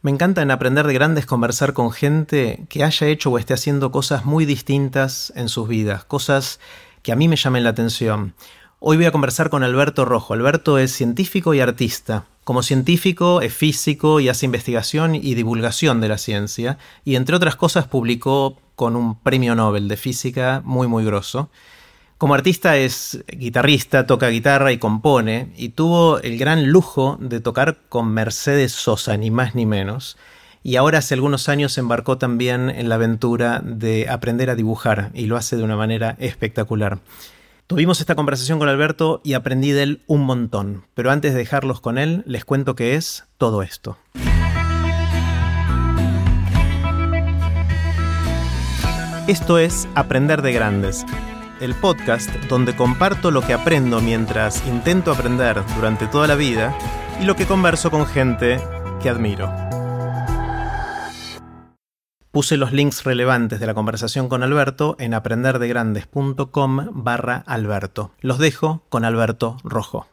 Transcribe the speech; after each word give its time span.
Me 0.00 0.12
encanta 0.12 0.42
en 0.42 0.52
Aprender 0.52 0.86
de 0.86 0.94
Grandes 0.94 1.26
conversar 1.26 1.72
con 1.72 1.90
gente 1.90 2.66
que 2.68 2.84
haya 2.84 3.08
hecho 3.08 3.30
o 3.30 3.38
esté 3.38 3.54
haciendo 3.54 3.90
cosas 3.90 4.24
muy 4.24 4.44
distintas 4.44 5.32
en 5.34 5.48
sus 5.48 5.66
vidas, 5.66 6.04
cosas 6.04 6.60
que 7.02 7.10
a 7.10 7.16
mí 7.16 7.26
me 7.26 7.34
llamen 7.34 7.64
la 7.64 7.70
atención. 7.70 8.34
Hoy 8.78 8.96
voy 8.96 9.06
a 9.06 9.10
conversar 9.10 9.50
con 9.50 9.64
Alberto 9.64 10.04
Rojo. 10.04 10.34
Alberto 10.34 10.78
es 10.78 10.92
científico 10.92 11.52
y 11.52 11.58
artista. 11.58 12.26
Como 12.44 12.62
científico 12.62 13.40
es 13.40 13.52
físico 13.52 14.20
y 14.20 14.28
hace 14.28 14.46
investigación 14.46 15.16
y 15.16 15.34
divulgación 15.34 16.00
de 16.00 16.08
la 16.08 16.18
ciencia, 16.18 16.78
y 17.04 17.16
entre 17.16 17.34
otras 17.34 17.56
cosas 17.56 17.88
publicó 17.88 18.56
con 18.76 18.94
un 18.94 19.18
premio 19.18 19.56
Nobel 19.56 19.88
de 19.88 19.96
física 19.96 20.62
muy 20.64 20.86
muy 20.86 21.04
grosso. 21.04 21.50
Como 22.18 22.34
artista 22.34 22.76
es 22.76 23.24
guitarrista, 23.28 24.04
toca 24.04 24.26
guitarra 24.26 24.72
y 24.72 24.78
compone, 24.78 25.52
y 25.56 25.68
tuvo 25.68 26.18
el 26.18 26.36
gran 26.36 26.66
lujo 26.66 27.16
de 27.20 27.38
tocar 27.38 27.78
con 27.88 28.08
Mercedes 28.08 28.72
Sosa, 28.72 29.16
ni 29.16 29.30
más 29.30 29.54
ni 29.54 29.66
menos. 29.66 30.18
Y 30.64 30.74
ahora 30.74 30.98
hace 30.98 31.14
algunos 31.14 31.48
años 31.48 31.74
se 31.74 31.80
embarcó 31.80 32.18
también 32.18 32.70
en 32.70 32.88
la 32.88 32.96
aventura 32.96 33.62
de 33.64 34.08
aprender 34.10 34.50
a 34.50 34.56
dibujar, 34.56 35.12
y 35.14 35.26
lo 35.26 35.36
hace 35.36 35.56
de 35.56 35.62
una 35.62 35.76
manera 35.76 36.16
espectacular. 36.18 36.98
Tuvimos 37.68 38.00
esta 38.00 38.16
conversación 38.16 38.58
con 38.58 38.68
Alberto 38.68 39.20
y 39.22 39.34
aprendí 39.34 39.70
de 39.70 39.84
él 39.84 40.02
un 40.08 40.22
montón, 40.22 40.86
pero 40.94 41.12
antes 41.12 41.34
de 41.34 41.38
dejarlos 41.38 41.80
con 41.80 41.98
él, 41.98 42.24
les 42.26 42.44
cuento 42.44 42.74
qué 42.74 42.96
es 42.96 43.26
todo 43.36 43.62
esto. 43.62 43.96
Esto 49.28 49.58
es 49.58 49.86
Aprender 49.94 50.42
de 50.42 50.52
Grandes, 50.52 51.04
el 51.60 51.74
podcast 51.74 52.30
donde 52.48 52.76
comparto 52.76 53.30
lo 53.30 53.42
que 53.42 53.52
aprendo 53.52 54.00
mientras 54.00 54.66
intento 54.66 55.12
aprender 55.12 55.62
durante 55.76 56.06
toda 56.06 56.26
la 56.26 56.34
vida 56.34 56.76
y 57.20 57.24
lo 57.24 57.36
que 57.36 57.46
converso 57.46 57.90
con 57.90 58.06
gente 58.06 58.60
que 59.02 59.08
admiro. 59.08 59.52
Puse 62.30 62.56
los 62.56 62.72
links 62.72 63.04
relevantes 63.04 63.58
de 63.58 63.66
la 63.66 63.74
conversación 63.74 64.28
con 64.28 64.42
Alberto 64.42 64.96
en 64.98 65.14
aprenderdegrandes.com 65.14 66.88
barra 66.92 67.42
Alberto. 67.46 68.12
Los 68.20 68.38
dejo 68.38 68.82
con 68.90 69.04
Alberto 69.04 69.56
Rojo. 69.64 70.06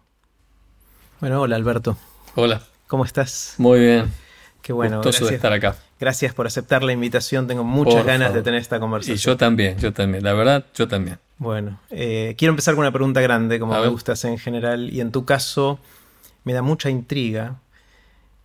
Bueno, 1.20 1.42
hola 1.42 1.56
Alberto. 1.56 1.98
Hola. 2.36 2.62
¿Cómo 2.88 3.04
estás? 3.04 3.56
Muy 3.58 3.80
bien. 3.80 4.25
Qué 4.66 4.74
bueno. 4.74 4.98
Gustoso 4.98 5.28
de 5.28 5.36
estar 5.36 5.54
acá. 5.54 5.76
Gracias 6.00 6.34
por 6.34 6.48
aceptar 6.48 6.82
la 6.82 6.92
invitación. 6.92 7.46
Tengo 7.46 7.64
muchas 7.64 8.04
ganas 8.04 8.34
de 8.34 8.42
tener 8.42 8.60
esta 8.60 8.80
conversación. 8.80 9.16
Y 9.16 9.20
yo 9.20 9.38
también, 9.38 9.78
yo 9.78 9.94
también. 9.94 10.24
La 10.24 10.34
verdad, 10.34 10.66
yo 10.74 10.88
también. 10.88 11.20
Bueno, 11.38 11.80
eh, 11.92 12.34
quiero 12.36 12.50
empezar 12.50 12.74
con 12.74 12.82
una 12.82 12.92
pregunta 12.92 13.22
grande, 13.22 13.60
como 13.60 13.80
me 13.80 13.88
gustas 13.90 14.26
en 14.26 14.40
general, 14.40 14.92
y 14.92 15.02
en 15.02 15.12
tu 15.12 15.24
caso 15.24 15.78
me 16.46 16.54
da 16.54 16.64
mucha 16.64 16.90
intriga. 16.90 17.58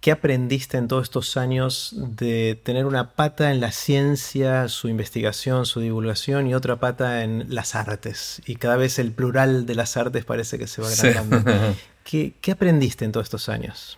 ¿Qué 0.03 0.11
aprendiste 0.11 0.77
en 0.77 0.89
todos 0.89 1.05
estos 1.05 1.39
años 1.39 1.95
de 1.97 2.61
tener 2.63 2.85
una 2.85 3.13
pata 3.13 3.51
en 3.51 3.61
la 3.61 3.73
ciencia, 3.73 4.69
su 4.69 4.89
investigación, 4.89 5.65
su 5.65 5.81
divulgación 5.81 6.47
y 6.49 6.55
otra 6.55 6.77
pata 6.77 7.25
en 7.25 7.47
las 7.49 7.75
artes? 7.75 8.43
Y 8.45 8.57
cada 8.57 8.77
vez 8.77 8.99
el 8.99 9.13
plural 9.13 9.65
de 9.65 9.75
las 9.75 9.97
artes 9.97 10.27
parece 10.27 10.59
que 10.59 10.67
se 10.67 10.83
va 10.83 10.89
agrandando. 10.91 11.51
¿Qué, 12.05 12.35
¿Qué, 12.43 12.53
aprendiste 12.53 13.07
en 13.07 13.13
todos 13.13 13.25
estos 13.25 13.49
años? 13.49 13.97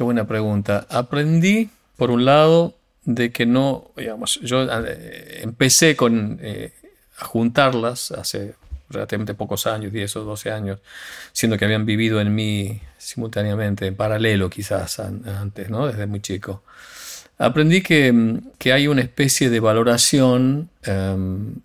Qué 0.00 0.04
buena 0.04 0.26
pregunta. 0.26 0.86
Aprendí, 0.88 1.68
por 1.98 2.10
un 2.10 2.24
lado, 2.24 2.74
de 3.04 3.32
que 3.32 3.44
no, 3.44 3.90
digamos, 3.98 4.40
yo 4.42 4.62
eh, 4.62 5.40
empecé 5.42 5.94
con 5.94 6.38
eh, 6.40 6.72
a 7.18 7.26
juntarlas 7.26 8.10
hace 8.10 8.54
relativamente 8.88 9.34
pocos 9.34 9.66
años, 9.66 9.92
10 9.92 10.16
o 10.16 10.24
12 10.24 10.52
años, 10.52 10.78
siendo 11.32 11.58
que 11.58 11.66
habían 11.66 11.84
vivido 11.84 12.18
en 12.22 12.34
mí 12.34 12.80
simultáneamente, 12.96 13.88
en 13.88 13.94
paralelo 13.94 14.48
quizás 14.48 15.00
antes, 15.00 15.68
¿no? 15.68 15.86
desde 15.88 16.06
muy 16.06 16.20
chico. 16.20 16.62
Aprendí 17.36 17.82
que, 17.82 18.40
que 18.56 18.72
hay 18.72 18.88
una 18.88 19.02
especie 19.02 19.50
de 19.50 19.60
valoración 19.60 20.70
em, 20.82 21.56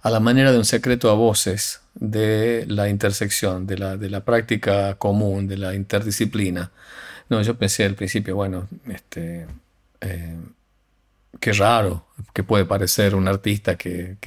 a 0.00 0.08
la 0.08 0.20
manera 0.20 0.50
de 0.50 0.56
un 0.56 0.64
secreto 0.64 1.10
a 1.10 1.12
voces 1.12 1.82
de 1.94 2.64
la 2.68 2.88
intersección, 2.88 3.66
de 3.66 3.76
la, 3.76 3.98
de 3.98 4.08
la 4.08 4.24
práctica 4.24 4.94
común, 4.94 5.46
de 5.46 5.58
la 5.58 5.74
interdisciplina. 5.74 6.70
No, 7.32 7.40
yo 7.40 7.56
pensé 7.56 7.86
al 7.86 7.94
principio, 7.94 8.36
bueno, 8.36 8.68
este, 8.90 9.46
eh, 10.02 10.36
qué 11.40 11.52
raro 11.54 12.06
que 12.34 12.42
puede 12.42 12.66
parecer 12.66 13.14
un 13.14 13.26
artista 13.26 13.74
que, 13.74 14.18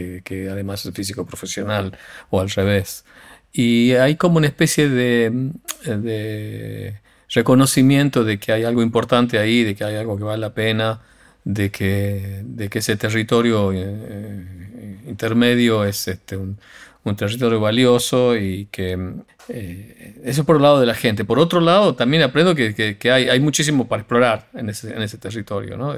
además 0.51 0.83
es 0.87 0.91
físico 0.95 1.23
profesional 1.23 1.95
o 2.31 2.41
al 2.41 2.49
revés. 2.49 3.05
Y 3.53 3.91
hay 3.91 4.15
como 4.15 4.37
una 4.37 4.47
especie 4.47 4.89
de, 4.89 5.51
de, 5.85 6.99
reconocimiento 7.29 8.23
de 8.23 8.39
que 8.39 8.53
hay 8.53 8.63
algo 8.63 8.81
importante 8.81 9.37
ahí, 9.37 9.63
de 9.63 9.75
que 9.75 9.83
hay 9.83 9.97
algo 9.97 10.17
que 10.17 10.23
vale 10.23 10.41
la 10.41 10.55
pena, 10.55 11.01
de 11.43 11.69
que, 11.69 12.41
de 12.43 12.69
que 12.69 12.79
ese 12.79 12.95
territorio 12.95 13.71
eh, 13.71 13.83
eh, 13.85 14.97
intermedio 15.05 15.85
es 15.85 16.07
este, 16.07 16.37
un, 16.37 16.57
territorio 17.13 17.59
valioso 17.59 18.35
y 18.35 18.67
que 18.71 18.97
eh, 19.49 20.21
eso 20.23 20.43
por 20.43 20.55
un 20.55 20.63
lado 20.63 20.79
de 20.79 20.87
la 20.87 20.95
gente. 20.95 21.23
Por 21.23 21.37
otro 21.37 21.61
lado, 21.61 21.93
también 21.93 22.23
aprendo 22.23 22.55
que, 22.55 22.97
hay, 23.03 23.29
hay, 23.29 23.39
muchísimo 23.39 23.87
para 23.87 24.01
explorar 24.01 24.47
en 24.55 24.69
ese, 24.69 24.91
en 24.93 25.01
ese 25.03 25.17
territorio. 25.17 25.77
¿no? 25.77 25.95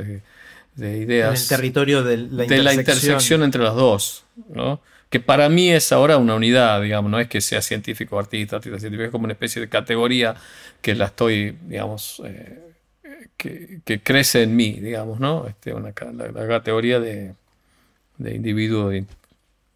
de 0.78 0.97
ideas. 0.97 1.40
En 1.40 1.41
el 1.41 1.47
territorio 1.62 2.03
de 2.03 2.18
la 2.18 2.23
intersección. 2.23 2.57
De 2.57 2.63
la 2.63 2.73
intersección 2.73 3.44
entre 3.44 3.63
las 3.63 3.75
dos, 3.75 4.23
¿no? 4.50 4.79
Que 5.09 5.19
para 5.19 5.50
mí 5.50 5.72
es 5.72 5.91
ahora 5.91 6.18
una 6.18 6.35
unidad, 6.35 6.81
digamos, 6.81 7.09
no 7.09 7.19
es 7.19 7.28
que 7.28 7.41
sea 7.41 7.62
científico, 7.62 8.19
artista, 8.19 8.57
artista 8.57 8.79
científico, 8.79 9.06
es 9.06 9.12
como 9.12 9.25
una 9.25 9.34
especie 9.34 9.62
de 9.62 9.69
categoría 9.69 10.35
que 10.81 10.95
la 10.95 11.06
estoy, 11.06 11.57
digamos, 11.63 12.22
eh, 12.25 12.59
que, 13.38 13.79
que, 13.85 14.01
crece 14.01 14.44
en 14.44 14.56
mí, 14.56 14.74
digamos, 14.74 15.19
¿no? 15.19 15.47
Este, 15.47 15.74
una, 15.74 15.94
la, 16.13 16.47
categoría 16.47 17.00
de, 17.00 17.34
de 18.18 18.35
individuo 18.35 18.91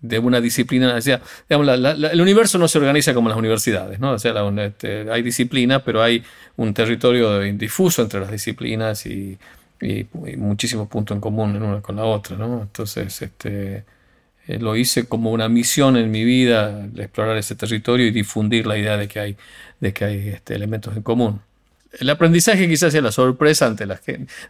de, 0.01 0.19
una 0.19 0.41
disciplina. 0.41 0.95
O 0.95 1.63
el 1.63 2.21
universo 2.21 2.57
no 2.57 2.67
se 2.67 2.77
organiza 2.77 3.13
como 3.13 3.29
las 3.29 3.37
universidades, 3.37 3.99
¿no? 3.99 4.13
O 4.13 4.19
sea, 4.19 4.33
este, 4.65 5.11
hay 5.11 5.21
disciplina, 5.21 5.83
pero 5.83 6.01
hay 6.01 6.23
un 6.57 6.73
territorio 6.73 7.39
difuso 7.39 8.01
entre 8.01 8.19
las 8.19 8.31
disciplinas 8.31 9.05
y 9.05 9.37
muchísimos 10.37 10.87
puntos 10.87 11.15
en 11.15 11.21
común 11.21 11.55
en 11.55 11.63
una 11.63 11.81
con 11.81 11.95
la 11.95 12.03
otra, 12.03 12.37
¿no? 12.37 12.61
Entonces, 12.61 13.21
este, 13.21 13.83
eh, 14.47 14.59
lo 14.59 14.75
hice 14.75 15.05
como 15.05 15.31
una 15.31 15.49
misión 15.49 15.97
en 15.97 16.11
mi 16.11 16.23
vida, 16.23 16.87
explorar 16.97 17.37
ese 17.37 17.55
territorio 17.55 18.07
y 18.07 18.11
difundir 18.11 18.65
la 18.65 18.77
idea 18.77 18.97
de 18.97 19.07
que 19.07 19.19
hay, 19.19 19.37
de 19.79 19.93
que 19.93 20.05
hay 20.05 20.29
este, 20.29 20.55
elementos 20.55 20.95
en 20.95 21.03
común. 21.03 21.41
El 21.99 22.09
aprendizaje 22.09 22.67
quizás 22.67 22.91
sea 22.91 23.01
la 23.01 23.11
sorpresa 23.11 23.67
ante 23.67 23.85
la 23.85 23.99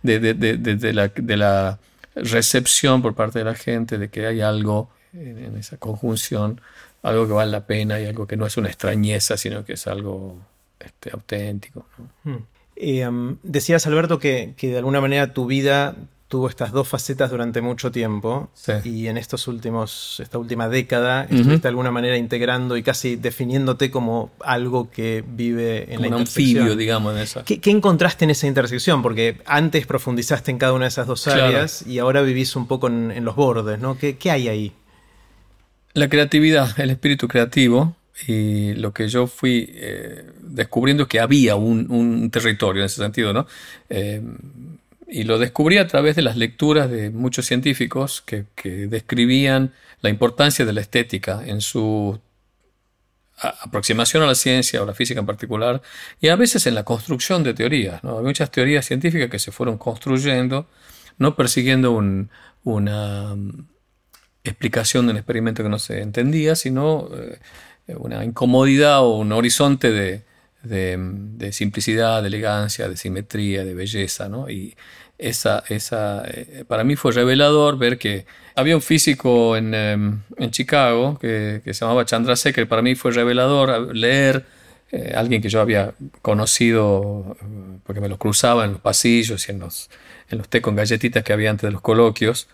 de, 0.03 0.19
de, 0.19 0.33
de, 0.33 0.57
de, 0.57 1.37
la, 1.37 1.79
recepción 2.13 3.01
por 3.01 3.15
parte 3.15 3.39
de 3.39 3.45
la 3.45 3.55
gente 3.55 3.97
de 3.97 4.09
que 4.09 4.27
hay 4.27 4.41
algo 4.41 4.89
en, 5.13 5.57
esa 5.57 5.77
conjunción, 5.77 6.61
algo 7.03 7.27
que 7.27 7.33
vale 7.33 7.51
la 7.51 7.65
pena 7.65 7.99
y 7.99 8.05
algo 8.05 8.27
que 8.27 8.37
no 8.37 8.45
es 8.45 8.57
una 8.57 8.69
extrañeza, 8.69 9.37
sino 9.37 9.65
que 9.65 9.73
es 9.73 9.87
algo 9.87 10.37
este, 10.79 11.11
auténtico. 11.11 11.85
¿no? 11.97 12.31
Hmm. 12.31 12.45
Em, 12.75 13.37
decías, 13.43 13.85
Alberto, 13.85 14.19
que, 14.19 14.55
de 14.59 14.77
alguna 14.77 15.01
manera 15.01 15.33
tu 15.33 15.45
vida 15.45 15.95
tuvo 16.27 16.47
estas 16.47 16.71
dos 16.71 16.87
facetas 16.87 17.29
durante 17.29 17.59
mucho 17.59 17.91
tiempo 17.91 18.49
y 18.85 19.07
en 19.07 19.17
estos 19.17 19.49
últimos, 19.49 20.17
esta 20.21 20.37
última 20.37 20.69
década 20.69 21.23
estuviste 21.23 21.63
de 21.63 21.67
alguna 21.67 21.91
manera 21.91 22.15
integrando 22.15 22.77
y 22.77 22.83
casi 22.83 23.17
definiéndote 23.17 23.91
como 23.91 24.31
algo 24.39 24.89
que 24.89 25.25
vive 25.27 25.93
en 25.93 25.99
la 25.99 26.07
intersección. 26.07 26.59
anfibio, 26.59 26.75
digamos, 26.77 27.15
en 27.15 27.19
esa. 27.19 27.43
¿Qué, 27.43 27.59
encontraste 27.65 28.23
en 28.23 28.31
esa 28.31 28.47
intersección? 28.47 29.01
Porque 29.01 29.41
antes 29.45 29.85
profundizaste 29.85 30.51
en 30.51 30.57
cada 30.57 30.71
una 30.71 30.85
de 30.85 30.89
esas 30.89 31.05
dos 31.05 31.27
áreas 31.27 31.85
y 31.85 31.99
ahora 31.99 32.21
vivís 32.21 32.55
un 32.55 32.65
poco 32.65 32.87
en, 32.87 33.25
los 33.25 33.35
bordes, 33.35 33.79
¿no? 33.79 33.97
¿Qué, 33.97 34.15
¿Qué 34.15 34.31
hay 34.31 34.47
ahí? 34.47 34.73
La 35.93 36.09
creatividad, 36.09 36.79
el 36.79 36.89
espíritu 36.89 37.27
creativo, 37.27 37.95
y 38.27 38.73
lo 38.75 38.93
que 38.93 39.07
yo 39.07 39.27
fui 39.27 39.69
eh, 39.73 40.23
descubriendo 40.41 41.03
es 41.03 41.09
que 41.09 41.19
había 41.19 41.55
un, 41.55 42.29
territorio 42.31 42.81
en 42.81 42.85
ese 42.85 43.01
sentido, 43.01 43.33
¿no? 43.33 43.47
Eh, 43.89 44.21
y 45.07 45.23
lo 45.23 45.39
descubrí 45.39 45.77
a 45.77 45.87
través 45.87 46.15
de 46.15 46.21
las 46.21 46.37
lecturas 46.37 46.89
de 46.89 47.09
muchos 47.09 47.45
científicos 47.45 48.21
que, 48.21 48.45
describían 48.87 49.73
la 50.01 50.09
importancia 50.09 50.65
de 50.65 50.73
la 50.73 50.81
estética 50.81 51.41
en 51.45 51.61
su 51.61 52.19
aproximación 53.37 54.23
a 54.23 54.27
la 54.27 54.35
ciencia 54.35 54.81
o 54.81 54.85
la 54.85 54.93
física 54.93 55.19
en 55.19 55.25
particular, 55.25 55.81
y 56.21 56.29
a 56.29 56.35
veces 56.35 56.67
en 56.67 56.75
la 56.75 56.83
construcción 56.83 57.43
de 57.43 57.53
teorías. 57.53 58.03
¿no? 58.03 58.19
Hay 58.19 58.23
muchas 58.23 58.51
teorías 58.51 58.85
científicas 58.85 59.29
que 59.29 59.39
se 59.39 59.51
fueron 59.51 59.77
construyendo, 59.77 60.67
no 61.17 61.35
persiguiendo 61.35 61.91
una 62.63 63.35
mm, 63.35 63.65
explicación 64.43 65.05
de 65.05 65.11
un 65.11 65.17
experimento 65.17 65.63
que 65.63 65.69
no 65.69 65.79
se 65.79 66.01
entendía, 66.01 66.55
sino 66.55 67.09
eh, 67.87 67.95
una 67.95 68.23
incomodidad 68.23 69.01
o 69.01 69.17
un 69.17 69.31
horizonte 69.31 69.91
de, 69.91 70.23
de, 70.63 71.51
simplicidad, 71.51 72.21
de 72.21 72.27
elegancia, 72.27 72.87
de 72.87 72.97
simetría, 72.97 73.63
de 73.63 73.73
belleza, 73.73 74.29
¿no? 74.29 74.49
Y 74.49 74.75
esa, 75.17 75.63
esa, 75.69 76.23
eh, 76.27 76.65
para 76.67 76.83
mí 76.83 76.95
fue 76.95 77.11
revelador 77.11 77.77
ver 77.77 77.97
que 77.97 78.25
había 78.55 78.75
un 78.75 78.81
físico 78.81 79.55
en, 79.55 79.73
em, 79.73 80.21
en 80.37 80.51
Chicago 80.51 81.17
que, 81.19 81.61
que, 81.63 81.73
se 81.73 81.81
llamaba 81.81 82.05
Chandrasekhar, 82.05 82.67
para 82.67 82.81
mí 82.81 82.95
fue 82.95 83.11
revelador 83.11 83.95
leer 83.95 84.45
eh, 84.91 85.13
alguien 85.15 85.41
que 85.41 85.47
yo 85.47 85.61
había 85.61 85.93
conocido 86.21 87.37
porque 87.85 88.01
me 88.01 88.09
lo 88.09 88.17
cruzaba 88.17 88.65
en 88.65 88.73
los 88.73 88.81
pasillos 88.81 89.47
y 89.47 89.51
en 89.53 89.59
los, 89.59 89.89
en 90.29 90.37
los 90.39 90.49
té 90.49 90.61
con 90.61 90.75
galletitas 90.75 91.23
que 91.23 91.31
había 91.31 91.49
antes 91.49 91.67
de 91.67 91.71
los 91.71 91.81
coloquios, 91.81 92.49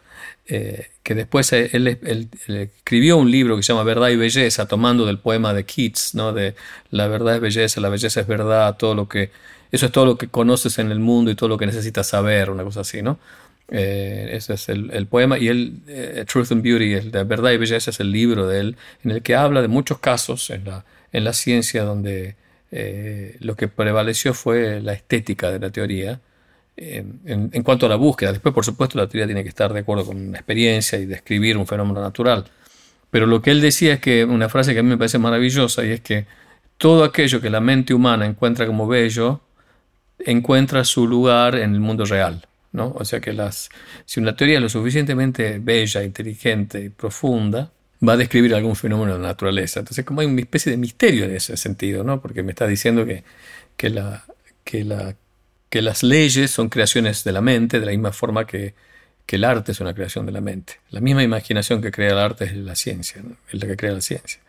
que 0.47 1.15
después 1.15 1.51
él, 1.51 1.99
escribió 2.47 3.17
un 3.17 3.29
libro 3.29 3.57
que 3.57 3.63
se 3.63 3.73
llama 3.73 3.83
Verdad 3.83 4.09
y 4.09 4.15
Belleza, 4.15 4.65
tomando 4.65 5.05
del 5.05 5.19
poema 5.19 5.53
de 5.53 5.65
Keats, 5.65 6.15
¿no? 6.15 6.31
de 6.31 6.55
la 6.89 7.07
verdad 7.07 7.35
es 7.35 7.41
belleza, 7.41 7.81
la 7.81 7.89
belleza 7.89 8.21
es 8.21 8.27
verdad, 8.27 8.77
todo 8.77 8.95
lo 8.95 9.09
que, 9.09 9.29
eso 9.71 9.87
es 9.87 9.91
todo 9.91 10.05
lo 10.05 10.17
que 10.17 10.29
conoces 10.29 10.79
en 10.79 10.91
el 10.91 10.99
mundo 10.99 11.31
y 11.31 11.35
todo 11.35 11.49
lo 11.49 11.57
que 11.57 11.65
necesitas 11.65 12.07
saber, 12.07 12.49
una 12.49 12.63
cosa 12.63 12.81
así, 12.81 13.01
¿no? 13.01 13.19
Eh, 13.69 14.29
ese 14.31 14.53
es 14.53 14.69
el, 14.69 15.07
poema. 15.07 15.37
Y 15.37 15.49
el 15.49 15.81
eh, 15.87 16.23
Truth 16.27 16.51
and 16.51 16.63
Beauty, 16.63 16.93
el 16.93 17.11
de 17.11 17.23
Verdad 17.23 17.51
y 17.51 17.57
Belleza, 17.57 17.91
es 17.91 17.99
el 17.99 18.11
libro 18.11 18.47
de 18.47 18.59
él, 18.61 18.77
en 19.03 19.11
el 19.11 19.21
que 19.21 19.35
habla 19.35 19.61
de 19.61 19.67
muchos 19.67 19.99
casos 19.99 20.49
en 20.49 20.65
la, 20.65 20.85
en 21.11 21.23
la 21.23 21.33
ciencia 21.33 21.83
donde 21.83 22.35
eh, 22.71 23.37
lo 23.39 23.55
que 23.55 23.67
prevaleció 23.67 24.33
fue 24.33 24.81
la 24.81 24.93
estética 24.93 25.51
de 25.51 25.59
la 25.59 25.69
teoría. 25.69 26.21
En, 26.79 27.49
en, 27.53 27.63
cuanto 27.63 27.87
a 27.87 27.89
la 27.89 27.95
búsqueda, 27.95 28.31
después 28.31 28.53
por 28.53 28.63
supuesto 28.63 28.99
la 28.99 29.07
teoría 29.07 29.25
tiene 29.25 29.41
que 29.41 29.49
estar 29.49 29.73
de 29.73 29.79
acuerdo 29.79 30.05
con 30.05 30.17
una 30.17 30.37
experiencia 30.37 30.99
y 30.99 31.07
describir 31.07 31.57
un 31.57 31.65
fenómeno 31.65 32.01
natural. 32.01 32.45
Pero 33.09 33.25
lo 33.25 33.41
que 33.41 33.49
él 33.49 33.61
decía 33.61 33.93
es 33.93 33.99
que 33.99 34.23
una 34.23 34.47
frase 34.47 34.73
que 34.73 34.79
a 34.79 34.83
mí 34.83 34.89
me 34.89 34.97
parece 34.97 35.17
maravillosa 35.17 35.83
y 35.83 35.91
es 35.91 36.01
que 36.01 36.27
todo 36.77 37.03
aquello 37.03 37.41
que 37.41 37.49
la 37.49 37.61
mente 37.61 37.95
humana 37.95 38.27
encuentra 38.27 38.67
como 38.67 38.87
bello 38.87 39.41
encuentra 40.19 40.83
su 40.83 41.07
lugar 41.07 41.55
en 41.55 41.73
el 41.73 41.79
mundo 41.79 42.05
real. 42.05 42.47
O 42.79 43.05
sea 43.05 43.19
que 43.19 43.33
las, 43.33 43.69
si 44.05 44.19
una 44.19 44.35
teoría 44.35 44.57
es 44.57 44.61
lo 44.61 44.69
suficientemente 44.69 45.59
bella, 45.59 46.03
inteligente 46.03 46.79
y 46.79 46.89
profunda, 46.89 47.71
va 48.07 48.13
a 48.13 48.17
describir 48.17 48.53
algún 48.53 48.75
fenómeno 48.75 49.13
de 49.13 49.19
la 49.19 49.29
naturaleza. 49.29 49.79
Entonces, 49.79 50.05
como 50.05 50.21
hay 50.21 50.27
una 50.27 50.41
especie 50.41 50.71
de 50.71 50.77
misterio 50.77 51.25
en 51.25 51.35
ese 51.35 51.57
sentido, 51.57 52.03
¿no? 52.03 52.21
Porque 52.21 52.43
me 52.43 52.51
está 52.51 52.67
diciendo 52.67 53.05
que, 53.05 53.23
que, 53.75 53.89
la, 53.89 54.25
que, 54.63 54.83
la, 54.83 55.15
que 55.69 55.81
las 55.81 56.03
leyes 56.03 56.51
son 56.51 56.69
creaciones 56.69 57.23
de 57.23 57.31
la 57.31 57.41
mente, 57.41 57.79
de 57.79 57.85
la 57.85 57.91
misma 57.91 58.11
forma 58.11 58.45
que, 58.45 58.73
que 59.25 59.35
el 59.35 59.43
arte 59.43 59.73
es 59.73 59.81
una 59.81 59.93
creación 59.93 60.25
de 60.25 60.31
la 60.31 60.41
mente. 60.41 60.79
La 60.89 61.01
misma 61.01 61.21
imaginación 61.21 61.81
que 61.81 61.91
crea 61.91 62.11
el 62.11 62.17
arte 62.17 62.45
es 62.45 62.55
la 62.55 62.75
ciencia, 62.75 63.21
es 63.51 63.61
la 63.61 63.67
que 63.67 63.75
crea 63.75 63.91
la 63.91 64.01
ciencia. 64.01 64.39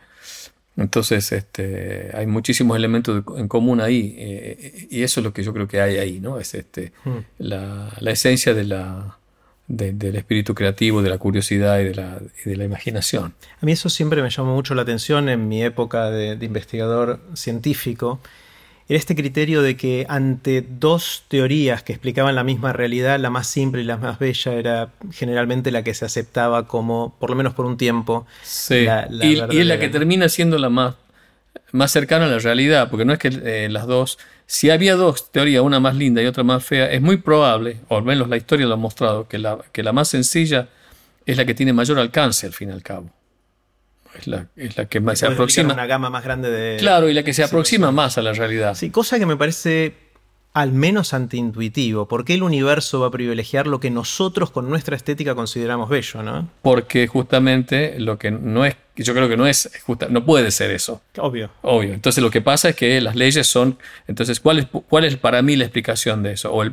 Entonces, 0.77 1.33
este, 1.33 2.11
hay 2.13 2.25
muchísimos 2.25 2.77
elementos 2.77 3.23
en 3.37 3.49
común 3.49 3.81
ahí, 3.81 4.15
eh, 4.17 4.87
y 4.89 5.03
eso 5.03 5.19
es 5.19 5.25
lo 5.25 5.33
que 5.33 5.43
yo 5.43 5.53
creo 5.53 5.67
que 5.67 5.81
hay 5.81 5.97
ahí, 5.97 6.21
¿no? 6.21 6.39
Es 6.39 6.53
este, 6.53 6.93
hmm. 7.03 7.17
la, 7.39 7.91
esencia 8.05 8.53
de 8.53 8.63
la, 8.63 9.17
del 9.67 10.15
espíritu 10.15 10.55
creativo, 10.55 11.01
de 11.01 11.09
la 11.09 11.17
curiosidad 11.17 11.81
y 11.81 11.83
de 11.83 11.95
la, 11.95 12.19
de 12.45 12.55
la, 12.55 12.63
imaginación. 12.63 13.33
A 13.61 13.65
mí 13.65 13.73
eso 13.73 13.89
siempre 13.89 14.21
me 14.21 14.29
llamó 14.29 14.55
mucho 14.55 14.73
la 14.73 14.83
atención 14.83 15.27
en 15.27 15.49
mi 15.49 15.61
época 15.61 16.09
de 16.09 16.45
investigador 16.45 17.19
científico, 17.33 18.21
era 18.89 18.97
este 18.97 19.15
criterio 19.15 19.61
de 19.61 19.77
que 19.77 20.07
ante 20.09 20.65
dos 20.67 21.23
teorías 21.27 21.83
que 21.83 21.93
explicaban 21.93 22.33
la 22.33 22.43
misma 22.43 22.73
realidad, 22.73 23.19
la 23.19 23.29
más 23.29 23.45
simple 23.45 23.81
y 23.81 23.85
la 23.85 23.97
más 23.97 24.17
bella 24.17 24.53
era 24.53 24.89
generalmente 25.11 25.69
la 25.69 25.83
que 25.83 25.93
se 25.93 26.05
aceptaba 26.05 26.67
como, 26.67 27.15
por 27.19 27.29
lo 27.29 27.35
menos 27.35 27.53
por 27.53 27.67
un 27.67 27.77
tiempo, 27.77 28.25
sí. 28.41 28.85
la, 28.85 29.07
y, 29.11 29.59
es 29.59 29.67
la 29.67 29.79
que 29.79 29.89
termina 29.89 30.27
siendo 30.27 30.57
la 30.57 30.69
más, 30.69 30.95
más 31.71 31.91
cercana 31.91 32.25
a 32.25 32.29
la 32.29 32.39
realidad, 32.39 32.89
porque 32.89 33.05
no 33.05 33.13
es 33.13 33.19
que 33.19 33.27
eh, 33.27 33.69
las 33.69 33.85
dos, 33.85 34.17
si 34.47 34.71
había 34.71 34.95
dos 34.95 35.31
teorías, 35.31 35.61
una 35.61 35.79
más 35.79 35.95
linda 35.95 36.23
y 36.23 36.25
otra 36.25 36.43
más 36.43 36.65
fea, 36.65 36.91
es 36.91 36.99
muy 36.99 37.17
probable, 37.17 37.77
o 37.89 37.97
al 37.97 38.03
menos 38.03 38.27
la 38.27 38.37
historia 38.37 38.65
lo 38.65 38.73
ha 38.73 38.77
mostrado, 38.77 39.27
que 39.27 39.37
la, 39.37 39.59
que 39.71 39.83
la 39.83 39.93
más 39.93 40.07
sencilla 40.07 40.67
es 41.27 41.37
la 41.37 41.45
que 41.45 41.53
tiene 41.53 41.73
mayor 41.73 41.99
alcance 41.99 42.47
al 42.47 42.53
fin 42.53 42.69
y 42.69 42.71
al 42.71 42.81
cabo 42.81 43.11
es 44.17 44.27
la, 44.27 44.47
es 44.55 44.77
la 44.77 44.85
que 44.85 44.99
más 44.99 45.19
se 45.19 45.27
aproxima. 45.27 45.73
Una 45.73 45.85
gama 45.85 46.09
más 46.09 46.23
grande 46.23 46.49
de. 46.49 46.77
Claro, 46.77 47.09
y 47.09 47.13
la 47.13 47.23
que 47.23 47.33
se 47.33 47.43
aproxima 47.43 47.91
más 47.91 48.17
a 48.17 48.21
la 48.21 48.33
realidad. 48.33 48.75
Sí, 48.75 48.89
cosa 48.89 49.19
que 49.19 49.25
me 49.25 49.37
parece 49.37 49.93
al 50.53 50.71
menos 50.71 51.13
antiintuitivo. 51.13 52.07
¿Por 52.07 52.25
qué 52.25 52.33
el 52.33 52.43
universo 52.43 52.99
va 53.01 53.07
a 53.07 53.11
privilegiar 53.11 53.67
lo 53.67 53.79
que 53.79 53.91
nosotros 53.91 54.49
con 54.49 54.67
nuestra 54.67 54.95
estética 54.95 55.35
consideramos 55.35 55.89
bello, 55.89 56.23
no? 56.23 56.49
Porque 56.63 57.07
justamente 57.07 57.99
lo 57.99 58.17
que 58.17 58.31
no 58.31 58.65
es, 58.65 58.75
yo 58.95 59.13
creo 59.13 59.29
que 59.29 59.37
no 59.37 59.45
es, 59.45 59.69
no 60.09 60.25
puede 60.25 60.49
ser 60.49 60.71
eso. 60.71 61.01
Obvio. 61.17 61.51
Obvio. 61.61 61.93
Entonces 61.93 62.23
lo 62.23 62.31
que 62.31 62.41
pasa 62.41 62.69
es 62.69 62.75
que 62.75 62.99
las 62.99 63.15
leyes 63.15 63.45
son, 63.45 63.77
entonces, 64.07 64.39
¿cuál 64.39 64.59
es, 64.59 64.67
cuál 64.89 65.05
es 65.05 65.17
para 65.17 65.43
mí 65.43 65.55
la 65.55 65.65
explicación 65.65 66.23
de 66.23 66.33
eso? 66.33 66.51
O 66.51 66.63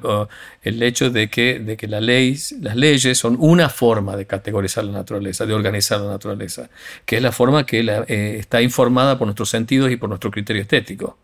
el, 0.62 0.82
hecho 0.82 1.10
de 1.10 1.28
que, 1.28 1.58
de 1.60 1.76
que 1.76 1.86
la 1.86 2.00
ley, 2.00 2.36
las 2.60 2.76
leyes 2.76 3.18
son 3.18 3.36
una 3.38 3.68
forma 3.68 4.16
de 4.16 4.26
categorizar 4.26 4.84
la 4.84 4.92
naturaleza, 4.92 5.44
de 5.44 5.52
organizar 5.52 6.00
la 6.00 6.08
naturaleza, 6.08 6.70
que 7.04 7.16
es 7.16 7.22
la 7.22 7.30
forma 7.30 7.66
que 7.66 7.80
eh, 8.08 8.38
está 8.38 8.62
informada 8.62 9.18
por 9.18 9.26
nuestros 9.26 9.50
sentidos 9.50 9.90
y 9.90 9.96
por 9.96 10.08
nuestro 10.08 10.30
criterio 10.30 10.62
estético. 10.62 11.18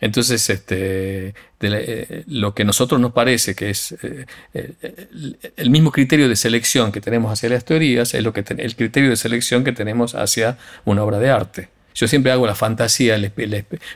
Entonces, 0.00 0.48
este, 0.50 1.34
eh, 1.60 2.24
lo 2.28 2.54
que 2.54 2.62
a 2.62 2.64
nosotros 2.64 3.00
nos 3.00 3.12
parece 3.12 3.54
que 3.54 3.70
es 3.70 3.92
eh, 4.02 4.26
eh, 4.54 5.08
el 5.56 5.70
mismo 5.70 5.90
criterio 5.90 6.28
de 6.28 6.36
selección 6.36 6.92
que 6.92 7.00
tenemos 7.00 7.32
hacia 7.32 7.48
las 7.48 7.64
teorías, 7.64 8.14
es 8.14 8.22
lo 8.22 8.32
que 8.32 8.44
el 8.46 8.76
criterio 8.76 9.10
de 9.10 9.16
selección 9.16 9.64
que 9.64 9.72
tenemos 9.72 10.14
hacia 10.14 10.58
una 10.84 11.02
obra 11.02 11.18
de 11.18 11.30
arte. 11.30 11.68
Yo 11.94 12.06
siempre 12.06 12.30
hago 12.30 12.46
la 12.46 12.54
fantasía, 12.54 13.18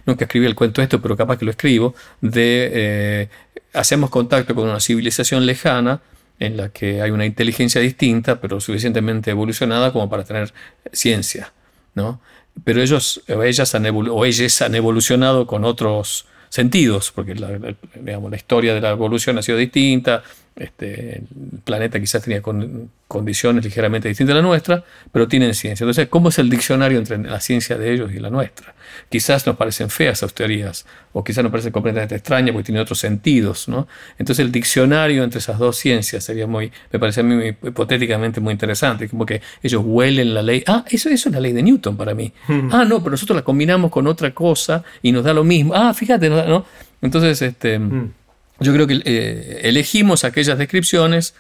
nunca 0.07 0.25
escribí 0.25 0.47
el 0.47 0.57
cuento 0.57 0.83
esto, 0.83 1.01
pero 1.01 1.17
capaz 1.17 1.39
que 1.39 1.45
lo 1.45 1.53
escribo, 1.53 1.95
de 2.21 3.29
hacemos 3.73 4.11
contacto 4.11 4.57
con 4.57 4.69
una 4.69 4.81
civilización 4.81 5.47
lejana 5.47 6.01
en 6.41 6.57
la 6.57 6.71
que 6.71 7.01
hay 7.01 7.13
una 7.13 7.27
inteligencia 7.27 7.81
distinta, 7.81 8.41
pero 8.41 8.61
suficientemente 8.61 9.31
evolucionada 9.31 9.93
como 9.93 10.11
para 10.11 10.25
tener 10.25 10.53
ciencia. 10.93 11.53
¿no? 11.95 12.21
Pero 12.65 12.83
ellos 12.83 13.23
o 13.29 13.43
ellas 13.43 13.75
han, 13.75 13.87
o 13.87 14.25
ellas 14.25 14.63
han 14.63 14.75
evolucionado 14.75 15.47
con 15.47 15.65
otros 15.65 16.27
sentidos, 16.49 17.13
porque 17.15 17.35
digamos, 17.95 18.31
la 18.31 18.37
historia 18.37 18.75
de 18.75 18.81
la 18.81 18.91
evolución 18.91 19.39
ha 19.39 19.43
sido 19.43 19.57
distinta, 19.57 20.23
este, 20.57 21.19
el 21.19 21.61
planeta 21.65 21.99
quizás 21.99 22.23
tenía 22.23 22.43
condiciones 23.09 23.65
ligeramente 23.65 24.09
distintas 24.09 24.35
a 24.35 24.37
la 24.37 24.43
nuestra, 24.43 24.85
pero 25.11 25.27
tienen 25.29 25.55
ciencia. 25.55 25.85
Entonces, 25.85 26.09
¿cómo 26.09 26.29
es 26.29 26.39
el 26.39 26.51
diccionario 26.51 26.99
entre 26.99 27.19
la 27.19 27.41
ciencia 27.41 27.79
de 27.79 27.93
ellos 27.93 28.13
y 28.13 28.19
la 28.19 28.31
nuestra? 28.31 28.75
Quizás 29.09 29.47
nos 29.47 29.57
parecen 29.57 29.89
feas 29.89 30.19
esas 30.19 30.35
teorías, 30.35 30.87
o 31.13 31.25
quizás 31.25 31.43
nos 31.43 31.51
parecen 31.51 31.73
completamente 31.73 32.15
extrañas 32.15 32.53
porque 32.53 32.67
tienen 32.67 32.83
otros 32.83 32.99
sentidos. 32.99 33.69
¿no? 33.69 33.89
Entonces, 34.19 34.45
el 34.45 34.53
diccionario 34.53 35.25
entre 35.25 35.39
esas 35.39 35.59
dos 35.59 35.77
ciencias 35.77 36.25
sería 36.25 36.47
muy, 36.47 36.71
me 36.93 36.99
parece 36.99 37.21
a 37.21 37.25
mí 37.25 37.49
hipotéticamente 37.63 38.41
muy 38.41 38.53
interesante, 38.53 39.09
como 39.09 39.25
que 39.25 39.41
ellos 39.63 39.83
huelen 39.85 40.35
la 40.35 40.43
ley. 40.43 40.63
Ah, 40.67 40.85
eso, 40.89 41.09
eso 41.09 41.29
es 41.29 41.35
la 41.35 41.41
ley 41.41 41.53
de 41.53 41.63
Newton 41.63 41.97
para 41.97 42.15
mí. 42.15 42.33
Ah, 42.71 42.85
no, 42.85 42.99
pero 42.99 43.13
nosotros 43.13 43.37
la 43.37 43.43
combinamos 43.43 43.91
con 43.91 44.07
otra 44.07 44.33
cosa 44.33 44.85
y 45.01 45.13
nos 45.13 45.25
da 45.25 45.33
lo 45.33 45.45
mismo. 45.45 45.73
Ah, 45.75 45.95
fíjate, 45.95 46.29
¿no? 46.29 46.65
Entonces, 47.01 47.41
este. 47.43 47.79
Mm. 47.79 48.13
Yo 48.63 48.73
creo 48.73 48.87
que 48.87 49.03
eh, 49.05 49.61
elegimos 49.65 50.25
aquellas 50.25 50.59
descripciones 50.59 51.35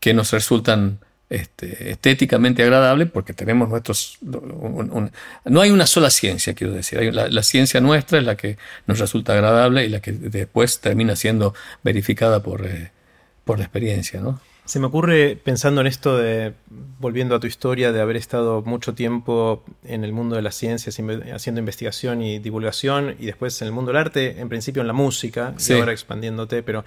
que 0.00 0.14
nos 0.14 0.32
resultan 0.32 0.98
este, 1.30 1.90
estéticamente 1.90 2.62
agradables 2.62 3.10
porque 3.10 3.34
tenemos 3.34 3.68
nuestros... 3.68 4.18
no 4.22 5.60
hay 5.60 5.70
una 5.70 5.86
sola 5.86 6.10
ciencia, 6.10 6.54
quiero 6.54 6.72
decir. 6.72 7.12
la, 7.12 7.42
ciencia 7.42 7.80
nuestra 7.80 8.18
es 8.18 8.24
la 8.24 8.36
que 8.36 8.56
nos 8.86 8.98
resulta 8.98 9.34
agradable 9.34 9.84
y 9.84 9.88
la 9.88 10.00
que 10.00 10.12
después 10.12 10.80
termina 10.80 11.16
siendo 11.16 11.54
verificada 11.82 12.42
por, 12.42 12.66
eh, 12.66 12.92
por 13.44 13.58
la 13.58 13.64
experiencia. 13.64 14.20
¿no? 14.20 14.40
Se 14.68 14.80
me 14.80 14.86
ocurre 14.88 15.34
pensando 15.42 15.80
en 15.80 15.86
esto 15.86 16.18
de, 16.18 16.52
volviendo 16.98 17.34
a 17.34 17.40
tu 17.40 17.46
historia, 17.46 17.90
de 17.90 18.02
haber 18.02 18.16
estado 18.16 18.60
mucho 18.60 18.92
tiempo 18.92 19.64
en 19.82 20.04
el 20.04 20.12
mundo 20.12 20.36
de 20.36 20.42
las 20.42 20.56
ciencias, 20.56 21.00
haciendo 21.34 21.58
investigación 21.58 22.20
y 22.20 22.38
divulgación, 22.38 23.16
y 23.18 23.24
después 23.24 23.62
en 23.62 23.68
el 23.68 23.72
mundo 23.72 23.92
del 23.92 23.96
arte, 23.96 24.38
en 24.38 24.50
principio 24.50 24.82
en 24.82 24.86
la 24.86 24.92
música, 24.92 25.54
y 25.58 25.72
ahora 25.72 25.92
expandiéndote, 25.92 26.62
pero 26.62 26.84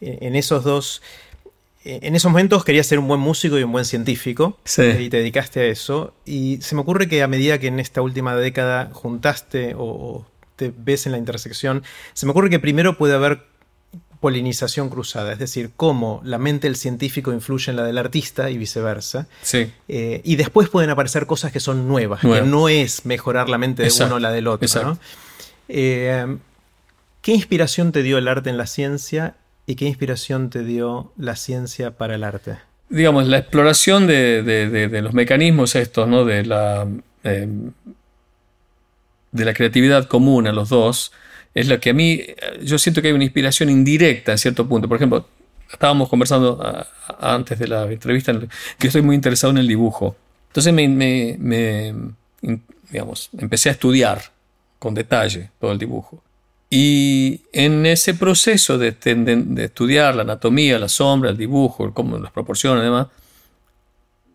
en 0.00 0.34
esos 0.34 0.64
dos, 0.64 1.02
en 1.84 2.16
esos 2.16 2.32
momentos 2.32 2.64
querías 2.64 2.88
ser 2.88 2.98
un 2.98 3.06
buen 3.06 3.20
músico 3.20 3.56
y 3.60 3.62
un 3.62 3.70
buen 3.70 3.84
científico, 3.84 4.58
y 4.76 5.08
te 5.08 5.18
dedicaste 5.18 5.60
a 5.60 5.66
eso, 5.66 6.12
y 6.24 6.58
se 6.62 6.74
me 6.74 6.80
ocurre 6.80 7.08
que 7.08 7.22
a 7.22 7.28
medida 7.28 7.60
que 7.60 7.68
en 7.68 7.78
esta 7.78 8.02
última 8.02 8.34
década 8.34 8.90
juntaste 8.92 9.76
o 9.78 10.26
te 10.56 10.72
ves 10.76 11.06
en 11.06 11.12
la 11.12 11.18
intersección, 11.18 11.84
se 12.12 12.26
me 12.26 12.32
ocurre 12.32 12.50
que 12.50 12.58
primero 12.58 12.98
puede 12.98 13.14
haber 13.14 13.49
polinización 14.20 14.90
cruzada, 14.90 15.32
es 15.32 15.38
decir, 15.38 15.70
cómo 15.76 16.20
la 16.24 16.38
mente 16.38 16.68
del 16.68 16.76
científico 16.76 17.32
influye 17.32 17.70
en 17.70 17.76
la 17.76 17.84
del 17.84 17.96
artista 17.96 18.50
y 18.50 18.58
viceversa. 18.58 19.26
Sí. 19.42 19.72
Eh, 19.88 20.20
y 20.24 20.36
después 20.36 20.68
pueden 20.68 20.90
aparecer 20.90 21.26
cosas 21.26 21.52
que 21.52 21.60
son 21.60 21.88
nuevas, 21.88 22.20
que 22.20 22.42
no 22.42 22.68
es 22.68 23.06
mejorar 23.06 23.48
la 23.48 23.56
mente 23.56 23.82
de 23.82 23.92
uno 24.04 24.16
o 24.16 24.18
la 24.18 24.30
del 24.30 24.46
otro. 24.46 24.98
Eh, 25.68 26.36
¿Qué 27.22 27.32
inspiración 27.32 27.92
te 27.92 28.02
dio 28.02 28.18
el 28.18 28.28
arte 28.28 28.50
en 28.50 28.58
la 28.58 28.66
ciencia 28.66 29.34
y 29.66 29.76
qué 29.76 29.86
inspiración 29.86 30.50
te 30.50 30.64
dio 30.64 31.12
la 31.16 31.36
ciencia 31.36 31.92
para 31.92 32.14
el 32.14 32.24
arte? 32.24 32.58
Digamos, 32.90 33.26
la 33.26 33.38
exploración 33.38 34.06
de, 34.06 35.00
los 35.02 35.14
mecanismos 35.14 35.76
estos, 35.76 36.08
¿no? 36.08 36.24
De 36.24 36.44
la, 36.44 36.88
eh, 37.24 37.48
de 39.32 39.44
la 39.44 39.54
creatividad 39.54 40.06
común 40.06 40.46
a 40.46 40.52
los 40.52 40.68
dos, 40.68 41.12
es 41.54 41.68
lo 41.68 41.80
que 41.80 41.90
a 41.90 41.94
mí, 41.94 42.22
yo 42.62 42.78
siento 42.78 43.02
que 43.02 43.08
hay 43.08 43.14
una 43.14 43.24
inspiración 43.24 43.70
indirecta 43.70 44.32
en 44.32 44.38
cierto 44.38 44.68
punto. 44.68 44.88
Por 44.88 44.96
ejemplo, 44.96 45.26
estábamos 45.70 46.08
conversando 46.08 46.60
ah, 46.62 46.86
antes 47.20 47.58
de 47.58 47.68
la 47.68 47.84
entrevista 47.84 48.32
que 48.78 48.86
estoy 48.86 49.02
muy 49.02 49.14
interesado 49.16 49.50
en 49.52 49.58
el 49.58 49.68
dibujo. 49.68 50.16
Entonces 50.48 50.72
me, 50.72 51.94
digamos, 52.90 53.30
empecé 53.38 53.68
a 53.68 53.72
estudiar 53.72 54.20
con 54.78 54.94
detalle 54.94 55.50
todo 55.60 55.72
el 55.72 55.78
dibujo. 55.78 56.22
Y 56.68 57.42
en 57.52 57.84
ese 57.84 58.14
proceso 58.14 58.78
de, 58.78 58.92
de, 58.92 59.64
estudiar 59.64 60.14
la 60.14 60.22
anatomía, 60.22 60.78
la 60.78 60.88
sombra, 60.88 61.30
el 61.30 61.36
dibujo, 61.36 61.92
cómo, 61.92 62.16
las 62.18 62.30
proporciones 62.30 62.82
y 62.82 62.84
demás, 62.84 63.08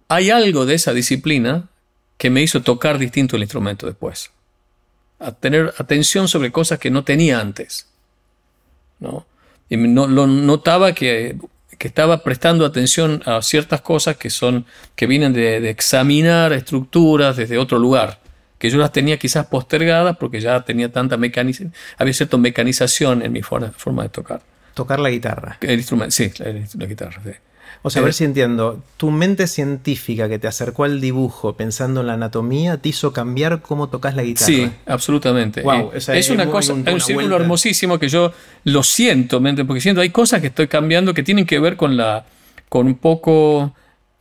hay 0.10 0.30
algo 0.30 0.66
de 0.66 0.76
esa 0.76 0.94
disciplina 0.94 1.70
que 2.18 2.30
me 2.30 2.42
hizo 2.42 2.62
tocar 2.62 2.98
distinto 2.98 3.36
el 3.38 3.44
instrumento 3.44 3.88
después. 3.88 4.32
A 5.20 5.32
tener 5.32 5.74
atención 5.78 6.28
sobre 6.28 6.52
cosas 6.52 6.80
que 6.80 6.92
no 6.92 7.04
tenía 7.04 7.40
antes. 7.40 7.88
¿no? 9.00 9.26
Y 9.70 9.78
no, 9.78 10.08
lo 10.08 10.28
notaba 10.28 10.94
que, 10.94 11.38
que, 11.78 11.88
estaba 11.88 12.24
prestando 12.24 12.66
atención 12.66 13.22
a 13.26 13.42
ciertas 13.42 13.82
cosas 13.82 14.18
que, 14.18 14.30
son, 14.30 14.66
que 14.96 15.08
vienen 15.08 15.34
de, 15.34 15.60
de 15.60 15.70
examinar 15.70 16.54
estructuras 16.54 17.38
desde 17.38 17.58
otro 17.58 17.80
lugar 17.80 18.20
que 18.58 18.70
yo 18.70 18.78
las 18.78 18.92
tenía 18.92 19.18
quizás 19.18 19.48
postergadas 19.48 20.18
porque 20.18 20.40
ya 20.40 20.62
tenía 20.62 20.92
tanta 20.92 21.18
mecanización, 21.18 21.74
había 21.98 22.14
cierta 22.14 22.38
mecanización 22.38 23.22
en 23.22 23.32
mi 23.32 23.42
forma, 23.42 23.72
forma, 23.72 24.04
de 24.04 24.10
tocar. 24.10 24.42
Tocar 24.74 25.00
la 25.00 25.10
guitarra. 25.10 25.58
El 25.62 25.78
instrumento, 25.78 26.12
sí, 26.12 26.32
la, 26.40 26.86
guitarra. 26.86 27.22
O 27.86 27.92
sea, 27.92 28.02
a 28.02 28.06
ver 28.06 28.16
si 28.16 28.24
entiendo. 28.24 28.82
Tu 28.98 29.12
mente 29.12 29.46
científica 29.46 30.28
que 30.28 30.40
te 30.40 30.48
acercó 30.48 30.86
al 30.86 31.00
dibujo 31.00 31.56
pensando 31.56 32.02
en 32.02 32.08
la 32.08 32.14
anatomía 32.14 32.78
te 32.78 32.90
hizo 32.90 33.14
cambiar 33.14 33.62
cómo 33.62 33.90
tocas 33.90 34.16
la 34.16 34.24
guitarra. 34.24 34.48
Sí, 34.48 34.72
absolutamente. 34.88 35.62
Eh, 35.62 35.90
es, 35.94 36.32
una 36.32 36.50
cosa, 36.50 36.74
es 36.84 36.94
un 36.94 37.00
círculo 37.00 37.36
hermosísimo 37.36 38.00
que 38.00 38.10
yo 38.10 38.34
lo 38.64 38.82
siento, 38.82 39.40
porque 39.68 39.82
siento, 39.82 40.02
hay 40.02 40.10
cosas 40.10 40.42
que 40.42 40.48
estoy 40.48 40.68
cambiando 40.68 41.14
que 41.14 41.22
tienen 41.22 41.46
que 41.46 41.60
ver 41.60 41.76
con 41.78 41.96
la, 41.96 42.26
con 42.70 42.88
un 42.88 42.96
poco, 42.96 43.76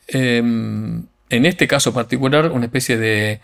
em, 0.09 1.03
en 1.31 1.47
este 1.47 1.67
caso 1.67 1.95
particular, 1.95 2.53
una 2.53 2.67
especie 2.67 2.99
de 2.99 3.41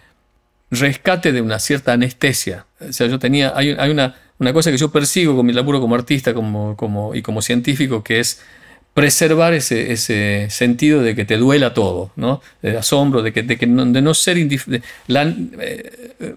rescate 0.70 1.32
de 1.32 1.40
una 1.40 1.58
cierta 1.58 1.94
anestesia. 1.94 2.66
O 2.86 2.92
sea, 2.92 3.06
yo 3.06 3.18
tenía, 3.18 3.54
hay, 3.56 3.70
una, 3.70 4.16
una, 4.38 4.52
cosa 4.52 4.70
que 4.70 4.76
yo 4.76 4.90
persigo 4.90 5.34
con 5.34 5.46
mi 5.46 5.54
laburo 5.54 5.80
como 5.80 5.94
artista 5.94 6.34
como, 6.34 6.76
como, 6.76 7.14
y 7.14 7.22
como 7.22 7.40
científico, 7.40 8.04
que 8.04 8.20
es 8.20 8.42
preservar 8.94 9.54
ese, 9.54 9.92
ese 9.92 10.48
sentido 10.50 11.02
de 11.02 11.14
que 11.14 11.24
te 11.24 11.36
duela 11.36 11.74
todo, 11.74 12.10
¿no? 12.16 12.42
De 12.62 12.76
asombro, 12.76 13.22
de 13.22 13.32
que, 13.32 13.42
de 13.42 13.56
que 13.56 13.66
no, 13.66 13.84
de 13.86 14.02
no 14.02 14.14
ser 14.14 14.38
indiferente. 14.38 14.86
Eh, 15.08 16.34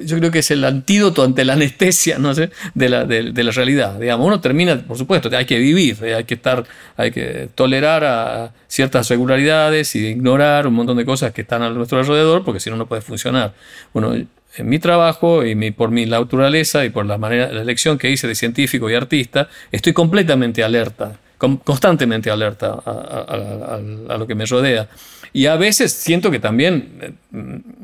yo 0.00 0.18
creo 0.18 0.32
que 0.32 0.40
es 0.40 0.50
el 0.50 0.64
antídoto 0.64 1.22
ante 1.22 1.44
la 1.44 1.52
anestesia 1.52 2.18
¿no 2.18 2.34
sé? 2.34 2.50
de, 2.74 2.88
la, 2.88 3.04
de, 3.04 3.44
la 3.44 3.50
realidad. 3.52 4.00
Digamos, 4.00 4.26
uno 4.26 4.40
termina, 4.40 4.82
por 4.82 4.98
supuesto, 4.98 5.30
hay 5.36 5.44
que 5.44 5.58
vivir, 5.58 5.96
hay 6.02 6.24
que 6.24 6.34
estar, 6.34 6.64
hay 6.96 7.12
que 7.12 7.48
tolerar 7.54 8.04
a 8.04 8.52
ciertas 8.66 9.08
regularidades 9.08 9.94
y 9.94 10.08
ignorar 10.08 10.66
un 10.66 10.74
montón 10.74 10.96
de 10.96 11.04
cosas 11.04 11.32
que 11.32 11.42
están 11.42 11.62
a 11.62 11.70
nuestro 11.70 12.00
alrededor, 12.00 12.44
porque 12.44 12.58
si 12.58 12.68
no, 12.68 12.76
no 12.76 12.86
puede 12.86 13.00
funcionar. 13.02 13.54
Bueno, 13.92 14.12
en 14.14 14.68
mi 14.68 14.78
trabajo 14.80 15.44
y 15.44 15.54
mi, 15.54 15.70
por 15.70 15.90
mi 15.92 16.04
naturaleza 16.04 16.84
y 16.84 16.90
por 16.90 17.06
la 17.06 17.16
manera, 17.16 17.52
la 17.52 17.62
elección 17.62 17.96
que 17.96 18.10
hice 18.10 18.26
de 18.26 18.34
científico 18.34 18.90
y 18.90 18.94
artista, 18.94 19.48
estoy 19.70 19.92
completamente 19.92 20.64
alerta 20.64 21.20
constantemente 21.38 22.30
alerta 22.30 22.72
a, 22.84 24.16
lo 24.18 24.26
que 24.26 24.34
me 24.34 24.46
rodea. 24.46 24.88
Y 25.32 25.46
a 25.46 25.56
veces 25.56 25.92
siento 25.92 26.30
que 26.30 26.38
también 26.38 27.18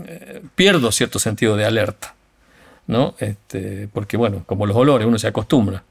eh, 0.07 0.43
pierdo 0.55 0.91
cierto 0.91 1.19
sentido 1.19 1.57
de 1.57 1.65
alerta, 1.65 2.15
¿no? 2.87 3.15
Este, 3.19 3.89
porque, 3.93 4.17
bueno, 4.17 4.45
como 4.47 4.67
los 4.67 4.77
olores, 4.77 5.07
uno 5.07 5.19
se 5.19 5.29
acostumbra. 5.29 5.85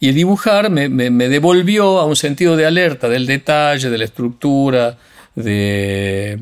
Y 0.00 0.08
el 0.08 0.14
dibujar 0.14 0.70
me, 0.70 0.88
devolvió 0.88 1.98
a 1.98 2.04
un 2.04 2.16
sentido 2.16 2.56
de 2.56 2.66
alerta, 2.66 3.08
del 3.08 3.26
detalle, 3.26 3.88
de 3.90 3.98
la 3.98 4.04
estructura, 4.04 4.98
de, 5.34 6.38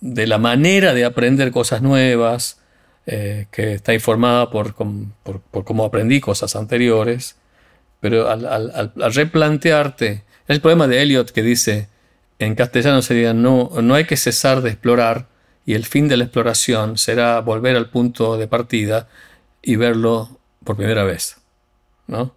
de 0.00 0.26
la 0.26 0.38
manera 0.38 0.94
de 0.94 1.04
aprender 1.04 1.50
cosas 1.50 1.82
nuevas, 1.82 2.60
eh, 3.06 3.46
que 3.50 3.74
está 3.74 3.92
informada 3.92 4.50
por, 4.50 4.74
por, 4.74 5.40
por 5.40 5.64
cómo 5.64 5.84
aprendí 5.84 6.20
cosas 6.20 6.56
anteriores 6.56 7.36
pero 8.04 8.28
al, 8.28 8.92
replantearte, 9.14 10.24
el 10.46 10.60
poema 10.60 10.86
de 10.86 11.00
Eliot 11.00 11.30
que 11.30 11.42
dice, 11.42 11.88
en 12.38 12.54
castellano 12.54 13.00
sería, 13.00 13.32
no, 13.32 13.70
no 13.80 13.94
hay 13.94 14.04
que 14.04 14.18
cesar 14.18 14.60
de 14.60 14.68
explorar 14.68 15.26
y 15.64 15.72
el 15.72 15.86
fin 15.86 16.06
de 16.06 16.18
la 16.18 16.24
exploración 16.24 16.98
será 16.98 17.40
volver 17.40 17.76
al 17.76 17.88
punto 17.88 18.36
de 18.36 18.46
partida 18.46 19.08
y 19.62 19.76
verlo 19.76 20.38
por 20.64 20.76
primera 20.76 21.04
vez. 21.04 21.38
¿no? 22.06 22.34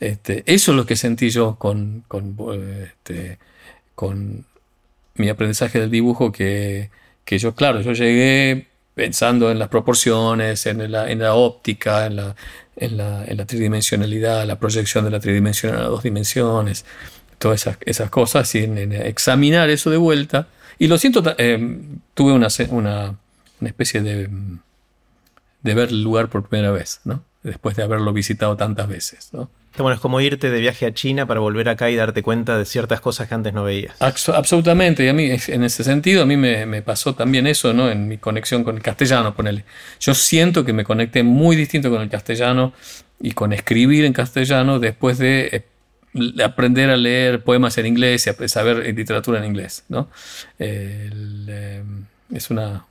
Este, 0.00 0.42
eso 0.44 0.72
es 0.72 0.76
lo 0.76 0.84
que 0.84 0.96
sentí 0.96 1.30
yo 1.30 1.56
con, 1.56 2.04
con, 2.08 2.36
este, 2.82 3.38
con 3.94 4.44
mi 5.14 5.30
aprendizaje 5.30 5.80
del 5.80 5.90
dibujo, 5.90 6.30
que, 6.30 6.90
que, 7.24 7.38
yo, 7.38 7.54
claro, 7.54 7.80
yo 7.80 7.92
llegué 7.92 8.66
pensando 8.94 9.50
en 9.50 9.58
las 9.58 9.68
proporciones, 9.68 10.66
en 10.66 10.92
la, 10.92 11.10
en 11.10 11.20
la 11.20 11.32
óptica, 11.36 12.04
en 12.04 12.16
la, 12.16 12.36
en 12.76 12.96
la, 12.96 13.24
en 13.24 13.36
la 13.36 13.46
tridimensionalidad, 13.46 14.46
la 14.46 14.58
proyección 14.58 15.04
de 15.04 15.10
la 15.10 15.20
tridimensional 15.20 15.80
a 15.80 15.88
dos 15.88 16.02
dimensiones, 16.02 16.84
todas 17.38 17.62
esas, 17.62 17.78
esas 17.84 18.10
cosas, 18.10 18.54
y 18.54 18.64
en, 18.64 18.92
examinar 18.92 19.70
eso 19.70 19.90
de 19.90 19.96
vuelta. 19.96 20.48
Y 20.78 20.88
lo 20.88 20.98
siento, 20.98 21.22
eh, 21.38 21.78
tuve 22.14 22.32
una, 22.32 22.48
una, 22.70 23.18
una, 23.60 23.68
especie 23.68 24.02
de, 24.02 24.28
de 25.62 25.74
ver 25.74 25.88
el 25.88 26.02
lugar 26.02 26.28
por 26.28 26.48
primera 26.48 26.70
vez, 26.70 27.00
¿no? 27.04 27.24
después 27.42 27.76
de 27.76 27.82
haberlo 27.82 28.12
visitado 28.12 28.56
tantas 28.56 28.88
veces. 28.88 29.30
¿no? 29.32 29.50
Bueno, 29.82 29.94
es 29.94 30.00
como 30.00 30.20
irte 30.20 30.50
de 30.50 30.60
viaje 30.60 30.86
a 30.86 30.94
China 30.94 31.26
para 31.26 31.40
volver 31.40 31.68
acá 31.68 31.90
y 31.90 31.96
darte 31.96 32.22
cuenta 32.22 32.58
de 32.58 32.64
ciertas 32.64 33.00
cosas 33.00 33.28
que 33.28 33.34
antes 33.34 33.52
no 33.52 33.64
veías. 33.64 33.94
absolutamente, 34.00 35.04
y 35.04 35.08
a 35.08 35.12
mí 35.12 35.30
en 35.30 35.64
ese 35.64 35.84
sentido 35.84 36.22
a 36.22 36.26
mí 36.26 36.36
me, 36.36 36.82
pasó 36.82 37.14
también 37.14 37.46
eso, 37.46 37.72
¿no? 37.72 37.90
En 37.90 38.08
mi 38.08 38.18
conexión 38.18 38.64
con 38.64 38.76
el 38.76 38.82
castellano, 38.82 39.34
ponele. 39.34 39.64
Yo 40.00 40.14
siento 40.14 40.64
que 40.64 40.72
me 40.72 40.84
conecté 40.84 41.22
muy 41.22 41.56
distinto 41.56 41.90
con 41.90 42.02
el 42.02 42.08
castellano 42.08 42.72
y 43.20 43.32
con 43.32 43.52
escribir 43.52 44.04
en 44.04 44.12
castellano 44.12 44.78
después 44.78 45.18
de 45.18 45.64
eh, 46.14 46.42
aprender 46.42 46.90
a 46.90 46.96
leer 46.96 47.42
poemas 47.42 47.76
en 47.78 47.86
inglés 47.86 48.26
y 48.26 48.48
saber 48.48 48.94
literatura 48.94 49.38
en 49.38 49.44
inglés, 49.46 49.84
¿no? 49.88 50.08
Eh, 50.58 51.82
es 52.32 52.50
una 52.50 52.86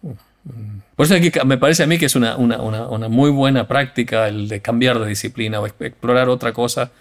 por 0.95 1.05
eso 1.05 1.15
me 1.45 1.57
parece 1.57 1.83
a 1.83 1.87
mí 1.87 1.97
que 1.97 2.05
es 2.05 2.15
una, 2.15 2.37
muy 2.37 3.29
buena 3.29 3.67
práctica 3.67 4.27
el 4.27 4.47
de 4.47 4.61
cambiar 4.61 4.99
de 4.99 5.07
disciplina 5.07 5.59
o 5.59 5.65
explorar 5.65 6.29
otra 6.29 6.53
cosa. 6.53 6.91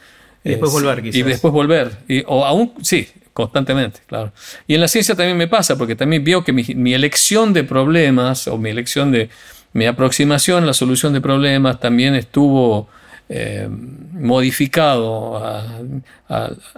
Y 0.42 0.50
después 0.50 0.72
volver, 0.72 1.02
quizás. 1.02 1.16
Y 1.16 1.22
después 1.22 1.52
volver. 1.52 1.92
o 2.26 2.44
aún, 2.44 2.74
sí, 2.82 3.08
constantemente, 3.32 4.00
claro. 4.06 4.32
Y 4.66 4.74
en 4.74 4.80
la 4.80 4.88
ciencia 4.88 5.14
también 5.14 5.36
me 5.36 5.48
pasa, 5.48 5.76
porque 5.76 5.96
también 5.96 6.24
veo 6.24 6.42
que 6.42 6.52
mi, 6.52 6.94
elección 6.94 7.52
de 7.52 7.64
problemas 7.64 8.48
o 8.48 8.58
mi 8.58 8.70
elección 8.70 9.12
de 9.12 9.28
mi 9.72 9.86
aproximación 9.86 10.62
a 10.62 10.66
la 10.66 10.74
solución 10.74 11.12
de 11.12 11.20
problemas 11.20 11.80
también 11.80 12.14
estuvo 12.14 12.88
eh, 13.28 13.68
modificado 14.12 15.42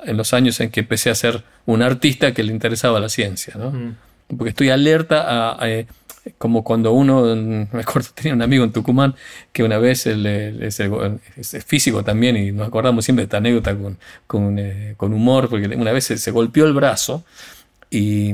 en 0.04 0.16
los 0.16 0.32
años 0.32 0.60
en 0.60 0.70
que 0.70 0.80
empecé 0.80 1.10
a 1.10 1.14
ser 1.14 1.42
un 1.66 1.82
artista 1.82 2.32
que 2.32 2.42
le 2.42 2.52
interesaba 2.52 3.00
la 3.00 3.08
ciencia, 3.08 3.54
¿no? 3.56 3.70
Mm. 3.70 3.96
Porque 4.28 4.50
estoy 4.50 4.70
alerta 4.70 5.56
a 5.60 5.68
eh, 5.68 5.86
como 6.38 6.64
cuando 6.64 6.92
uno, 6.92 7.22
me 7.72 7.80
acuerdo, 7.80 8.08
tenía 8.14 8.34
un 8.34 8.42
amigo 8.42 8.64
en 8.64 8.72
Tucumán 8.72 9.14
que 9.52 9.62
una 9.62 9.78
vez 9.78 10.06
él, 10.06 10.26
es, 10.26 10.80
físico 11.64 12.02
también 12.02 12.36
y 12.36 12.52
nos 12.52 12.68
acordamos 12.68 13.04
siempre 13.04 13.22
de 13.22 13.26
esta 13.26 13.38
anécdota 13.38 13.76
con, 13.76 13.98
con, 14.26 14.58
eh, 14.58 14.94
con 14.96 15.12
humor, 15.12 15.48
porque 15.48 15.66
una 15.76 15.92
vez 15.92 16.04
se, 16.04 16.30
golpeó 16.30 16.66
el 16.66 16.72
brazo 16.72 17.24
y, 17.90 18.30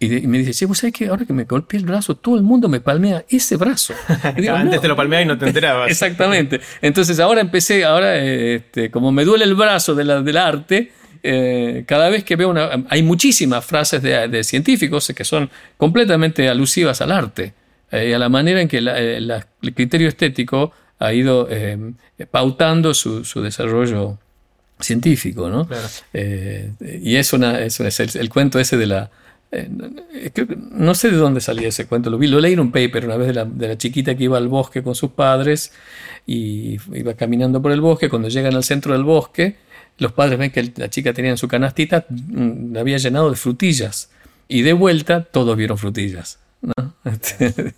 y, 0.00 0.26
me 0.26 0.38
dice, 0.38 0.52
che, 0.52 0.66
¿vos 0.66 0.78
sabés 0.78 0.94
que 0.94 1.08
ahora 1.08 1.24
que 1.24 1.32
me 1.32 1.44
golpeé 1.44 1.78
el 1.78 1.86
brazo, 1.86 2.16
todo 2.16 2.36
el 2.36 2.42
mundo 2.42 2.68
me 2.68 2.80
palmea 2.80 3.24
ese 3.28 3.56
brazo? 3.56 3.94
Antes 4.22 4.80
te 4.80 4.88
lo 4.88 4.96
palmeaba 4.96 5.22
y 5.22 5.26
no 5.26 5.38
te 5.38 5.46
enterabas. 5.46 5.90
Exactamente. 5.90 6.60
Entonces 6.82 7.18
ahora 7.20 7.40
empecé, 7.40 7.84
ahora 7.84 8.16
este, 8.16 8.90
como 8.90 9.12
me 9.12 9.24
duele 9.24 9.44
el 9.44 9.54
brazo 9.54 9.94
de 9.94 10.04
la, 10.04 10.22
del 10.22 10.36
arte, 10.36 10.92
eh, 11.30 11.84
cada 11.86 12.08
vez 12.08 12.24
que 12.24 12.36
veo 12.36 12.48
una... 12.48 12.84
Hay 12.88 13.02
muchísimas 13.02 13.62
frases 13.62 14.00
de, 14.02 14.44
científicos 14.44 15.12
que 15.14 15.24
son 15.24 15.50
completamente 15.76 16.48
alusivas 16.48 17.02
al 17.02 17.12
arte 17.12 17.52
eh, 17.90 18.08
y 18.08 18.12
a 18.14 18.18
la 18.18 18.30
manera 18.30 18.62
en 18.62 18.68
que 18.68 18.78
eh, 18.78 19.18
el 19.18 19.74
criterio 19.74 20.08
estético 20.08 20.72
ha 20.98 21.12
ido 21.12 21.46
pautando 22.30 22.94
su, 22.94 23.22
desarrollo 23.42 24.18
científico, 24.80 25.48
¿no? 25.50 25.68
y 26.12 27.16
es, 27.16 27.32
una, 27.34 27.60
es, 27.60 27.78
el, 28.16 28.30
cuento 28.30 28.58
ese 28.58 28.76
de 28.78 28.86
la... 28.86 29.10
no 30.72 30.94
sé 30.94 31.10
de 31.10 31.18
dónde 31.18 31.40
salía 31.40 31.68
ese 31.68 31.86
cuento, 31.86 32.10
lo 32.10 32.18
vi, 32.18 32.26
lo 32.26 32.40
leí 32.40 32.54
en 32.54 32.60
un 32.60 32.72
paper 32.72 33.04
una 33.04 33.16
vez 33.16 33.28
de 33.28 33.34
la, 33.34 33.44
de 33.44 33.68
la, 33.68 33.78
chiquita 33.78 34.16
que 34.16 34.24
iba 34.24 34.38
al 34.38 34.48
bosque 34.48 34.82
con 34.82 34.96
sus 34.96 35.10
padres 35.10 35.72
y 36.26 36.78
iba 36.94 37.14
caminando 37.14 37.62
por 37.62 37.70
el 37.70 37.80
bosque, 37.80 38.08
cuando 38.08 38.28
llegan 38.28 38.56
al 38.56 38.64
centro 38.64 38.94
del 38.94 39.04
bosque, 39.04 39.56
los 39.98 40.12
padres 40.12 40.38
ven 40.38 40.50
que 40.50 40.72
la 40.76 40.88
chica 40.88 41.12
tenía 41.12 41.30
en 41.30 41.36
su 41.36 41.48
canastita, 41.48 42.06
mm, 42.08 42.72
la 42.72 42.80
había 42.80 42.98
llenado 42.98 43.30
de 43.30 43.36
frutillas. 43.36 44.10
Y 44.48 44.62
de 44.62 44.72
vuelta 44.72 45.24
todos 45.24 45.56
vieron 45.56 45.78
frutillas. 45.78 46.38
Este, 47.04 47.74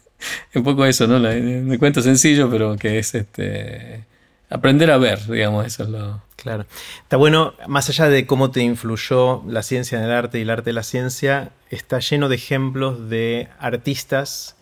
un 0.55 0.65
poco 0.65 0.85
eso, 0.85 1.07
¿no? 1.07 1.21
Me 1.21 1.79
cuento 1.79 2.03
sencillo, 2.03 2.51
pero 2.51 2.77
que 2.77 2.99
es 2.99 3.15
este 3.15 4.05
aprender 4.51 4.91
a 4.91 4.99
ver, 4.99 5.25
digamos, 5.27 5.67
eso 5.67 5.85
es 5.85 5.89
lo. 5.89 6.23
Claro. 6.37 6.67
Está 7.03 7.17
bueno, 7.17 7.55
más 7.69 7.89
allá 7.89 8.09
de 8.09 8.27
cómo 8.27 8.51
te 8.51 8.61
influyó 8.61 9.43
la 9.47 9.63
ciencia 9.63 9.99
en 9.99 10.05
el 10.05 10.11
arte 10.11 10.39
y 10.39 10.43
el 10.43 10.51
arte 10.51 10.71
de 10.71 10.75
la 10.75 10.83
ciencia, 10.83 11.53
está 11.71 12.01
lleno 12.01 12.29
de 12.29 12.37
ejemplos 12.37 13.09
de 13.09 13.49
artistas 13.59 14.57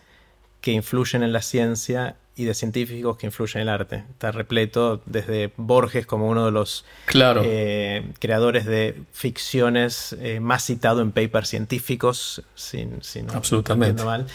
que 0.61 0.71
influyen 0.71 1.23
en 1.23 1.33
la 1.33 1.41
ciencia 1.41 2.15
y 2.39 2.45
de 2.45 2.53
científicos 2.53 3.17
que 3.17 3.25
influyen 3.27 3.61
en 3.63 3.67
el 3.67 3.73
arte. 3.73 4.03
Está 4.11 4.31
repleto 4.31 5.01
desde 5.05 5.51
Borges 5.57 6.05
como 6.05 6.27
uno 6.29 6.45
de 6.45 6.51
los 6.51 6.85
Claro. 7.05 7.41
eh, 7.43 8.11
creadores 8.19 8.65
de 8.65 8.95
ficciones 9.11 10.15
eh, 10.21 10.39
más 10.39 10.63
citado 10.63 11.01
en 11.01 11.11
papers 11.11 11.49
científicos, 11.49 12.41
sin, 12.55 13.03
si 13.03 13.23
no- 13.23 13.33
Absolutamente. 13.33 14.03
mal, 14.05 14.25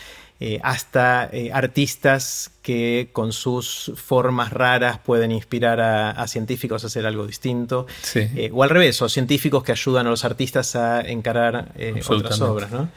eh, 0.40 0.60
hasta 0.62 1.30
artistas 1.54 2.50
que 2.60 3.08
con 3.12 3.32
sus 3.32 3.92
formas 3.96 4.52
raras 4.52 4.98
pueden 4.98 5.30
inspirar 5.30 5.80
a, 5.80 6.10
a 6.10 6.26
científicos 6.28 6.84
a 6.84 6.88
hacer 6.88 7.06
algo 7.06 7.26
distinto. 7.26 7.86
Sí. 8.02 8.28
O 8.52 8.62
al 8.64 8.68
revés, 8.68 9.00
o 9.00 9.08
científicos 9.08 9.62
que 9.64 9.72
ayudan 9.72 10.06
a 10.08 10.10
los 10.10 10.24
artistas 10.26 10.76
a 10.76 11.00
encarar 11.00 11.72
otras 12.08 12.40
obras, 12.42 12.70
¿no? 12.70 12.88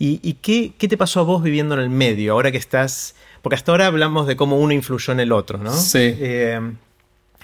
¿Y, 0.00 0.20
y 0.22 0.34
qué, 0.34 0.72
qué 0.78 0.86
te 0.88 0.96
pasó 0.96 1.20
a 1.20 1.22
vos 1.24 1.42
viviendo 1.42 1.74
en 1.74 1.80
el 1.80 1.90
medio, 1.90 2.32
ahora 2.34 2.52
que 2.52 2.58
estás... 2.58 3.14
Porque 3.42 3.54
hasta 3.56 3.72
ahora 3.72 3.86
hablamos 3.86 4.26
de 4.26 4.36
cómo 4.36 4.58
uno 4.58 4.72
influyó 4.72 5.12
en 5.12 5.20
el 5.20 5.32
otro, 5.32 5.58
¿no? 5.58 5.72
Sí. 5.72 5.98
Eh, 6.18 6.60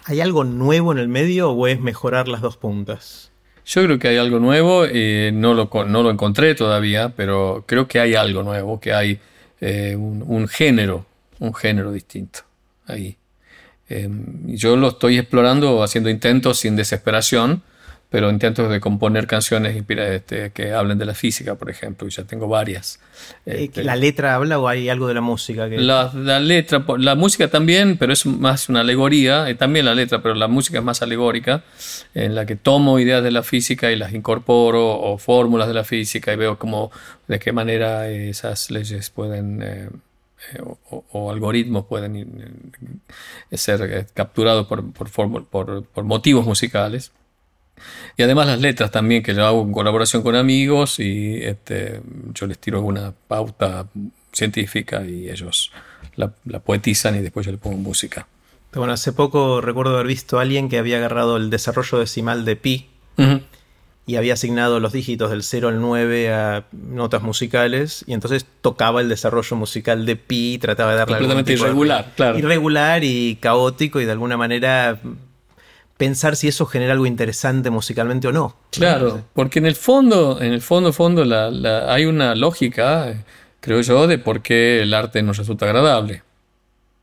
¿Hay 0.07 0.21
algo 0.21 0.45
nuevo 0.45 0.93
en 0.93 0.99
el 0.99 1.09
medio 1.09 1.51
o 1.51 1.67
es 1.67 1.81
mejorar 1.81 2.29
las 2.29 2.41
dos 2.43 2.57
puntas? 2.57 3.31
Yo 3.65 3.83
creo 3.85 3.99
que 3.99 4.09
hay 4.09 4.17
algo 4.19 4.39
nuevo, 4.41 4.85
eh, 4.85 5.31
no, 5.33 5.55
lo, 5.55 5.71
co- 5.71 5.85
no 5.87 6.03
lo 6.03 6.11
encontré 6.11 6.55
todavía, 6.55 7.15
pero 7.17 7.65
creo 7.67 7.89
que 7.89 7.99
hay 8.01 8.15
algo 8.15 8.43
nuevo, 8.43 8.79
que 8.81 8.93
hay 8.93 9.19
eh, 9.63 9.97
un, 9.97 10.23
un 10.27 10.47
género, 10.49 11.07
un 11.39 11.55
género 11.55 11.91
distinto 11.91 12.41
ahí. 12.87 13.17
Y 13.89 14.57
yo 14.57 14.77
lo 14.77 14.89
estoy 14.89 15.19
explorando, 15.19 15.83
haciendo 15.83 16.11
intentos 16.11 16.59
sin 16.59 16.75
desesperación, 16.75 17.63
pero 18.11 18.31
intentos 18.31 18.71
de 18.71 18.79
componer 18.79 19.27
canciones 19.27 19.77
este, 19.77 20.51
que 20.53 20.73
hablen 20.73 20.99
de 20.99 21.05
la 21.05 21.15
física, 21.15 21.57
por 21.57 21.69
ejemplo, 21.69 22.07
y 22.07 22.11
ya 22.11 22.23
tengo 22.25 22.47
varias. 22.47 23.01
Eh, 23.45 23.65
Este, 23.65 23.83
¿La 23.83 23.97
letra 23.97 24.37
habla 24.37 24.59
o 24.61 24.69
hay 24.69 24.89
algo 24.89 25.09
de 25.09 25.15
la 25.15 25.21
música? 25.21 25.69
Que... 25.69 25.79
la, 25.79 26.13
la 26.15 26.39
letra, 26.39 26.85
la 26.99 27.17
música 27.17 27.49
también, 27.49 27.97
pero 27.99 28.13
es 28.13 28.25
más 28.25 28.69
una 28.69 28.81
alegoría, 28.81 29.49
eh, 29.51 29.57
también 29.57 29.85
la 29.87 29.95
letra, 29.97 30.23
pero 30.23 30.35
la 30.37 30.47
música 30.47 30.79
es 30.79 30.85
más 30.85 31.03
alegórica, 31.03 31.65
en 32.15 32.35
la 32.37 32.47
que 32.47 32.55
tomo 32.55 32.99
ideas 33.01 33.23
de 33.25 33.33
la 33.33 33.43
física 33.43 33.91
y 33.91 33.97
las 33.97 34.13
incorporo, 34.13 34.87
o 35.01 35.19
fórmulas 35.19 35.67
de 35.67 35.75
la 35.75 35.85
física, 35.85 36.33
y 36.33 36.37
veo 36.37 36.57
cómo, 36.59 36.93
de 37.27 37.39
qué 37.41 37.51
manera 37.53 38.09
esas 38.09 38.71
leyes 38.71 39.11
pueden, 39.11 39.61
eh, 39.63 39.89
eh, 40.53 40.61
o, 40.63 41.05
o- 41.11 41.31
algoritmos 41.33 41.87
pueden 41.87 42.17
eh, 43.51 43.57
ser 43.57 44.07
capturados 44.15 44.67
por, 44.69 44.93
por, 44.93 45.11
por- 45.49 45.85
por 45.85 46.05
motivos 46.05 46.47
musicales. 46.47 47.11
Y 48.17 48.23
además 48.23 48.47
las 48.47 48.61
letras 48.61 48.91
también, 48.91 49.23
que 49.23 49.35
yo 49.35 49.45
hago 49.47 49.63
en 49.63 49.73
colaboración 49.73 50.23
con 50.23 50.37
amigos 50.37 50.99
y 51.01 51.37
este, 51.43 52.01
yo 52.33 52.47
les 52.47 52.59
tiro 52.59 52.79
alguna 52.79 53.13
pauta 53.29 53.87
científica 54.33 55.05
y 55.05 55.29
ellos 55.31 55.73
la, 56.17 56.33
la 56.45 56.61
poetizan 56.61 57.17
y 57.17 57.21
después 57.21 57.47
yo 57.47 57.53
le 57.53 57.59
pongo 57.59 57.77
música. 57.77 58.27
Bueno, 58.75 58.93
hace 58.93 59.13
poco 59.13 59.61
recuerdo 59.61 59.95
haber 59.95 60.07
visto 60.07 60.39
a 60.39 60.43
alguien 60.43 60.69
que 60.69 60.79
había 60.79 60.97
agarrado 60.99 61.37
el 61.37 61.51
desarrollo 61.51 61.99
decimal 61.99 62.45
de 62.45 62.57
pi 62.57 62.89
Ujú. 63.19 63.41
y 64.07 64.17
había 64.17 64.35
asignado 64.35 64.81
los 64.81 64.93
dígitos 64.93 65.31
del 65.31 65.45
0 65.45 65.69
al 65.69 65.81
9 65.81 66.33
a 66.35 66.65
notas 66.73 67.23
musicales 67.23 68.05
y 68.09 68.15
entonces 68.15 68.47
tocaba 68.63 69.01
el 69.01 69.09
desarrollo 69.09 69.57
musical 69.57 70.07
de 70.07 70.17
pi 70.17 70.55
y 70.55 70.59
trataba 70.59 70.91
de 70.93 70.99
darle 70.99 71.15
Completamente 71.15 71.53
tipo 71.53 71.65
de- 71.65 71.71
irregular, 71.71 72.13
claro. 72.17 72.39
irregular 72.39 73.05
y 73.05 73.37
caótico 73.41 74.01
y 74.01 74.05
de 74.07 74.13
alguna 74.13 74.37
manera 74.37 74.99
pensar 75.97 76.37
si 76.37 76.49
eso 76.49 76.67
genera 76.67 76.93
algo 76.93 77.07
interesante 77.07 77.71
musicalmente 77.71 78.29
o 78.29 78.33
no. 78.33 78.57
Claro, 78.71 79.23
porque 79.33 79.59
en 79.61 79.67
el 79.67 79.77
fondo, 79.77 80.41
en 80.41 80.53
el 80.53 80.61
fondo, 80.61 80.93
fondo, 80.93 81.25
la- 81.25 81.51
la- 81.51 81.93
hay 81.93 82.05
una 82.07 82.35
lógica, 82.35 83.15
creo 83.61 83.81
yo, 83.81 84.07
de 84.07 84.19
por 84.19 84.43
qué 84.43 84.83
el 84.83 84.93
arte 84.95 85.23
nos 85.23 85.37
resulta 85.39 85.67
agradable. 85.67 86.23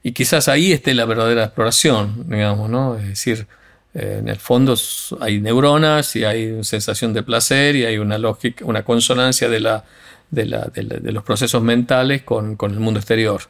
Y 0.03 0.11
quizás 0.13 0.47
ahí 0.47 0.71
esté 0.73 0.93
la 0.93 1.05
verdadera 1.05 1.43
exploración, 1.45 2.25
digamos, 2.27 2.69
¿no? 2.69 2.97
Es 2.97 3.07
decir, 3.07 3.47
eh, 3.93 4.17
en 4.19 4.27
el 4.29 4.37
fondo 4.37 4.75
hay 5.19 5.39
neuronas 5.39 6.15
y 6.15 6.23
hay 6.25 6.47
una 6.51 6.63
sensación 6.63 7.13
de 7.13 7.23
placer 7.23 7.75
y 7.75 7.85
hay 7.85 7.97
una 7.97 8.17
lógica, 8.17 8.65
una 8.65 8.83
consonancia 8.83 9.47
de, 9.47 9.59
la, 9.59 9.83
de, 10.31 10.45
la- 10.45 10.65
de 10.73 10.83
la- 10.83 10.97
de 10.97 11.11
los 11.11 11.23
procesos 11.23 11.61
mentales 11.61 12.23
con, 12.23 12.55
con 12.55 12.71
el 12.71 12.79
mundo 12.79 12.99
exterior. 12.99 13.41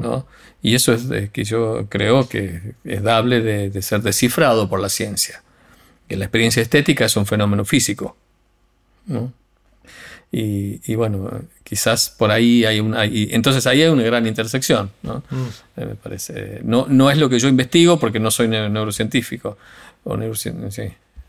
¿No? 0.00 0.26
Y 0.62 0.74
eso 0.74 0.92
es 0.92 1.08
de 1.08 1.28
que 1.30 1.44
yo 1.44 1.86
creo 1.88 2.28
que 2.28 2.74
es 2.84 3.02
dable 3.02 3.40
de, 3.40 3.70
de 3.70 3.82
ser 3.82 4.02
descifrado 4.02 4.68
por 4.68 4.80
la 4.80 4.88
ciencia. 4.88 5.42
Que 6.08 6.16
la 6.16 6.24
experiencia 6.24 6.62
estética 6.62 7.04
es 7.04 7.16
un 7.16 7.26
fenómeno 7.26 7.64
físico. 7.64 8.16
¿no? 9.06 9.32
Y, 10.30 10.80
y 10.90 10.94
bueno, 10.94 11.40
quizás 11.64 12.10
por 12.10 12.30
ahí 12.30 12.64
hay 12.66 12.80
una. 12.80 13.06
y 13.06 13.28
entonces 13.32 13.66
ahí 13.66 13.80
hay 13.82 13.88
una 13.88 14.02
gran 14.02 14.26
intersección, 14.26 14.90
¿no? 15.02 15.22
Eh, 15.76 15.86
me 15.86 15.94
parece. 15.94 16.60
No, 16.64 16.86
no 16.88 17.10
es 17.10 17.16
lo 17.16 17.30
que 17.30 17.38
yo 17.38 17.48
investigo 17.48 17.98
porque 17.98 18.20
no 18.20 18.30
soy 18.30 18.48
neu- 18.48 18.70
neurocientífico. 18.70 19.56
O 20.04 20.16
neurocien- 20.16 20.70
sí, 20.70 20.82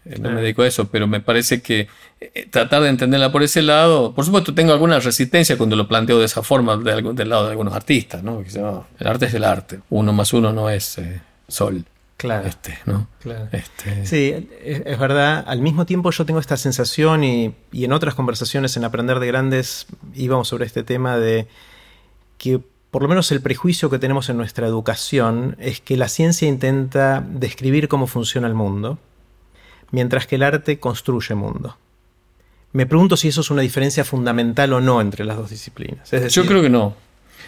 eh, 0.05 0.17
no 0.19 0.31
me 0.31 0.41
dedico 0.41 0.61
a 0.63 0.67
eso, 0.67 0.87
pero 0.89 1.07
me 1.07 1.19
parece 1.19 1.61
que 1.61 1.87
eh, 2.21 2.47
tratar 2.49 2.81
de 2.83 2.89
entenderla 2.89 3.31
por 3.31 3.43
ese 3.43 3.61
lado. 3.61 4.13
Por 4.13 4.25
supuesto, 4.25 4.53
tengo 4.53 4.71
alguna 4.73 4.99
resistencia 4.99 5.57
cuando 5.57 5.75
lo 5.75 5.87
planteo 5.87 6.19
de 6.19 6.25
esa 6.25 6.41
forma 6.43 6.77
de 6.77 6.91
algún- 6.91 7.15
del 7.15 7.29
lado 7.29 7.45
de 7.45 7.51
algunos 7.51 7.73
artistas, 7.73 8.23
¿no? 8.23 8.43
Que 8.43 8.59
"No, 8.59 8.87
el 8.99 9.07
arte 9.07 9.25
es 9.27 9.33
el 9.33 9.43
arte. 9.43 9.79
Uno 9.89 10.13
más 10.13 10.33
uno 10.33 10.51
no 10.53 10.69
es 10.69 10.97
eh, 10.97 11.21
sol. 11.47 11.85
Claro. 12.17 12.47
Este, 12.47 12.77
¿no? 12.85 13.07
Claro. 13.21 13.47
Este, 13.53 14.05
Sí, 14.05 14.49
es, 14.63 14.81
es 14.85 14.99
verdad. 14.99 15.41
Al 15.47 15.61
mismo 15.61 15.85
tiempo 15.85 16.11
yo 16.11 16.25
tengo 16.25 16.41
esta 16.41 16.57
sensación 16.57 17.23
y, 17.23 17.55
y 17.71 17.85
en 17.85 17.93
otras 17.93 18.13
conversaciones 18.13 18.75
en 18.75 18.83
Aprender 18.83 19.19
de 19.19 19.27
Grandes 19.27 19.85
íbamos 20.15 20.49
sobre 20.49 20.65
este 20.65 20.83
tema 20.83 21.17
de 21.17 21.47
que 22.37 22.59
por 22.91 23.03
lo 23.03 23.07
menos 23.07 23.31
el 23.31 23.39
prejuicio 23.41 23.89
que 23.89 23.99
tenemos 23.99 24.29
en 24.29 24.35
nuestra 24.37 24.67
educación 24.67 25.55
es 25.59 25.79
que 25.79 25.95
la 25.95 26.09
ciencia 26.09 26.47
intenta 26.47 27.23
describir 27.25 27.87
cómo 27.87 28.05
funciona 28.07 28.47
el 28.47 28.53
mundo, 28.55 28.97
mientras 29.91 30.27
que 30.27 30.35
el 30.35 30.43
arte 30.43 30.79
construye 30.79 31.35
mundo. 31.35 31.77
Me 32.71 32.85
pregunto 32.85 33.17
si 33.17 33.27
eso 33.29 33.41
es 33.41 33.49
una 33.49 33.61
diferencia 33.63 34.03
fundamental 34.05 34.71
o 34.73 34.81
no 34.81 35.01
entre 35.01 35.25
las 35.25 35.37
dos 35.37 35.49
disciplinas. 35.49 36.11
Es 36.13 36.21
decir, 36.21 36.43
Yo 36.43 36.47
creo 36.47 36.61
que 36.61 36.69
no. 36.69 36.95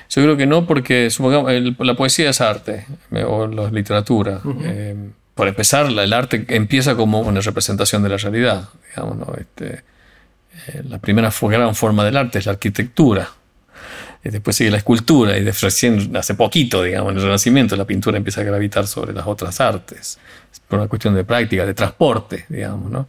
Yo 0.09 0.23
creo 0.23 0.35
que 0.35 0.45
no 0.47 0.65
porque 0.65 1.09
supongamos, 1.09 1.51
el- 1.51 1.75
la 1.79 1.93
poesía 1.95 2.29
es 2.31 2.41
arte 2.41 2.85
o 3.27 3.47
la 3.47 3.69
literatura. 3.69 4.41
Eh, 4.63 4.95
por 5.35 5.47
empezar, 5.47 5.85
el 5.87 6.13
arte 6.13 6.45
empieza 6.49 6.95
como 6.95 7.21
una 7.21 7.39
representación 7.41 8.03
de 8.03 8.09
la 8.09 8.17
realidad. 8.17 8.69
Digamos, 8.89 9.17
¿no? 9.17 9.33
Este, 9.39 9.83
eh, 10.67 10.83
la 10.89 10.97
primera 10.99 11.31
gran 11.41 11.75
forma 11.75 12.03
del 12.03 12.17
arte 12.17 12.39
es 12.39 12.45
la 12.47 12.53
arquitectura. 12.53 13.29
Y 14.23 14.29
después 14.29 14.55
sigue 14.55 14.69
la 14.69 14.77
escultura 14.77 15.37
y 15.37 15.43
recién 15.49 16.15
hace 16.15 16.35
poquito, 16.35 16.83
digamos, 16.83 17.11
en 17.11 17.17
el 17.17 17.23
Renacimiento, 17.23 17.75
la 17.75 17.85
pintura 17.85 18.17
empieza 18.17 18.41
a 18.41 18.43
gravitar 18.43 18.85
sobre 18.87 19.13
las 19.13 19.25
otras 19.25 19.59
artes. 19.59 20.19
Es 20.53 20.59
por 20.59 20.77
una 20.79 20.87
cuestión 20.87 21.15
de 21.15 21.23
práctica, 21.23 21.65
de 21.65 21.73
transporte, 21.73 22.45
digamos, 22.49 22.91
¿no? 22.91 23.07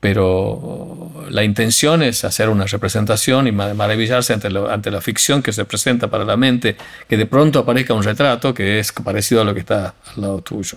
pero 0.00 1.24
la 1.30 1.44
intención 1.44 2.02
es 2.02 2.24
hacer 2.26 2.50
una 2.50 2.66
representación 2.66 3.46
y 3.46 3.52
ma- 3.52 3.72
maravillarse 3.72 4.34
ante, 4.34 4.50
lo- 4.50 4.70
ante 4.70 4.90
la 4.90 5.00
ficción 5.00 5.42
que 5.42 5.50
se 5.50 5.64
presenta 5.64 6.08
para 6.08 6.26
la 6.26 6.36
mente, 6.36 6.76
que 7.08 7.16
de 7.16 7.24
pronto 7.24 7.60
aparezca 7.60 7.94
un 7.94 8.02
retrato 8.02 8.52
que 8.52 8.78
es 8.80 8.92
parecido 8.92 9.40
a 9.40 9.44
lo 9.44 9.54
que 9.54 9.60
está 9.60 9.94
al 10.14 10.20
lado 10.20 10.42
tuyo. 10.42 10.76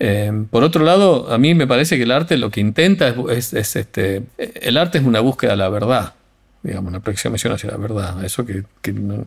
Eh, 0.00 0.32
por 0.50 0.64
otro 0.64 0.84
lado, 0.84 1.32
a 1.32 1.38
mí 1.38 1.54
me 1.54 1.68
parece 1.68 1.96
que 1.96 2.02
el 2.02 2.10
arte 2.10 2.36
lo 2.36 2.50
que 2.50 2.60
intenta 2.60 3.06
es, 3.08 3.14
es- 3.30 3.52
es, 3.54 3.76
este, 3.76 4.22
el 4.38 4.76
arte 4.76 4.98
es 4.98 5.04
una 5.04 5.20
búsqueda 5.20 5.52
de 5.52 5.58
la 5.58 5.68
verdad, 5.68 6.14
digamos, 6.62 6.90
una 6.90 6.98
aproximación 6.98 7.52
hacia 7.52 7.70
la 7.70 7.76
verdad. 7.76 8.24
Eso 8.24 8.46
que, 8.46 8.62
que 8.80 8.92
no, 8.92 9.26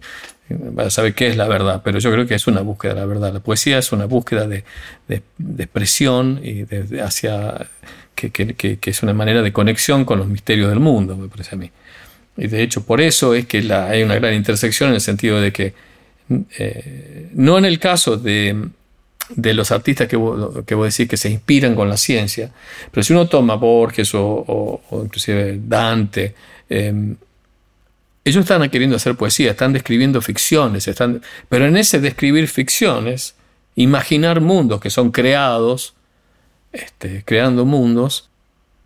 saber 0.89 1.13
qué 1.13 1.28
es 1.28 1.38
la 1.38 1.48
verdad, 1.48 1.82
pero 1.84 2.00
yo 2.00 2.12
creo 2.12 2.26
que 2.26 2.36
es 2.36 2.48
una 2.48 2.62
búsqueda 2.62 2.93
de 2.93 3.00
la 3.02 3.06
verdad. 3.06 3.34
La 3.34 3.39
poesía 3.39 3.78
es 3.78 3.91
una 3.91 4.06
búsqueda 4.06 4.48
de, 4.48 4.63
de- 5.08 5.24
expresión 5.63 6.39
y 6.43 6.63
de, 6.63 7.02
hacia 7.02 7.67
que, 8.15 8.80
es 8.82 9.04
una 9.04 9.13
manera 9.13 9.41
de 9.41 9.52
conexión 9.52 10.06
con 10.06 10.19
los 10.19 10.28
misterios 10.28 10.69
del 10.69 10.80
mundo, 10.80 11.17
me 11.17 11.28
parece 11.28 11.56
a 11.56 11.58
mí. 11.58 11.71
Y 12.38 12.48
de 12.48 12.63
hecho, 12.63 12.84
por 12.84 13.02
eso 13.02 13.34
es 13.34 13.45
que 13.45 13.58
hay 13.74 14.04
una 14.04 14.15
gran 14.15 14.34
intersección 14.34 14.89
en 14.89 14.95
el 14.95 15.02
sentido 15.02 15.41
de 15.41 15.52
que, 15.52 15.74
eh, 16.58 17.30
no 17.34 17.58
en 17.58 17.65
el 17.65 17.80
caso 17.80 18.17
de, 18.17 18.69
de 19.30 19.54
los 19.54 19.71
artistas 19.71 20.08
que 20.08 20.15
vos, 20.15 20.63
que 20.65 20.76
vos 20.76 20.88
decís 20.95 21.10
que 21.10 21.17
se 21.17 21.30
inspiran 21.30 21.76
con 21.76 21.89
la 21.89 21.98
ciencia, 21.98 22.52
pero 22.91 23.04
si 23.04 23.13
uno 23.13 23.28
toma 23.28 23.56
Borges 23.56 24.12
o 24.13 24.82
inclusive 25.04 25.60
Dante, 25.65 26.36
eh, 26.69 27.15
ellos 28.26 28.42
están 28.42 28.68
queriendo 28.72 28.96
hacer 28.96 29.16
poesía, 29.16 29.52
están 29.52 29.72
describiendo 29.72 30.20
ficciones, 30.20 30.88
están, 30.88 31.22
pero 31.48 31.68
en 31.68 31.78
ese 31.78 32.00
describir 32.00 32.48
ficciones, 32.48 33.36
imaginar 33.76 34.42
mundos 34.42 34.82
que 34.82 34.90
son 34.90 35.12
creados, 35.12 35.94
este, 36.74 37.24
creando 37.24 37.66
mundos, 37.66 38.30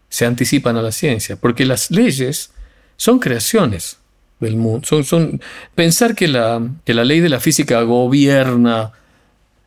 se 0.10 0.26
anticipan 0.26 0.76
a 0.76 0.82
la 0.82 0.92
ciencia, 0.92 1.38
porque 1.38 1.66
las 1.66 1.90
leyes 1.90 2.52
son 2.98 3.20
creaciones 3.20 3.98
del 4.42 4.58
mundo. 4.58 4.86
Son, 5.04 5.40
pensar 5.74 6.16
que 6.16 6.28
la, 6.28 6.62
que 6.84 6.94
la 6.94 7.06
ley 7.06 7.22
de 7.22 7.30
la 7.30 7.40
física 7.40 7.82
gobierna, 7.84 8.92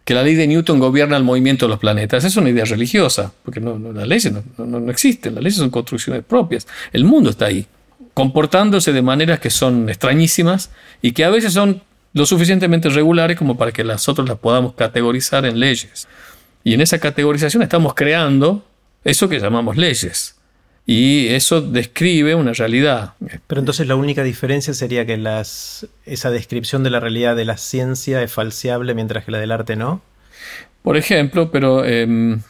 que 0.05 0.13
la 0.13 0.23
ley 0.23 0.35
de 0.35 0.49
Newton 0.49 0.81
gobierna 0.81 1.17
el 1.17 1.25
movimiento 1.25 1.65
de 1.65 1.71
los 1.71 1.79
planetas, 1.79 2.25
es 2.25 2.37
una 2.37 2.51
idea 2.51 2.67
religiosa, 2.67 3.33
porque 3.43 3.61
no, 3.61 3.79
las 3.79 4.07
leyes 4.07 4.35
no 4.59 4.91
existen, 4.91 5.35
las 5.35 5.43
leyes 5.43 5.57
son 5.57 5.71
construcciones 5.71 6.25
propias. 6.25 6.67
El 6.93 7.05
mundo 7.05 7.31
está 7.31 7.47
ahí, 7.47 7.67
comportándose 8.15 8.93
de 8.93 9.03
maneras 9.03 9.41
que 9.41 9.51
son 9.51 9.89
extrañísimas 9.89 10.71
y 11.01 11.13
que 11.13 11.25
a 11.25 11.31
veces 11.31 11.53
son 11.53 11.83
lo 12.13 12.27
suficientemente 12.27 12.89
regulares 12.91 13.39
como 13.39 13.57
para 13.57 13.73
que 13.73 13.85
nosotros 13.85 14.29
las 14.29 14.39
podamos 14.39 14.75
categorizar 14.75 15.47
en 15.47 15.59
leyes. 15.59 16.07
Y 16.65 16.75
en 16.75 16.81
esa 16.81 16.99
categorización 16.99 17.63
estamos 17.63 17.95
creando 17.95 18.65
eso 19.05 19.29
que 19.29 19.41
llamamos 19.41 19.77
leyes. 19.77 20.37
Y 20.85 21.29
eso 21.29 21.61
describe 21.61 22.35
una 22.35 22.53
realidad. 22.53 23.15
Pero 23.47 23.61
entonces 23.61 23.87
la 23.87 23.95
única 23.95 24.25
diferencia 24.25 24.75
sería 24.75 25.07
que 25.07 25.17
las, 25.17 25.87
esa 26.07 26.31
descripción 26.31 26.83
de 26.83 26.91
la 26.91 27.01
realidad 27.01 27.37
de 27.37 27.45
la 27.45 27.57
ciencia 27.57 28.23
es 28.23 28.33
falseable 28.33 28.95
mientras 28.95 29.25
que 29.25 29.31
la 29.31 29.39
del 29.39 29.53
arte 29.53 29.77
no. 29.77 30.03
Por 30.83 30.97
ejemplo, 30.97 31.51
pero 31.53 31.85
em, 31.85 32.43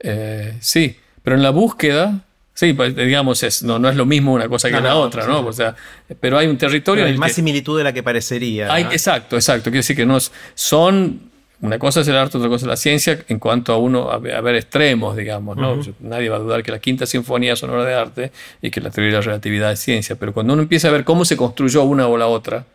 eh, 0.00 0.56
sí, 0.60 0.98
pero 1.22 1.36
en 1.36 1.42
la 1.42 1.50
búsqueda, 1.50 2.23
sí, 2.54 2.72
pues, 2.72 2.96
digamos, 2.96 3.42
es, 3.42 3.62
no, 3.62 3.78
no 3.78 3.88
es 3.88 3.96
lo 3.96 4.06
mismo 4.06 4.32
una 4.32 4.48
cosa 4.48 4.70
que 4.70 4.80
la 4.80 4.96
otra, 4.96 5.26
¿no? 5.26 5.40
O 5.46 5.52
sea, 5.52 5.74
pero 6.20 6.38
hay 6.38 6.46
un 6.46 6.56
territorio. 6.56 7.04
hay 7.04 7.18
más 7.18 7.32
similitud 7.32 7.76
de 7.76 7.84
la 7.84 7.92
que 7.92 8.02
parecería. 8.02 8.72
Hay, 8.72 8.84
Exacto, 8.84 9.36
exacto. 9.36 9.64
Quiero 9.64 9.80
decir 9.80 9.96
que 9.96 10.06
no 10.06 10.18
son 10.54 11.34
una 11.64 11.78
cosa 11.78 12.02
es 12.02 12.08
el 12.08 12.16
arte, 12.16 12.36
otra 12.36 12.50
cosa 12.50 12.66
es 12.66 12.68
la 12.68 12.76
ciencia, 12.76 13.24
en 13.26 13.38
cuanto 13.38 13.72
a 13.72 13.78
uno, 13.78 14.10
a 14.10 14.18
ver, 14.18 14.54
extremos, 14.54 15.16
digamos, 15.16 15.56
¿no? 15.56 15.80
Nadie 16.00 16.28
va 16.28 16.36
a 16.36 16.38
dudar 16.38 16.62
que 16.62 16.70
la 16.70 16.78
quinta 16.78 17.06
sinfonía 17.06 17.54
es 17.54 17.62
una 17.62 17.72
obra 17.72 17.84
de 17.86 17.94
arte 17.94 18.32
y 18.60 18.70
que 18.70 18.82
la 18.82 18.90
teoría 18.90 19.12
de 19.12 19.18
la 19.18 19.22
relatividad 19.22 19.72
es 19.72 19.80
ciencia, 19.80 20.16
pero 20.16 20.34
cuando 20.34 20.52
uno 20.52 20.62
empieza 20.62 20.88
a 20.88 20.90
ver 20.90 21.04
cómo 21.04 21.24
se 21.24 21.38
construyó 21.38 21.84
una 21.84 22.06
o 22.06 22.18
la 22.18 22.26
otra, 22.26 22.66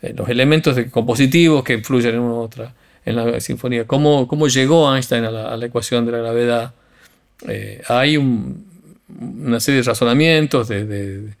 eh, 0.00 0.14
los 0.16 0.26
elementos 0.30 0.74
compositivos 0.90 1.62
que 1.64 1.74
influyen 1.74 2.14
en 2.14 2.20
una 2.20 2.34
u 2.34 2.38
otra, 2.38 2.72
en 3.04 3.16
la 3.16 3.40
sinfonía, 3.40 3.86
cómo, 3.86 4.26
cómo 4.26 4.48
llegó 4.48 4.94
Einstein 4.94 5.24
a 5.24 5.30
la, 5.30 5.66
ecuación 5.66 6.06
de 6.06 6.12
la 6.12 6.18
gravedad, 6.18 6.72
eh, 7.46 7.82
hay 7.88 8.16
una 9.20 9.60
serie 9.60 9.80
de 9.80 9.86
razonamientos, 9.86 10.68
de 10.68 11.34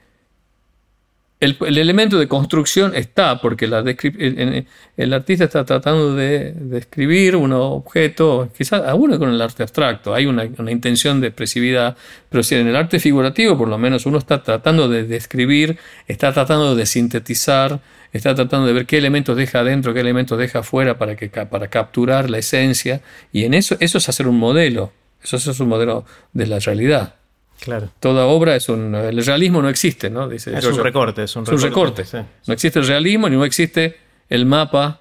el, 1.44 1.78
elemento 1.78 2.18
de 2.18 2.28
construcción 2.28 2.94
está, 2.94 3.40
porque 3.40 3.66
el, 3.66 5.12
artista 5.12 5.44
está 5.44 5.64
tratando 5.64 6.14
de 6.14 6.52
describir 6.52 7.36
un 7.36 7.52
objeto, 7.52 8.48
quizás 8.56 8.82
aún 8.86 9.16
con 9.18 9.28
el 9.28 9.40
arte 9.40 9.62
abstracto, 9.62 10.14
hay 10.14 10.26
una, 10.26 10.44
intención 10.70 11.20
de 11.20 11.28
expresividad, 11.28 11.96
pero 12.30 12.42
si 12.42 12.54
en 12.54 12.66
el 12.66 12.76
arte 12.76 12.98
figurativo, 12.98 13.58
por 13.58 13.68
lo 13.68 13.78
menos, 13.78 14.06
uno 14.06 14.18
está 14.18 14.42
tratando 14.42 14.88
de 14.88 15.04
describir, 15.04 15.78
está 16.06 16.32
tratando 16.32 16.74
de 16.74 16.86
sintetizar, 16.86 17.80
está 18.12 18.34
tratando 18.34 18.66
de 18.66 18.72
ver 18.72 18.86
qué 18.86 18.98
elementos 18.98 19.36
deja 19.36 19.60
adentro, 19.60 19.92
qué 19.92 20.00
elementos 20.00 20.38
deja 20.38 20.60
afuera 20.60 20.98
para, 20.98 21.16
que, 21.16 21.28
para 21.28 21.68
capturar 21.68 22.30
la 22.30 22.38
esencia, 22.38 23.02
y 23.32 23.44
en 23.44 23.54
eso, 23.54 23.76
eso 23.80 23.98
es 23.98 24.08
hacer 24.08 24.28
un 24.28 24.38
modelo, 24.38 24.92
eso 25.22 25.36
es 25.36 25.60
un 25.60 25.68
modelo 25.68 26.04
de 26.32 26.46
la 26.46 26.58
realidad. 26.58 27.16
Claro. 27.60 27.88
Toda 28.00 28.26
obra 28.26 28.56
es 28.56 28.68
un. 28.68 28.94
El 28.94 29.24
realismo 29.24 29.62
no 29.62 29.68
existe, 29.68 30.10
¿no? 30.10 30.28
Dice 30.28 30.56
es, 30.56 30.64
un 30.64 30.82
recorte, 30.82 31.24
es 31.24 31.36
un 31.36 31.46
recorte. 31.46 32.04
No 32.46 32.52
existe 32.52 32.78
el 32.78 32.86
realismo 32.86 33.28
ni 33.28 33.36
no 33.36 33.44
existe 33.44 33.96
el 34.28 34.46
mapa. 34.46 35.00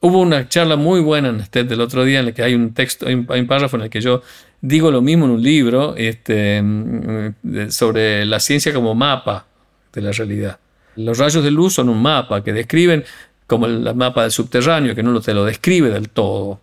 Hubo 0.00 0.20
una 0.20 0.48
charla 0.48 0.76
muy 0.76 1.00
buena 1.00 1.28
en 1.28 1.40
este 1.40 1.62
del 1.64 1.80
otro 1.80 2.04
día 2.04 2.20
en 2.20 2.26
la 2.26 2.32
que 2.32 2.42
hay 2.42 2.54
un 2.54 2.74
texto, 2.74 3.06
hay 3.06 3.14
un, 3.14 3.46
párrafo 3.46 3.76
en 3.76 3.82
el 3.82 3.90
que 3.90 4.00
yo 4.00 4.22
digo 4.60 4.90
lo 4.90 5.00
mismo 5.00 5.26
en 5.26 5.30
un 5.30 5.42
libro 5.42 5.94
este, 5.96 6.60
mm, 6.60 7.70
sobre 7.70 8.26
la 8.26 8.40
ciencia 8.40 8.74
como 8.74 8.94
mapa 8.94 9.46
de 9.92 10.00
la 10.00 10.10
realidad. 10.10 10.58
Los 10.96 11.18
rayos 11.18 11.44
de 11.44 11.52
luz 11.52 11.74
son 11.74 11.88
un 11.88 12.02
mapa 12.02 12.42
que 12.42 12.52
describen 12.52 13.04
como 13.46 13.66
el 13.66 13.94
mapa 13.94 14.22
del 14.22 14.32
subterráneo, 14.32 14.94
que 14.94 15.02
no 15.02 15.20
te 15.20 15.34
lo 15.34 15.44
describe 15.44 15.88
del 15.90 16.08
todo, 16.08 16.60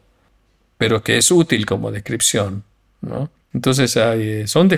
pero 0.77 1.01
que 1.01 1.17
es 1.17 1.31
útil 1.31 1.65
como 1.65 1.91
descripción. 1.91 2.63
¿no? 3.01 3.29
Entonces 3.53 3.97
hay, 3.97 4.47
son 4.47 4.69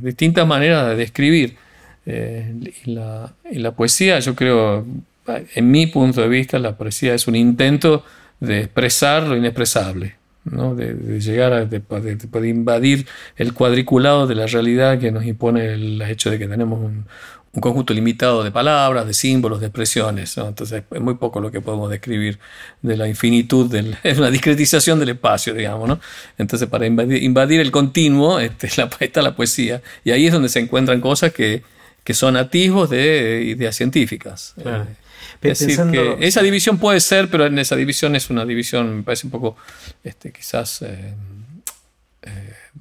distintas 0.00 0.46
maneras 0.46 0.88
de 0.88 0.96
describir. 0.96 1.56
Eh, 2.06 2.72
y, 2.84 2.90
la, 2.90 3.72
poesía, 3.76 4.18
yo 4.20 4.34
creo, 4.34 4.84
en 5.54 5.70
mi 5.70 5.86
punto 5.86 6.20
de 6.20 6.28
vista, 6.28 6.58
la 6.58 6.76
poesía 6.76 7.14
es 7.14 7.28
un 7.28 7.36
intento 7.36 8.04
de 8.40 8.60
expresar 8.60 9.24
lo 9.24 9.36
inexpresable, 9.36 10.16
¿no? 10.44 10.74
de, 10.74 11.20
llegar 11.20 11.52
a 11.52 11.64
de, 11.66 12.48
invadir 12.48 13.06
el 13.36 13.52
cuadriculado 13.52 14.26
de 14.26 14.34
la 14.34 14.46
realidad 14.46 14.98
que 14.98 15.12
nos 15.12 15.24
impone 15.24 15.74
el 15.74 16.02
hecho 16.02 16.30
de 16.30 16.38
que 16.38 16.48
tenemos 16.48 16.80
un, 16.80 17.04
un 17.52 17.60
conjunto 17.60 17.92
limitado 17.92 18.44
de 18.44 18.52
palabras, 18.52 19.06
de 19.06 19.14
símbolos, 19.14 19.60
de 19.60 19.66
expresiones. 19.66 20.36
Entonces 20.36 20.84
es 20.88 21.00
muy 21.00 21.14
poco 21.14 21.40
lo 21.40 21.50
que 21.50 21.60
podemos 21.60 21.90
describir 21.90 22.38
de 22.80 22.96
la 22.96 23.08
infinitud, 23.08 23.70
del, 23.70 23.96
es 24.04 24.18
una 24.18 24.30
discretización 24.30 25.00
del 25.00 25.10
espacio, 25.10 25.54
digamos. 25.54 25.88
¿no? 25.88 26.00
Entonces 26.38 26.68
para 26.68 26.86
invadir, 26.86 27.60
el 27.60 27.70
continuo 27.70 28.38
este, 28.38 28.68
está 29.00 29.22
la 29.22 29.34
poesía 29.34 29.82
y 30.04 30.12
ahí 30.12 30.26
es 30.26 30.32
donde 30.32 30.48
se 30.48 30.60
encuentran 30.60 31.00
cosas 31.00 31.32
que, 31.32 31.62
que 32.04 32.14
son 32.14 32.36
atisbos 32.36 32.88
de 32.90 33.42
ideas 33.44 33.74
científicas. 33.74 34.54
Eh, 34.58 34.84
es 35.42 35.58
decir, 35.58 35.80
que 35.90 36.18
esa 36.20 36.42
división 36.42 36.78
puede 36.78 37.00
ser, 37.00 37.30
pero 37.30 37.46
en 37.46 37.58
esa 37.58 37.74
división 37.74 38.14
es 38.14 38.28
una 38.30 38.44
división, 38.44 38.98
me 38.98 39.02
parece 39.02 39.26
un 39.26 39.30
poco, 39.30 39.56
este, 40.04 40.32
quizás... 40.32 40.82
Eh, 40.82 41.14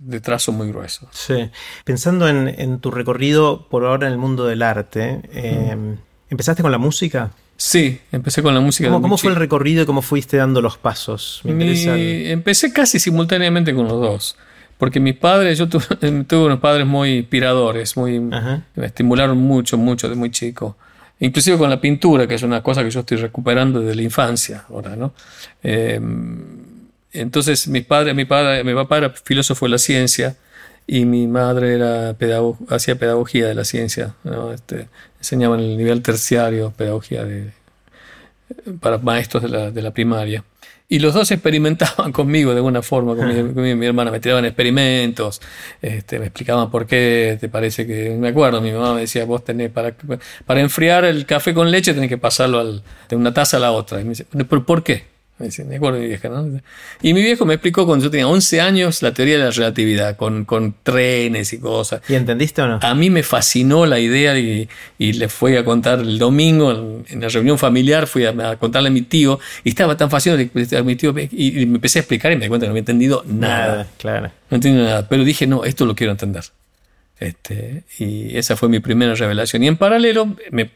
de 0.10 0.20
trazo 0.22 0.52
muy 0.52 0.70
grueso. 0.70 1.08
Sí. 1.12 1.50
Pensando 1.84 2.28
en, 2.28 2.80
tu 2.80 2.92
recorrido 2.92 3.68
por 3.70 3.86
ahora 3.86 4.08
en 4.08 4.14
el 4.14 4.20
mundo 4.20 4.46
del 4.46 4.62
arte, 4.62 5.22
em, 5.34 5.98
¿empezaste 6.30 6.62
con 6.62 6.72
la 6.72 6.78
música? 6.78 7.32
Sí, 7.58 8.00
empecé 8.12 8.42
con 8.42 8.54
la 8.54 8.62
música. 8.62 8.90
¿Cómo, 8.90 9.18
fue 9.18 9.32
el 9.32 9.36
recorrido 9.36 9.84
y 9.84 9.86
cómo 9.86 10.02
fuiste 10.02 10.38
dando 10.38 10.62
los 10.62 10.78
pasos? 10.78 11.42
Empecé 11.44 12.72
casi 12.72 13.00
simultáneamente 13.00 13.74
con 13.74 13.88
los 13.88 14.00
dos. 14.00 14.36
Porque 14.78 15.02
mis 15.02 15.16
padres, 15.16 15.58
yo 15.58 15.68
tuve, 15.70 16.46
unos 16.46 16.60
padres 16.60 16.88
muy 16.88 17.18
inspiradores, 17.18 17.98
muy, 17.98 18.20
me 18.20 18.86
estimularon 18.86 19.38
mucho, 19.38 19.78
mucho 19.78 20.08
de 20.08 20.16
muy 20.16 20.32
chico. 20.32 20.78
Inclusive 21.20 21.58
con 21.58 21.70
la 21.70 21.82
pintura, 21.82 22.26
que 22.28 22.36
es 22.36 22.44
una 22.44 22.64
cosa 22.64 22.82
que 22.82 22.90
yo 22.90 23.02
estoy 23.02 23.18
recuperando 23.18 23.82
desde 23.82 23.94
la 23.94 24.04
infancia 24.04 24.64
ahora, 24.70 24.96
¿no? 24.96 25.14
Em, 25.62 26.59
entonces 27.14 27.68
mi 27.68 27.82
padre, 27.82 28.14
mi 28.14 28.26
padre, 28.26 28.64
mi 28.64 28.74
papá 28.74 28.98
era 28.98 29.10
filósofo 29.10 29.66
de 29.66 29.72
la 29.72 29.78
ciencia 29.78 30.36
y 30.86 31.06
mi 31.06 31.28
madre 31.28 31.76
era 31.76 32.16
hacía 32.70 32.96
pedagogía 32.96 33.48
de 33.48 33.56
la 33.56 33.64
ciencia, 33.64 34.16
este, 34.54 34.88
enseñaba 35.20 35.56
en 35.56 35.62
el 35.62 35.78
nivel 35.78 36.02
terciario 36.02 36.74
pedagogía 36.76 37.24
de, 37.26 37.52
para 38.80 38.98
maestros 38.98 39.44
de 39.44 39.50
la, 39.50 39.72
de 39.72 39.82
la, 39.82 39.92
primaria. 39.92 40.44
Y 40.92 40.98
los 40.98 41.14
dos 41.14 41.30
experimentaban 41.32 42.12
conmigo 42.12 42.52
de 42.52 42.58
alguna 42.58 42.82
forma, 42.82 43.16
con 43.16 43.56
mi, 43.56 43.76
mi, 43.76 43.86
hermana, 43.86 44.10
me 44.10 44.20
tiraban 44.20 44.46
experimentos, 44.46 45.42
este, 45.82 46.18
me 46.18 46.26
explicaban 46.26 46.72
por 46.72 46.88
qué 46.88 47.38
te 47.40 47.50
parece 47.50 47.86
que, 47.86 48.16
me 48.20 48.30
acuerdo, 48.30 48.60
mi 48.60 48.72
mamá 48.72 48.96
me 48.96 49.02
decía, 49.02 49.26
vos 49.26 49.44
tenés, 49.44 49.72
para, 49.72 49.96
para 50.46 50.60
enfriar 50.60 51.06
el 51.06 51.26
café 51.28 51.54
con 51.54 51.70
leche 51.70 51.94
tenés 51.94 52.10
que 52.10 52.18
pasarlo 52.18 52.82
de 53.10 53.16
una 53.16 53.34
taza 53.34 53.58
a 53.58 53.60
la 53.60 53.72
otra. 53.72 54.02
Y 54.02 54.04
me 54.04 54.10
dice, 54.10 54.26
¿pero 54.50 54.66
por 54.66 54.84
qué? 54.84 55.19
Me 55.40 55.78
acuerdo 55.78 56.00
mi 56.00 56.08
vieja, 56.08 56.28
¿no? 56.28 56.60
Y 57.02 57.14
mi 57.14 57.22
viejo 57.22 57.46
me 57.46 57.54
explicó 57.54 57.86
cuando 57.86 58.04
yo 58.04 58.12
tenía 58.12 58.28
11 58.28 58.60
años 58.60 59.02
la 59.02 59.14
teoría 59.14 59.38
de 59.38 59.46
la 59.46 59.52
relatividad, 59.52 60.18
con, 60.18 60.44
con 60.44 60.76
trenes 60.84 61.54
y 61.54 61.60
cosas. 61.60 62.02
¿Y 62.10 62.16
entendiste 62.16 62.62
o 62.62 62.68
no? 62.68 62.80
A 62.82 62.94
mí 62.94 63.10
me 63.10 63.24
fascinó 63.24 63.86
la 63.86 64.00
idea 64.00 64.38
y, 64.38 64.68
y 64.98 65.14
le 65.14 65.30
fui 65.30 65.56
a 65.56 65.64
contar 65.64 66.00
el 66.00 66.20
domingo 66.20 67.04
en, 67.08 67.22
la 67.22 67.30
reunión 67.30 67.58
familiar, 67.58 68.08
fui 68.08 68.26
a, 68.26 68.58
contarle 68.58 68.90
a 68.90 68.92
mi 68.92 69.04
tío 69.04 69.40
y 69.64 69.70
estaba 69.70 69.96
tan 69.96 70.10
fascinado 70.10 70.42
a 70.42 70.84
mi 70.84 70.96
tío 70.98 71.14
y, 71.32 71.66
me 71.66 71.76
empecé 71.76 72.00
a 72.00 72.02
explicar 72.02 72.34
y 72.34 72.36
me 72.36 72.44
di 72.44 72.50
cuenta 72.50 72.66
que 72.66 72.68
no 72.68 72.74
había 72.74 72.82
entendido 72.82 73.24
nada. 73.26 73.88
claro. 73.98 74.32
No 74.50 74.56
entendí 74.56 74.82
nada, 74.82 75.08
pero 75.08 75.24
dije, 75.24 75.48
no, 75.48 75.64
esto 75.64 75.86
lo 75.86 75.96
quiero 75.96 76.12
entender. 76.12 76.44
Este, 77.20 77.84
y 77.98 78.38
esa 78.38 78.56
fue 78.56 78.70
mi 78.70 78.80
primera 78.80 79.14
revelación. 79.16 79.64
Y 79.64 79.68
en 79.68 79.78
paralelo 79.78 80.36
me 80.52 80.70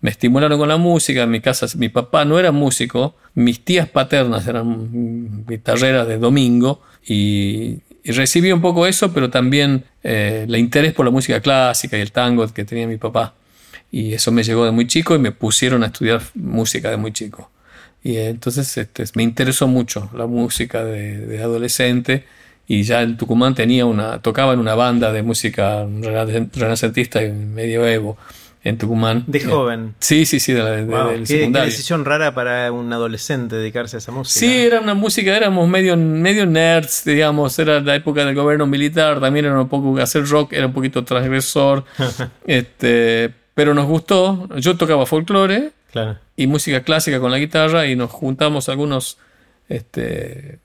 me 0.00 0.10
estimularon 0.10 0.58
con 0.58 0.68
la 0.68 0.76
música. 0.76 1.22
En 1.22 1.30
mi 1.30 1.40
casa, 1.40 1.66
mi 1.76 1.88
papá 1.88 2.24
no 2.24 2.38
era 2.38 2.52
músico, 2.52 3.14
mis 3.34 3.64
tías 3.64 3.88
paternas 3.88 4.46
eran 4.46 5.46
guitarreras 5.46 6.06
de 6.06 6.18
domingo 6.18 6.82
y, 7.06 7.78
recibí 8.04 8.50
un 8.50 8.60
poco 8.60 8.88
eso, 8.88 9.12
pero 9.12 9.30
también 9.30 9.84
eh, 10.02 10.44
el 10.48 10.56
interés 10.56 10.92
por 10.92 11.04
la 11.06 11.12
música 11.12 11.40
clásica 11.40 11.96
y 11.96 12.00
el 12.00 12.10
tango 12.10 12.46
que 12.48 12.64
tenía 12.64 12.88
mi 12.88 12.96
papá. 12.96 13.34
Y 13.92 14.14
eso 14.14 14.32
me 14.32 14.42
llegó 14.42 14.64
de 14.64 14.72
muy 14.72 14.88
chico 14.88 15.14
y 15.14 15.18
me 15.20 15.30
pusieron 15.30 15.84
a 15.84 15.86
estudiar 15.86 16.20
música 16.34 16.90
de 16.90 16.96
muy 16.96 17.12
chico. 17.12 17.50
Y 18.02 18.16
entonces 18.16 18.76
este, 18.76 19.04
me 19.14 19.22
interesó 19.22 19.68
mucho 19.68 20.10
la 20.16 20.26
música 20.26 20.84
de, 20.84 21.26
de, 21.26 21.42
adolescente 21.42 22.24
y 22.66 22.82
ya 22.82 23.02
en 23.02 23.16
Tucumán 23.16 23.54
tenía 23.54 23.86
una, 23.86 24.20
tocaba 24.20 24.52
en 24.52 24.58
una 24.58 24.74
banda 24.74 25.12
de 25.12 25.22
música 25.22 25.86
renacentista 25.86 27.22
y 27.22 27.30
medioevo 27.30 28.16
en 28.64 28.78
Tucumán. 28.78 29.24
De 29.26 29.40
joven. 29.40 29.94
Sí, 29.98 30.24
sí, 30.24 30.38
sí, 30.38 30.52
de, 30.52 30.86
del 30.86 31.26
qué, 31.26 31.48
decisión 31.48 32.04
rara 32.04 32.32
para 32.32 32.70
un 32.70 32.92
adolescente 32.92 33.56
dedicarse 33.56 33.96
a 33.96 33.98
esa 33.98 34.12
música. 34.12 34.38
Sí, 34.38 34.60
era 34.60 34.80
una 34.80 34.94
música, 34.94 35.36
éramos 35.36 35.68
medio, 35.68 35.96
medio 35.96 36.46
nerds, 36.46 37.04
digamos, 37.04 37.58
era 37.58 37.80
la 37.80 37.96
época 37.96 38.24
del 38.24 38.34
gobierno 38.34 38.66
militar, 38.66 39.20
también 39.20 39.46
era 39.46 39.60
un 39.60 39.68
poco, 39.68 39.98
hacer 39.98 40.28
rock 40.28 40.52
era 40.52 40.66
un 40.66 40.72
poquito 40.72 41.04
transgresor, 41.04 41.84
este, 42.46 43.34
pero 43.54 43.74
nos 43.74 43.86
gustó, 43.86 44.48
yo 44.56 44.76
tocaba 44.76 45.06
folclore 45.06 45.72
y 46.36 46.46
música 46.46 46.82
clásica 46.82 47.18
con 47.18 47.32
la 47.32 47.38
guitarra 47.38 47.86
y 47.86 47.96
nos 47.96 48.10
juntamos 48.10 48.68
algunos 48.68 49.18
este, 49.68 50.60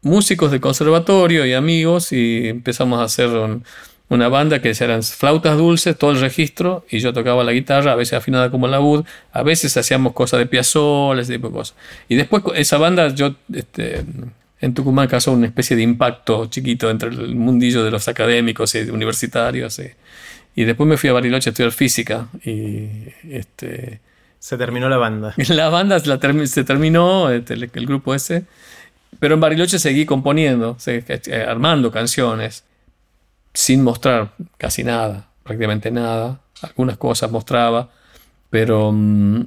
músicos 0.00 0.50
de 0.50 0.60
conservatorio 0.60 1.44
y 1.44 1.52
amigos 1.52 2.12
y 2.12 2.48
empezamos 2.48 3.00
a 3.00 3.04
hacer... 3.04 3.28
Un, 3.28 3.64
una 4.08 4.28
banda 4.28 4.60
que 4.62 4.72
eran 4.80 5.02
flautas 5.02 5.56
dulces, 5.58 5.96
todo 5.96 6.12
el 6.12 6.20
registro, 6.20 6.84
y 6.90 7.00
yo 7.00 7.12
tocaba 7.12 7.44
la 7.44 7.52
guitarra, 7.52 7.92
a 7.92 7.94
veces 7.94 8.14
afinada 8.14 8.50
como 8.50 8.66
la 8.66 8.78
laúd, 8.78 9.04
a 9.32 9.42
veces 9.42 9.76
hacíamos 9.76 10.14
cosas 10.14 10.38
de 10.38 10.46
Piazzolla, 10.46 11.20
ese 11.20 11.34
tipo 11.34 11.48
de 11.48 11.54
cosas. 11.54 11.76
Y 12.08 12.16
después 12.16 12.42
esa 12.54 12.78
banda, 12.78 13.08
yo 13.08 13.34
este, 13.52 14.04
en 14.60 14.74
Tucumán 14.74 15.08
causó 15.08 15.32
una 15.32 15.46
especie 15.46 15.76
de 15.76 15.82
impacto 15.82 16.46
chiquito 16.46 16.88
entre 16.90 17.10
el 17.10 17.36
mundillo 17.36 17.84
de 17.84 17.90
los 17.90 18.08
académicos 18.08 18.74
y 18.74 18.80
universitarios. 18.90 19.80
Y, 20.54 20.64
después 20.64 20.88
me 20.88 20.96
fui 20.96 21.10
a 21.10 21.12
Bariloche 21.12 21.50
a 21.50 21.52
estudiar 21.52 21.72
física 21.72 22.28
y 22.44 22.88
este... 23.30 24.00
Se 24.40 24.56
terminó 24.56 24.88
la 24.88 24.98
banda. 24.98 25.34
La 25.48 25.68
banda 25.68 25.98
se 25.98 26.64
terminó, 26.64 27.28
este, 27.28 27.54
el, 27.54 27.70
el 27.72 27.86
grupo 27.86 28.14
ese, 28.14 28.44
pero 29.18 29.34
en 29.34 29.40
Bariloche 29.40 29.80
seguí 29.80 30.06
componiendo, 30.06 30.76
eh, 30.86 31.44
armando 31.48 31.90
canciones 31.90 32.62
sin 33.52 33.82
mostrar 33.82 34.32
casi 34.56 34.84
nada, 34.84 35.28
prácticamente 35.42 35.90
nada. 35.90 36.40
Algunas 36.62 36.96
cosas 36.96 37.30
mostraba, 37.30 37.90
pero... 38.50 38.92
Mm, 38.92 39.46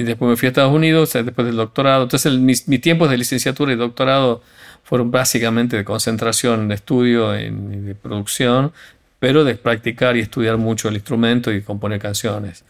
y 0.00 0.04
después 0.04 0.30
me 0.30 0.36
fui 0.36 0.46
a 0.46 0.50
Estados 0.50 0.72
Unidos, 0.72 1.12
después 1.12 1.44
del 1.44 1.56
doctorado. 1.56 2.04
Entonces 2.04 2.32
mis, 2.34 2.64
tiempos 2.80 3.10
de 3.10 3.18
licenciatura 3.18 3.72
y 3.72 3.76
doctorado 3.76 4.42
fueron 4.84 5.10
básicamente 5.10 5.76
de 5.76 5.84
concentración, 5.84 6.68
de 6.68 6.76
estudio 6.76 7.36
y 7.38 7.50
de 7.50 7.96
producción, 7.96 8.72
pero 9.18 9.42
de 9.42 9.56
practicar 9.56 10.16
y 10.16 10.20
estudiar 10.20 10.56
mucho 10.56 10.88
el 10.88 10.94
instrumento 10.94 11.52
y 11.52 11.62
componer 11.62 11.98
canciones. 11.98 12.64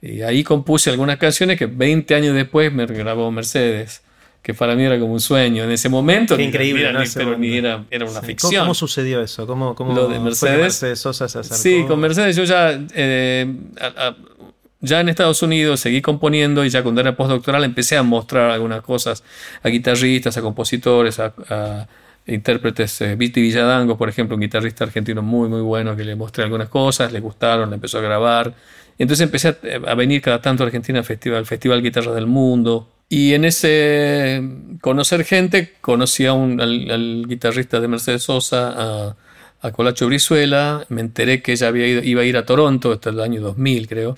Y 0.00 0.22
ahí 0.22 0.42
compuse 0.42 0.88
algunas 0.88 1.18
canciones 1.18 1.58
que 1.58 1.66
20 1.66 2.14
años 2.14 2.34
después 2.34 2.72
me 2.72 2.86
grabó 2.86 3.30
Mercedes 3.30 4.02
que 4.42 4.54
para 4.54 4.74
mí 4.74 4.84
era 4.84 4.98
como 4.98 5.12
un 5.12 5.20
sueño 5.20 5.64
en 5.64 5.70
ese 5.70 5.88
momento. 5.88 6.36
Qué 6.36 6.44
increíble, 6.44 6.88
era, 6.88 7.02
pero 7.14 7.36
ni 7.36 7.58
era, 7.58 7.84
era 7.90 8.06
una 8.06 8.22
ficción. 8.22 8.62
¿Cómo, 8.62 8.74
sucedió 8.74 9.20
eso? 9.20 9.46
¿Cómo, 9.46 9.74
cómo 9.74 9.94
Lo 9.94 10.08
de 10.08 10.18
Mercedes, 10.18 10.98
Sosa 10.98 11.28
se 11.28 11.40
acercó? 11.40 11.62
Sí, 11.62 11.84
con 11.86 12.00
Mercedes 12.00 12.36
yo 12.36 12.44
ya, 12.44 12.80
eh, 12.94 13.52
ya 14.80 15.00
en 15.00 15.10
Estados 15.10 15.42
Unidos 15.42 15.80
seguí 15.80 16.00
componiendo 16.00 16.64
y 16.64 16.70
ya 16.70 16.82
cuando 16.82 17.02
era 17.02 17.14
postdoctoral 17.14 17.64
empecé 17.64 17.98
a 17.98 18.02
mostrar 18.02 18.50
algunas 18.50 18.80
cosas 18.80 19.22
a 19.62 19.68
guitarristas, 19.68 20.38
a 20.38 20.42
compositores, 20.42 21.20
a, 21.20 21.86
intérpretes. 22.26 23.00
Eh, 23.02 23.16
Viti 23.16 23.42
Villadango, 23.42 23.98
por 23.98 24.08
ejemplo, 24.08 24.36
un 24.36 24.40
guitarrista 24.40 24.84
argentino 24.84 25.20
muy, 25.20 25.48
muy 25.48 25.60
bueno 25.60 25.96
que 25.96 26.04
le 26.04 26.14
mostré 26.14 26.44
algunas 26.44 26.68
cosas, 26.68 27.12
le 27.12 27.20
gustaron, 27.20 27.68
le 27.68 27.74
empezó 27.74 27.98
a 27.98 28.02
grabar. 28.02 28.54
Entonces 28.98 29.24
empecé 29.24 29.48
a, 29.48 29.90
a 29.90 29.94
venir 29.94 30.22
cada 30.22 30.40
tanto 30.40 30.62
a 30.62 30.66
Argentina 30.66 30.98
al 30.98 31.04
Festival, 31.04 31.44
Festival 31.44 31.82
Guitarras 31.82 32.14
del 32.14 32.26
Mundo 32.26 32.88
y 33.12 33.34
en 33.34 33.44
ese 33.44 34.40
conocer 34.80 35.24
gente, 35.24 35.74
conocí 35.80 36.26
a 36.26 36.32
un, 36.32 36.60
al, 36.60 37.26
guitarrista 37.26 37.80
de 37.80 37.88
Mercedes 37.88 38.22
Sosa, 38.22 38.70
a, 38.70 39.16
a, 39.60 39.72
Colacho 39.72 40.06
Brizuela, 40.06 40.86
me 40.90 41.00
enteré 41.00 41.42
que 41.42 41.52
ella 41.52 41.66
había 41.66 41.86
iba 41.88 42.22
a 42.22 42.24
ir 42.24 42.36
a 42.36 42.46
Toronto, 42.46 42.92
hasta 42.92 43.10
el 43.10 43.18
año 43.18 43.40
2000 43.40 43.88
creo, 43.88 44.16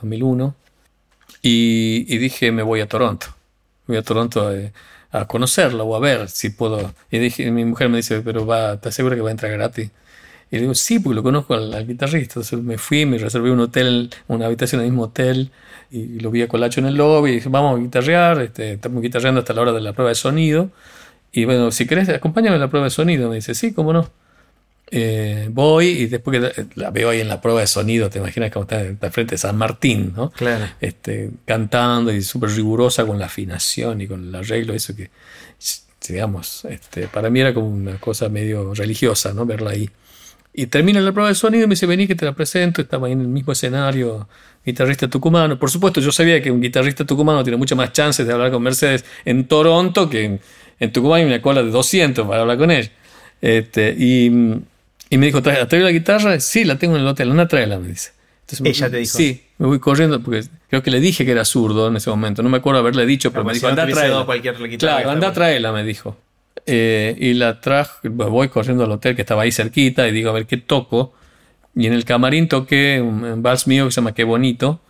2001, 0.00 0.56
y, 1.40 2.04
y 2.08 2.18
dije, 2.18 2.50
me 2.50 2.64
voy 2.64 2.80
a 2.80 2.88
Toronto, 2.88 3.28
voy 3.86 3.96
a 3.96 4.02
Toronto 4.02 4.48
a, 4.48 5.20
a, 5.20 5.26
conocerla 5.28 5.84
o 5.84 5.94
a 5.94 6.00
ver 6.00 6.28
si 6.28 6.50
puedo. 6.50 6.94
Y 7.12 7.18
dije, 7.20 7.48
mi 7.52 7.64
mujer 7.64 7.88
me 7.88 7.98
dice, 7.98 8.22
pero 8.22 8.44
va, 8.44 8.74
¿estás 8.74 8.92
segura 8.92 9.14
que 9.14 9.22
va 9.22 9.28
a 9.28 9.32
entrar 9.32 9.52
gratis? 9.52 9.90
Y 10.50 10.56
le 10.56 10.62
digo, 10.62 10.74
sí, 10.74 11.00
porque 11.00 11.16
lo 11.16 11.22
conozco 11.22 11.54
al, 11.54 11.86
guitarrista. 11.86 12.34
Entonces 12.40 12.60
me 12.60 12.78
fui, 12.78 13.04
me 13.04 13.18
reservé 13.18 13.50
un 13.50 13.60
hotel, 13.60 14.10
una 14.28 14.46
habitación 14.46 14.80
en 14.80 14.86
el 14.86 14.92
mismo 14.92 15.04
hotel, 15.04 15.50
y 15.90 16.20
lo 16.20 16.30
vi 16.30 16.42
a 16.42 16.48
Colacho 16.48 16.80
en 16.80 16.86
el 16.86 16.94
lobby, 16.94 17.30
y 17.30 17.34
dije, 17.36 17.48
vamos 17.48 17.78
a 17.78 17.82
guitarrear, 17.82 18.40
este, 18.40 18.74
estamos 18.74 19.02
guitarreando 19.02 19.40
hasta 19.40 19.52
la 19.52 19.62
hora 19.62 19.72
de 19.72 19.80
la 19.80 19.92
prueba 19.92 20.10
de 20.10 20.14
sonido. 20.14 20.70
Y 21.32 21.44
bueno, 21.44 21.70
si 21.70 21.86
querés, 21.86 22.08
acompáñame 22.08 22.56
a 22.56 22.58
la 22.60 22.68
prueba 22.68 22.84
de 22.84 22.90
sonido. 22.90 23.28
Me 23.28 23.36
dice, 23.36 23.54
sí, 23.54 23.72
cómo 23.72 23.92
no. 23.92 24.08
Eh, 24.88 25.48
voy 25.50 25.88
y 25.88 26.06
después 26.06 26.40
que 26.40 26.66
la, 26.76 26.90
veo 26.90 27.10
ahí 27.10 27.20
en 27.20 27.28
la 27.28 27.40
prueba 27.40 27.60
de 27.60 27.66
sonido, 27.66 28.08
te 28.08 28.20
imaginas 28.20 28.52
cómo 28.52 28.62
está, 28.62 28.78
al 28.78 29.10
frente 29.10 29.34
de 29.34 29.38
San 29.38 29.56
Martín, 29.56 30.12
¿no? 30.16 30.30
Claro. 30.30 30.66
Este, 30.80 31.30
cantando 31.44 32.12
y 32.12 32.22
súper 32.22 32.50
rigurosa 32.50 33.04
con 33.04 33.18
la 33.18 33.26
afinación 33.26 34.00
y 34.00 34.06
con 34.06 34.28
el 34.28 34.34
arreglo, 34.34 34.74
eso 34.74 34.94
que, 34.94 35.10
digamos, 36.08 36.64
este, 36.66 37.08
para 37.08 37.30
mí 37.30 37.40
era 37.40 37.52
como 37.52 37.68
una 37.68 37.98
cosa 37.98 38.28
medio 38.28 38.74
religiosa, 38.74 39.32
¿no? 39.32 39.44
Verla 39.44 39.72
ahí. 39.72 39.90
Y 40.58 40.68
termina 40.68 41.02
la 41.02 41.12
prueba 41.12 41.28
de 41.28 41.34
sonido 41.34 41.64
y 41.64 41.66
me 41.66 41.74
dice, 41.74 41.84
vení 41.84 42.06
que 42.06 42.14
te 42.14 42.24
la 42.24 42.32
presento. 42.32 42.80
Estaba 42.80 43.08
ahí 43.08 43.12
en 43.12 43.20
el 43.20 43.28
mismo 43.28 43.52
escenario, 43.52 44.26
guitarrista 44.64 45.06
tucumano. 45.06 45.58
Por 45.58 45.70
supuesto, 45.70 46.00
yo 46.00 46.10
sabía 46.10 46.40
que 46.40 46.50
un 46.50 46.62
guitarrista 46.62 47.04
tucumano 47.04 47.44
tiene 47.44 47.58
muchas 47.58 47.76
más 47.76 47.92
chances 47.92 48.26
de 48.26 48.32
hablar 48.32 48.50
con 48.50 48.62
Mercedes 48.62 49.04
en 49.26 49.46
Toronto 49.46 50.08
que 50.08 50.40
en, 50.80 50.92
Tucumán 50.92 51.20
hay 51.20 51.26
una 51.26 51.42
cola 51.42 51.62
de 51.62 51.70
200 51.70 52.26
para 52.26 52.40
hablar 52.40 52.56
con 52.56 52.70
él. 52.70 52.90
Este, 53.42 53.94
y, 53.98 54.28
y, 55.10 55.18
me 55.18 55.26
dijo, 55.26 55.42
¿traes 55.42 55.70
la 55.70 55.90
guitarra? 55.90 56.40
Sí, 56.40 56.64
la 56.64 56.78
tengo 56.78 56.96
en 56.96 57.02
el 57.02 57.08
hotel. 57.08 57.30
Anda, 57.32 57.46
tráela, 57.46 57.78
me 57.78 57.88
dice. 57.88 58.12
Entonces, 58.48 58.78
Ella 58.78 58.90
te 58.90 58.96
dijo. 58.96 59.18
Sí, 59.18 59.44
me 59.58 59.66
voy 59.66 59.78
corriendo 59.78 60.22
porque 60.22 60.42
creo 60.70 60.82
que 60.82 60.90
le 60.90 61.00
dije 61.00 61.26
que 61.26 61.32
era 61.32 61.44
zurdo 61.44 61.88
en 61.88 61.96
ese 61.96 62.08
momento. 62.08 62.42
No 62.42 62.48
me 62.48 62.56
acuerdo 62.56 62.80
haberle 62.80 63.04
dicho, 63.04 63.30
pero 63.30 63.44
me 63.44 63.52
dijo, 63.52 63.68
anda, 63.68 63.86
tráela. 63.86 64.24
Claro, 64.78 65.10
anda, 65.10 65.34
tráela, 65.34 65.70
me 65.72 65.84
dijo. 65.84 66.16
Eh, 66.64 67.16
y 67.18 67.34
la 67.34 67.60
traje, 67.60 68.08
voy 68.08 68.48
corriendo 68.48 68.84
al 68.84 68.92
hotel 68.92 69.14
que 69.14 69.22
estaba 69.22 69.42
ahí 69.42 69.52
cerquita 69.52 70.08
y 70.08 70.12
digo 70.12 70.30
a 70.30 70.32
ver 70.32 70.46
qué 70.46 70.56
toco. 70.56 71.12
Y 71.74 71.86
en 71.86 71.92
el 71.92 72.04
camarín 72.04 72.48
toqué 72.48 73.00
un, 73.00 73.42
vals 73.42 73.66
mío 73.66 73.84
que 73.84 73.90
se 73.90 73.96
llama 73.96 74.14
Qué 74.14 74.24
bonito. 74.24 74.80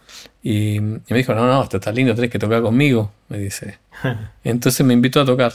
Y, 0.43 0.79
me 0.81 1.03
dijo, 1.09 1.35
no, 1.35 1.47
no, 1.47 1.63
esto 1.63 1.79
está 1.79 1.91
lindo, 1.91 2.15
tienes 2.15 2.31
que 2.31 2.39
tocar 2.39 2.63
conmigo, 2.63 3.13
me 3.29 3.39
dice. 3.39 3.79
Entonces 4.45 4.87
me 4.87 4.95
invitó 4.95 5.21
a 5.21 5.25
tocar. 5.25 5.53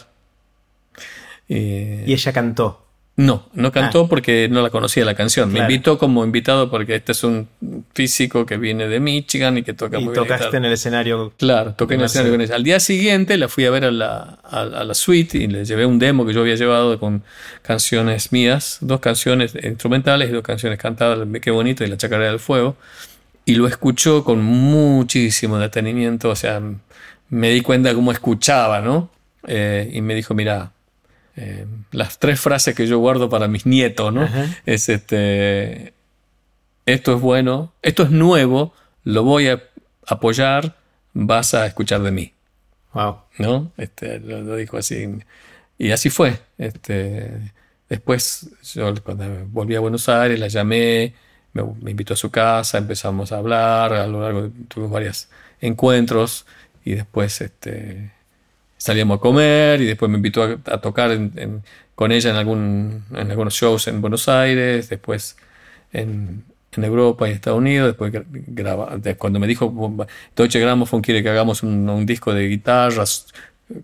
y 1.47 2.11
ella 2.11 2.33
cantó. 2.33 2.90
No, 3.17 3.45
no 3.53 3.71
cantó 3.73 4.05
ah. 4.05 4.07
porque 4.09 4.47
no 4.49 4.61
la 4.61 4.69
conocía 4.69 5.03
la 5.03 5.15
canción. 5.15 5.51
Me 5.51 5.59
invitó 5.59 5.97
como 5.97 6.23
invitado 6.23 6.71
porque 6.71 6.95
este 6.95 7.11
es 7.11 7.23
un 7.23 7.47
físico 7.93 8.45
que 8.45 8.57
viene 8.57 8.87
de 8.87 8.99
Michigan 8.99 9.57
y 9.57 9.63
que 9.63 9.73
toca 9.73 9.99
y 9.99 10.07
tocaste 10.07 10.57
en 10.57 10.65
el 10.65 10.71
escenario. 10.71 11.33
Claro, 11.37 11.73
toqué 11.73 11.95
en 11.95 11.99
el 11.99 12.05
escenario 12.05 12.31
con 12.31 12.41
ella. 12.41 12.55
Al 12.55 12.63
día 12.63 12.79
siguiente 12.79 13.37
la 13.37 13.49
fui 13.49 13.65
a 13.65 13.69
ver 13.69 13.85
a 13.85 13.91
la, 13.91 14.39
a, 14.43 14.63
la 14.65 14.93
suite 14.93 15.37
y 15.37 15.47
le 15.47 15.65
llevé 15.65 15.85
un 15.85 15.99
demo 15.99 16.25
que 16.25 16.33
yo 16.33 16.41
había 16.41 16.55
llevado 16.55 16.99
con 16.99 17.23
canciones 17.61 18.31
mías, 18.31 18.77
dos 18.79 19.01
canciones 19.01 19.55
instrumentales 19.61 20.29
y 20.29 20.33
dos 20.33 20.43
canciones 20.43 20.79
cantadas, 20.79 21.19
Qué 21.41 21.51
bonito 21.51 21.83
y 21.83 21.87
La 21.87 21.97
Chacarera 21.97 22.29
del 22.29 22.39
Fuego. 22.39 22.77
Y 23.43 23.55
lo 23.55 23.67
escuchó 23.67 24.23
con 24.23 24.41
muchísimo 24.41 25.57
detenimiento, 25.57 26.29
o 26.29 26.35
sea, 26.35 26.61
me 27.29 27.49
di 27.49 27.61
cuenta 27.61 27.93
cómo 27.93 28.11
escuchaba, 28.11 28.81
¿no? 28.81 29.09
Eh, 29.47 29.89
y 29.93 30.01
me 30.01 30.15
dijo, 30.15 30.33
mira, 30.33 30.71
eh, 31.43 31.65
las 31.91 32.19
tres 32.19 32.39
frases 32.39 32.75
que 32.75 32.85
yo 32.85 32.99
guardo 32.99 33.27
para 33.27 33.47
mis 33.47 33.65
nietos, 33.65 34.13
¿no? 34.13 34.29
Es 34.67 34.89
este, 34.89 35.91
esto 36.85 37.15
es 37.15 37.21
bueno, 37.21 37.73
esto 37.81 38.03
es 38.03 38.11
nuevo, 38.11 38.75
lo 39.03 39.23
voy 39.23 39.47
a 39.47 39.63
apoyar, 40.05 40.75
vas 41.13 41.55
a 41.55 41.65
escuchar 41.65 42.03
de 42.03 42.11
mí. 42.11 42.33
Wow. 42.93 43.21
¿No? 43.39 43.71
Este, 43.77 44.19
lo, 44.19 44.55
dijo 44.55 44.77
así. 44.77 45.09
Y 45.79 45.89
así 45.89 46.11
fue. 46.11 46.37
Este, 46.59 47.51
después, 47.89 48.51
yo 48.75 48.93
cuando 49.03 49.25
volví 49.47 49.75
a 49.75 49.79
Buenos 49.79 50.09
Aires, 50.09 50.39
la 50.39 50.47
llamé, 50.47 51.15
me, 51.53 51.63
me 51.81 51.89
invitó 51.89 52.13
a 52.13 52.17
su 52.17 52.29
casa, 52.29 52.77
empezamos 52.77 53.31
a 53.31 53.39
hablar, 53.39 53.93
a 53.93 54.05
lo 54.05 54.21
largo 54.21 54.51
tuvimos 54.67 54.91
varios 54.91 55.27
encuentros 55.59 56.45
y 56.85 56.93
después 56.93 57.41
este, 57.41 58.11
salíamos 58.81 59.19
a 59.19 59.21
comer 59.21 59.79
y 59.81 59.85
después 59.85 60.09
me 60.09 60.17
invitó 60.17 60.41
a, 60.41 60.81
tocar 60.81 61.15
con 61.93 62.11
ella 62.11 62.31
en, 62.31 62.35
algún, 62.35 63.03
en 63.11 63.29
algunos 63.29 63.53
shows 63.53 63.87
en 63.87 64.01
Buenos 64.01 64.27
Aires, 64.27 64.89
después 64.89 65.37
en, 65.93 66.43
Europa 66.75 67.29
y 67.29 67.33
Estados 67.33 67.59
Unidos, 67.59 67.89
después 67.89 68.11
cuando 69.19 69.39
me 69.39 69.45
dijo 69.45 70.07
Deutsche 70.35 70.59
Grammophon 70.59 71.01
quiere 71.01 71.21
que 71.21 71.29
hagamos 71.29 71.61
un, 71.61 72.05
disco 72.07 72.33
de 72.33 72.47
guitarras 72.47 73.27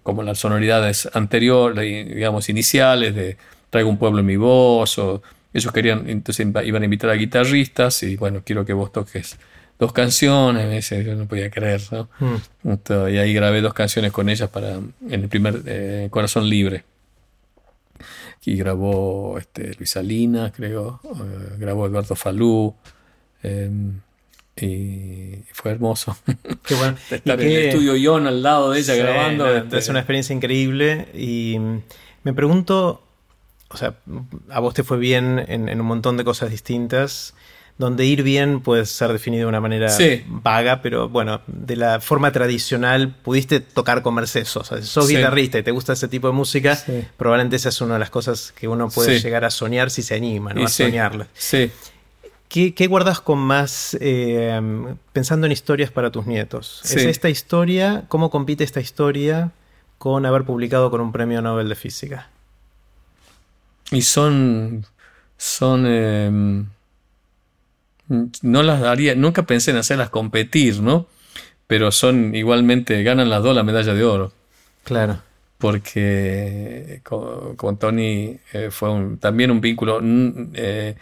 como 0.01 0.23
las 0.23 0.39
sonoridades 0.39 1.07
anteriores, 1.13 2.07
digamos 2.07 2.49
iniciales, 2.49 3.13
de 3.13 3.37
Traigo 3.69 3.89
un 3.89 3.99
pueblo 3.99 4.21
en 4.21 4.25
mi 4.25 4.37
voz, 4.37 4.97
o 4.97 5.21
ellos 5.53 5.71
querían, 5.71 6.09
entonces 6.09 6.47
iban 6.63 6.81
a 6.81 6.85
invitar 6.85 7.11
a 7.11 7.13
guitarristas 7.13 8.01
y 8.01 8.15
bueno, 8.15 8.41
quiero 8.43 8.65
que 8.65 8.73
vos 8.73 8.91
toques 8.91 9.37
dos 9.79 9.93
canciones, 9.93 10.89
yo 10.89 11.15
no 11.15 11.27
podía 11.27 11.49
creer, 11.51 11.81
¿no? 11.91 12.09
Mm. 12.19 13.09
y 13.09 13.17
ahí 13.17 13.33
grabé 13.33 13.61
dos 13.61 13.73
canciones 13.73 14.11
con 14.11 14.29
ellas 14.29 14.49
para 14.49 14.75
en 14.75 14.93
el 15.23 15.29
primer 15.29 15.61
eh, 15.65 16.07
Corazón 16.09 16.49
Libre. 16.49 16.83
Y 18.45 18.55
grabó 18.55 19.37
este, 19.37 19.73
Luis 19.75 19.89
Salinas, 19.89 20.53
creo, 20.55 21.01
eh, 21.03 21.55
grabó 21.57 21.85
Eduardo 21.85 22.15
Falú. 22.15 22.73
Em, 23.43 23.99
y 24.55 25.43
fue 25.51 25.71
hermoso. 25.71 26.17
Qué 26.63 26.75
bueno. 26.75 26.95
Estar 27.11 27.41
en 27.41 27.47
el 27.47 27.57
estudio 27.67 27.95
Ion 27.95 28.25
al 28.25 28.41
lado 28.41 28.71
de 28.71 28.79
ella 28.79 28.95
grabando. 28.95 29.53
Este, 29.53 29.77
es 29.77 29.89
una 29.89 29.99
experiencia 29.99 30.33
increíble. 30.33 31.09
Y 31.13 31.57
me 32.23 32.33
pregunto, 32.33 33.03
o 33.67 33.77
sea, 33.77 33.95
a 34.49 34.59
vos 34.61 34.73
te 34.73 34.83
fue 34.83 34.97
bien 34.97 35.43
en, 35.47 35.67
en 35.67 35.81
un 35.81 35.87
montón 35.87 36.15
de 36.15 36.23
cosas 36.23 36.49
distintas 36.49 37.35
donde 37.77 38.05
ir 38.05 38.23
bien 38.23 38.61
puede 38.61 38.85
ser 38.85 39.13
definido 39.13 39.43
de 39.43 39.49
una 39.49 39.61
manera 39.61 39.95
vaga, 40.27 40.81
pero 40.81 41.09
bueno, 41.09 41.41
de 41.47 41.75
la 41.75 42.01
forma 42.01 42.31
tradicional 42.31 43.15
pudiste 43.21 43.59
tocar 43.59 44.01
con 44.01 44.15
Mercedes 44.15 44.49
Sosa. 44.49 44.81
Si 44.81 44.87
sos 44.87 45.07
guitarrista 45.07 45.59
y 45.59 45.63
te 45.63 45.71
gusta 45.71 45.93
ese 45.93 46.07
tipo 46.07 46.27
de 46.27 46.33
música, 46.33 46.77
probablemente 47.17 47.55
esa 47.55 47.69
es 47.69 47.79
una 47.81 47.93
de 47.95 47.99
las 47.99 48.09
cosas 48.09 48.51
que 48.51 48.67
uno 48.67 48.89
puede 48.89 49.19
llegar 49.19 49.45
a 49.45 49.51
soñar 49.51 49.91
si 49.91 50.01
se 50.01 50.15
anima, 50.15 50.53
¿no? 50.53 50.65
a 50.65 50.69
soñarla. 50.69 51.27
Sí. 51.33 51.71
¿Qué, 52.49 52.87
guardas 52.87 53.19
con 53.19 53.39
más 53.39 53.95
eh, 53.99 54.59
pensando 55.11 55.45
en 55.45 55.51
historias 55.51 55.91
para 55.91 56.11
tus 56.11 56.25
nietos? 56.25 56.81
¿Es 56.85 56.95
esta 56.95 57.29
historia? 57.29 58.05
¿Cómo 58.07 58.31
compite 58.31 58.63
esta 58.63 58.79
historia 58.79 59.51
con 59.97 60.25
haber 60.25 60.45
publicado 60.45 60.89
con 60.89 61.01
un 61.01 61.11
premio 61.11 61.41
Nobel 61.41 61.69
de 61.69 61.75
Física? 61.75 62.29
Y 63.91 64.01
son. 64.01 64.85
son. 65.37 65.85
Em, 65.85 66.67
no 68.07 68.63
las 68.63 68.81
daría, 68.81 69.15
nunca 69.15 69.43
pensé 69.43 69.71
en 69.71 69.77
hacerlas 69.77 70.09
competir, 70.09 70.81
¿no? 70.81 71.07
Pero 71.67 71.91
son 71.91 72.33
igualmente, 72.35 73.03
ganan 73.03 73.29
las 73.29 73.43
dos 73.43 73.55
la 73.55 73.63
medalla 73.63 73.93
de 73.93 74.03
oro. 74.03 74.31
Claro. 74.83 75.19
Porque 75.57 77.01
con, 77.03 77.77
Tony 77.77 78.37
eh, 78.53 78.69
fue 78.71 78.89
también 79.19 79.51
un 79.51 79.59
vínculo, 79.59 79.99
eh, 80.53 80.95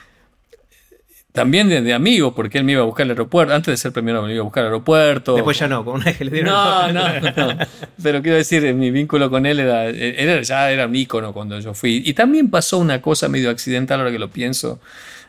también 1.33 1.67
de, 1.67 1.93
amigo, 1.93 2.33
porque 2.33 2.57
él 2.57 2.63
me 2.63 2.71
iba 2.71 2.81
a 2.81 2.85
buscar 2.85 3.03
al 3.03 3.11
aeropuerto, 3.11 3.53
antes 3.53 3.73
de 3.73 3.77
ser 3.77 3.91
premio 3.91 4.23
me 4.23 4.31
iba 4.31 4.39
a 4.39 4.43
buscar 4.43 4.63
al 4.63 4.67
aeropuerto. 4.67 5.35
Después 5.35 5.59
ya 5.59 5.67
no, 5.67 5.83
con 5.83 5.95
una 5.95 6.13
que 6.13 6.23
le 6.23 6.31
dieron 6.31 6.53
no, 6.53 6.91
no, 6.93 7.19
no, 7.19 7.57
Pero 8.01 8.21
quiero 8.21 8.37
decir, 8.37 8.73
mi 8.73 8.89
vínculo 8.89 9.29
con 9.29 9.45
él 9.45 9.59
era, 9.59 9.85
era, 9.87 10.41
ya 10.41 10.71
era 10.71 10.85
un 10.87 10.95
ícono 10.95 11.33
cuando 11.33 11.59
yo 11.59 11.73
fui. 11.73 12.01
Y 12.05 12.13
también 12.13 12.49
pasó 12.49 12.77
una 12.77 13.01
cosa 13.01 13.27
medio 13.27 13.49
accidental, 13.49 13.99
ahora 13.99 14.11
que 14.11 14.19
lo 14.19 14.29
pienso 14.29 14.79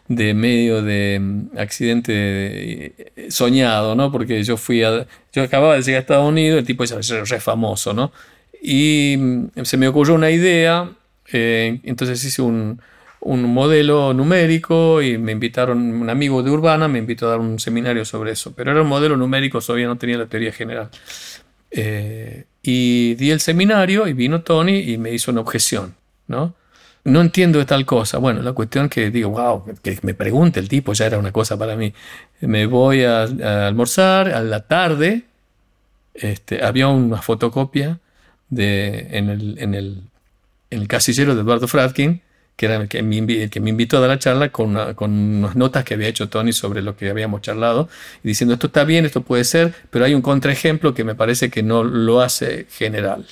de 0.08 0.34
medio 0.34 0.82
de 0.82 1.18
mm, 1.20 1.58
accidente 1.58 2.12
eh, 2.14 3.30
soñado, 3.30 3.94
¿no? 3.94 4.12
Porque 4.12 4.42
yo 4.42 4.56
fui 4.56 4.82
a, 4.82 5.06
yo 5.32 5.42
acababa 5.42 5.74
de 5.74 5.82
llegar 5.82 5.98
a 5.98 6.00
Estados 6.00 6.28
Unidos, 6.28 6.60
el 6.60 6.66
tipo 6.66 6.84
es 6.84 7.08
re 7.08 7.40
famoso, 7.40 7.92
¿no? 7.92 8.12
Y 8.62 9.16
mm, 9.18 9.62
se 9.62 9.76
me 9.76 9.88
ocurrió 9.88 10.14
una 10.14 10.30
idea, 10.30 10.90
eh, 11.32 11.80
entonces 11.84 12.22
hice 12.24 12.42
un, 12.42 12.80
un, 13.20 13.42
modelo 13.42 14.14
numérico 14.14 15.02
y 15.02 15.18
me 15.18 15.32
invitaron, 15.32 15.78
un 15.78 16.10
amigo 16.10 16.42
de 16.42 16.50
Urbana 16.50 16.88
me 16.88 16.98
invitó 16.98 17.26
a 17.26 17.30
dar 17.30 17.40
un 17.40 17.58
seminario 17.58 18.04
sobre 18.04 18.32
eso, 18.32 18.54
pero 18.54 18.70
era 18.70 18.82
un 18.82 18.88
modelo 18.88 19.16
numérico, 19.16 19.60
todavía 19.60 19.86
no 19.86 19.98
tenía 19.98 20.18
la 20.18 20.26
teoría 20.26 20.52
general. 20.52 20.90
Eh, 21.70 22.44
y 22.62 23.14
di 23.16 23.30
el 23.30 23.40
seminario 23.40 24.06
y 24.06 24.12
vino 24.12 24.42
Tony 24.42 24.78
y 24.78 24.98
me 24.98 25.12
hizo 25.12 25.30
una 25.30 25.40
objeción, 25.40 25.94
¿no? 26.26 26.54
No 27.06 27.20
entiendo 27.20 27.58
de 27.58 27.64
tal 27.64 27.86
cosa. 27.86 28.18
Bueno, 28.18 28.42
la 28.42 28.52
cuestión 28.52 28.88
que 28.88 29.10
digo, 29.10 29.30
wow, 29.30 29.64
que 29.82 29.98
me 30.02 30.14
pregunte 30.14 30.60
el 30.60 30.68
tipo, 30.68 30.92
ya 30.92 31.06
era 31.06 31.18
una 31.18 31.32
cosa 31.32 31.56
para 31.56 31.76
mí. 31.76 31.94
Me 32.40 32.66
voy 32.66 33.04
a, 33.04 33.22
almorzar 33.66 34.28
a 34.28 34.42
la 34.42 34.66
tarde. 34.66 35.22
Este, 36.14 36.64
había 36.64 36.88
una 36.88 37.22
fotocopia 37.22 38.00
de, 38.50 39.08
en, 39.12 39.74
el, 39.74 40.88
casillero 40.88 41.34
de 41.34 41.42
Eduardo 41.42 41.68
Fradkin, 41.68 42.22
que 42.56 42.66
era 42.66 42.76
el 42.76 42.88
que 42.88 43.02
me, 43.02 43.50
que 43.50 43.60
me 43.60 43.70
invitó 43.70 43.98
a 43.98 44.00
dar 44.00 44.10
la 44.10 44.18
charla 44.18 44.48
con, 44.50 44.94
con 44.94 45.12
unas 45.12 45.56
notas 45.56 45.84
que 45.84 45.94
había 45.94 46.08
hecho 46.08 46.28
Tony 46.28 46.52
sobre 46.52 46.82
lo 46.82 46.96
que 46.96 47.10
habíamos 47.10 47.42
charlado, 47.42 47.88
y 48.24 48.28
diciendo 48.28 48.54
esto 48.54 48.68
está 48.68 48.84
bien, 48.84 49.04
esto 49.04 49.22
puede 49.22 49.44
ser, 49.44 49.74
pero 49.90 50.04
hay 50.06 50.14
un 50.14 50.22
contraejemplo 50.22 50.94
que 50.94 51.04
me 51.04 51.14
parece 51.14 51.50
que 51.50 51.62
no 51.62 51.84
lo 51.84 52.20
hace 52.20 52.66
general. 52.70 53.26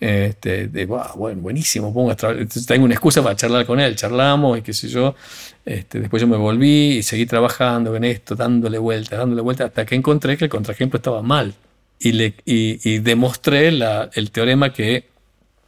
Este, 0.00 0.68
de, 0.68 0.86
buenísimo, 0.86 1.92
pongo 1.92 2.14
tengo 2.14 2.84
una 2.84 2.94
excusa 2.94 3.20
para 3.20 3.34
charlar 3.34 3.66
con 3.66 3.80
él, 3.80 3.96
charlamos 3.96 4.58
y 4.58 4.62
qué 4.62 4.72
sé 4.72 4.88
yo. 4.88 5.16
Este, 5.64 5.98
después 6.00 6.20
yo 6.20 6.28
me 6.28 6.36
volví 6.36 6.98
y 6.98 7.02
seguí 7.02 7.26
trabajando 7.26 7.96
en 7.96 8.04
esto, 8.04 8.36
dándole 8.36 8.78
vueltas, 8.78 9.18
dándole 9.18 9.42
vueltas, 9.42 9.68
hasta 9.68 9.84
que 9.84 9.96
encontré 9.96 10.36
que 10.36 10.44
el 10.44 10.50
contraejemplo 10.50 10.98
estaba 10.98 11.22
mal. 11.22 11.54
Y, 11.98 12.12
le, 12.12 12.34
y, 12.44 12.98
demostré 13.00 13.68
el 13.68 14.30
teorema 14.30 14.72
que 14.72 15.06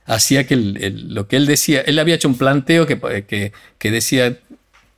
hacía 0.06 0.46
que 0.46 0.56
lo 0.56 1.26
que 1.26 1.36
él 1.36 1.46
decía, 1.46 1.80
él 1.80 1.98
había 1.98 2.14
hecho 2.14 2.28
un 2.28 2.38
planteo 2.38 2.86
que, 2.86 3.00
que, 3.26 3.52
que 3.78 3.90
decía 3.90 4.38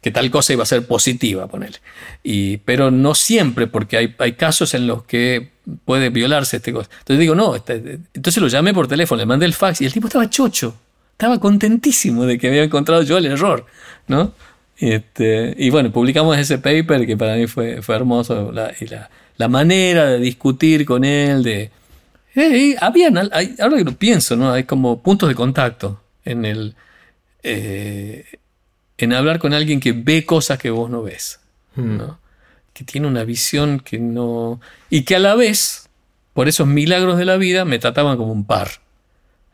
que 0.02 0.10
tal 0.10 0.30
cosa 0.30 0.52
iba 0.52 0.64
a 0.64 0.66
ser 0.66 0.86
positiva, 0.86 1.46
ponerle. 1.46 1.78
Y, 2.24 2.58
pero 2.58 2.90
no 2.90 3.14
siempre, 3.14 3.68
porque 3.68 3.96
hay, 3.96 4.14
hay 4.18 4.32
casos 4.32 4.74
en 4.74 4.88
los 4.88 5.04
que 5.04 5.50
puede 5.84 6.10
violarse 6.10 6.56
este 6.56 6.72
cosa. 6.72 6.90
Entonces 6.98 7.20
digo, 7.20 7.36
no, 7.36 7.54
este, 7.54 8.00
entonces 8.12 8.42
lo 8.42 8.48
llamé 8.48 8.74
por 8.74 8.88
teléfono, 8.88 9.20
le 9.20 9.26
mandé 9.26 9.46
el 9.46 9.54
fax 9.54 9.80
y 9.80 9.86
el 9.86 9.92
tipo 9.92 10.08
estaba 10.08 10.28
chocho, 10.28 10.74
estaba 11.12 11.38
contentísimo 11.38 12.26
de 12.26 12.36
que 12.36 12.48
había 12.48 12.64
encontrado 12.64 13.02
yo 13.02 13.16
el 13.16 13.26
error, 13.26 13.64
¿no? 14.08 14.34
Este, 14.76 15.54
y 15.56 15.70
bueno, 15.70 15.92
publicamos 15.92 16.36
ese 16.36 16.58
paper 16.58 17.06
que 17.06 17.16
para 17.16 17.36
mí 17.36 17.46
fue, 17.46 17.80
fue 17.80 17.94
hermoso, 17.94 18.50
la, 18.50 18.72
y 18.80 18.86
la, 18.86 19.08
la 19.36 19.46
manera 19.46 20.06
de 20.06 20.18
discutir 20.18 20.84
con 20.84 21.04
él, 21.04 21.44
de... 21.44 21.70
Habían, 22.80 23.18
ahora 23.18 23.76
que 23.76 23.84
lo 23.84 23.92
pienso, 23.92 24.34
¿no? 24.36 24.52
Hay 24.52 24.64
como 24.64 25.00
puntos 25.00 25.28
de 25.28 25.36
contacto 25.36 26.02
en 26.24 26.44
el... 26.44 26.74
Eh, 27.44 28.24
en 29.04 29.12
hablar 29.12 29.38
con 29.38 29.52
alguien 29.52 29.80
que 29.80 29.92
ve 29.92 30.24
cosas 30.24 30.58
que 30.58 30.70
vos 30.70 30.90
no 30.90 31.02
ves, 31.02 31.40
hmm. 31.76 31.98
que 32.72 32.84
tiene 32.84 33.06
una 33.06 33.24
visión 33.24 33.80
que 33.80 33.98
no... 33.98 34.60
y 34.90 35.02
que 35.02 35.16
a 35.16 35.18
la 35.18 35.34
vez, 35.34 35.88
por 36.32 36.48
esos 36.48 36.66
milagros 36.66 37.18
de 37.18 37.24
la 37.24 37.36
vida, 37.36 37.64
me 37.64 37.78
trataban 37.78 38.16
como 38.16 38.32
un 38.32 38.44
par. 38.44 38.80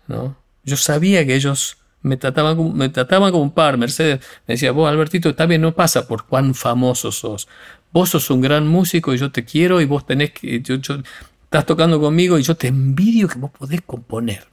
¿no? 0.07 0.37
Yo 0.65 0.77
sabía 0.77 1.27
que 1.27 1.35
ellos 1.35 1.79
me 2.03 2.17
trataban, 2.17 2.57
como, 2.57 2.73
me 2.73 2.89
trataban 2.89 3.31
como 3.33 3.43
un 3.43 3.53
par. 3.53 3.77
Mercedes 3.79 4.21
me 4.47 4.55
decía, 4.55 4.73
vos 4.73 4.89
Albertito, 4.89 5.31
está 5.31 5.47
bien, 5.47 5.61
no 5.61 5.75
pasa 5.75 6.07
por 6.07 6.27
cuán 6.27 6.55
famoso 6.55 7.13
sos. 7.13 7.49
Vos 7.93 8.11
sos 8.11 8.31
un 8.31 8.41
gran 8.41 8.67
músico 8.67 9.15
y 9.15 9.19
yo 9.19 9.31
te 9.33 9.45
quiero 9.45 9.81
y 9.81 9.85
vos 9.85 10.07
tenés 10.07 10.33
que... 10.33 10.61
Yo, 10.61 10.75
estás 10.75 11.65
tocando 11.65 11.99
conmigo 11.99 12.39
y 12.39 12.43
yo 12.43 12.55
te 12.55 12.69
envidio 12.69 13.29
que 13.29 13.39
vos 13.39 13.51
podés 13.51 13.81
componer. 13.81 14.47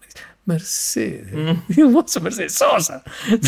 Mercedes. 0.46 1.34
Mm. 1.34 1.92
Vos 1.92 2.12
sos 2.12 2.22
Mercedes 2.24 2.54
Sosa. 2.54 3.04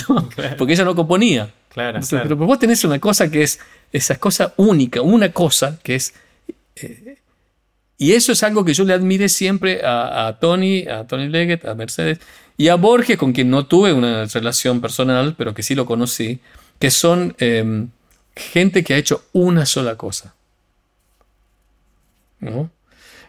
Porque 0.57 0.73
ella 0.73 0.83
no 0.83 0.95
componía. 0.95 1.51
Claro, 1.69 1.99
Pero 2.09 2.35
vos 2.35 2.57
tenés 2.57 2.83
una 2.85 2.97
cosa 2.97 3.29
que 3.29 3.43
es 3.43 3.59
esa 3.91 4.15
cosa 4.15 4.51
única, 4.57 5.01
una 5.01 5.31
cosa 5.31 5.77
que 5.83 5.93
es. 5.93 6.11
Eh, 6.75 7.17
y 7.99 8.13
eso 8.13 8.31
es 8.31 8.41
algo 8.41 8.65
que 8.65 8.73
yo 8.73 8.83
le 8.83 8.93
admiré 8.93 9.29
siempre 9.29 9.81
a, 9.83 10.37
Tony, 10.41 10.87
a 10.87 11.05
Tony 11.05 11.29
Leggett, 11.29 11.65
a 11.65 11.75
Mercedes 11.75 12.19
y 12.57 12.69
a 12.69 12.75
Borges, 12.75 13.17
con 13.17 13.31
quien 13.31 13.51
no 13.51 13.67
tuve 13.67 13.93
una 13.93 14.25
relación 14.25 14.81
personal, 14.81 15.35
pero 15.37 15.53
que 15.53 15.61
sí 15.61 15.75
lo 15.75 15.85
conocí, 15.85 16.39
que 16.79 16.89
son 16.89 17.35
em, 17.37 17.89
gente 18.35 18.83
que 18.83 18.95
ha 18.95 18.97
hecho 18.97 19.23
una 19.33 19.67
sola 19.67 19.95
cosa. 19.97 20.33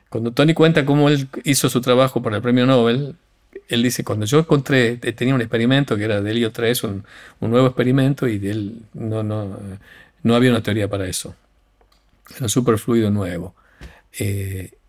Cuando 0.08 0.32
Tony 0.32 0.54
cuenta 0.54 0.84
cómo 0.84 1.08
él 1.08 1.28
hizo 1.44 1.68
su 1.68 1.80
trabajo 1.80 2.22
para 2.22 2.36
el 2.36 2.42
premio 2.42 2.66
Nobel, 2.66 3.14
él 3.68 3.82
dice, 3.82 4.04
cuando 4.04 4.26
yo 4.26 4.38
encontré, 4.40 4.98
eh, 5.02 5.12
tenía 5.12 5.34
un 5.34 5.40
experimento 5.40 5.96
que 5.96 6.04
era 6.04 6.20
de 6.20 6.30
Helio 6.30 6.52
3, 6.52 6.84
un, 6.84 7.04
nuevo 7.40 7.66
experimento, 7.66 8.26
y 8.26 8.38
de 8.38 8.50
él 8.50 8.82
no, 8.94 9.22
no, 9.22 9.58
no 10.22 10.34
había 10.34 10.50
una 10.50 10.62
teoría 10.62 10.88
para 10.88 11.06
eso. 11.06 11.34
Era 12.30 12.44
un 12.44 12.48
superfluido 12.50 13.10
nuevo. 13.10 13.54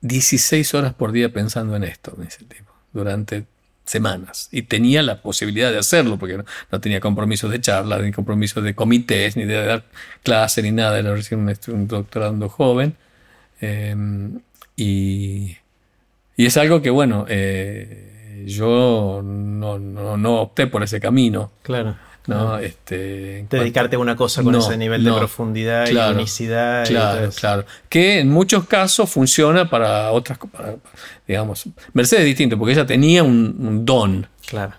16 0.02 0.74
eh, 0.74 0.78
horas 0.78 0.94
por 0.94 1.12
día 1.12 1.32
pensando 1.32 1.76
en 1.76 1.84
esto, 1.84 2.16
dice 2.18 2.40
el 2.42 2.48
tipo, 2.48 2.72
durante 2.94 3.46
semanas. 3.86 4.50
Y 4.52 4.64
tenía 4.64 5.02
la 5.04 5.22
posibilidad 5.22 5.72
de 5.72 5.80
hacerlo, 5.80 6.18
porque 6.18 6.38
no, 6.72 6.80
tenía 6.80 7.00
compromisos 7.00 7.52
de 7.52 7.60
charla, 7.60 8.00
ni 8.00 8.12
compromisos 8.12 8.64
de 8.64 8.76
comités, 8.76 9.36
ni 9.36 9.46
de 9.46 9.66
dar 9.66 9.86
clase, 10.24 10.62
ni 10.62 10.72
nada. 10.72 11.00
Era 11.00 11.14
recién 11.14 11.42
un, 11.42 11.88
doctorando 11.88 12.50
joven. 12.50 12.96
Em, 13.62 14.40
y, 14.76 15.58
y, 16.38 16.46
es 16.46 16.56
algo 16.58 16.82
que, 16.82 16.90
bueno, 16.90 17.26
eh, 17.28 18.09
yo 18.46 19.22
no, 19.24 19.80
no, 19.80 20.42
opté 20.42 20.68
por 20.68 20.84
ese 20.84 21.00
camino. 21.00 21.52
Claro. 21.64 21.96
¿no? 22.28 22.60
Este, 22.60 23.46
Dedicarte 23.50 23.96
a 23.96 24.00
una 24.00 24.16
cosa 24.16 24.44
con 24.44 24.56
ese 24.56 24.78
nivel 24.78 25.04
de 25.04 25.12
profundidad 25.12 25.90
y 25.90 25.96
unicidad. 25.96 26.86
Claro, 26.88 27.30
claro. 27.32 27.66
Que 27.88 28.20
en 28.20 28.30
muchos 28.30 28.66
casos 28.68 29.10
funciona 29.10 29.70
para 29.70 30.12
otras 30.12 30.38
cosas. 30.38 30.76
Digamos, 31.28 31.68
Mercedes 31.94 32.22
es 32.22 32.28
distinto, 32.28 32.58
porque 32.58 32.74
ella 32.74 32.86
tenía 32.86 33.24
un, 33.24 33.86
don. 33.86 34.28
Claro. 34.46 34.74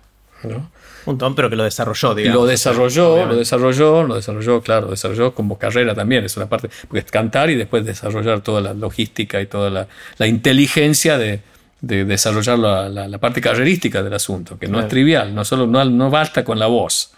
Un 1.07 1.19
don, 1.19 1.35
pero 1.35 1.51
que 1.51 1.57
lo 1.57 1.65
desarrolló, 1.65 2.15
digamos. 2.15 2.43
Lo 2.43 2.47
desarrolló, 2.47 3.27
lo 3.27 3.37
desarrolló, 3.37 4.03
lo 4.05 4.15
desarrolló, 4.15 4.61
claro, 4.61 4.87
lo 4.87 4.91
desarrolló 4.93 5.35
como 5.35 5.59
carrera 5.59 5.95
también, 5.95 6.25
es 6.25 6.37
una 6.37 6.49
parte, 6.49 6.71
porque 6.89 7.01
es 7.01 7.11
cantar 7.11 7.51
y 7.51 7.57
después 7.57 7.85
desarrollar 7.85 8.43
toda 8.43 8.61
la 8.61 8.75
logística 8.75 9.41
y 9.41 9.47
toda 9.47 9.89
la 10.19 10.27
inteligencia 10.27 11.19
de, 11.19 11.41
de 11.81 12.05
desarrollar 12.05 12.59
la, 12.59 13.19
parte 13.19 13.41
carrerística 13.41 14.03
del 14.03 14.15
asunto, 14.15 14.59
que 14.59 14.69
no 14.69 14.81
es 14.81 14.89
trivial, 14.89 15.35
no, 15.35 15.45
solo, 15.45 15.67
no, 15.67 15.85
no, 15.85 16.11
basta 16.11 16.45
con 16.45 16.59
la 16.59 16.67
voz. 16.67 17.13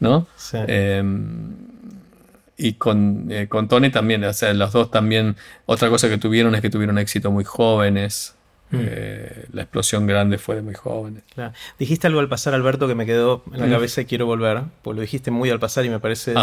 ¿no? 0.00 0.26
Em, 0.52 1.54
y 2.56 2.74
con, 2.74 3.30
eh, 3.30 3.48
con, 3.48 3.68
Tony 3.68 3.90
también, 3.90 4.24
o 4.24 4.32
sea, 4.32 4.52
los 4.52 4.72
dos 4.72 4.90
también, 4.90 5.36
otra 5.66 5.88
cosa 5.88 6.08
que 6.08 6.18
tuvieron 6.18 6.54
es 6.54 6.60
que 6.60 6.70
tuvieron 6.70 6.98
éxito 6.98 7.30
muy 7.30 7.44
jóvenes. 7.44 8.34
Mm. 8.70 8.76
Eh, 8.80 9.46
la 9.52 9.62
explosión 9.62 10.06
grande 10.06 10.36
fue 10.36 10.56
de 10.56 10.62
muy 10.62 10.74
jóvenes. 10.74 11.22
Dijiste 11.78 12.06
algo 12.06 12.20
al 12.20 12.28
pasar, 12.28 12.54
Alberto, 12.54 12.86
que 12.86 12.94
me 12.94 13.06
quedó 13.06 13.42
en 13.52 13.60
la 13.60 13.68
cabeza 13.68 14.02
y 14.02 14.04
quiero 14.04 14.26
volver, 14.26 14.62
pues 14.82 14.94
lo 14.94 15.00
dijiste 15.00 15.30
muy 15.30 15.50
al 15.50 15.58
pasar 15.58 15.84
y 15.84 15.90
me 15.90 16.00
parece 16.00 16.34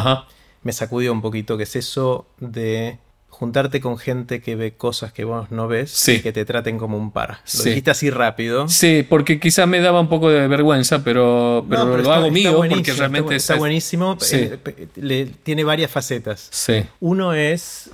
me 0.64 0.74
sacudió 0.74 1.14
un 1.14 1.22
poquito, 1.22 1.58
que 1.58 1.64
es 1.64 1.76
eso 1.76 2.26
de 2.40 2.98
juntarte 3.36 3.82
con 3.82 3.98
gente 3.98 4.42
que 4.42 4.56
ve 4.56 4.72
cosas 4.72 5.12
que 5.12 5.26
vos 5.26 5.52
no 5.52 5.68
ves 5.68 6.08
y 6.08 6.22
que 6.22 6.32
te 6.32 6.46
traten 6.46 6.78
como 6.78 6.98
un 6.98 7.12
par. 7.12 7.40
Lo 7.58 7.64
dijiste 7.64 7.92
así 7.92 8.10
rápido. 8.10 8.70
Sí, 8.70 9.06
porque 9.08 9.42
quizás 9.42 9.68
me 9.68 9.82
daba 9.82 10.00
un 10.00 10.08
poco 10.08 10.30
de 10.30 10.48
vergüenza, 10.48 11.04
pero, 11.04 11.66
pero, 11.70 11.98
lo 11.98 12.14
hago 12.14 12.32
mío 12.32 12.56
porque 12.70 12.94
realmente 12.94 13.36
está, 13.36 13.56
buenísimo. 13.56 14.18
Eh, 14.32 15.32
tiene 15.44 15.64
varias 15.66 15.92
facetas. 15.92 16.48
Sí. 16.50 16.86
Uno 17.02 17.34
es 17.34 17.90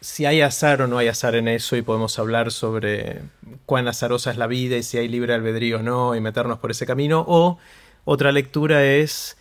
si 0.00 0.26
hay 0.26 0.42
azar 0.42 0.82
o 0.82 0.86
no 0.86 0.98
hay 0.98 1.08
azar 1.08 1.34
en 1.34 1.48
eso 1.48 1.76
y 1.76 1.82
podemos 1.82 2.18
hablar 2.20 2.52
sobre 2.52 3.22
cuán 3.66 3.88
azarosa 3.88 4.30
es 4.30 4.36
la 4.36 4.46
vida 4.46 4.76
y 4.76 4.84
si 4.84 4.98
hay 4.98 5.08
libre 5.08 5.34
albedrío 5.34 5.78
o 5.78 5.82
no 5.82 6.14
y 6.14 6.20
meternos 6.20 6.60
por 6.60 6.70
ese 6.70 6.86
camino. 6.86 7.24
O 7.26 7.58
otra 8.04 8.30
lectura 8.30 8.84
es 8.84 9.36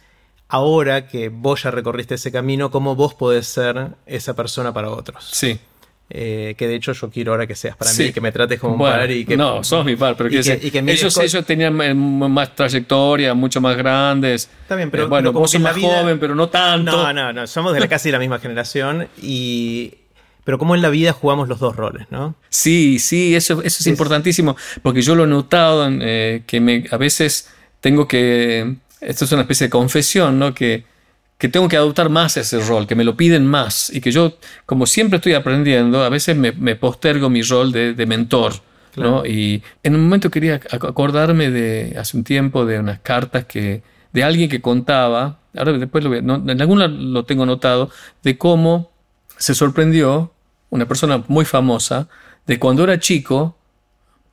ahora 0.54 1.08
que 1.08 1.30
vos 1.30 1.64
ya 1.64 1.72
recorriste 1.72 2.14
ese 2.14 2.32
camino, 2.32 2.70
cómo 2.70 2.96
vos 2.96 3.16
podés 3.16 3.48
ser 3.48 3.88
esa 4.06 4.36
persona 4.36 4.72
para 4.72 4.92
otros. 4.92 5.28
Sí. 5.32 5.60
Eh, 6.12 6.54
que 6.56 6.68
de 6.68 6.76
hecho 6.76 6.94
yo 6.94 7.10
quiero 7.10 7.32
ahora 7.32 7.48
que 7.48 7.56
seas 7.56 7.76
para 7.76 7.92
mí, 7.92 8.12
que 8.12 8.22
me 8.22 8.32
trates 8.32 8.60
como 8.60 8.74
un 8.74 8.80
par 8.80 9.10
y 9.10 9.26
que... 9.26 9.36
No, 9.36 9.64
sos 9.64 9.84
mi 9.84 9.96
par, 9.96 10.16
pero 10.16 10.30
que, 10.30 10.38
ellos, 10.38 11.18
ellos, 11.18 11.44
tenían 11.44 11.82
eh, 11.82 11.96
más 11.96 12.56
trayectoria, 12.56 13.34
mucho 13.34 13.62
más 13.62 13.76
grandes. 13.76 14.48
Está 14.62 14.76
bien, 14.76 14.92
pero... 14.92 15.06
Eh, 15.06 15.08
bueno, 15.08 15.34
vos 15.34 15.50
sos 15.50 15.60
más 15.60 15.76
joven, 15.76 16.20
pero 16.20 16.36
no 16.36 16.48
tanto. 16.50 16.92
No, 16.92 17.12
no, 17.12 17.34
no, 17.34 17.48
somos 17.48 17.74
de 17.74 17.80
la, 17.80 17.88
casi 17.90 18.12
la 18.12 18.20
misma 18.20 18.38
generación 18.38 19.08
y... 19.20 19.96
Pero 20.44 20.60
como 20.60 20.76
en 20.76 20.84
la 20.84 20.90
vida 20.90 21.14
jugamos 21.14 21.48
los 21.48 21.60
dos 21.60 21.76
roles, 21.76 22.06
¿no? 22.12 22.36
Sí, 22.50 23.00
sí, 23.00 23.34
eso, 23.34 23.64
eso 23.64 23.78
es, 23.80 23.88
importantísimo, 23.88 24.56
porque 24.84 25.02
yo 25.02 25.16
lo 25.16 25.24
he 25.24 25.28
notado 25.28 25.90
que 25.98 26.60
me, 26.62 26.86
a 26.92 26.98
veces 26.98 27.50
tengo 27.80 28.08
que 28.08 28.76
esto 29.06 29.26
es 29.26 29.32
una 29.32 29.42
especie 29.42 29.68
de 29.68 29.72
confesión, 29.72 30.40
¿no? 30.40 30.54
Que, 30.54 30.86
que 31.38 31.50
tengo 31.50 31.68
que 31.68 31.76
adoptar 31.76 32.10
más 32.10 32.38
ese 32.38 32.60
rol, 32.60 32.88
que 32.88 32.96
me 32.96 33.04
lo 33.04 33.18
piden 33.18 33.46
más 33.46 33.90
y 33.90 34.00
que 34.00 34.12
yo, 34.12 34.38
como 34.66 34.86
siempre 34.86 35.18
estoy 35.18 35.34
aprendiendo, 35.34 36.04
a 36.04 36.10
veces 36.10 36.38
me, 36.38 36.76
postergo 36.76 37.30
mi 37.30 37.42
rol 37.42 37.72
de, 37.72 38.06
mentor. 38.06 38.54
¿no? 38.96 39.26
Y 39.26 39.64
en 39.82 39.96
un 39.96 40.04
momento 40.04 40.30
quería 40.30 40.62
acordarme 40.70 41.50
de 41.50 41.96
hace 42.00 42.16
un 42.16 42.24
tiempo 42.24 42.66
de 42.66 42.80
unas 42.80 43.00
cartas 43.00 43.46
que 43.46 43.82
de 44.14 44.24
alguien 44.24 44.50
que 44.50 44.62
contaba, 44.62 45.40
ahora 45.58 45.74
después 45.74 46.04
lo 46.04 46.16
en 46.16 46.62
alguna 46.62 46.88
lo 46.88 47.26
tengo 47.26 47.46
notado, 47.46 47.90
de 48.22 48.38
cómo 48.38 48.92
se 49.36 49.56
sorprendió 49.56 50.32
una 50.70 50.88
persona 50.88 51.24
muy 51.28 51.44
famosa 51.44 52.08
de 52.46 52.60
cuando 52.60 52.84
era 52.84 53.00
chico 53.00 53.58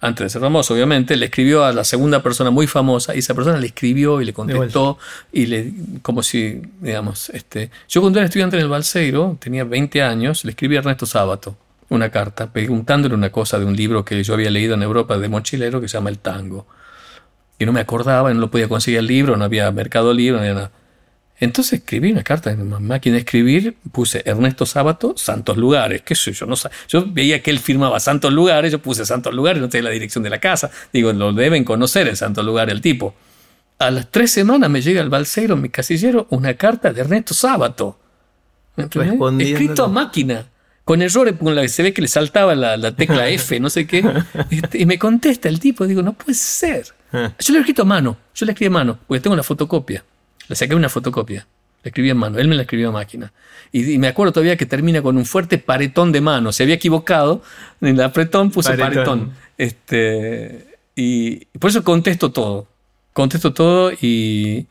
antes 0.01 0.25
de 0.25 0.31
ser 0.31 0.41
famoso, 0.41 0.75
obviamente, 0.75 1.17
le 1.17 1.27
escribió 1.27 1.65
a 1.65 1.73
la 1.73 1.85
segunda 1.85 2.23
persona 2.23 2.51
muy 2.51 2.67
famosa 2.67 3.15
y 3.15 3.19
esa 3.19 3.35
persona 3.35 3.59
le 3.59 3.67
escribió 3.67 4.21
y 4.21 4.25
le 4.25 4.33
contestó 4.33 4.99
y 5.33 5.47
le, 5.47 5.73
como 6.03 6.23
si, 6.23 6.63
digamos, 6.81 7.29
este, 7.31 7.71
yo 7.89 8.01
cuando 8.01 8.19
era 8.19 8.27
estudiante 8.27 8.57
en 8.57 8.63
el 8.63 8.69
Balseiro, 8.69 9.37
tenía 9.39 9.65
20 9.65 10.03
años, 10.03 10.45
le 10.45 10.53
escribí 10.53 10.77
a 10.77 10.79
Ernesto 10.79 11.07
Sábato 11.07 11.57
una 11.91 12.11
carta 12.11 12.53
preguntándole 12.53 13.15
una 13.15 13.31
cosa 13.31 13.59
de 13.59 13.65
un 13.65 13.77
libro 13.77 14.05
que 14.05 14.23
yo 14.23 14.35
había 14.35 14.51
leído 14.51 14.75
en 14.75 14.83
Europa 14.83 15.19
de 15.19 15.29
mochilero 15.29 15.81
que 15.81 15.89
se 15.89 15.99
llama 15.99 16.11
El 16.11 16.19
Tango. 16.19 16.67
Y 17.59 17.67
no 17.67 17.73
me 17.73 17.81
acordaba, 17.81 18.33
no 18.33 18.41
lo 18.41 18.51
podía 18.51 18.69
conseguir 18.69 19.01
el 19.01 19.07
libro, 19.07 19.37
no 19.37 19.45
había 19.45 19.71
mercado 19.71 20.15
libro, 20.15 20.39
no 20.39 20.43
había 20.43 20.55
nada. 20.55 20.71
Entonces 21.41 21.81
escribí 21.81 22.13
una 22.13 22.23
carta 22.23 22.51
en 22.51 22.69
máquina 22.87 23.15
de 23.15 23.21
escribir, 23.21 23.75
puse 23.93 24.23
Ernesto 24.27 24.67
Sábato, 24.67 25.15
Santos 25.17 25.57
Lugares, 25.57 26.03
qué 26.03 26.15
sé 26.15 26.33
yo, 26.33 26.45
no 26.45 26.55
sé. 26.55 26.69
Yo 26.87 27.07
veía 27.07 27.43
que 27.43 27.51
él 27.51 27.59
firmaba 27.59 27.99
Santos 27.99 28.31
Lugares, 28.31 28.71
yo 28.71 28.79
puse 28.81 29.07
Santos 29.07 29.35
Lugares, 29.35 29.63
no 29.63 29.71
tenía 29.71 29.85
la 29.85 29.91
dirección 29.91 30.23
de 30.23 30.29
la 30.29 30.39
casa. 30.39 30.71
Digo, 30.93 31.13
lo 31.15 31.33
deben 31.33 31.65
conocer 31.65 32.09
en 32.09 32.17
Santos 32.17 32.45
Lugares 32.45 32.75
el 32.75 32.83
tipo. 32.83 33.15
A 33.79 33.91
las 33.91 34.11
tres 34.11 34.31
semanas 34.31 34.69
me 34.69 34.83
llega 34.83 35.01
al 35.01 35.09
balsero, 35.09 35.57
mi 35.57 35.71
casillero, 35.71 36.27
una 36.29 36.53
carta 36.55 36.93
de 36.93 37.01
Ernesto 37.01 37.33
Sábato. 37.33 37.99
Escrito 38.77 39.85
a 39.85 39.89
máquina, 39.89 40.47
con 40.85 41.01
errores, 41.01 41.37
se 41.73 41.83
ve 41.83 41.95
que 41.95 42.03
le 42.03 42.09
saltaba 42.09 42.55
la, 42.55 42.95
tecla 42.95 43.29
F, 43.31 43.59
no 43.61 43.71
sé 43.71 43.87
qué. 43.87 44.05
Y 44.75 44.85
me 44.85 44.99
contesta 44.99 45.49
el 45.49 45.59
tipo, 45.59 45.87
digo, 45.87 46.03
no 46.03 46.13
puede 46.13 46.35
ser. 46.35 46.87
Ah. 47.13 47.33
Yo 47.39 47.53
le 47.53 47.59
he 47.59 47.63
escrito 47.63 47.83
a 47.83 47.87
mano, 47.87 48.19
yo 48.35 48.45
le 48.45 48.53
escribí 48.53 48.69
a 48.69 48.73
mano, 48.73 48.99
porque 49.07 49.21
tengo 49.21 49.37
la 49.37 49.43
fotocopia. 49.43 50.05
Le 50.51 50.57
saqué 50.57 50.75
una 50.75 50.89
fotocopia. 50.89 51.47
La 51.85 51.91
escribí 51.91 52.11
en 52.11 52.17
mano. 52.17 52.41
Él 52.41 52.49
me 52.49 52.57
la 52.57 52.63
escribió 52.63 52.89
a 52.89 52.93
máquina. 52.93 53.33
Y, 53.71 53.99
me 53.99 54.09
acuerdo 54.09 54.33
todavía 54.33 54.57
que 54.57 54.67
termina 54.67 55.01
con 55.01 55.17
un 55.17 55.25
fuerte 55.25 55.59
paretón 55.59 56.11
de 56.11 56.21
mano. 56.21 56.51
Se 56.51 56.65
había 56.65 56.75
equivocado. 56.75 57.41
En 57.81 57.91
el 57.91 58.01
apretón 58.03 58.51
puse 58.51 58.77
paretón. 58.77 59.33
Este, 59.57 60.67
y 60.97 61.45
por 61.57 61.71
eso 61.71 61.85
contesto 61.85 62.33
todo. 62.33 62.67
Contesto 63.13 63.55
todo 63.55 63.93
y. 63.93 64.67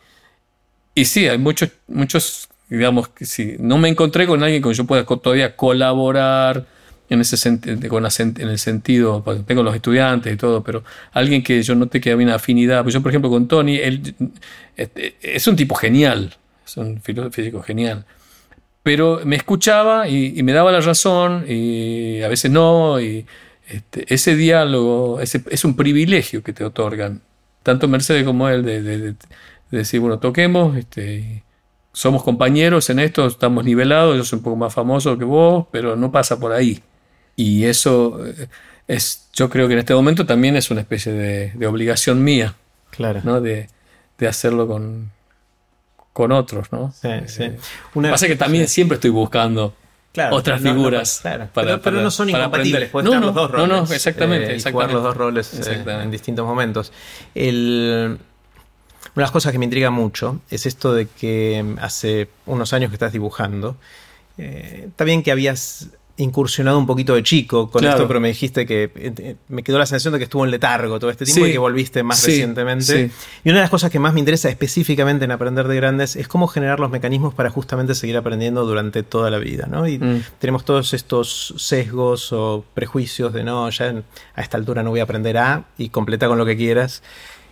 Y 0.93 1.05
sí, 1.05 1.29
hay 1.29 1.37
muchos, 1.37 1.69
muchos, 1.87 2.49
digamos, 2.67 3.07
que 3.07 3.25
sí. 3.25 3.55
No 3.57 3.77
me 3.77 3.87
encontré 3.87 4.27
con 4.27 4.43
alguien 4.43 4.61
con 4.61 4.73
quien 4.73 4.83
yo 4.83 4.85
pueda 4.85 5.05
todavía 5.05 5.55
colaborar 5.55 6.65
en 7.09 7.21
ese 7.21 7.37
sentido, 7.37 7.77
en 7.77 8.49
el 8.49 8.59
sentido, 8.59 9.23
pues, 9.23 9.45
tengo 9.45 9.63
los 9.63 9.75
estudiantes 9.75 10.31
y 10.33 10.37
todo, 10.37 10.63
pero 10.63 10.83
alguien 11.11 11.43
que 11.43 11.61
yo 11.63 11.75
noté 11.75 11.99
que 11.99 12.11
había 12.11 12.25
una 12.25 12.35
afinidad, 12.35 12.83
pues 12.83 12.93
yo 12.93 13.01
por 13.01 13.11
ejemplo 13.11 13.29
con 13.29 13.47
Tony, 13.47 13.77
él 13.77 14.15
este, 14.77 15.15
es 15.21 15.47
un 15.47 15.55
tipo 15.55 15.75
genial, 15.75 16.35
es 16.65 16.77
un 16.77 17.01
físico 17.01 17.61
genial, 17.61 18.05
pero 18.83 19.21
me 19.25 19.35
escuchaba 19.35 20.07
y, 20.07 20.41
me 20.43 20.53
daba 20.53 20.71
la 20.71 20.81
razón 20.81 21.45
y 21.47 22.21
a 22.21 22.27
veces 22.27 22.51
no, 22.51 22.99
y 22.99 23.25
este, 23.67 24.13
ese 24.13 24.35
diálogo 24.35 25.19
es 25.21 25.65
un 25.65 25.75
privilegio 25.75 26.43
que 26.43 26.53
te 26.53 26.63
otorgan, 26.63 27.21
tanto 27.63 27.87
Mercedes 27.87 28.23
como 28.23 28.49
él, 28.49 28.63
de, 28.63 29.15
decir, 29.71 29.99
bueno, 29.99 30.19
toquemos, 30.19 30.77
este, 30.77 31.43
somos 31.91 32.23
compañeros 32.23 32.89
en 32.89 32.99
esto, 32.99 33.27
estamos 33.27 33.65
nivelados, 33.65 34.15
yo 34.17 34.23
soy 34.23 34.37
un 34.37 34.43
poco 34.43 34.55
más 34.55 34.73
famoso 34.73 35.17
que 35.17 35.25
vos, 35.25 35.67
pero 35.71 35.95
no 35.95 36.11
pasa 36.11 36.39
por 36.39 36.51
ahí. 36.51 36.81
Y 37.39 37.63
eso 37.63 38.19
eh, 38.25 38.49
es, 38.89 39.29
yo 39.31 39.49
creo 39.49 39.69
que 39.69 39.73
en 39.73 39.79
este 39.79 39.93
momento 39.93 40.25
también 40.25 40.57
es 40.57 40.71
una 40.71 40.81
especie 40.81 41.13
de, 41.13 41.67
obligación 41.67 42.21
mía. 42.21 42.55
Claro. 42.89 43.21
¿no? 43.23 43.39
De, 43.39 43.69
hacerlo 44.27 44.67
con, 44.67 45.09
con 46.11 46.33
otros, 46.33 46.69
¿no? 46.73 46.91
Sí, 46.91 47.07
sí. 47.27 47.43
Eh, 47.43 47.59
una, 47.93 48.09
pasa 48.09 48.27
que 48.27 48.35
también 48.35 48.67
siempre 48.67 48.95
estoy 48.95 49.11
buscando 49.11 49.73
otras 50.31 50.61
figuras. 50.61 51.23
pero, 51.53 52.01
no 52.01 52.11
son 52.11 52.29
incompatibles, 52.29 52.89
puedes 52.89 53.09
no, 53.09 53.21
los 53.21 53.33
dos 53.33 53.49
roles. 53.49 53.69
No, 53.69 53.85
no, 53.85 53.93
exactamente. 53.93 54.57
Eh, 54.57 54.71
jugar 54.71 54.91
los 54.91 55.01
dos 55.01 55.15
roles 55.15 55.65
en 55.65 56.11
distintos 56.11 56.45
momentos. 56.45 56.91
una 57.35 58.17
de 58.17 58.17
las 59.15 59.31
cosas 59.31 59.53
que 59.53 59.59
me 59.59 59.63
intriga 59.63 59.91
mucho 59.91 60.41
es 60.49 60.65
esto 60.65 60.93
de 60.93 61.07
que 61.07 61.77
hace 61.79 62.27
unos 62.47 62.73
años 62.73 62.89
que 62.89 62.95
estás 62.95 63.13
dibujando. 63.13 63.77
está 64.37 65.05
bien 65.05 65.23
que 65.23 65.31
habías 65.31 65.91
incursionado 66.19 66.77
un 66.77 66.85
poquito 66.85 67.15
de 67.15 67.23
chico 67.23 67.69
con 67.69 67.83
esto, 67.83 68.07
pero 68.07 68.19
me 68.19 68.27
dijiste 68.27 68.65
que 68.65 68.91
eh, 68.95 69.35
me 69.47 69.63
quedó 69.63 69.77
la 69.77 69.85
sensación 69.85 70.13
de 70.13 70.19
que 70.19 70.25
estuvo 70.25 70.45
en 70.45 70.51
letargo 70.51 70.99
todo 70.99 71.09
este 71.09 71.25
tiempo 71.25 71.47
y 71.47 71.51
que 71.51 71.57
volviste 71.57 72.03
más 72.03 72.23
recientemente. 72.23 73.09
Y 73.43 73.49
una 73.49 73.59
de 73.59 73.63
las 73.63 73.69
cosas 73.69 73.89
que 73.89 73.99
más 73.99 74.13
me 74.13 74.19
interesa 74.19 74.49
específicamente 74.49 75.25
en 75.25 75.31
aprender 75.31 75.67
de 75.67 75.75
grandes 75.75 76.15
es 76.15 76.27
cómo 76.27 76.47
generar 76.47 76.79
los 76.79 76.91
mecanismos 76.91 77.33
para 77.33 77.49
justamente 77.49 77.95
seguir 77.95 78.17
aprendiendo 78.17 78.65
durante 78.65 79.03
toda 79.03 79.29
la 79.29 79.39
vida, 79.39 79.67
¿no? 79.69 79.87
Y 79.87 79.97
mm. 79.97 80.23
tenemos 80.39 80.65
todos 80.65 80.93
estos 80.93 81.53
sesgos 81.57 82.33
o 82.33 82.65
prejuicios 82.73 83.33
de 83.33 83.43
no, 83.43 83.69
ya 83.69 83.93
a 84.35 84.41
esta 84.41 84.57
altura 84.57 84.83
no 84.83 84.89
voy 84.91 84.99
a 84.99 85.03
aprender 85.03 85.37
a 85.37 85.65
y 85.77 85.89
completa 85.89 86.27
con 86.27 86.37
lo 86.37 86.45
que 86.45 86.57
quieras. 86.57 87.01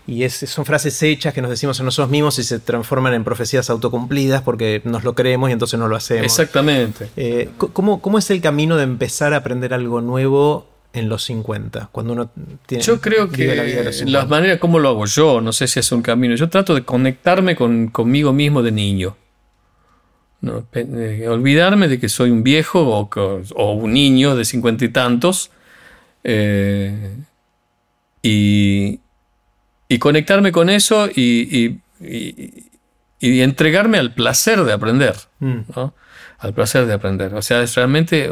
Y 0.08 0.24
es, 0.24 0.34
son 0.34 0.66
frases 0.66 1.04
hechas 1.04 1.34
que 1.34 1.42
nos 1.42 1.52
decimos 1.52 1.80
a 1.82 1.84
nosotros 1.84 2.10
mismos 2.10 2.40
y 2.40 2.44
se 2.44 2.60
transforman 2.60 3.14
en 3.14 3.26
profecías 3.26 3.70
autocumplidas 3.70 4.42
porque 4.42 4.82
nos 4.86 5.04
lo 5.04 5.14
creemos 5.14 5.50
y 5.50 5.54
entonces 5.54 5.78
no 5.78 5.90
lo 5.90 5.98
hacemos. 5.98 6.26
Exactamente. 6.26 7.10
Eh, 7.18 7.50
¿cómo, 7.58 8.02
¿Cómo 8.02 8.18
es 8.18 8.30
el 8.32 8.40
camino 8.40 8.78
de 8.78 8.84
empezar 8.84 9.34
a 9.34 9.38
aprender 9.38 9.74
algo 9.74 10.00
nuevo 10.00 10.68
en 10.94 11.10
los 11.10 11.24
50? 11.26 11.90
Cuando 11.92 12.14
uno 12.14 12.32
tiene. 12.66 12.84
Yo 12.84 13.02
creo 13.02 13.30
que 13.30 13.54
la 13.54 13.92
las 14.06 14.30
maneras, 14.30 14.60
¿cómo 14.60 14.80
lo 14.80 14.90
hago 14.90 15.06
yo? 15.06 15.42
No 15.42 15.52
sé 15.52 15.68
si 15.68 15.82
es 15.82 15.92
un 15.92 16.02
camino. 16.02 16.36
Yo 16.36 16.50
trato 16.50 16.74
de 16.74 16.84
conectarme 16.84 17.58
con, 17.58 17.88
conmigo 17.88 18.32
mismo 18.32 18.64
de 18.64 18.72
niño. 18.72 19.18
¿no? 20.40 20.68
olvidarme 21.30 21.88
de 21.88 22.00
que 22.00 22.10
soy 22.10 22.30
un 22.30 22.44
viejo 22.44 22.82
o, 22.82 23.10
o 23.56 23.74
un 23.74 23.94
niño 23.94 24.36
de 24.36 24.46
cincuenta 24.46 24.86
y 24.86 24.90
tantos. 24.90 25.52
Eh, 26.24 27.16
y, 28.22 29.00
y 29.88 30.00
conectarme 30.00 30.52
con 30.52 30.70
eso 30.70 31.08
y, 31.08 31.80
entregarme 33.20 33.98
al 33.98 34.14
placer 34.14 34.64
de 34.64 34.74
aprender. 34.74 35.16
Mm. 35.40 35.60
Al 36.40 36.54
placer 36.54 36.86
de 36.86 36.94
aprender. 36.94 37.34
O 37.34 37.42
sea, 37.42 37.62
es 37.64 37.74
realmente 37.76 38.30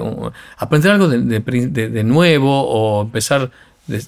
aprender 0.58 0.92
algo 0.92 1.08
de, 1.08 2.04
nuevo 2.04 2.62
o 2.62 3.04
empezar, 3.04 3.52
de, 3.88 4.04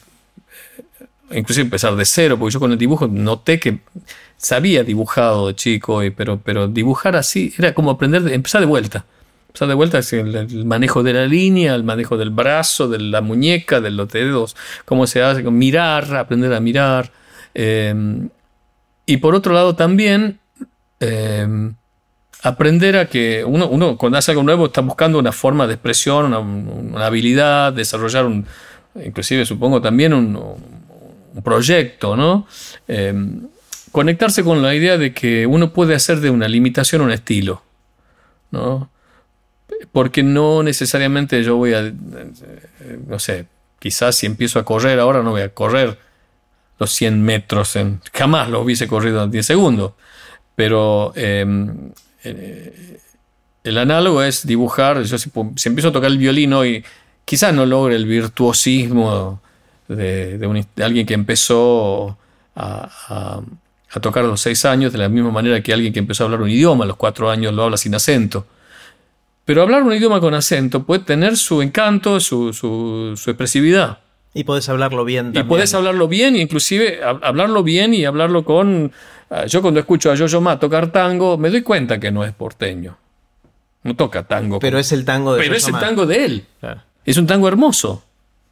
inclusive 1.32 1.64
empezar 1.64 1.96
de 1.96 2.06
cero, 2.06 2.38
porque 2.38 2.54
yo 2.54 2.60
con 2.60 2.72
el 2.72 2.78
dibujo 2.78 3.08
noté 3.08 3.60
que 3.60 3.80
sabía 4.38 4.84
dibujado 4.84 5.48
de 5.48 5.56
chico, 5.56 6.02
pero, 6.16 6.40
pero 6.44 6.68
dibujar 6.68 7.16
así 7.16 7.54
era 7.58 7.74
como 7.74 7.92
aprender, 7.92 8.24
de, 8.24 8.36
empezar 8.36 8.62
de 8.62 8.68
vuelta. 8.68 9.06
Empezar 9.48 9.70
de 9.70 9.74
vuelta 9.74 9.98
es 9.98 10.14
el, 10.14 10.66
manejo 10.66 11.02
de 11.02 11.14
la 11.14 11.26
línea, 11.26 11.74
el 11.74 11.84
manejo 11.84 12.18
del 12.18 12.30
brazo, 12.30 12.88
de 12.88 13.00
la 13.00 13.22
muñeca, 13.22 13.82
de 13.82 13.90
los 13.90 14.10
dedos, 14.10 14.56
cómo 14.86 15.08
se 15.08 15.24
hace, 15.24 15.42
mirar, 15.44 16.16
aprender 16.16 16.54
a 16.54 16.60
mirar. 16.60 17.12
Em, 17.60 18.30
y 19.08 19.18
por 19.18 19.34
otro 19.34 19.52
lado 19.52 19.76
también 19.76 20.38
em, 21.00 21.74
aprender 22.44 22.96
a 22.98 23.08
que 23.08 23.44
uno, 23.44 23.98
cuando 23.98 24.20
hace 24.20 24.30
algo 24.30 24.44
nuevo 24.44 24.68
está 24.68 24.82
buscando 24.82 25.18
una 25.18 25.32
forma 25.32 25.66
de 25.66 25.74
expresión, 25.74 26.36
una, 26.36 27.08
habilidad, 27.08 27.74
desarrollar 27.74 28.28
un, 28.28 28.46
inclusive 29.04 29.44
supongo 29.44 29.82
también 29.82 30.14
un, 30.14 30.78
proyecto, 31.44 32.16
¿no? 32.16 32.48
Em, 32.88 33.48
conectarse 33.92 34.44
con 34.44 34.62
la 34.62 34.76
idea 34.76 35.00
de 35.00 35.14
que 35.14 35.48
uno 35.48 35.74
puede 35.74 35.96
hacer 35.96 36.20
de 36.20 36.30
una 36.30 36.48
limitación 36.48 37.02
un 37.02 37.12
estilo, 37.12 37.64
¿no? 38.52 38.92
Porque 39.92 40.22
no 40.22 40.62
necesariamente 40.62 41.42
yo 41.42 41.56
voy 41.56 41.74
a, 41.74 41.92
no 43.08 43.18
sé, 43.18 43.48
quizás 43.80 44.16
si 44.16 44.28
empiezo 44.28 44.60
a 44.60 44.66
correr 44.66 45.00
ahora 45.00 45.24
no 45.24 45.32
voy 45.32 45.42
a 45.42 45.50
correr 45.50 46.07
los 46.80 46.92
100 46.92 47.22
metros, 47.22 47.76
en, 47.76 48.02
jamás 48.14 48.50
lo 48.50 48.62
hubiese 48.62 48.88
corrido 48.88 49.24
en 49.24 49.32
10 49.32 49.46
segundos, 49.46 49.94
pero 50.56 51.14
em, 51.16 51.92
eh, 52.24 53.00
el 53.64 53.78
análogo 53.78 54.22
es 54.22 54.46
dibujar, 54.46 55.02
yo 55.04 55.18
si, 55.18 55.30
empiezo 55.66 55.90
a 55.90 55.92
tocar 55.92 56.10
el 56.10 56.18
violino 56.18 56.66
y 56.66 56.84
quizás 57.26 57.54
no 57.54 57.66
logre 57.66 57.96
el 57.96 58.06
virtuosismo 58.06 59.42
de, 59.88 60.64
alguien 60.82 61.06
que 61.06 61.14
empezó 61.14 62.18
a, 62.56 63.42
tocar 64.02 64.24
a 64.24 64.28
los 64.28 64.42
6 64.42 64.66
años 64.66 64.92
de 64.94 65.00
la 65.00 65.10
misma 65.10 65.32
manera 65.32 65.62
que 65.62 65.74
alguien 65.74 65.92
que 65.92 66.00
empezó 66.00 66.24
a 66.24 66.26
hablar 66.26 66.42
un 66.42 66.50
idioma 66.50 66.86
a 66.86 66.88
los 66.88 66.98
4 66.98 67.30
años 67.30 67.54
lo 67.54 67.64
habla 67.64 67.78
sin 67.78 67.96
acento. 67.96 68.46
Pero 69.44 69.62
hablar 69.62 69.84
un 69.84 69.94
idioma 69.94 70.20
con 70.20 70.34
acento 70.34 70.84
puede 70.84 71.04
tener 71.04 71.38
su 71.38 71.62
encanto, 71.62 72.20
su, 72.20 72.54
su, 72.54 73.14
expresividad. 73.30 74.00
Y 74.38 74.44
puedes 74.44 74.70
hablarlo 74.70 75.04
bien 75.04 75.28
también. 75.28 75.46
Y 75.46 75.50
puedes 75.50 75.74
hablarlo 75.74 76.08
bien, 76.08 76.36
inclusive 76.36 77.02
hablarlo 77.04 77.64
bien 77.64 77.94
y 77.94 78.06
hablarlo 78.06 78.46
con 78.46 78.92
Ah, 79.30 79.46
yo 79.46 79.62
cuando 79.62 79.80
escucho 79.80 80.10
a 80.10 80.16
Yo-Yo 80.16 80.40
Ma 80.40 80.60
tocar 80.60 80.92
tango, 80.92 81.38
me 81.38 81.50
doy 81.50 81.62
cuenta 81.62 82.00
que 82.00 82.12
no 82.12 82.24
es 82.24 82.34
porteño. 82.34 82.98
No 83.84 83.96
toca 83.96 84.24
tango. 84.24 84.60
Pero 84.60 84.80
es 84.80 84.92
el 84.92 85.06
tango 85.06 85.34
de 85.34 85.42
Pero 85.42 85.56
es 85.56 85.68
el 85.68 85.78
tango 85.78 86.06
de 86.06 86.26
él. 86.26 86.46
Es 87.06 87.18
un 87.18 87.28
tango 87.28 87.48
hermoso. 87.48 88.04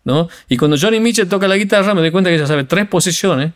¿no? 0.03 0.29
Y 0.47 0.57
cuando 0.57 0.77
Johnny 0.79 0.99
Mitchell 0.99 1.27
toca 1.27 1.47
la 1.47 1.57
guitarra, 1.57 1.93
me 1.93 2.01
doy 2.01 2.11
cuenta 2.11 2.29
que 2.29 2.35
ella 2.35 2.45
sabe 2.45 2.65
tres 2.65 2.87
posiciones 2.87 3.53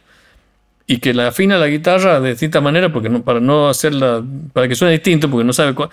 y 0.88 0.98
que 0.98 1.14
la 1.14 1.28
afina 1.28 1.58
la 1.58 1.68
guitarra 1.68 2.20
de 2.20 2.32
distinta 2.32 2.62
manera 2.62 2.92
porque 2.92 3.10
no, 3.10 3.22
para 3.22 3.40
no 3.40 3.70
hacerla, 3.70 4.24
para 4.54 4.68
que 4.68 4.76
suene 4.76 4.94
distinto, 4.94 5.30
porque 5.30 5.44
no 5.44 5.54
sabe 5.54 5.76
cuál. 5.76 5.90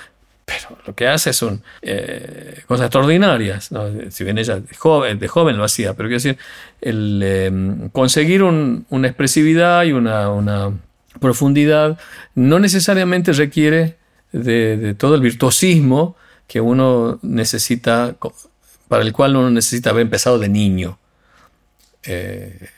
Pero 0.46 0.78
lo 0.86 0.94
que 0.94 1.08
hace 1.08 1.32
son 1.32 1.62
eh, 1.82 2.62
cosas 2.66 2.86
extraordinarias. 2.86 3.68
Si 4.10 4.22
bien 4.22 4.38
ella 4.38 4.60
de 4.60 4.74
joven, 4.76 5.18
de 5.18 5.26
joven, 5.26 5.56
lo 5.56 5.64
hacía, 5.64 5.94
pero 5.94 6.08
quiero 6.08 6.22
decir, 6.22 6.38
el, 6.80 7.20
eh, 7.22 7.88
conseguir 7.92 8.44
una 8.44 9.08
expresividad 9.08 9.82
y 9.84 9.92
una, 9.92 10.72
profundidad 11.20 11.98
no 12.34 12.58
necesariamente 12.58 13.32
requiere 13.32 13.96
de, 14.32 14.94
todo 14.94 15.14
el 15.16 15.22
virtuosismo 15.22 16.14
que 16.46 16.60
uno 16.60 17.18
necesita, 17.22 18.14
para 18.86 19.02
el 19.02 19.12
cual 19.12 19.34
uno 19.34 19.50
necesita 19.50 19.90
haber 19.90 20.02
empezado 20.02 20.38
de 20.38 20.48
niño. 20.48 20.98
Eh, 22.04 22.68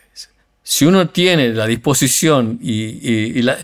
si 0.63 0.87
uno 0.87 1.09
tiene 1.09 1.49
la 1.53 1.67
disposición 1.67 2.59
y, 2.63 3.43
la, 3.43 3.59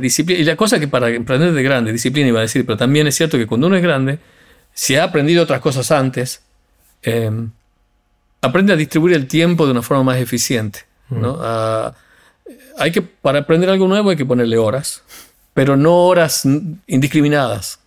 disciplina, 0.00 0.40
y 0.40 0.44
la 0.44 0.56
cosa 0.56 0.80
que 0.80 0.88
para 0.88 1.06
aprender 1.06 1.52
de 1.52 1.62
grande, 1.62 1.92
disciplina 1.92 2.28
iba 2.28 2.40
a 2.40 2.42
decir, 2.42 2.66
pero 2.66 2.76
también 2.76 3.06
es 3.06 3.14
cierto 3.14 3.38
que 3.38 3.46
cuando 3.46 3.68
uno 3.68 3.76
es 3.76 3.82
grande, 3.82 4.18
si 4.74 4.96
ha 4.96 5.04
aprendido 5.04 5.42
otras 5.44 5.60
cosas 5.60 5.90
antes, 5.90 6.42
eh, 7.02 7.30
aprende 8.40 8.72
a 8.72 8.76
distribuir 8.76 9.14
el 9.14 9.26
tiempo 9.26 9.66
de 9.66 9.72
una 9.72 9.82
forma 9.82 10.04
más 10.04 10.18
eficiente. 10.18 10.80
¿no? 11.10 11.34
Mm 11.34 11.92
hay 12.78 12.92
que, 12.92 13.02
para 13.02 13.40
aprender 13.40 13.68
algo 13.68 13.88
nuevo 13.88 14.10
hay 14.10 14.16
que 14.16 14.24
ponerle 14.24 14.56
horas, 14.56 15.02
pero 15.52 15.76
no 15.76 16.06
horas 16.06 16.44
indiscriminadas. 16.86 17.80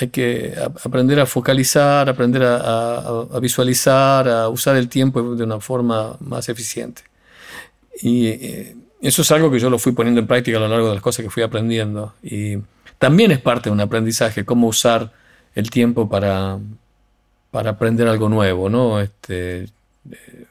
Hay 0.00 0.08
que 0.08 0.54
aprender 0.84 1.18
a 1.20 1.26
focalizar, 1.26 2.08
aprender 2.08 2.42
a, 2.44 3.26
visualizar, 3.40 4.28
a 4.28 4.48
usar 4.48 4.76
el 4.76 4.88
tiempo 4.88 5.34
de 5.34 5.44
una 5.44 5.60
forma 5.60 6.16
más 6.20 6.48
eficiente. 6.48 7.02
Y 8.00 8.28
eh, 8.28 8.76
eso 9.00 9.22
es 9.22 9.30
algo 9.30 9.50
que 9.50 9.58
yo 9.58 9.70
lo 9.70 9.78
fui 9.78 9.92
poniendo 9.92 10.20
en 10.20 10.26
práctica 10.26 10.56
a 10.56 10.60
lo 10.60 10.68
largo 10.68 10.88
de 10.88 10.94
las 10.94 11.02
cosas 11.02 11.24
que 11.24 11.30
fui 11.30 11.42
aprendiendo. 11.42 12.14
Y 12.22 12.58
también 12.98 13.30
es 13.30 13.40
parte 13.40 13.68
de 13.68 13.74
un 13.74 13.80
aprendizaje, 13.80 14.44
cómo 14.44 14.66
usar 14.66 15.12
el 15.54 15.70
tiempo 15.70 16.08
para, 16.08 16.58
para 17.50 17.70
aprender 17.70 18.08
algo 18.08 18.28
nuevo, 18.28 18.68
¿no? 18.68 19.00
Este, 19.00 19.68
eh, 20.10 20.46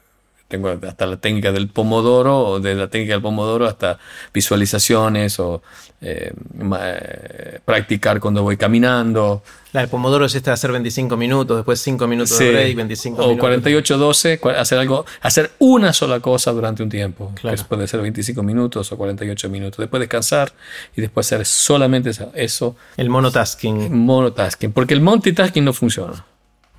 tengo 0.48 0.70
hasta 0.70 1.06
la 1.06 1.18
técnica 1.18 1.52
del 1.52 1.68
pomodoro, 1.68 2.40
o 2.40 2.60
de 2.60 2.76
la 2.76 2.88
técnica 2.88 3.14
del 3.14 3.22
pomodoro 3.22 3.66
hasta 3.66 4.00
visualizaciones 4.34 5.40
o 5.40 5.62
eh, 6.02 6.32
eh, 6.80 7.60
practicar 7.66 8.20
cuando 8.20 8.44
voy 8.44 8.56
caminando. 8.56 9.44
La 9.74 9.82
del 9.82 9.90
pomodoro 9.90 10.26
es 10.26 10.36
esta 10.36 10.52
de 10.52 10.56
hacer 10.56 10.72
25 10.72 11.18
minutos, 11.18 11.58
después 11.58 11.82
5 11.82 12.08
minutos 12.08 12.40
de 12.40 12.52
break, 12.52 12.76
25 12.78 13.22
o 13.22 13.28
minutos. 13.28 13.46
O 13.46 14.10
48-12, 14.10 14.56
hacer 14.58 14.80
algo, 14.80 15.06
hacer 15.22 15.52
una 15.60 15.92
sola 15.92 16.20
cosa 16.20 16.52
durante 16.52 16.82
un 16.82 16.90
tiempo. 16.90 17.34
Claro. 17.36 17.62
puede 17.68 17.88
ser 17.88 18.02
25 18.02 18.42
minutos 18.42 18.92
o 18.92 18.98
48 18.98 19.50
minutos. 19.50 19.78
Después 19.78 20.00
descansar 20.00 20.54
y 20.96 21.02
después 21.02 21.28
hacer 21.28 21.46
solamente 21.46 22.12
eso. 22.36 22.76
El 22.96 23.10
monotasking. 23.10 23.94
Monotasking, 24.06 24.72
porque 24.72 24.94
el 24.94 25.02
multitasking 25.02 25.66
no 25.66 25.74
funciona. 25.74 26.26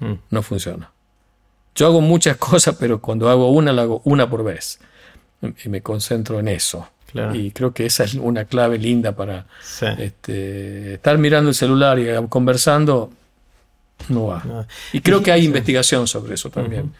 Mm. 0.00 0.14
No 0.30 0.42
funciona. 0.42 0.90
Yo 1.78 1.86
hago 1.86 2.00
muchas 2.00 2.36
cosas, 2.50 2.76
pero 2.78 3.00
cuando 3.00 3.30
hago 3.30 3.50
una, 3.52 3.72
la 3.72 3.82
hago 3.82 4.02
una 4.04 4.28
por 4.28 4.42
vez. 4.42 4.80
Y 5.64 5.68
me 5.68 5.80
concentro 5.80 6.40
en 6.40 6.48
eso. 6.48 6.88
Y 7.32 7.52
creo 7.52 7.72
que 7.72 7.86
esa 7.86 8.04
es 8.04 8.14
una 8.14 8.44
clave 8.44 8.76
linda 8.78 9.12
para 9.12 9.46
este, 9.98 10.94
estar 10.94 11.16
mirando 11.16 11.48
el 11.50 11.54
celular 11.54 11.98
y 11.98 12.06
conversando. 12.28 13.10
No 14.08 14.26
va. 14.26 14.66
Y 14.92 15.00
creo 15.00 15.22
que 15.22 15.32
hay 15.32 15.44
investigación 15.44 16.06
sobre 16.06 16.34
eso 16.34 16.50
también. 16.50 16.92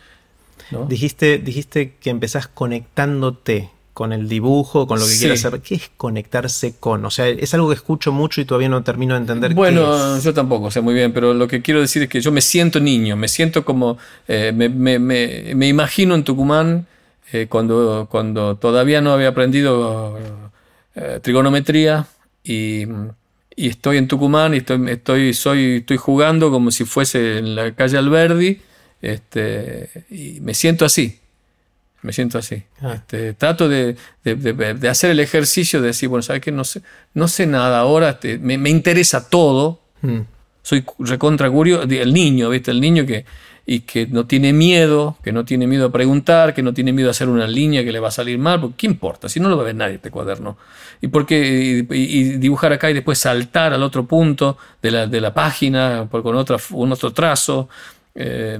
dijiste, 0.88 1.38
dijiste 1.38 1.96
que 2.00 2.10
empezás 2.10 2.46
conectándote 2.46 3.70
con 3.98 4.12
el 4.12 4.28
dibujo, 4.28 4.86
con 4.86 5.00
lo 5.00 5.06
que 5.08 5.18
quieras 5.18 5.40
saber. 5.40 5.60
¿Qué 5.60 5.74
es 5.74 5.90
conectarse 5.96 6.76
con? 6.78 7.04
O 7.04 7.10
sea, 7.10 7.26
es 7.26 7.52
algo 7.52 7.68
que 7.68 7.74
escucho 7.74 8.12
mucho 8.12 8.40
y 8.40 8.44
todavía 8.44 8.68
no 8.68 8.84
termino 8.84 9.14
de 9.14 9.22
entender. 9.22 9.54
Bueno, 9.54 10.20
yo 10.20 10.32
tampoco 10.32 10.70
sé 10.70 10.80
muy 10.80 10.94
bien, 10.94 11.12
pero 11.12 11.34
lo 11.34 11.48
que 11.48 11.62
quiero 11.62 11.80
decir 11.80 12.04
es 12.04 12.08
que 12.08 12.20
yo 12.20 12.30
me 12.30 12.40
siento 12.40 12.78
niño, 12.78 13.16
me 13.16 13.26
siento 13.26 13.64
como, 13.64 13.98
eh, 14.28 14.52
me, 14.52 15.66
imagino 15.68 16.14
en 16.14 16.22
Tucumán 16.22 16.86
eh, 17.32 17.48
cuando, 17.48 18.06
cuando 18.08 18.54
todavía 18.54 19.00
no 19.00 19.10
había 19.10 19.30
aprendido 19.30 20.16
eh, 20.94 21.18
trigonometría 21.20 22.06
y, 22.44 22.86
estoy 23.56 23.96
en 23.96 24.06
Tucumán 24.06 24.54
y 24.54 24.58
estoy, 24.58 24.90
estoy, 24.90 25.34
soy, 25.34 25.78
estoy 25.78 25.96
jugando 25.96 26.52
como 26.52 26.70
si 26.70 26.84
fuese 26.84 27.38
en 27.38 27.56
la 27.56 27.74
calle 27.74 27.98
Alberdi 27.98 28.60
este, 29.02 29.90
y 30.08 30.38
me 30.40 30.54
siento 30.54 30.84
así 30.84 31.18
me 32.08 32.14
siento 32.14 32.38
así. 32.38 32.62
Ah. 32.80 32.94
Este, 32.94 33.34
trato 33.34 33.68
de, 33.68 33.94
hacer 34.88 35.10
el 35.10 35.20
ejercicio 35.20 35.82
de 35.82 35.88
decir, 35.88 36.08
bueno, 36.08 36.22
¿sabes 36.22 36.40
qué? 36.40 36.50
No 36.50 36.64
sé, 36.64 36.80
no 37.12 37.28
sé 37.28 37.46
nada 37.46 37.80
ahora, 37.80 38.08
este, 38.08 38.38
me, 38.38 38.70
interesa 38.70 39.28
todo. 39.28 39.82
Mm. 40.00 40.20
Soy 40.62 40.86
recontra 41.00 41.50
curioso, 41.50 41.82
el 41.82 42.14
niño, 42.14 42.48
¿viste? 42.48 42.70
El 42.70 42.80
niño 42.80 43.04
que, 43.04 43.26
y 43.66 43.80
que 43.80 44.06
no 44.06 44.24
tiene 44.24 44.54
miedo, 44.54 45.18
que 45.22 45.32
no 45.32 45.44
tiene 45.44 45.66
miedo 45.66 45.84
a 45.84 45.92
preguntar, 45.92 46.54
que 46.54 46.62
no 46.62 46.72
tiene 46.72 46.94
miedo 46.94 47.08
a 47.08 47.10
hacer 47.10 47.28
una 47.28 47.46
línea 47.46 47.84
que 47.84 47.92
le 47.92 48.00
va 48.00 48.08
a 48.08 48.10
salir 48.10 48.38
mal, 48.38 48.58
porque 48.58 48.76
¿qué 48.78 48.86
importa? 48.86 49.28
Si 49.28 49.38
no 49.38 49.50
lo 49.50 49.58
va 49.58 49.64
a 49.64 49.66
ver 49.66 49.74
nadie 49.74 49.96
este 49.96 50.10
cuaderno. 50.10 50.56
¿Y 51.02 51.08
por 51.08 51.26
qué 51.26 51.86
y, 51.90 52.22
dibujar 52.38 52.72
acá 52.72 52.90
y 52.90 52.94
después 52.94 53.18
saltar 53.18 53.74
al 53.74 53.82
otro 53.82 54.06
punto 54.06 54.56
de 54.80 54.90
la, 54.92 55.06
de 55.06 55.20
la 55.20 55.34
página 55.34 56.08
con 56.10 56.34
otra, 56.36 56.56
un 56.70 56.90
otro 56.90 57.12
trazo? 57.12 57.68
eh, 58.14 58.58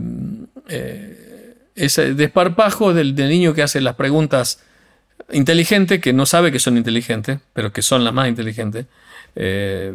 eh 0.69 1.28
ese 1.79 2.15
desparpajo 2.15 2.93
del, 2.93 3.15
niño 3.15 3.55
que 3.55 3.63
hace 3.63 3.81
las 3.81 3.95
preguntas 3.95 4.61
inteligentes, 5.31 6.01
que 6.01 6.13
no 6.13 6.27
sabe 6.27 6.53
que 6.53 6.59
son 6.59 6.77
inteligentes, 6.77 7.39
pero 7.53 7.73
que 7.73 7.83
son 7.83 8.05
las 8.05 8.13
más 8.13 8.29
inteligentes. 8.29 8.87
Eh, 9.37 9.95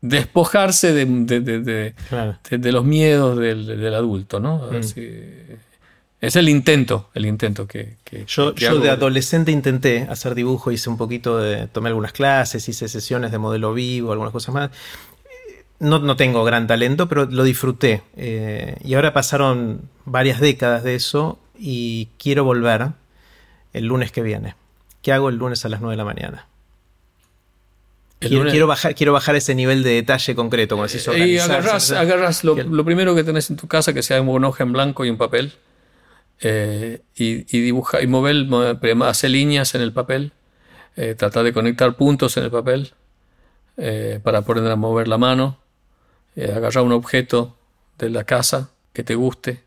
despojarse 0.00 0.92
de, 0.92 1.94
los 2.72 2.84
miedos 2.84 3.38
del, 3.38 3.94
adulto, 3.94 4.40
¿no? 4.40 4.68
Mm. 4.70 4.80
es 6.20 6.36
el 6.36 6.48
intento, 6.48 7.10
el 7.14 7.26
intento 7.26 7.68
que... 7.68 7.96
yo, 8.26 8.54
yo 8.54 8.80
de 8.80 8.90
adolescente 8.90 9.52
intenté 9.52 10.06
hacer 10.10 10.34
dibujo, 10.34 10.72
hice 10.72 10.90
un 10.90 10.96
poquito 10.96 11.38
de... 11.38 11.68
tomé 11.68 11.88
algunas 11.88 12.12
clases, 12.12 12.68
hice 12.68 12.88
sesiones 12.88 13.30
de 13.30 13.38
modelo 13.38 13.72
vivo, 13.74 14.10
algunas 14.10 14.32
cosas 14.32 14.54
más 14.54 14.70
no, 15.82 16.16
tengo 16.16 16.44
gran 16.44 16.66
talento, 16.66 17.08
pero 17.08 17.26
lo 17.26 17.42
disfruté. 17.42 18.02
Eh, 18.16 18.76
y 18.84 18.94
ahora 18.94 19.12
pasaron 19.12 19.88
varias 20.04 20.40
décadas 20.40 20.84
de 20.84 20.94
eso 20.94 21.40
y 21.58 22.08
quiero 22.18 22.44
volver 22.44 22.90
el 23.72 23.86
lunes 23.86 24.12
que 24.12 24.22
viene. 24.22 24.54
¿Qué 25.02 25.12
hago 25.12 25.28
el 25.28 25.36
lunes 25.36 25.64
a 25.64 25.68
las 25.68 25.80
9 25.80 25.94
de 25.94 25.96
la 25.96 26.04
mañana? 26.04 26.46
Quiero, 28.20 28.68
bajar, 28.68 28.94
quiero 28.94 29.12
bajar 29.12 29.34
ese 29.34 29.56
nivel 29.56 29.82
de 29.82 29.94
detalle 29.94 30.36
concreto. 30.36 30.76
Como 30.76 30.86
decís, 30.86 31.08
y 31.08 31.38
agarras, 31.38 32.44
lo, 32.44 32.84
primero 32.84 33.16
que 33.16 33.24
tenés 33.24 33.50
en 33.50 33.56
tu 33.56 33.66
casa, 33.66 33.92
que 33.92 34.04
sea 34.04 34.20
un 34.20 34.44
hoja 34.44 34.62
en 34.62 34.72
blanco 34.72 35.04
y 35.04 35.10
un 35.10 35.16
papel, 35.16 35.54
eh, 36.40 37.00
y, 37.16 37.42
dibuja, 37.60 38.00
y 38.00 38.06
mover, 38.06 38.46
hacer 39.02 39.30
líneas 39.30 39.74
en 39.74 39.80
el 39.80 39.92
papel, 39.92 40.30
eh, 40.94 41.16
tratar 41.16 41.42
de 41.42 41.52
conectar 41.52 41.96
puntos 41.96 42.36
en 42.36 42.44
el 42.44 42.52
papel, 42.52 42.92
eh, 43.76 44.20
para 44.22 44.38
aprender 44.38 44.70
a 44.70 44.76
mover 44.76 45.08
la 45.08 45.18
mano, 45.18 45.58
eh, 46.36 46.52
agarrar 46.54 46.84
un 46.84 46.92
objeto 46.92 47.56
de 47.98 48.10
la 48.10 48.24
casa 48.24 48.70
que 48.92 49.04
te 49.04 49.14
guste, 49.14 49.64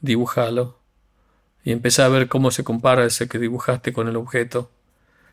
dibujalo 0.00 0.78
y 1.64 1.72
empezar 1.72 2.06
a 2.06 2.08
ver 2.08 2.28
cómo 2.28 2.50
se 2.50 2.64
compara 2.64 3.04
ese 3.04 3.28
que 3.28 3.38
dibujaste 3.38 3.92
con 3.92 4.08
el 4.08 4.16
objeto. 4.16 4.70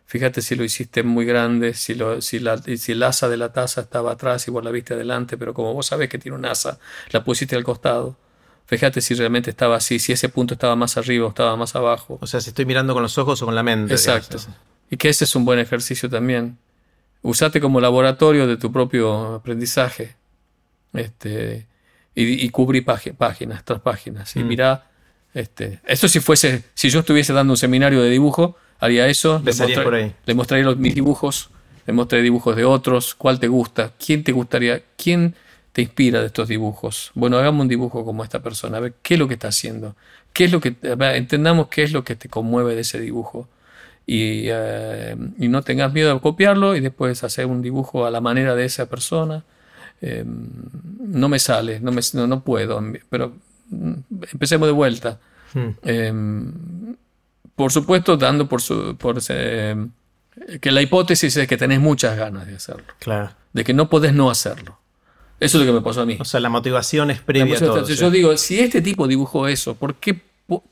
Fíjate 0.05 0.41
si 0.41 0.55
lo 0.55 0.63
hiciste 0.63 1.01
muy 1.01 1.25
grande, 1.25 1.73
si, 1.73 1.95
lo, 1.95 2.21
si, 2.21 2.39
la, 2.39 2.57
si 2.57 2.91
el 2.91 3.01
asa 3.03 3.27
de 3.27 3.37
la 3.37 3.53
taza 3.53 3.81
estaba 3.81 4.11
atrás 4.11 4.47
y 4.47 4.51
vos 4.51 4.63
la 4.63 4.69
viste 4.69 4.93
adelante, 4.93 5.37
pero 5.37 5.53
como 5.53 5.73
vos 5.73 5.87
sabés 5.87 6.09
que 6.09 6.19
tiene 6.19 6.37
un 6.37 6.45
asa, 6.45 6.79
la 7.11 7.23
pusiste 7.23 7.55
al 7.55 7.63
costado. 7.63 8.15
Fíjate 8.67 9.01
si 9.01 9.13
realmente 9.13 9.49
estaba 9.49 9.77
así, 9.77 9.99
si 9.99 10.11
ese 10.11 10.29
punto 10.29 10.55
estaba 10.55 10.75
más 10.75 10.97
arriba 10.97 11.25
o 11.25 11.29
estaba 11.29 11.55
más 11.55 11.75
abajo. 11.75 12.17
O 12.21 12.27
sea, 12.27 12.41
si 12.41 12.49
estoy 12.49 12.65
mirando 12.65 12.93
con 12.93 13.03
los 13.03 13.17
ojos 13.17 13.41
o 13.41 13.45
con 13.45 13.55
la 13.55 13.63
mente. 13.63 13.93
Exacto. 13.93 14.37
Y 14.89 14.97
que 14.97 15.09
ese 15.09 15.23
es 15.23 15.35
un 15.35 15.45
buen 15.45 15.59
ejercicio 15.59 16.09
también. 16.09 16.57
Usate 17.21 17.61
como 17.61 17.79
laboratorio 17.79 18.45
de 18.45 18.57
tu 18.57 18.71
propio 18.71 19.35
aprendizaje. 19.35 20.15
Este, 20.95 21.67
y, 22.13 22.45
y 22.45 22.49
cubrí 22.49 22.81
páginas 22.81 23.63
tras 23.65 23.81
páginas. 23.81 24.35
Y 24.35 24.39
mm. 24.43 24.47
mirá, 24.47 24.85
este, 25.35 25.81
esto 25.85 26.07
si 26.07 26.21
fuese, 26.21 26.63
si 26.73 26.89
yo 26.89 27.01
estuviese 27.01 27.33
dando 27.33 27.53
un 27.53 27.57
seminario 27.57 28.01
de 28.01 28.09
dibujo, 28.09 28.55
haría 28.79 29.07
eso. 29.07 29.41
Le, 29.43 30.33
mostraría 30.33 30.73
mis 30.75 30.95
dibujos, 30.95 31.49
le 31.85 31.93
mostraría 31.93 32.23
dibujos 32.23 32.55
de 32.55 32.63
otros, 32.63 33.15
cuál 33.15 33.39
te 33.39 33.49
gusta, 33.49 33.91
quién 34.03 34.23
te 34.23 34.31
gustaría, 34.31 34.81
quién 34.95 35.35
te 35.73 35.81
inspira 35.81 36.21
de 36.21 36.27
estos 36.27 36.47
dibujos. 36.47 37.11
Bueno, 37.15 37.37
hagamos 37.37 37.63
un 37.63 37.67
dibujo 37.67 38.05
como 38.05 38.23
esta 38.23 38.41
persona, 38.41 38.77
a 38.77 38.79
ver 38.79 38.93
qué 39.01 39.15
es 39.15 39.19
lo 39.19 39.27
que 39.27 39.33
está 39.33 39.49
haciendo, 39.49 39.97
qué 40.31 40.45
es 40.45 40.53
lo 40.53 40.61
que, 40.61 40.75
entendamos 40.81 41.67
qué 41.67 41.83
es 41.83 41.91
lo 41.91 42.05
que 42.05 42.15
te 42.15 42.29
conmueve 42.29 42.75
de 42.75 42.81
ese 42.81 43.01
dibujo. 43.01 43.49
Y, 44.07 44.45
eh, 44.45 45.17
y, 45.37 45.47
no 45.47 45.63
tengas 45.63 45.91
miedo 45.91 46.15
a 46.15 46.21
copiarlo 46.21 46.75
y 46.75 46.79
después 46.79 47.23
hacer 47.23 47.47
un 47.47 47.63
dibujo 47.63 48.05
a 48.05 48.11
la 48.11 48.21
manera 48.21 48.55
de 48.55 48.63
esa 48.63 48.85
persona. 48.85 49.43
Em, 50.01 50.49
no 50.99 51.29
me 51.29 51.39
sale, 51.39 51.79
no, 51.79 51.91
me, 51.91 52.01
no, 52.13 52.43
puedo, 52.43 52.81
pero 53.09 53.33
mm, 53.69 53.93
empecemos 54.33 54.67
de 54.67 54.73
vuelta. 54.73 55.19
Hmm. 55.53 55.69
Em, 55.83 56.95
por 57.55 57.71
supuesto, 57.71 58.17
dando 58.17 58.47
por, 58.47 58.61
su, 58.61 58.97
por 58.97 59.17
em, 59.29 59.91
que 60.59 60.71
la 60.71 60.81
hipótesis 60.81 61.35
es 61.37 61.47
que 61.47 61.57
tenés 61.57 61.79
muchas 61.79 62.17
ganas 62.17 62.47
de 62.47 62.55
hacerlo. 62.55 62.83
Claro. 62.99 63.31
De 63.53 63.63
que 63.63 63.73
no 63.73 63.89
podés 63.89 64.13
no 64.13 64.29
hacerlo. 64.29 64.77
Eso 65.39 65.57
es 65.59 65.65
lo 65.65 65.71
que 65.71 65.77
me 65.79 65.83
pasó 65.83 66.01
a 66.01 66.05
mí. 66.05 66.17
O 66.19 66.25
sea, 66.25 66.39
la 66.39 66.49
motivación 66.49 67.11
es 67.11 67.19
previa 67.19 67.55
a 67.55 67.59
todo. 67.59 67.87
Yo 67.87 68.09
digo, 68.09 68.35
si 68.37 68.59
este 68.59 68.81
tipo 68.81 69.07
dibujó 69.07 69.47
eso, 69.47 69.75
¿por 69.75 69.95
qué, 69.95 70.21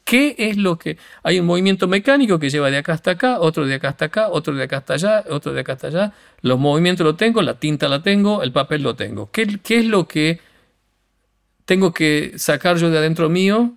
qué 0.03 0.35
es 0.37 0.57
lo 0.57 0.77
que...? 0.77 0.97
Hay 1.23 1.39
un 1.39 1.45
movimiento 1.45 1.87
mecánico 1.87 2.39
que 2.39 2.49
lleva 2.49 2.69
de 2.69 2.77
acá 2.77 2.93
hasta 2.93 3.11
acá, 3.11 3.39
otro 3.39 3.65
de 3.65 3.75
acá 3.75 3.89
hasta 3.89 4.05
acá, 4.05 4.29
otro 4.29 4.53
de 4.53 4.63
acá 4.63 4.77
hasta 4.77 4.93
allá, 4.93 5.23
otro 5.29 5.53
de 5.53 5.61
acá 5.61 5.73
hasta 5.73 5.87
allá. 5.87 6.13
Los 6.41 6.59
movimientos 6.59 7.05
los 7.05 7.17
tengo, 7.17 7.41
la 7.41 7.59
tinta 7.59 7.87
la 7.87 8.03
tengo, 8.03 8.43
el 8.43 8.51
papel 8.51 8.83
lo 8.83 8.95
tengo. 8.95 9.31
¿Qué, 9.31 9.59
es 9.69 9.85
lo 9.85 10.07
que 10.07 10.39
tengo 11.65 11.93
que 11.93 12.33
sacar 12.37 12.77
yo 12.77 12.89
de 12.89 12.97
adentro 12.97 13.29
mío 13.29 13.73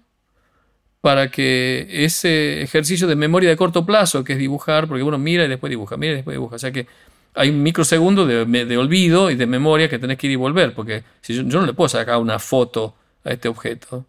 para 1.00 1.30
que 1.30 1.86
ese 2.04 2.62
ejercicio 2.62 3.06
de 3.06 3.16
memoria 3.16 3.48
de 3.48 3.56
corto 3.56 3.86
plazo, 3.86 4.24
que 4.24 4.34
es 4.34 4.38
dibujar, 4.38 4.88
porque 4.88 5.02
uno 5.02 5.18
mira 5.18 5.44
y 5.44 5.48
después 5.48 5.70
dibuja, 5.70 5.96
mira 5.96 6.12
y 6.12 6.16
después 6.16 6.34
dibuja, 6.34 6.56
o 6.56 6.58
sea 6.58 6.72
que 6.72 6.86
hay 7.34 7.50
un 7.50 7.62
microsegundo 7.62 8.26
de, 8.26 8.76
olvido 8.76 9.30
y 9.30 9.36
de 9.36 9.46
memoria 9.46 9.88
que 9.88 9.98
tenés 9.98 10.18
que 10.18 10.26
ir 10.26 10.32
y 10.32 10.36
volver, 10.36 10.74
porque 10.74 11.04
si 11.20 11.34
yo, 11.34 11.42
no 11.42 11.64
le 11.64 11.74
puedo 11.74 11.88
sacar 11.88 12.18
una 12.18 12.38
foto 12.38 12.96
a 13.24 13.30
este 13.30 13.48
objeto 13.48 14.06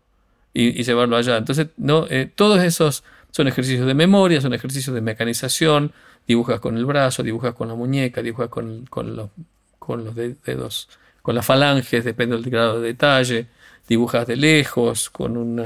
y, 0.57 0.83
llevarlo 0.83 1.17
allá. 1.17 1.37
Entonces, 1.37 1.67
no, 1.77 2.07
eh, 2.09 2.31
todos 2.33 2.63
esos 2.63 3.03
son 3.29 3.47
ejercicios 3.47 3.85
de 3.85 3.93
memoria, 3.93 4.41
son 4.41 4.53
ejercicios 4.55 4.95
de 4.95 5.01
mecanización, 5.01 5.91
dibujas 6.27 6.59
con 6.59 6.77
el 6.77 6.85
brazo, 6.85 7.21
dibujas 7.21 7.53
con 7.53 7.67
la 7.67 7.75
muñeca, 7.75 8.23
dibujas 8.23 8.49
con, 8.49 8.85
con, 8.87 9.15
los, 9.15 9.29
con 9.77 10.03
los 10.03 10.15
dedos, 10.15 10.89
con 11.21 11.35
las 11.35 11.45
falanges, 11.45 12.03
depende 12.03 12.35
del 12.35 12.49
grado 12.49 12.81
de 12.81 12.87
detalle, 12.87 13.47
dibujas 13.87 14.25
de 14.25 14.35
lejos, 14.35 15.09
con 15.11 15.37
una... 15.37 15.65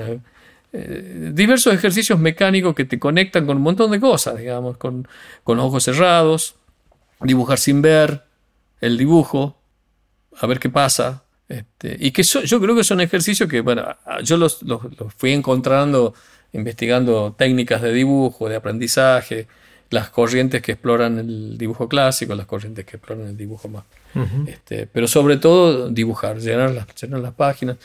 Eh, 0.74 1.32
diversos 1.34 1.74
ejercicios 1.74 2.18
mecánicos 2.20 2.74
que 2.76 2.86
te 2.86 2.98
conectan 3.00 3.46
con 3.46 3.58
un 3.58 3.64
montón 3.64 3.92
de 3.92 4.00
cosas, 4.00 4.38
digamos, 4.38 4.78
con, 4.78 5.08
con 5.44 5.58
los 5.58 5.66
ojos 5.66 5.84
cerrados, 5.84 6.56
dibujar 7.22 7.60
sin 7.60 7.82
ver 7.82 8.24
el 8.82 8.98
dibujo, 8.98 9.58
a 10.38 10.48
ver 10.48 10.60
qué 10.60 10.70
pasa. 10.70 11.24
Este, 11.52 11.98
y 12.00 12.12
que 12.12 12.24
yo 12.24 12.62
creo 12.62 12.76
que 12.76 12.84
son 12.84 13.02
ejercicios 13.02 13.50
que, 13.50 13.62
bueno, 13.62 13.84
yo 14.24 14.38
los, 14.38 14.60
fui 15.18 15.32
encontrando 15.32 16.14
investigando 16.54 17.34
técnicas 17.38 17.82
de 17.82 17.94
dibujo, 17.94 18.50
de 18.50 18.56
aprendizaje, 18.56 19.48
las 19.90 20.10
corrientes 20.10 20.62
que 20.62 20.74
exploran 20.74 21.20
el 21.20 21.58
dibujo 21.58 21.88
clásico, 21.88 22.36
las 22.36 22.46
corrientes 22.46 22.86
que 22.86 22.98
exploran 22.98 23.28
el 23.28 23.38
dibujo 23.38 23.68
más. 23.68 23.84
este, 24.48 24.88
pero 24.88 25.08
sobre 25.08 25.38
todo 25.38 25.90
dibujar, 25.90 26.40
llenar 26.40 26.72
las, 26.72 26.88
llenar 27.02 27.20
las 27.20 27.34
páginas. 27.34 27.78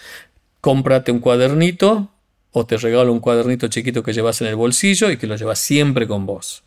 Cómprate 0.61 1.13
un 1.13 1.21
cuadernito 1.21 2.11
o 2.53 2.67
te 2.67 2.77
regalo 2.77 3.13
un 3.13 3.21
cuadernito 3.21 3.69
chiquito 3.69 4.03
que 4.03 4.13
llevas 4.13 4.41
en 4.41 4.49
el 4.49 4.57
bolsillo 4.57 5.11
y 5.11 5.17
que 5.17 5.27
lo 5.27 5.37
llevas 5.37 5.59
siempre 5.59 6.07
con 6.07 6.27
vos 6.27 6.65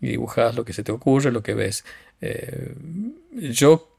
y 0.00 0.08
dibujas 0.08 0.54
lo 0.54 0.64
que 0.64 0.72
se 0.72 0.82
te 0.82 0.92
ocurre, 0.92 1.32
lo 1.32 1.42
que 1.42 1.54
ves. 1.54 1.84
Eh, 2.20 2.74
yo, 3.32 3.97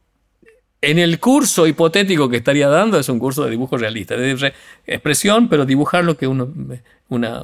en 0.81 0.99
el 0.99 1.19
curso 1.19 1.67
hipotético 1.67 2.29
que 2.29 2.37
estaría 2.37 2.69
dando, 2.69 2.99
es 2.99 3.09
un 3.09 3.19
curso 3.19 3.43
de 3.43 3.51
dibujo 3.51 3.77
realista, 3.77 4.15
de 4.15 4.53
expresión, 4.87 5.49
pero 5.49 5.65
dibujar 5.65 6.03
lo 6.03 6.17
que 6.17 6.27
uno, 6.27 6.51
una, 7.09 7.43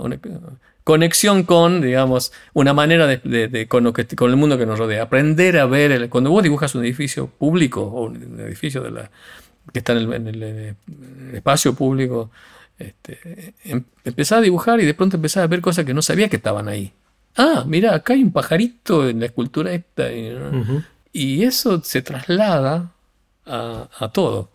conexión 0.84 1.44
con, 1.44 1.82
digamos, 1.82 2.32
una 2.54 2.74
manera 2.74 3.08
de, 3.08 3.68
con, 3.68 3.84
lo 3.84 3.94
que, 3.94 4.06
con 4.08 4.30
el 4.30 4.38
mundo 4.38 4.58
que 4.58 4.66
nos 4.66 4.80
rodea. 4.80 5.04
Aprender 5.04 5.58
a 5.58 5.66
ver, 5.66 6.10
cuando 6.10 6.32
vos 6.32 6.44
dibujas 6.44 6.76
un 6.76 6.84
edificio 6.84 7.28
público 7.28 7.82
o 7.82 8.06
un 8.06 8.40
edificio 8.40 8.82
de 8.82 8.92
la, 8.92 9.12
que 9.74 9.80
está 9.80 9.94
en 9.94 10.28
el, 10.28 10.76
espacio 11.34 11.74
público, 11.76 12.32
este, 12.78 13.54
em, 13.64 13.84
empezás 14.04 14.40
a 14.40 14.42
dibujar 14.42 14.80
y 14.80 14.86
de 14.86 14.94
pronto 14.94 15.18
empezás 15.18 15.44
a 15.44 15.48
ver 15.48 15.62
cosas 15.62 15.86
que 15.86 15.94
no 15.94 16.02
sabía 16.02 16.30
que 16.30 16.36
estaban 16.36 16.68
ahí 16.68 16.94
ah, 17.36 17.64
mira, 17.68 17.96
acá 17.96 18.14
hay 18.14 18.24
un 18.24 18.32
pajarito 18.32 19.08
en 19.08 19.20
la 19.20 19.28
escultura 19.28 19.74
esta. 19.74 20.08
Y 21.12 21.44
eso 21.44 21.82
se 21.82 22.02
traslada 22.02 22.92
a, 23.46 24.10
todo. 24.14 24.50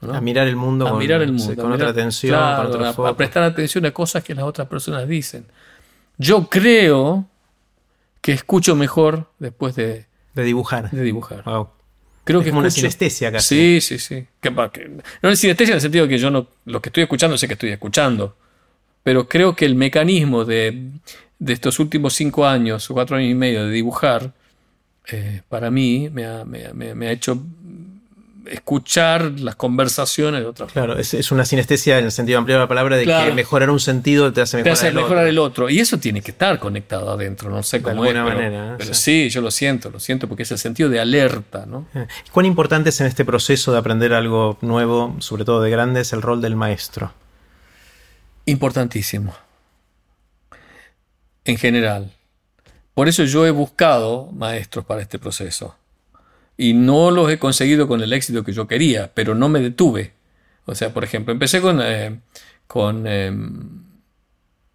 A 0.00 0.20
mirar 0.20 0.46
el 0.48 0.56
mundo, 0.56 0.86
a 0.86 0.90
con, 0.90 0.98
mirar 0.98 1.22
el 1.22 1.32
mundo, 1.32 1.62
con 1.62 1.72
otra 1.72 1.88
atención, 1.88 2.34
a, 2.34 3.14
prestar 3.16 3.42
atención 3.42 3.86
a 3.86 3.90
cosas 3.92 4.22
que 4.22 4.34
las 4.34 4.44
otras 4.44 4.68
personas 4.68 5.08
dicen. 5.08 5.46
Yo 6.18 6.48
creo 6.48 7.26
que 8.20 8.32
escucho 8.32 8.76
mejor 8.76 9.30
después 9.38 9.74
de, 9.76 10.06
de 10.34 10.44
dibujar. 10.44 10.90
De 10.90 11.02
dibujar. 11.02 11.42
Creo 12.24 12.40
que 12.40 12.46
es 12.46 12.52
como 12.52 12.60
una 12.60 12.70
sinestesia 12.70 13.30
casi. 13.30 13.80
Sí, 13.80 13.98
sí, 13.98 13.98
sí. 13.98 14.26
no 15.22 15.30
es 15.30 15.38
sinestesia 15.38 15.72
en 15.72 15.76
el 15.76 15.80
sentido 15.80 16.08
que 16.08 16.18
yo 16.18 16.30
no, 16.30 16.46
lo 16.64 16.80
que 16.80 16.88
estoy 16.88 17.02
escuchando 17.02 17.36
sé 17.36 17.46
que 17.46 17.54
estoy 17.54 17.70
escuchando. 17.70 18.36
Pero 19.02 19.28
creo 19.28 19.54
que 19.54 19.66
el 19.66 19.74
mecanismo 19.74 20.46
de, 20.46 20.90
de 21.38 21.52
estos 21.52 21.78
últimos 21.78 22.14
cinco 22.14 22.46
años 22.46 22.90
o 22.90 22.94
cuatro 22.94 23.16
años 23.16 23.30
y 23.30 23.34
medio 23.34 23.66
de 23.66 23.70
dibujar, 23.70 24.32
eh, 25.12 25.42
para 25.48 25.70
mí 25.70 26.08
me 26.10 26.24
ha, 26.24 27.12
hecho 27.12 27.38
escuchar 28.46 29.40
las 29.40 29.56
conversaciones 29.56 30.40
de 30.40 30.46
otras 30.46 30.72
Claro, 30.72 30.98
es, 30.98 31.32
una 31.32 31.44
sinestesia 31.44 31.98
en 31.98 32.06
el 32.06 32.12
sentido 32.12 32.38
amplio 32.38 32.56
de 32.56 32.62
la 32.62 32.68
palabra 32.68 32.96
de 32.96 33.04
que 33.04 33.32
mejorar 33.32 33.70
un 33.70 33.80
sentido 33.80 34.32
te 34.32 34.40
hace 34.40 34.58
mejorar, 34.58 34.74
te 34.74 34.78
hace 34.78 34.88
el, 34.88 34.94
mejorar 34.94 35.18
otro. 35.18 35.28
el 35.28 35.38
otro. 35.38 35.70
Y 35.70 35.80
eso 35.80 35.98
tiene 35.98 36.22
que 36.22 36.30
estar 36.30 36.58
conectado 36.58 37.10
adentro, 37.10 37.50
no 37.50 37.62
sé 37.62 37.82
cómo 37.82 38.02
de 38.02 38.10
alguna 38.10 38.24
manera, 38.24 38.74
pero 38.78 38.94
sí. 38.94 39.28
yo 39.30 39.40
lo 39.40 39.50
siento, 39.50 39.90
lo 39.90 40.00
siento 40.00 40.28
porque 40.28 40.42
es 40.44 40.50
el 40.50 40.58
sentido 40.58 40.88
de 40.88 41.00
alerta. 41.00 41.66
¿no? 41.66 41.86
Eh, 41.94 42.06
¿Cuán 42.32 42.46
importante 42.46 42.90
es 42.90 43.00
en 43.00 43.06
este 43.06 43.24
proceso 43.24 43.72
de 43.72 43.78
aprender 43.78 44.12
algo 44.12 44.58
nuevo, 44.60 45.16
sobre 45.20 45.44
todo 45.44 45.62
de 45.62 45.70
grandes, 45.70 46.12
el 46.12 46.22
rol 46.22 46.40
del 46.40 46.56
maestro? 46.56 47.12
Importantísimo 48.46 49.34
en 51.44 51.56
general. 51.56 52.12
Por 52.94 53.08
eso 53.08 53.24
yo 53.24 53.46
he 53.46 53.50
buscado 53.50 54.30
maestros 54.32 54.84
para 54.84 55.02
este 55.02 55.18
proceso. 55.18 55.76
Y 56.56 56.72
no 56.72 57.10
los 57.10 57.30
he 57.30 57.38
conseguido 57.38 57.88
con 57.88 58.02
el 58.02 58.12
éxito 58.12 58.44
que 58.44 58.52
yo 58.52 58.66
quería, 58.66 59.10
pero 59.12 59.34
no 59.34 59.48
me 59.48 59.60
detuve. 59.60 60.12
O 60.66 60.74
sea, 60.74 60.94
por 60.94 61.04
ejemplo, 61.04 61.32
empecé 61.32 61.60
con, 61.60 61.80
eh, 61.82 62.20
con 62.66 63.06
em, 63.06 63.82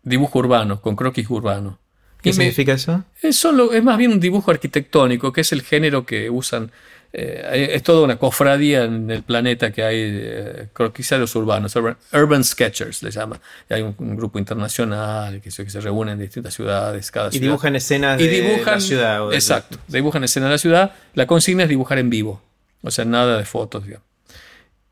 dibujo 0.03 0.39
urbano, 0.39 0.81
con 0.81 0.95
croquis 0.95 1.29
urbano. 1.29 1.79
¿Qué 2.21 2.33
significa 2.33 2.73
eso? 2.73 3.05
Es, 3.21 3.37
solo, 3.37 3.71
es 3.71 3.81
más 3.81 3.97
bien 3.97 4.11
un 4.11 4.19
dibujo 4.19 4.51
arquitectónico, 4.51 5.31
que 5.31 5.41
es 5.41 5.53
el 5.53 5.61
género 5.61 6.05
que 6.05 6.29
usan 6.29 6.71
eh, 7.11 7.71
es 7.73 7.81
toda 7.81 8.03
una 8.03 8.17
cofradía 8.17 8.83
en 8.83 9.09
el 9.09 9.23
planeta 9.23 9.71
que 9.71 9.83
hay 9.83 9.97
eh, 9.99 10.67
croquisarios 10.73 11.35
urbanos, 11.35 11.75
urban, 11.75 12.43
sketchers 12.43 13.01
le 13.01 13.09
llama. 13.09 13.41
hay 13.67 13.81
un, 13.81 13.95
grupo 14.15 14.37
internacional 14.37 15.41
que 15.41 15.49
se, 15.49 15.63
que 15.63 15.71
se 15.71 15.81
reúne 15.81 16.11
en 16.11 16.19
distintas 16.19 16.53
ciudades. 16.53 17.09
Cada 17.09 17.29
y 17.31 17.39
dibujan 17.39 17.75
escenas 17.75 18.19
de 18.19 18.61
la 18.63 18.79
ciudad. 18.79 19.33
exacto, 19.33 19.77
dibujan 19.87 20.23
escenas 20.23 20.49
de 20.49 20.53
la 20.53 20.57
ciudad. 20.59 20.95
La 21.15 21.25
consigna 21.25 21.63
es 21.63 21.69
dibujar 21.69 21.97
en 21.97 22.11
vivo, 22.11 22.41
o 22.83 22.91
sea, 22.91 23.05
nada 23.05 23.37
de 23.37 23.45
fotos. 23.45 23.85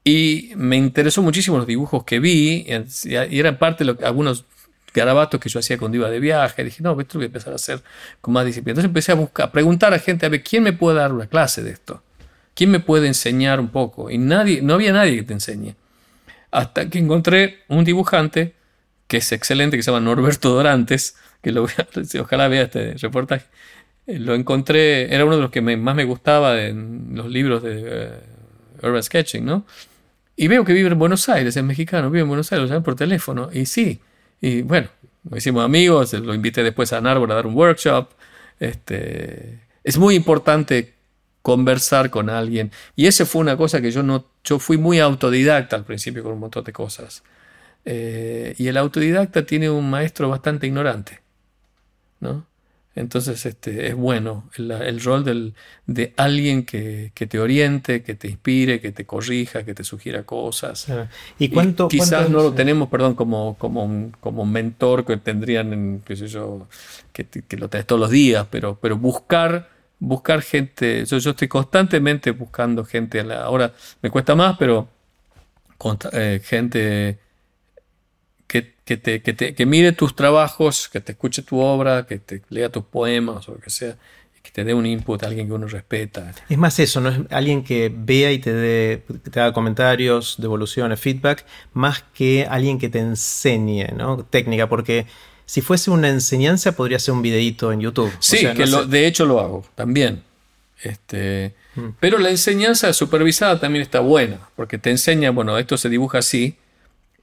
Y 0.03 0.53
me 0.55 0.77
interesó 0.77 1.21
muchísimo 1.21 1.57
los 1.57 1.67
dibujos 1.67 2.03
que 2.03 2.19
vi, 2.19 2.65
y 3.03 3.39
eran 3.39 3.59
parte 3.59 3.83
de 3.83 3.95
algunos 4.03 4.45
garabatos 4.91 5.39
que 5.39 5.49
yo 5.49 5.59
hacía 5.59 5.77
cuando 5.77 5.97
iba 5.97 6.09
de 6.09 6.19
viaje. 6.19 6.63
Dije, 6.63 6.81
no, 6.81 6.99
esto 6.99 7.15
lo 7.15 7.19
voy 7.19 7.25
a 7.25 7.27
empezar 7.27 7.53
a 7.53 7.57
hacer 7.57 7.83
con 8.21 8.33
más 8.33 8.45
disciplina. 8.45 8.71
Entonces 8.71 8.87
empecé 8.87 9.11
a 9.11 9.15
buscar, 9.15 9.47
a 9.47 9.51
preguntar 9.51 9.93
a 9.93 9.99
gente, 9.99 10.25
a 10.25 10.29
ver, 10.29 10.41
¿quién 10.41 10.63
me 10.63 10.73
puede 10.73 10.97
dar 10.97 11.13
una 11.13 11.27
clase 11.27 11.61
de 11.61 11.71
esto? 11.71 12.01
¿Quién 12.57 12.71
me 12.71 12.79
puede 12.79 13.05
enseñar 13.05 13.59
un 13.59 13.69
poco? 13.69 14.09
Y 14.09 14.17
nadie, 14.17 14.63
no 14.63 14.73
había 14.73 14.91
nadie 14.91 15.17
que 15.17 15.23
te 15.23 15.33
enseñe. 15.33 15.75
Hasta 16.49 16.89
que 16.89 16.97
encontré 16.97 17.59
un 17.67 17.85
dibujante 17.85 18.55
que 19.07 19.17
es 19.17 19.31
excelente, 19.31 19.77
que 19.77 19.83
se 19.83 19.91
llama 19.91 20.03
Norberto 20.03 20.49
Dorantes, 20.49 21.15
que 21.41 21.51
lo 21.51 21.67
ojalá 22.19 22.47
vea 22.47 22.63
este 22.63 22.95
reportaje. 22.95 23.45
Eh, 24.07 24.17
lo 24.17 24.33
encontré, 24.33 25.13
era 25.13 25.23
uno 25.23 25.35
de 25.35 25.41
los 25.43 25.51
que 25.51 25.61
más 25.61 25.95
me 25.95 26.03
gustaba 26.03 26.59
en 26.63 27.11
los 27.13 27.27
libros 27.27 27.61
de 27.61 28.11
uh, 28.81 28.87
Urban 28.87 29.03
Sketching, 29.03 29.45
¿no? 29.45 29.65
Y 30.35 30.47
veo 30.47 30.65
que 30.65 30.73
vive 30.73 30.89
en 30.89 30.97
Buenos 30.97 31.29
Aires, 31.29 31.55
es 31.55 31.63
mexicano, 31.63 32.09
vive 32.09 32.23
en 32.23 32.27
Buenos 32.27 32.51
Aires, 32.51 32.63
lo 32.63 32.69
llaman 32.69 32.83
por 32.83 32.95
teléfono. 32.95 33.49
Y 33.53 33.67
sí, 33.67 34.01
y 34.41 34.63
bueno, 34.63 34.87
nos 35.23 35.37
hicimos 35.37 35.63
amigos, 35.63 36.13
lo 36.13 36.33
invité 36.33 36.63
después 36.63 36.91
a 36.91 37.01
Narbor 37.01 37.31
a 37.31 37.35
dar 37.35 37.45
un 37.45 37.53
workshop. 37.53 38.09
Este, 38.59 39.59
es 39.83 39.97
muy 39.99 40.15
importante 40.15 40.96
conversar 41.41 42.09
con 42.09 42.29
alguien. 42.29 42.71
Y 42.95 43.07
esa 43.07 43.25
fue 43.25 43.41
una 43.41 43.57
cosa 43.57 43.81
que 43.81 43.91
yo 43.91 44.03
no, 44.03 44.25
yo 44.43 44.59
fui 44.59 44.77
muy 44.77 44.99
autodidacta 44.99 45.75
al 45.75 45.85
principio 45.85 46.23
con 46.23 46.33
un 46.33 46.39
montón 46.39 46.63
de 46.63 46.73
cosas. 46.73 47.23
Eh, 47.85 48.53
y 48.57 48.67
el 48.67 48.77
autodidacta 48.77 49.45
tiene 49.45 49.69
un 49.69 49.89
maestro 49.89 50.29
bastante 50.29 50.67
ignorante, 50.67 51.21
¿no? 52.19 52.45
Entonces 52.97 53.45
este, 53.45 53.87
es 53.87 53.95
bueno 53.95 54.49
el, 54.57 54.99
rol 55.01 55.23
del, 55.23 55.53
de 55.85 56.13
alguien 56.17 56.65
que, 56.65 57.11
te 57.13 57.39
oriente, 57.39 58.01
que 58.01 58.15
te 58.15 58.27
inspire, 58.27 58.81
que 58.81 58.91
te 58.91 59.05
corrija, 59.05 59.63
que 59.63 59.75
te 59.75 59.83
sugiera 59.83 60.23
cosas. 60.23 60.87
¿Y 61.37 61.49
cuánto? 61.49 61.89
quizás 61.89 62.27
no 62.31 62.41
lo 62.41 62.53
tenemos, 62.53 62.89
perdón, 62.89 63.13
como, 63.13 63.55
como, 63.59 63.85
un, 63.85 64.15
como 64.19 64.47
mentor 64.47 65.05
que 65.05 65.17
tendrían, 65.17 65.73
en, 65.73 66.01
qué 66.03 66.15
sé 66.15 66.27
yo, 66.27 66.67
que, 67.13 67.27
lo 67.57 67.69
tenés 67.69 67.85
todos 67.85 68.01
los 68.01 68.09
días, 68.09 68.47
pero, 68.49 68.79
pero 68.81 68.97
buscar, 68.97 69.69
buscar 69.99 70.41
gente. 70.41 71.05
Yo, 71.05 71.17
yo 71.17 71.31
estoy 71.31 71.47
constantemente 71.47 72.31
buscando 72.31 72.85
gente. 72.85 73.19
Ahora 73.19 73.73
me 74.01 74.09
cuesta 74.09 74.35
más, 74.35 74.57
pero 74.57 74.87
eh, 76.11 76.41
gente 76.43 77.19
que, 78.47 78.97
te, 78.97 79.21
que, 79.53 79.65
mire 79.65 79.91
tus 79.91 80.15
trabajos, 80.15 80.87
que 80.87 81.01
te 81.01 81.11
escuche 81.11 81.41
tu 81.41 81.59
obra, 81.59 82.05
que 82.05 82.19
te 82.19 82.41
lea 82.49 82.69
tus 82.69 82.85
poemas 82.85 83.47
o 83.49 83.53
lo 83.53 83.59
que 83.59 83.69
sea, 83.69 83.97
que 84.41 84.51
te 84.51 84.63
dé 84.63 84.73
un 84.73 84.85
input 84.85 85.21
a 85.21 85.27
alguien 85.27 85.47
que 85.47 85.53
uno 85.53 85.67
respeta. 85.67 86.33
Es 86.47 86.57
más 86.57 86.79
eso, 86.79 87.01
¿no? 87.01 87.09
Es 87.09 87.19
alguien 87.29 87.63
que 87.63 87.91
vea 87.93 88.31
y 88.31 88.39
te, 88.39 88.53
dé, 88.53 89.03
te 89.29 89.39
haga 89.41 89.51
comentarios, 89.51 90.35
devoluciones, 90.37 90.99
feedback, 90.99 91.45
más 91.73 92.03
que 92.13 92.47
alguien 92.49 92.79
que 92.79 92.87
te 92.87 92.99
enseñe, 92.99 93.91
¿no? 93.95 94.23
Técnica, 94.23 94.69
porque 94.69 95.05
si 95.47 95.61
fuese 95.61 95.89
una 95.89 96.09
enseñanza 96.09 96.73
podría 96.73 96.99
ser 96.99 97.13
un 97.13 97.21
videíto 97.21 97.71
en 97.71 97.79
YouTube. 97.79 98.11
Sí, 98.19 98.45
que 98.53 98.65
de 98.65 99.07
hecho 99.07 99.25
lo 99.25 99.39
hago 99.39 99.65
también. 99.75 100.21
Este, 100.83 101.55
mm. 101.75 101.89
Pero 102.01 102.17
la 102.19 102.29
enseñanza 102.29 102.91
supervisada 102.91 103.57
también 103.57 103.81
está 103.81 104.01
buena, 104.01 104.49
porque 104.57 104.77
te 104.77 104.91
enseña, 104.91 105.31
bueno, 105.31 105.57
esto 105.57 105.77
se 105.77 105.87
dibuja 105.87 106.17
así, 106.17 106.57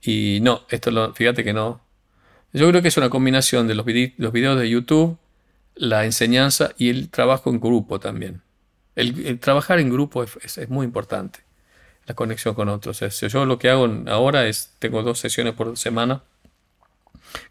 y 0.01 0.39
no, 0.41 0.63
esto 0.71 0.91
lo, 0.91 1.13
fíjate 1.13 1.45
que 1.45 1.53
no. 1.53 1.83
Yo 2.55 2.67
creo 2.71 2.81
que 2.81 2.89
es 2.89 2.97
una 2.97 3.11
combinación 3.11 3.69
de 3.69 3.75
los, 3.75 3.85
los 4.17 4.33
videos 4.33 4.59
de 4.59 4.71
YouTube, 4.71 5.19
la 5.75 6.07
enseñanza 6.07 6.73
y 6.79 6.89
el 6.89 7.11
trabajo 7.11 7.51
en 7.51 7.61
grupo 7.61 8.01
también. 8.01 8.41
El, 8.97 9.39
trabajar 9.39 9.81
en 9.81 9.91
grupo 9.91 10.25
es, 10.25 10.69
muy 10.71 10.87
importante. 10.87 11.41
La 12.07 12.15
conexión 12.15 12.55
con 12.55 12.71
otros. 12.71 13.01
yo 13.21 13.45
lo 13.45 13.59
que 13.59 13.69
hago 13.69 13.87
ahora 14.07 14.47
es, 14.47 14.73
tengo 14.79 15.03
dos 15.03 15.19
sesiones 15.19 15.53
por 15.53 15.77
semana 15.77 16.23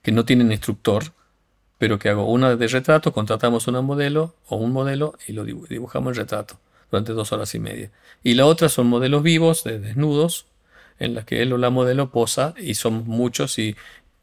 que 0.02 0.12
no 0.12 0.26
tienen 0.26 0.52
instructor, 0.52 1.14
pero 1.78 2.00
que 2.00 2.10
hago 2.10 2.32
una 2.32 2.56
de 2.56 2.68
retrato, 2.68 3.12
contratamos 3.12 3.68
una 3.68 3.82
modelo 3.82 4.36
o 4.48 4.56
un 4.56 4.72
modelo 4.72 5.16
y 5.28 5.34
lo 5.34 5.44
dibujamos 5.44 6.12
en 6.12 6.16
retrato 6.16 6.60
durante 6.92 7.14
dos 7.14 7.32
horas 7.32 7.54
y 7.56 7.60
media. 7.60 7.92
Y 8.24 8.36
la 8.36 8.46
otra 8.46 8.70
son 8.70 8.88
modelos 8.88 9.24
vivos, 9.24 9.64
de 9.64 9.80
desnudos, 9.80 10.46
en 11.00 11.16
la 11.16 11.26
que 11.26 11.42
él 11.42 11.52
o 11.54 11.58
la 11.58 11.70
modelo 11.70 12.12
posa 12.12 12.54
y 12.58 12.76
son 12.76 13.06
muchos 13.08 13.58
y 13.60 13.76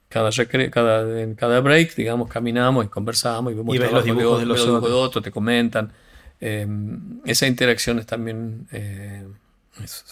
cada, 0.08 0.30
cada, 0.70 1.20
en 1.20 1.34
cada 1.34 1.60
break, 1.60 1.94
digamos, 1.94 2.28
caminamos 2.28 2.84
y 2.84 2.88
conversamos 2.88 3.52
y 3.52 3.56
vemos 3.56 3.76
los 3.76 4.04
dibujos 4.04 4.40
de 4.40 4.46
los, 4.46 4.66
otros. 4.66 5.22
te 5.22 5.30
comentan. 5.30 5.92
Em, 6.40 7.20
esa 7.26 7.46
interacción 7.46 7.98
es 7.98 8.06
también 8.06 8.66
eh, 8.72 9.26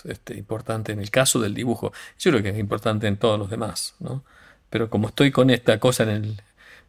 este, 0.05 0.36
importante 0.36 0.92
en 0.92 1.01
el 1.01 1.11
caso 1.11 1.40
del 1.40 1.55
dibujo. 1.55 1.92
Yo 2.18 2.30
creo 2.30 2.42
que 2.42 2.51
es 2.51 2.59
importante 2.59 3.07
en 3.07 3.16
todos 3.16 3.38
los 3.38 3.51
demás, 3.51 3.94
¿no? 3.99 4.22
Pero 4.70 4.90
como 4.90 5.08
estoy 5.08 5.30
con 5.30 5.50
esta 5.50 5.78
cosa 5.78 6.04
en 6.04 6.08
el... 6.10 6.42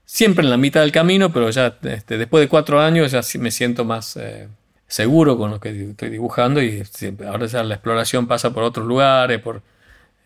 Siempre 0.06 0.44
en 0.44 0.50
la 0.50 0.58
mitad 0.58 0.82
del 0.82 0.92
camino, 0.92 1.32
pero 1.32 1.50
ya 1.52 1.78
este, 1.84 2.18
después 2.18 2.42
de 2.42 2.48
cuatro 2.48 2.82
años 2.82 3.12
ya 3.12 3.22
me 3.40 3.52
siento 3.52 3.86
más... 3.86 4.18
Eh, 4.18 4.48
seguro 4.90 5.38
con 5.38 5.52
lo 5.52 5.60
que 5.60 5.92
estoy 5.92 6.10
dibujando 6.10 6.62
y 6.62 6.84
ahora 7.26 7.46
ya 7.46 7.64
la 7.64 7.76
exploración 7.76 8.28
pasa 8.28 8.52
por 8.52 8.64
otros 8.64 8.86
lugares, 8.88 9.40
por 9.40 9.62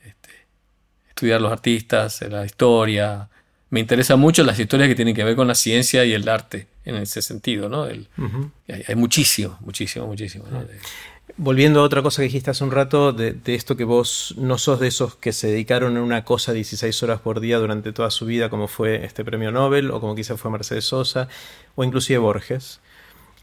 este, 0.06 0.30
estudiar 1.10 1.42
los 1.42 1.52
artistas, 1.52 2.22
la 2.30 2.46
historia. 2.46 3.30
Me 3.70 3.82
interesan 3.82 4.20
mucho 4.20 4.44
las 4.44 4.58
historias 4.58 4.88
que 4.88 4.96
tienen 4.96 5.14
que 5.14 5.24
ver 5.24 5.36
con 5.36 5.48
la 5.48 5.56
ciencia 5.56 6.06
y 6.06 6.14
el 6.14 6.28
arte 6.30 6.68
en 6.86 6.96
ese 6.96 7.22
sentido, 7.22 7.70
¿no? 7.70 7.84
hay, 7.84 8.08
muchísimo, 8.96 9.58
muchísimo, 9.62 10.08
muchísimo. 10.08 10.46
Volviendo 11.38 11.80
a 11.80 11.84
otra 11.84 12.02
cosa 12.02 12.22
que 12.22 12.26
dijiste 12.26 12.52
hace 12.52 12.64
un 12.64 12.72
rato, 12.72 13.14
de, 13.14 13.40
esto 13.46 13.78
que 13.78 13.86
vos 13.86 14.36
no 14.38 14.58
sos 14.58 14.80
de 14.80 14.88
esos 14.88 15.16
que 15.16 15.32
se 15.32 15.48
dedicaron 15.48 15.98
a 15.98 16.04
una 16.04 16.26
cosa 16.26 16.52
16 16.54 17.02
horas 17.02 17.22
por 17.22 17.40
día 17.40 17.58
durante 17.58 17.94
toda 17.94 18.12
su 18.12 18.26
vida, 18.26 18.50
como 18.50 18.68
fue 18.68 19.06
este 19.06 19.24
premio 19.24 19.52
Nobel, 19.52 19.90
o 19.92 20.00
como 20.00 20.16
quizá 20.16 20.38
fue 20.38 20.52
Mercedes 20.52 20.86
Sosa, 20.86 21.30
o 21.76 21.84
inclusive 21.84 22.20
Borges. 22.20 22.82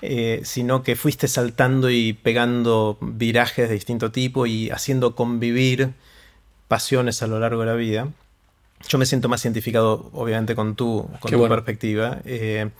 Eh, 0.03 0.41
sino 0.45 0.83
que 0.83 0.95
fuiste 0.95 1.28
saltando 1.28 1.91
y 1.91 2.14
pegando 2.14 2.97
virajes 3.01 3.68
de 3.68 3.74
distinto 3.74 4.11
tipo 4.11 4.47
y 4.47 4.70
haciendo 4.70 5.14
convivir 5.14 5.93
pasiones 6.68 7.22
a 7.22 7.26
lo 7.26 7.41
largo 7.41 7.61
de 7.62 7.66
la 7.66 7.74
vida. 7.74 8.09
Yo 8.89 8.99
me 8.99 9.05
siento 9.05 9.28
más 9.28 9.45
identificado, 9.45 10.11
obviamente, 10.12 10.55
con 10.55 10.74
tu, 10.74 11.09
con 11.18 11.31
tu 11.31 11.49
perspectiva. 11.49 12.18
Eh, 12.24 12.70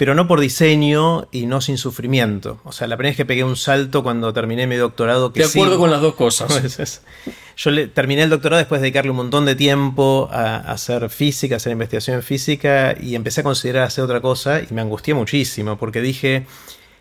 pero 0.00 0.14
no 0.14 0.26
por 0.26 0.40
diseño 0.40 1.28
y 1.30 1.44
no 1.44 1.60
sin 1.60 1.76
sufrimiento. 1.76 2.58
O 2.64 2.72
sea, 2.72 2.86
la 2.86 2.96
primera 2.96 3.10
vez 3.10 3.18
que 3.18 3.26
pegué 3.26 3.44
un 3.44 3.54
salto 3.54 4.02
cuando 4.02 4.32
terminé 4.32 4.66
mi 4.66 4.76
doctorado... 4.76 5.30
Que 5.30 5.40
de 5.40 5.46
acuerdo 5.46 5.78
con 5.78 5.90
las 5.90 6.00
dos 6.00 6.14
cosas. 6.14 7.02
Yo 7.58 7.70
le, 7.70 7.86
terminé 7.86 8.22
el 8.22 8.30
doctorado 8.30 8.60
después 8.60 8.80
de 8.80 8.86
dedicarle 8.86 9.10
un 9.10 9.18
montón 9.18 9.44
de 9.44 9.56
tiempo 9.56 10.30
a, 10.32 10.56
hacer 10.56 11.10
física, 11.10 11.56
a 11.56 11.58
hacer 11.58 11.72
investigación 11.72 12.16
en 12.16 12.22
física, 12.22 12.96
y 12.98 13.14
empecé 13.14 13.42
a 13.42 13.44
considerar 13.44 13.82
hacer 13.82 14.02
otra 14.02 14.22
cosa 14.22 14.62
y 14.62 14.72
me 14.72 14.80
angustié 14.80 15.12
muchísimo 15.12 15.76
porque 15.76 16.00
dije, 16.00 16.46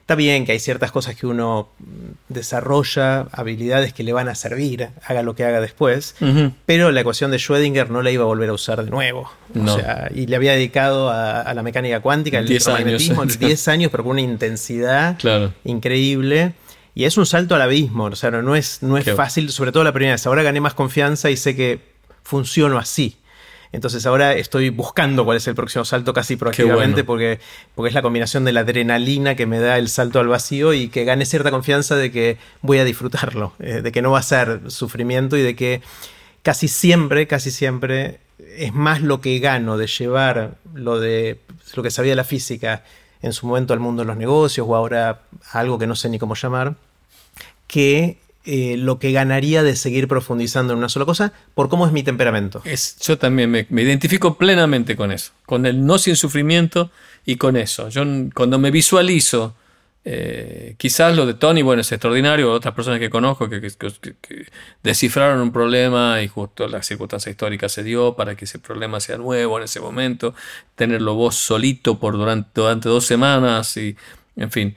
Está 0.10 0.16
bien 0.16 0.43
que 0.43 0.53
hay 0.53 0.60
ciertas 0.60 0.91
cosas 0.91 1.16
que 1.16 1.28
uno 1.28 1.70
desarrolla, 2.30 3.28
habilidades 3.32 3.93
que 3.93 4.01
le 4.01 4.12
van 4.12 4.28
a 4.28 4.34
servir, 4.34 4.89
haga 5.05 5.22
lo 5.22 5.36
que 5.36 5.43
haga 5.43 5.62
después, 5.62 6.16
pero 6.66 6.91
la 6.91 7.01
ecuación 7.01 7.30
de 7.30 7.38
Schrödinger 7.38 7.89
no 7.89 8.01
la 8.01 8.10
iba 8.10 8.24
a 8.24 8.26
volver 8.26 8.49
a 8.49 8.53
usar 8.53 8.84
de 8.84 8.89
nuevo. 8.89 9.30
y 10.16 10.26
le 10.26 10.36
había 10.36 10.53
dedicado 10.53 11.12
a, 11.12 11.53
la 11.53 11.62
mecánica 11.62 11.99
cuántica, 11.99 12.39
al 12.39 12.47
electromagnetismo, 12.47 13.24
10 13.39 13.68
años, 13.68 13.91
pero 13.91 14.03
con 14.03 14.14
una 14.14 14.22
intensidad 14.22 15.16
increíble. 15.64 16.53
Y 16.95 17.03
es 17.03 17.16
un 17.16 17.28
salto 17.28 17.53
al 17.53 17.62
abismo, 17.62 18.05
o 18.05 18.16
sea, 18.16 18.32
no 18.32 18.55
es, 18.55 18.82
no 18.82 18.97
es 18.97 19.14
fácil, 19.14 19.51
sobre 19.51 19.72
todo 19.72 19.84
la 19.84 19.93
primera 19.93 20.16
vez. 20.16 20.26
Ahora 20.26 20.41
gané 20.41 20.60
más 20.60 20.74
confianza 20.74 21.30
y 21.30 21.38
sé 21.38 21.55
que 21.55 21.82
funciono 22.24 22.80
así. 22.80 23.18
Entonces 23.72 24.05
ahora 24.05 24.34
estoy 24.34 24.70
buscando 24.70 25.26
cuál 25.26 25.38
es 25.38 25.47
el 25.47 25.53
próximo 25.53 25.86
salto 25.86 26.13
casi 26.13 26.36
proactivamente 26.36 27.03
porque, 27.03 27.39
porque 27.76 27.89
es 27.89 27.93
la 27.93 28.01
combinación 28.01 28.43
de 28.43 28.51
la 28.51 28.61
adrenalina 28.61 29.36
que 29.36 29.45
me 29.45 29.59
da 29.59 29.78
el 29.78 29.89
salto 29.89 30.20
al 30.20 30.28
vacío 30.28 30.74
y 30.74 30.89
que 30.89 31.05
gane 31.05 31.26
cierta 31.26 31.51
confianza 31.51 31.95
de 31.95 32.11
que 32.11 32.38
voy 32.61 32.80
a 32.80 32.84
disfrutarlo, 32.84 33.53
eh, 33.59 33.82
de 33.82 33.91
que 33.91 34.01
no 34.01 34.11
va 34.11 34.20
a 34.20 34.24
ser 34.24 34.61
sufrimiento 34.67 35.38
y 35.38 35.43
de 35.43 35.55
que 35.55 35.82
casi 36.41 36.67
siempre, 36.67 37.28
casi 37.28 37.51
siempre 37.51 38.20
es 38.57 38.74
más 38.74 39.01
lo 39.01 39.22
que 39.22 39.38
gano 39.39 39.78
de 39.78 39.86
llevar 39.86 40.55
lo 40.74 40.99
de 40.99 41.39
lo 41.76 41.84
que 41.84 41.91
sabía 41.91 42.15
la 42.15 42.24
física 42.24 42.84
en 43.22 43.34
su 43.34 43.45
momento 43.45 43.74
al 43.74 43.80
mundo 43.80 44.01
de 44.01 44.07
los 44.07 44.17
negocios 44.17 44.65
o 44.67 44.76
ahora 44.76 45.22
a 45.51 45.59
algo 45.59 45.78
que 45.78 45.88
no 45.88 45.95
sé 45.95 46.09
ni 46.09 46.17
cómo 46.17 46.36
llamar, 46.36 46.76
que 47.67 48.17
eh, 48.52 48.78
lo 48.78 48.97
que 48.97 49.12
ganaría 49.12 49.62
de 49.62 49.76
seguir 49.76 50.08
profundizando 50.08 50.74
en 50.74 50.80
una 50.80 50.89
sola 50.89 51.06
cosa 51.06 51.34
por 51.54 51.70
cómo 51.70 51.86
es 51.86 51.91
mi 51.91 52.02
temperamento. 52.02 52.64
Es, 52.66 52.97
yo 52.97 53.20
también 53.20 53.52
me, 53.52 53.68
identifico 53.84 54.39
plenamente 54.39 54.95
con 54.95 55.12
eso, 55.12 55.34
con 55.45 55.68
el 55.68 55.86
no 55.86 56.00
sin 56.00 56.16
sufrimiento 56.16 56.89
y 57.28 57.36
con 57.36 57.56
eso. 57.56 57.89
Yo 57.89 58.02
cuando 58.34 58.58
me 58.58 58.72
visualizo, 58.72 59.54
eh, 60.04 60.74
quizás 60.80 61.16
lo 61.16 61.28
de 61.28 61.36
Tony, 61.36 61.62
bueno, 61.62 61.82
es 61.82 61.91
extraordinario, 61.91 62.52
otras 62.52 62.74
personas 62.74 63.00
que 63.00 63.12
conozco 63.12 63.47
que, 63.47 63.72
descifraron 64.82 65.41
un 65.41 65.52
problema 65.52 66.20
y 66.24 66.28
justo 66.28 66.68
la 66.68 66.82
circunstancia 66.82 67.30
histórica 67.30 67.70
se 67.70 67.84
dio 67.84 68.16
para 68.16 68.34
que 68.34 68.45
ese 68.45 68.58
problema 68.58 69.00
sea 69.00 69.18
nuevo 69.20 69.60
en 69.60 69.66
ese 69.66 69.80
momento, 69.80 70.34
tenerlo 70.74 71.14
vos 71.14 71.36
solito 71.36 72.00
por 72.00 72.18
durante, 72.18 72.50
durante 72.56 72.89
dos 72.89 73.06
semanas 73.06 73.78
y, 73.78 73.95
en 74.36 74.50
fin, 74.50 74.76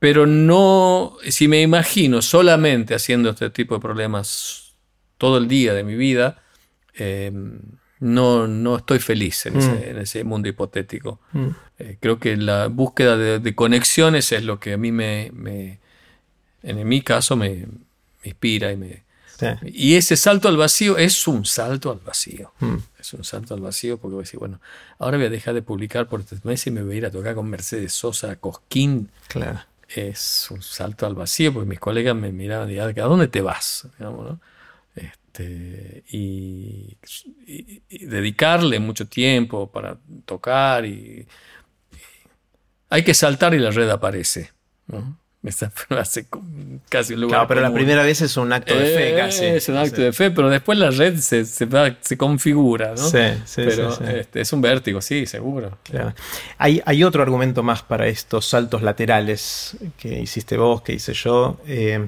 pero 0.00 0.26
no, 0.26 1.18
si 1.28 1.46
me 1.46 1.60
imagino 1.60 2.22
solamente 2.22 2.94
haciendo 2.94 3.30
este 3.30 3.50
tipo 3.50 3.74
de 3.74 3.82
problemas 3.82 4.72
todo 5.18 5.36
el 5.36 5.46
día 5.46 5.74
de 5.74 5.84
mi 5.84 5.94
vida, 5.94 6.42
em, 6.94 7.60
no, 8.00 8.48
no 8.48 8.78
estoy 8.78 8.98
feliz 8.98 9.44
en, 9.44 9.58
ese, 9.98 10.24
mm. 10.24 10.26
mundo 10.26 10.48
hipotético. 10.48 11.20
Mm. 11.32 11.48
Eh, 11.78 11.98
creo 12.00 12.18
que 12.18 12.38
la 12.38 12.68
búsqueda 12.68 13.18
de, 13.18 13.54
conexiones 13.54 14.32
es 14.32 14.42
lo 14.42 14.58
que 14.58 14.72
a 14.72 14.78
mí 14.78 14.90
me, 14.90 15.30
en 16.62 16.88
mi 16.88 17.02
caso 17.02 17.36
me, 17.36 17.66
inspira 18.24 18.72
y 18.72 18.76
me... 18.76 19.02
Y 19.64 19.94
ese 19.94 20.16
salto 20.16 20.48
al 20.48 20.58
vacío 20.58 20.98
es 20.98 21.26
un 21.26 21.46
salto 21.46 21.90
al 21.90 21.98
vacío. 21.98 22.52
Mm. 22.60 22.76
Es 22.98 23.12
un 23.14 23.24
salto 23.24 23.54
al 23.54 23.60
vacío 23.60 23.98
porque 23.98 24.14
voy 24.14 24.22
a 24.22 24.24
decir, 24.24 24.38
bueno, 24.38 24.60
ahora 24.98 25.18
voy 25.18 25.26
a 25.26 25.30
dejar 25.30 25.54
de 25.54 25.62
publicar 25.62 26.08
por 26.08 26.24
tres 26.24 26.44
meses 26.44 26.68
y 26.68 26.70
me 26.70 26.82
voy 26.82 26.94
a 26.94 26.98
ir 26.98 27.06
a 27.06 27.10
tocar 27.10 27.34
con 27.34 27.48
Mercedes 27.48 27.92
Sosa, 27.92 28.36
Cosquín. 28.36 29.10
Claro. 29.28 29.60
Es 29.94 30.48
un 30.50 30.62
salto 30.62 31.06
al 31.06 31.14
vacío 31.14 31.52
porque 31.52 31.68
mis 31.68 31.80
colegas 31.80 32.14
me 32.14 32.32
miraban 32.32 32.70
y 32.70 32.74
decían, 32.74 32.98
¿a 33.00 33.08
dónde 33.08 33.28
te 33.28 33.40
vas? 33.40 33.88
Este, 34.94 36.04
y, 36.10 36.96
dedicarle 38.06 38.78
mucho 38.78 39.08
tiempo 39.08 39.70
para 39.70 39.98
tocar 40.24 40.86
y, 40.86 41.26
hay 42.88 43.04
que 43.04 43.14
saltar 43.14 43.54
y 43.54 43.58
la 43.58 43.70
red 43.70 43.88
aparece. 43.88 44.52
¿no? 44.88 45.18
hace 45.90 46.26
casi 46.88 47.14
un 47.14 47.22
lugar. 47.22 47.38
Claro, 47.38 47.48
pero 47.48 47.60
la 47.62 47.72
primera 47.72 48.02
vez 48.02 48.20
es 48.20 48.36
un 48.36 48.52
acto 48.52 48.74
de 48.74 48.84
fe, 48.84 49.12
eh, 49.12 49.16
casi. 49.16 49.44
Es 49.46 49.68
un 49.70 49.78
acto 49.78 50.02
de 50.02 50.12
fe, 50.12 50.30
pero 50.30 50.50
después 50.50 50.78
la 50.78 50.90
red 50.90 51.16
se, 51.18 51.46
se, 51.46 52.16
configura, 52.18 52.90
¿no? 52.90 53.08
Sí, 53.08 53.18
sí, 53.46 53.62
pero 53.64 53.92
sí, 53.92 54.04
este, 54.06 54.42
es 54.42 54.52
un 54.52 54.60
vértigo, 54.60 55.00
sí, 55.00 55.24
seguro. 55.24 55.78
Hay, 56.58 56.82
hay, 56.84 57.04
otro 57.04 57.22
argumento 57.22 57.62
más 57.62 57.82
para 57.82 58.06
estos 58.06 58.46
saltos 58.46 58.82
laterales 58.82 59.76
que 59.96 60.20
hiciste 60.20 60.58
vos, 60.58 60.82
que 60.82 60.92
hice 60.92 61.14
yo, 61.14 61.58
eh, 61.66 62.06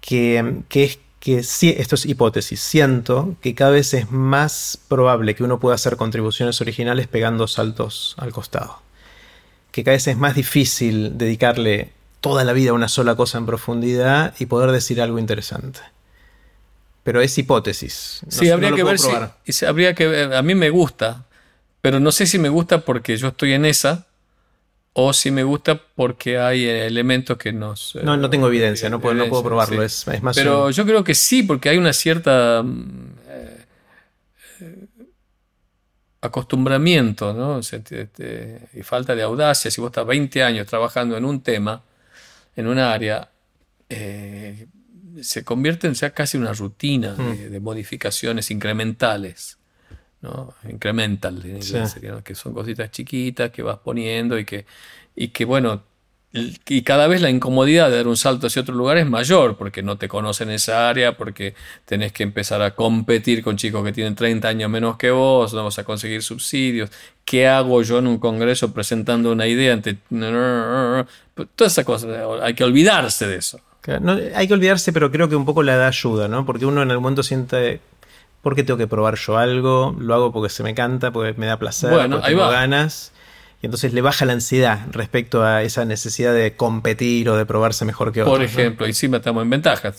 que, 0.00 0.62
que 0.68 0.84
es 0.84 0.98
que 1.20 1.38
esto 1.38 1.96
es 1.96 2.06
hipótesis, 2.06 2.60
siento 2.60 3.34
que 3.42 3.54
cada 3.54 3.72
vez 3.72 3.92
es 3.92 4.10
más 4.10 4.78
probable 4.88 5.34
que 5.34 5.42
uno 5.42 5.58
pueda 5.58 5.74
hacer 5.74 5.96
contribuciones 5.96 6.60
originales 6.60 7.08
pegando 7.08 7.48
saltos 7.48 8.14
al 8.18 8.32
costado. 8.32 8.80
Que 9.72 9.82
cada 9.82 9.96
vez 9.96 10.06
es 10.06 10.16
más 10.16 10.36
difícil 10.36 11.18
dedicarle 11.18 11.90
toda 12.20 12.44
la 12.44 12.52
vida 12.52 12.72
una 12.72 12.88
sola 12.88 13.14
cosa 13.14 13.38
en 13.38 13.46
profundidad 13.46 14.34
y 14.38 14.46
poder 14.46 14.70
decir 14.70 15.00
algo 15.00 15.18
interesante. 15.18 15.80
Pero 17.02 17.20
es 17.20 17.36
hipótesis. 17.38 18.20
sí, 18.28 18.50
habría 18.50 18.72
que 18.72 18.84
ver 18.84 18.98
si, 18.98 19.64
habría 19.64 19.94
que 19.94 20.30
a 20.34 20.42
mí 20.42 20.54
me 20.54 20.70
gusta, 20.70 21.24
pero 21.80 22.00
no 22.00 22.12
sé 22.12 22.26
si 22.26 22.38
me 22.38 22.48
gusta 22.48 22.80
porque 22.84 23.16
yo 23.16 23.28
estoy 23.28 23.54
en 23.54 23.64
esa 23.64 24.06
o 24.92 25.12
si 25.12 25.30
me 25.30 25.44
gusta 25.44 25.80
porque 25.94 26.38
hay 26.38 26.66
elementos 26.66 27.38
que 27.38 27.52
nos... 27.52 27.94
No, 28.02 28.16
no 28.16 28.28
tengo 28.28 28.48
evidencia, 28.48 28.90
no 28.90 29.00
puedo, 29.00 29.14
no 29.14 29.28
puedo 29.28 29.44
probarlo, 29.44 29.82
es, 29.82 30.06
más... 30.22 30.36
Pero 30.36 30.70
yo 30.70 30.84
creo 30.84 31.04
que 31.04 31.14
sí, 31.14 31.44
porque 31.44 31.68
hay 31.68 31.78
una 31.78 31.92
cierta 31.92 32.62
mm, 32.64 33.12
eh, 33.28 33.64
acostumbramiento, 36.20 37.32
¿no? 37.32 37.60
y 38.74 38.82
falta 38.82 39.14
de 39.14 39.22
audacia. 39.22 39.70
Si 39.70 39.80
vos 39.80 39.88
estás 39.88 40.06
20 40.06 40.42
años 40.42 40.66
trabajando 40.66 41.16
en 41.16 41.24
un 41.24 41.42
tema, 41.42 41.82
en 42.58 42.66
un 42.66 42.80
área, 42.80 43.30
eh, 43.88 44.66
se 45.22 45.44
convierte 45.44 45.86
en 45.86 45.94
ya 45.94 46.10
casi 46.10 46.36
una 46.36 46.52
rutina 46.52 47.14
de, 47.14 47.60
mm. 47.60 47.62
modificaciones 47.62 48.50
incrementales. 48.50 49.58
¿no? 50.22 50.52
Incremental, 50.68 51.40
que 52.24 52.34
son 52.34 52.54
cositas 52.54 52.90
chiquitas 52.90 53.52
que 53.52 53.62
vas 53.62 53.78
poniendo 53.78 54.36
y 54.36 54.44
que, 54.44 54.66
y 55.14 55.28
que, 55.28 55.44
bueno, 55.44 55.84
y 56.30 56.82
cada 56.82 57.06
vez 57.06 57.22
la 57.22 57.30
incomodidad 57.30 57.88
de 57.88 57.96
dar 57.96 58.06
un 58.06 58.16
salto 58.16 58.48
hacia 58.48 58.60
otro 58.60 58.74
lugar 58.74 58.98
es 58.98 59.08
mayor, 59.08 59.56
porque 59.56 59.82
no 59.82 59.96
te 59.96 60.08
conocen 60.08 60.50
esa 60.50 60.88
área, 60.88 61.16
porque 61.16 61.54
tenés 61.86 62.12
que 62.12 62.22
empezar 62.22 62.60
a 62.60 62.74
competir 62.74 63.42
con 63.42 63.56
chicos 63.56 63.82
que 63.82 63.92
tienen 63.92 64.14
30 64.14 64.46
años 64.46 64.70
menos 64.70 64.98
que 64.98 65.10
vos, 65.10 65.54
no 65.54 65.64
vas 65.64 65.78
a 65.78 65.84
conseguir 65.84 66.22
subsidios. 66.22 66.90
¿Qué 67.24 67.48
hago 67.48 67.82
yo 67.82 67.98
en 67.98 68.08
un 68.08 68.18
congreso 68.18 68.74
presentando 68.74 69.32
una 69.32 69.46
idea 69.46 69.72
ante... 69.72 69.96
Todas 71.54 71.72
esas 71.72 71.84
cosas, 71.86 72.10
hay 72.42 72.52
que 72.52 72.64
olvidarse 72.64 73.26
de 73.26 73.36
eso. 73.36 73.60
hay 74.34 74.46
que 74.46 74.54
olvidarse, 74.54 74.92
pero 74.92 75.10
creo 75.10 75.30
que 75.30 75.36
un 75.36 75.46
poco 75.46 75.62
la 75.62 75.76
da 75.76 75.88
ayuda, 75.88 76.28
¿no? 76.28 76.44
Porque 76.44 76.66
uno 76.66 76.82
en 76.82 76.90
el 76.90 76.98
momento 76.98 77.22
siente, 77.22 77.80
¿por 78.42 78.54
qué 78.54 78.64
tengo 78.64 78.76
que 78.76 78.86
probar 78.86 79.14
yo 79.14 79.38
algo? 79.38 79.96
Lo 79.98 80.14
hago 80.14 80.30
porque 80.30 80.50
se 80.50 80.62
me 80.62 80.74
canta, 80.74 81.10
porque 81.10 81.32
me 81.40 81.46
da 81.46 81.58
placer, 81.58 81.90
porque 81.90 82.28
tengo 82.28 82.50
ganas 82.50 83.12
y 83.60 83.66
entonces 83.66 83.92
le 83.92 84.02
baja 84.02 84.24
la 84.24 84.34
ansiedad 84.34 84.86
respecto 84.92 85.42
a 85.42 85.62
esa 85.62 85.84
necesidad 85.84 86.32
de 86.32 86.54
competir 86.54 87.28
o 87.28 87.36
de 87.36 87.44
probarse 87.44 87.84
mejor 87.84 88.12
que 88.12 88.22
otros. 88.22 88.36
Por 88.36 88.44
ejemplo, 88.44 88.86
y 88.86 88.92
sí 88.92 89.10
estamos 89.12 89.42
en 89.42 89.50
ventaja. 89.50 89.92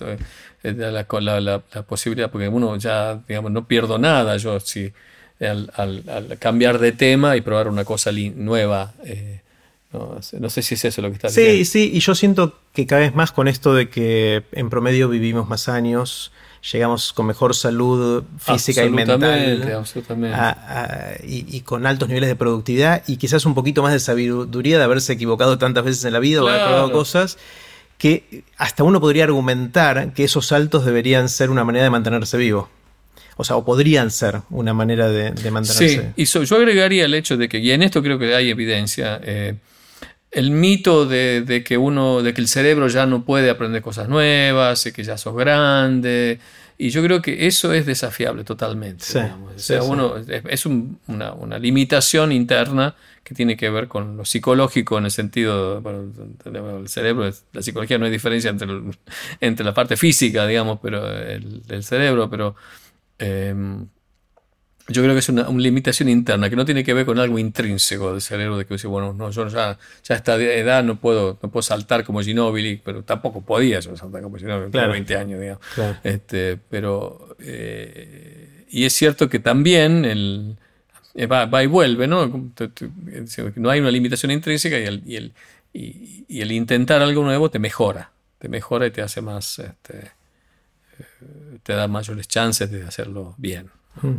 Eh, 0.63 0.73
la, 0.73 1.05
la, 1.19 1.41
la, 1.41 1.59
posibilidad, 1.83 2.31
porque 2.31 2.47
uno 2.47 2.77
ya, 2.77 3.19
digamos, 3.27 3.51
no 3.51 3.67
pierdo 3.67 3.97
nada 3.97 4.37
yo 4.37 4.59
si 4.61 4.93
al, 5.45 6.37
cambiar 6.39 6.79
de 6.79 6.91
tema 6.91 7.35
y 7.35 7.41
probar 7.41 7.67
una 7.67 7.83
cosa 7.83 8.11
nueva. 8.35 8.93
Eh, 9.05 9.41
no, 9.91 10.49
sé 10.49 10.61
si 10.61 10.75
es 10.75 10.85
eso 10.85 11.01
lo 11.01 11.09
que 11.09 11.15
está 11.15 11.27
diciendo. 11.29 11.51
Sí, 11.51 11.65
sí, 11.65 11.91
y 11.93 11.99
yo 11.99 12.13
siento 12.15 12.59
que 12.73 12.85
cada 12.85 13.01
vez 13.01 13.15
más 13.15 13.31
con 13.31 13.47
esto 13.47 13.73
de 13.73 13.89
que 13.89 14.43
en 14.51 14.69
promedio 14.69 15.09
vivimos 15.09 15.49
más 15.49 15.67
años 15.67 16.31
llegamos 16.71 17.13
con 17.13 17.25
mejor 17.25 17.55
salud 17.55 18.23
física 18.37 18.83
y 18.83 18.89
mental 18.89 19.85
y, 21.23 21.61
con 21.61 21.85
altos 21.85 22.07
niveles 22.09 22.29
de 22.29 22.35
productividad 22.35 23.03
y 23.07 23.17
quizás 23.17 23.45
un 23.45 23.55
poquito 23.55 23.81
más 23.81 23.93
de 23.93 23.99
sabiduría 23.99 24.77
de 24.77 24.83
haberse 24.83 25.13
equivocado 25.13 25.57
tantas 25.57 25.85
veces 25.85 26.03
en 26.05 26.13
la 26.13 26.19
vida 26.19 26.43
o 26.43 26.47
haber 26.47 26.65
probado 26.65 26.91
cosas 26.91 27.37
que 27.97 28.43
hasta 28.57 28.83
uno 28.83 29.01
podría 29.01 29.25
argumentar 29.25 30.13
que 30.13 30.23
esos 30.23 30.47
saltos 30.47 30.85
deberían 30.85 31.27
ser 31.29 31.49
una 31.49 31.63
manera 31.65 31.83
de 31.83 31.89
mantenerse 31.89 32.37
vivo. 32.37 32.69
O 33.35 33.43
sea, 33.43 33.55
o 33.57 33.63
podrían 33.63 34.09
ser 34.09 34.41
una 34.49 34.73
manera 34.73 35.09
de, 35.09 35.31
mantenerse. 35.51 36.13
Sí, 36.15 36.23
y 36.23 36.25
yo 36.25 36.55
agregaría 36.57 37.05
el 37.05 37.13
hecho 37.13 37.37
de 37.37 37.47
que, 37.47 37.59
y 37.59 37.71
en 37.71 37.83
esto 37.83 38.01
creo 38.01 38.17
que 38.19 38.35
hay 38.35 38.49
evidencia, 38.49 39.19
eh, 39.23 39.55
el 40.31 40.51
mito 40.51 41.05
de, 41.05 41.63
que 41.65 41.77
uno, 41.77 42.21
de 42.21 42.33
que 42.33 42.41
el 42.41 42.47
cerebro 42.47 42.87
ya 42.87 43.05
no 43.05 43.25
puede 43.25 43.49
aprender 43.49 43.81
cosas 43.81 44.09
nuevas, 44.09 44.85
y 44.85 44.91
que 44.91 45.03
ya 45.03 45.17
sos 45.17 45.35
grande. 45.35 46.39
Y 46.77 46.91
yo 46.91 47.03
creo 47.03 47.21
que 47.21 47.47
eso 47.47 47.73
es 47.73 47.85
desafiable 47.85 48.43
totalmente. 48.43 49.03
uno, 49.81 50.15
es, 50.17 50.65
una, 50.65 51.59
limitación 51.59 52.31
interna 52.31 52.95
que 53.23 53.35
tiene 53.35 53.57
que 53.57 53.69
ver 53.69 53.87
con 53.87 54.17
lo 54.17 54.23
psicológico 54.23 54.97
en 54.97 55.05
el 55.05 55.11
sentido, 55.11 55.81
bueno, 55.81 56.11
el 56.79 56.87
cerebro, 56.87 57.29
la 57.51 57.61
psicología 57.61 57.97
no 57.97 58.05
hay 58.05 58.11
diferencia 58.11 58.49
entre, 58.49 58.69
entre 59.41 59.65
la 59.65 59.73
parte 59.73 59.97
física, 59.97 60.47
digamos, 60.47 60.79
pero 60.81 61.05
el, 61.05 61.63
del 61.63 61.83
cerebro, 61.83 62.29
pero 62.29 62.55
em, 63.17 63.87
yo 64.89 65.03
creo 65.03 65.13
que 65.13 65.19
es 65.19 65.29
una, 65.29 65.49
limitación 65.49 66.09
interna 66.09 66.49
que 66.49 66.55
no 66.55 66.65
tiene 66.65 66.83
que 66.83 66.93
ver 66.93 67.05
con 67.05 67.19
algo 67.19 67.39
intrínseco 67.39 68.11
del 68.11 68.21
cerebro 68.21 68.57
de 68.57 68.65
que 68.65 68.73
dice, 68.73 68.87
bueno, 68.87 69.13
no, 69.13 69.31
yo 69.31 69.47
ya, 69.47 69.77
ya 70.03 70.15
a 70.15 70.17
esta 70.17 70.35
edad 70.35 70.83
no 70.83 70.99
puedo, 70.99 71.37
no 71.41 71.49
puedo 71.49 71.61
saltar 71.61 72.03
como 72.03 72.21
Ginóbili, 72.21 72.81
pero 72.83 73.03
tampoco 73.03 73.41
podía 73.41 73.79
yo 73.79 73.95
saltar 73.95 74.21
como 74.21 74.37
Ginóbili, 74.37 74.71
claro. 74.71 74.91
20 74.91 75.15
años, 75.15 75.39
digamos. 75.39 75.63
Este, 76.03 76.57
pero, 76.69 77.35
eh, 77.39 78.65
y 78.69 78.85
es 78.85 78.93
cierto 78.93 79.29
que 79.29 79.39
también 79.39 80.05
el, 80.05 80.57
eh, 81.15 81.27
va, 81.27 81.63
y 81.63 81.67
vuelve, 81.67 82.07
¿no? 82.07 82.51
No 83.55 83.69
hay 83.69 83.79
una 83.79 83.91
limitación 83.91 84.31
intrínseca 84.31 84.79
y 84.79 84.85
el, 84.85 85.03
y 85.05 85.15
el, 85.15 85.33
y, 85.73 86.41
el 86.41 86.51
intentar 86.51 87.01
algo 87.01 87.23
nuevo 87.23 87.49
te 87.49 87.59
mejora, 87.59 88.11
te 88.37 88.47
mejora 88.47 88.87
y 88.87 88.91
te 88.91 89.01
hace 89.01 89.21
más, 89.21 89.59
este, 89.59 90.11
eh, 90.97 91.59
te 91.63 91.73
da 91.73 91.87
mayores 91.87 92.27
chances 92.27 92.71
de 92.71 92.83
hacerlo 92.83 93.35
bien. 93.37 93.69
Hmm. 94.01 94.17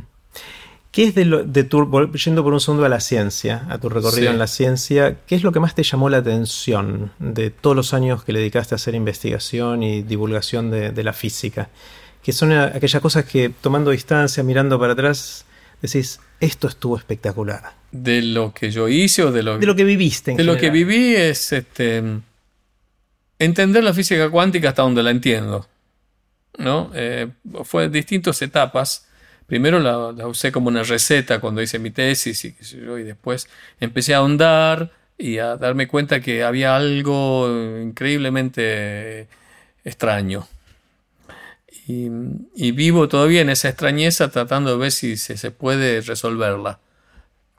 ¿Qué 0.92 1.04
es 1.04 1.14
de, 1.14 1.24
lo, 1.24 1.44
de 1.44 1.62
tu, 1.62 1.88
yendo 2.14 2.42
por 2.42 2.52
un 2.52 2.60
segundo 2.60 2.84
a 2.84 2.88
la 2.88 2.98
ciencia, 2.98 3.64
a 3.68 3.78
tu 3.78 3.88
recorrido 3.88 4.30
en 4.30 4.38
la 4.38 4.48
ciencia, 4.48 5.18
qué 5.28 5.36
es 5.36 5.44
lo 5.44 5.52
que 5.52 5.60
más 5.60 5.76
te 5.76 5.84
llamó 5.84 6.08
la 6.08 6.16
atención 6.16 7.12
de 7.20 7.50
todos 7.50 7.76
los 7.76 7.94
años 7.94 8.24
que 8.24 8.32
le 8.32 8.40
dedicaste 8.40 8.74
a 8.74 8.76
hacer 8.76 8.96
investigación 8.96 9.84
y 9.84 10.02
divulgación 10.02 10.70
de, 10.70 11.04
la 11.04 11.12
física? 11.12 11.68
Que 12.24 12.32
son 12.32 12.52
aquellas 12.52 13.00
cosas 13.00 13.24
que 13.24 13.50
tomando 13.50 13.92
distancia, 13.92 14.42
mirando 14.42 14.80
para 14.80 14.94
atrás, 14.94 15.44
decís, 15.80 16.18
esto 16.40 16.66
estuvo 16.66 16.96
espectacular. 16.96 17.72
¿De 17.92 18.20
lo 18.20 18.52
que 18.52 18.72
yo 18.72 18.88
hice 18.88 19.22
o 19.22 19.30
de 19.30 19.44
lo, 19.44 19.58
de 19.58 19.66
lo 19.66 19.76
que 19.76 19.84
viviste? 19.84 20.32
En 20.32 20.38
de 20.38 20.44
lo 20.44 20.56
que 20.56 20.70
viví 20.70 21.14
es 21.14 21.52
este, 21.52 22.02
entender 23.38 23.84
la 23.84 23.94
física 23.94 24.28
cuántica 24.28 24.70
hasta 24.70 24.82
donde 24.82 25.04
la 25.04 25.10
entiendo. 25.12 25.68
¿no? 26.58 26.90
Eh, 26.94 27.28
fue 27.62 27.88
distintas 27.88 28.42
etapas 28.42 29.06
primero 29.50 29.80
la, 29.80 30.28
usé 30.28 30.52
como 30.52 30.68
una 30.68 30.84
receta 30.84 31.40
cuando 31.40 31.60
hice 31.60 31.80
mi 31.80 31.90
tesis 31.90 32.44
y, 32.44 32.54
después 33.02 33.48
empecé 33.80 34.14
a 34.14 34.18
ahondar 34.18 34.92
y 35.18 35.38
a 35.38 35.56
darme 35.56 35.88
cuenta 35.88 36.20
que 36.20 36.44
había 36.44 36.76
algo 36.76 37.48
increíblemente 37.82 39.26
extraño. 39.84 40.46
Y, 41.88 42.70
vivo 42.70 43.08
todavía 43.08 43.40
en 43.40 43.50
esa 43.50 43.68
extrañeza 43.70 44.30
tratando 44.30 44.70
de 44.70 44.76
ver 44.76 44.92
si 44.92 45.16
se, 45.16 45.50
puede 45.50 46.00
resolverla. 46.00 46.78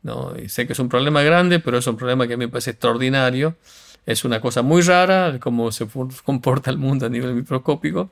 ¿no? 0.01 0.33
Y 0.41 0.47
sé 0.47 0.65
que 0.67 0.71
es 0.71 0.79
un 0.79 0.87
problema 0.87 1.23
grande, 1.23 1.59
pero 1.59 1.77
es 1.77 1.87
un 1.87 1.97
problema 1.97 2.25
que 2.25 2.37
me 2.37 2.47
parece 2.47 2.71
extraordinario. 2.71 3.57
Es 4.05 4.23
una 4.23 4.39
cosa 4.39 4.61
muy 4.61 4.81
rara 4.81 5.37
cómo 5.41 5.73
se 5.73 5.85
comporta 6.23 6.71
el 6.71 6.77
mundo 6.77 7.05
a 7.05 7.09
nivel 7.09 7.35
microscópico. 7.35 8.11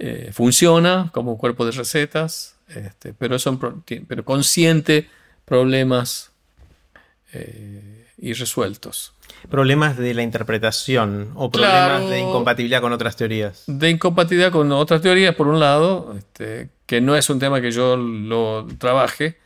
Eh, 0.00 0.30
funciona 0.32 1.10
como 1.12 1.38
cuerpo 1.38 1.64
de 1.64 1.70
recetas, 1.70 2.56
este, 2.76 3.12
pero, 3.14 3.38
son, 3.38 3.58
pero 4.08 4.24
consciente 4.24 5.08
problemas 5.44 6.30
eh, 7.32 8.06
irresueltos. 8.18 9.12
Problemas 9.50 9.96
de 9.96 10.14
la 10.14 10.22
interpretación 10.22 11.32
o 11.34 11.50
problemas 11.50 11.86
Claro. 12.00 12.08
de 12.08 12.20
incompatibilidad 12.20 12.80
con 12.80 12.92
otras 12.92 13.16
teorías. 13.16 13.64
De 13.66 13.90
incompatibilidad 13.90 14.52
con 14.52 14.70
otras 14.72 15.00
teorías, 15.02 15.34
por 15.34 15.48
un 15.48 15.58
lado, 15.58 16.14
este, 16.16 16.68
que 16.86 17.00
no 17.00 17.16
es 17.16 17.28
un 17.30 17.38
tema 17.38 17.60
que 17.60 17.72
yo 17.72 17.96
lo 17.96 18.66
trabaje, 18.78 19.38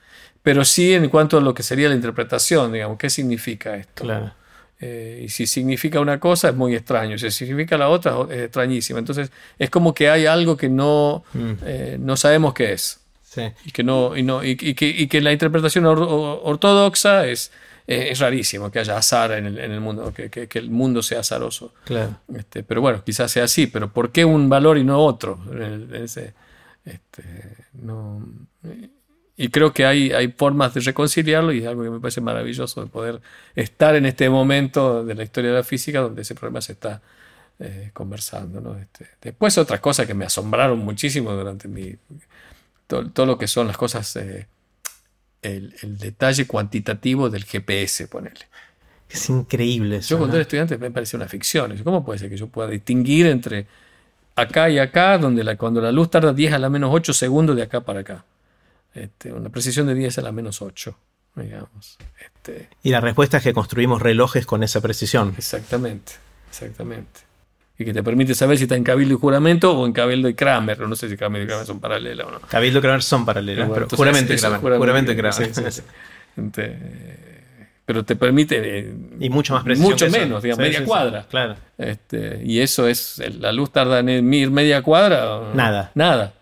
pero 0.42 0.64
sí 0.64 0.92
en 0.94 1.08
cuanto 1.08 1.38
a 1.38 1.40
lo 1.40 1.54
que 1.54 1.62
sería 1.62 1.88
la 1.88 1.94
interpretación, 1.94 2.72
digamos, 2.72 2.98
¿qué 2.98 3.08
significa 3.10 3.76
esto? 3.76 4.04
Claro. 4.04 4.32
Eh, 4.78 5.22
y 5.24 5.28
si 5.30 5.46
significa 5.46 6.00
una 6.00 6.20
cosa 6.20 6.50
es 6.50 6.54
muy 6.54 6.74
extraño, 6.74 7.16
si 7.16 7.30
significa 7.30 7.78
la 7.78 7.88
otra 7.88 8.14
es 8.30 8.42
extrañísima. 8.42 8.98
Entonces 8.98 9.30
es 9.58 9.70
como 9.70 9.94
que 9.94 10.10
hay 10.10 10.26
algo 10.26 10.56
que 10.58 10.68
no, 10.68 11.24
Mm. 11.32 11.52
eh, 11.64 11.96
no 11.98 12.16
sabemos 12.18 12.52
qué 12.52 12.74
es. 12.74 13.00
Sí. 13.36 13.42
Y 13.66 13.70
que, 13.70 13.82
no, 13.84 14.16
y, 14.16 14.22
no, 14.22 14.42
y, 14.42 14.56
y 14.58 14.74
que, 14.74 14.88
y 14.88 15.06
que 15.08 15.20
la 15.20 15.30
interpretación 15.32 15.84
or- 15.84 16.00
or- 16.02 16.40
ortodoxa 16.44 17.26
es, 17.26 17.52
eh, 17.86 18.08
es 18.10 18.18
rarísimo, 18.18 18.70
que 18.70 18.78
haya 18.78 18.96
azar 18.96 19.32
en 19.32 19.44
el, 19.46 19.58
en 19.58 19.72
el 19.72 19.80
mundo, 19.80 20.12
que, 20.14 20.30
que- 20.30 20.48
que 20.48 20.58
el 20.58 20.70
mundo 20.70 21.02
sea 21.02 21.20
azaroso. 21.20 21.74
Claro. 21.84 22.18
Este, 22.34 22.62
pero 22.62 22.80
bueno, 22.80 23.02
quizás 23.04 23.30
sea 23.30 23.44
así, 23.44 23.66
pero 23.66 23.92
¿por 23.92 24.10
qué 24.10 24.24
un 24.24 24.48
valor 24.48 24.78
y 24.78 24.84
no 24.84 24.98
otro? 25.04 25.38
Ese, 25.92 26.32
este, 26.84 27.22
no, 27.74 28.26
y 29.36 29.48
creo 29.48 29.72
que 29.74 29.84
hay, 29.84 30.12
hay 30.12 30.28
formas 30.28 30.72
de 30.72 30.80
reconciliarlo 30.80 31.52
y 31.52 31.58
es 31.60 31.66
algo 31.66 31.82
que 31.82 31.90
me 31.90 32.00
parece 32.00 32.22
maravilloso 32.22 32.80
de 32.82 32.86
poder 32.88 33.20
estar 33.54 33.94
en 33.96 34.06
este 34.06 34.30
momento 34.30 35.04
de 35.04 35.14
la 35.14 35.24
historia 35.24 35.50
de 35.50 35.56
la 35.58 35.62
física 35.62 36.00
donde 36.00 36.22
ese 36.22 36.34
problema 36.34 36.62
se 36.62 36.72
está 36.72 37.02
eh, 37.58 37.90
conversando. 37.92 38.60
¿no? 38.62 38.78
Este, 38.78 39.06
después 39.20 39.58
otras 39.58 39.80
cosas 39.80 40.06
que 40.06 40.14
me 40.14 40.24
asombraron 40.24 40.78
muchísimo 40.78 41.32
durante 41.32 41.68
mi... 41.68 41.94
Todo, 42.86 43.10
todo 43.10 43.26
lo 43.26 43.38
que 43.38 43.46
son 43.48 43.66
las 43.66 43.76
cosas... 43.76 44.14
eh, 44.16 44.46
el, 45.42 45.74
el 45.82 45.98
detalle 45.98 46.46
cuantitativo 46.46 47.30
del 47.30 47.44
GPS, 47.44 48.08
ponele. 48.08 48.48
Es 49.08 49.28
increíble 49.30 49.98
eso. 49.98 50.10
Yo 50.10 50.18
cuando 50.18 50.32
¿no? 50.32 50.36
era 50.38 50.42
estudiante 50.42 50.76
me 50.78 50.90
parecía 50.90 51.16
una 51.18 51.28
ficción. 51.28 51.76
¿Cómo 51.84 52.04
puede 52.04 52.18
ser 52.18 52.30
que 52.30 52.36
yo 52.36 52.48
pueda 52.48 52.68
distinguir 52.68 53.26
entre 53.26 53.66
acá 54.34 54.68
y 54.68 54.78
acá, 54.78 55.16
donde 55.18 55.44
la, 55.44 55.56
cuando 55.56 55.80
la 55.80 55.92
luz 55.92 56.10
tarda 56.10 56.32
10 56.32 56.54
a 56.54 56.58
la 56.58 56.68
menos 56.68 56.90
8 56.92 57.12
segundos 57.12 57.54
de 57.54 57.62
acá 57.62 57.82
para 57.82 58.00
acá? 58.00 58.24
Este, 58.94 59.32
una 59.32 59.50
precisión 59.50 59.86
de 59.86 59.94
10 59.94 60.18
a 60.18 60.22
la 60.22 60.32
menos 60.32 60.60
8, 60.60 60.98
digamos. 61.36 61.98
Este, 62.18 62.68
Y 62.82 62.90
la 62.90 63.00
respuesta 63.00 63.36
es 63.36 63.44
que 63.44 63.52
construimos 63.52 64.02
relojes 64.02 64.46
con 64.46 64.62
esa 64.64 64.80
precisión. 64.80 65.34
exactamente, 65.38 66.12
exactamente. 66.48 67.20
Y 67.78 67.84
que 67.84 67.92
te 67.92 68.02
permite 68.02 68.34
saber 68.34 68.56
si 68.56 68.62
está 68.64 68.74
en 68.76 68.84
Cabildo 68.84 69.14
y 69.14 69.18
Juramento 69.18 69.78
o 69.78 69.84
en 69.86 69.92
Cabildo 69.92 70.28
y 70.28 70.34
Kramer. 70.34 70.80
No 70.80 70.96
sé 70.96 71.08
si 71.10 71.16
Cabildo 71.16 71.44
y 71.44 71.46
Kramer 71.46 71.66
son 71.66 71.78
paralelas 71.80 72.26
o 72.26 72.30
no. 72.30 72.40
Cabildo 72.40 72.78
y 72.78 72.82
Kramer 72.82 73.02
son 73.02 73.24
paralelas, 73.26 73.68
Bueno, 73.68 73.86
pero 73.86 73.96
juramento 73.96 74.32
y 74.32 74.36
Kramer. 74.36 74.60
Juramento 74.60 75.12
y 75.12 75.16
Kramer. 75.16 75.54
sí, 75.54 75.62
sí. 75.70 75.82
Pero 77.84 78.04
te 78.04 78.16
permite... 78.16 78.78
eh, 78.78 78.92
Y 79.20 79.30
mucho 79.30 79.54
más 79.54 79.62
precisión. 79.62 79.92
Mucho 79.92 80.10
menos, 80.10 80.42
digamos, 80.42 80.64
media 80.64 80.84
cuadra. 80.84 81.24
Claro. 81.30 81.54
Este, 81.78 82.40
y 82.44 82.60
eso 82.60 82.88
es, 82.88 83.22
la 83.38 83.52
luz 83.52 83.70
tarda 83.70 84.00
en 84.00 84.32
ir 84.34 84.50
media 84.50 84.82
cuadra. 84.82 85.36
o- 85.36 85.54
Nada. 85.54 85.92
Nada. 85.94 86.32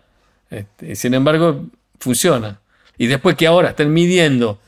Este, 0.49 0.95
sin 0.95 1.13
embargo, 1.13 1.65
funciona. 1.99 2.59
Y 2.97 3.05
después 3.07 3.35
que 3.35 3.45
ahora 3.45 3.69
estén 3.69 3.93
midiendo 3.93 4.59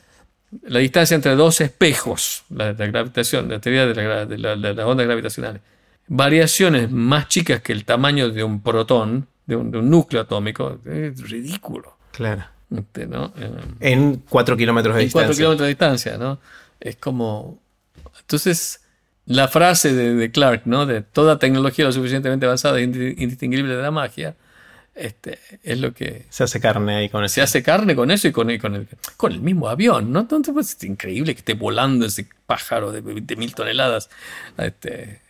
la 0.62 0.78
distancia 0.78 1.14
entre 1.16 1.34
dos 1.34 1.60
espejos, 1.60 2.44
la, 2.50 2.72
la 2.72 2.86
gravitación, 2.86 3.48
la 3.48 3.58
teoría 3.58 3.86
de, 3.86 3.94
la, 3.94 4.24
de 4.26 4.38
la- 4.38 4.54
de 4.56 4.74
las 4.74 4.86
ondas 4.86 5.06
gravitacionales, 5.06 5.60
variaciones 6.08 6.90
más 6.90 7.28
chicas 7.28 7.60
que 7.62 7.72
el 7.72 7.84
tamaño 7.84 8.30
de 8.30 8.42
un 8.44 8.60
protón, 8.62 9.26
de 9.46 9.56
un, 9.56 9.70
de 9.70 9.78
un 9.78 9.90
núcleo 9.90 10.22
atómico, 10.22 10.78
es 10.84 11.20
ridículo. 11.28 11.96
Claro. 12.12 12.44
Este, 12.74 13.06
¿no? 13.06 13.32
Eh, 13.36 13.50
En 13.80 14.16
4 14.28 14.56
kilómetros 14.56 14.94
de 14.96 15.02
en 15.04 15.10
cuatro 15.10 15.28
distancia. 15.30 15.42
kilómetros 15.42 15.64
de 15.66 15.68
distancia, 15.68 16.18
¿no? 16.18 16.38
Es 16.80 16.96
como. 16.96 17.58
Entonces, 18.20 18.82
la 19.26 19.48
frase 19.48 19.94
de, 19.94 20.14
de 20.14 20.30
Clark, 20.30 20.62
¿no? 20.66 20.84
De 20.86 21.00
toda 21.02 21.38
tecnología 21.38 21.84
lo 21.86 21.92
suficientemente 21.92 22.44
avanzada 22.46 22.78
e 22.78 22.86
indi- 22.86 23.14
indistinguible 23.18 23.74
de 23.74 23.82
la 23.82 23.90
magia, 23.90 24.36
este, 24.94 25.38
es 25.62 25.80
lo 25.80 25.94
que. 25.94 26.26
Se 26.28 26.44
hace 26.44 26.60
carne 26.60 26.96
ahí 26.96 27.08
con 27.08 27.24
eso. 27.24 27.36
Se 27.36 27.42
hace 27.42 27.62
carne 27.62 27.96
con 27.96 28.10
eso 28.10 28.28
y 28.28 28.32
con 28.32 28.50
el, 28.50 28.60
con 28.60 28.74
el, 28.74 28.86
con 29.16 29.32
el 29.32 29.40
mismo 29.40 29.68
avión, 29.68 30.12
¿no? 30.12 30.20
Entonces, 30.20 30.52
pues, 30.52 30.74
es 30.76 30.84
increíble 30.84 31.34
que 31.34 31.38
esté 31.38 31.54
volando 31.54 32.04
ese 32.04 32.28
pájaro 32.46 32.92
de 32.92 33.02
20.000 33.02 33.54
toneladas. 33.54 34.10
Este, 34.58 35.22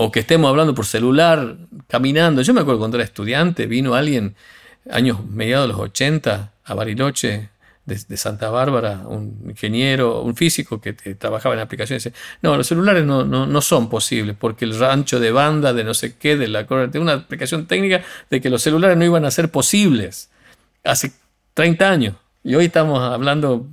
o 0.00 0.12
que 0.12 0.20
estemos 0.20 0.48
hablando 0.48 0.76
por 0.76 0.86
celular, 0.86 1.56
caminando. 1.88 2.40
Yo 2.42 2.54
me 2.54 2.60
acuerdo 2.60 2.78
cuando 2.78 2.96
era 2.96 3.04
estudiante, 3.04 3.66
vino 3.66 3.96
alguien, 3.96 4.36
años 4.88 5.26
mediados 5.26 5.66
de 5.66 5.72
los 5.72 5.80
80, 5.82 6.52
a 6.64 6.74
Bariloche, 6.74 7.48
de, 7.84 8.16
Santa 8.16 8.48
Bárbara, 8.48 9.02
un 9.08 9.46
ingeniero, 9.48 10.22
un 10.22 10.36
físico 10.36 10.80
que 10.80 10.92
trabajaba 10.92 11.56
en 11.56 11.62
aplicaciones. 11.62 12.04
Dice, 12.04 12.16
no, 12.42 12.56
los 12.56 12.68
celulares 12.68 13.04
no 13.04 13.60
son 13.60 13.88
posibles 13.88 14.36
porque 14.38 14.66
el 14.66 14.78
rancho 14.78 15.18
de 15.18 15.32
banda, 15.32 15.72
de 15.72 15.82
no 15.82 15.94
sé 15.94 16.16
qué, 16.16 16.36
de 16.36 16.46
la 16.46 16.62
de 16.62 16.98
una 17.00 17.14
aplicación 17.14 17.66
técnica 17.66 18.04
de 18.30 18.40
que 18.40 18.50
los 18.50 18.62
celulares 18.62 18.96
no 18.96 19.04
iban 19.04 19.24
a 19.24 19.32
ser 19.32 19.50
posibles 19.50 20.30
hace 20.84 21.10
30 21.54 21.90
años. 21.90 22.14
Y 22.44 22.54
hoy 22.54 22.66
estamos 22.66 23.00
hablando 23.02 23.66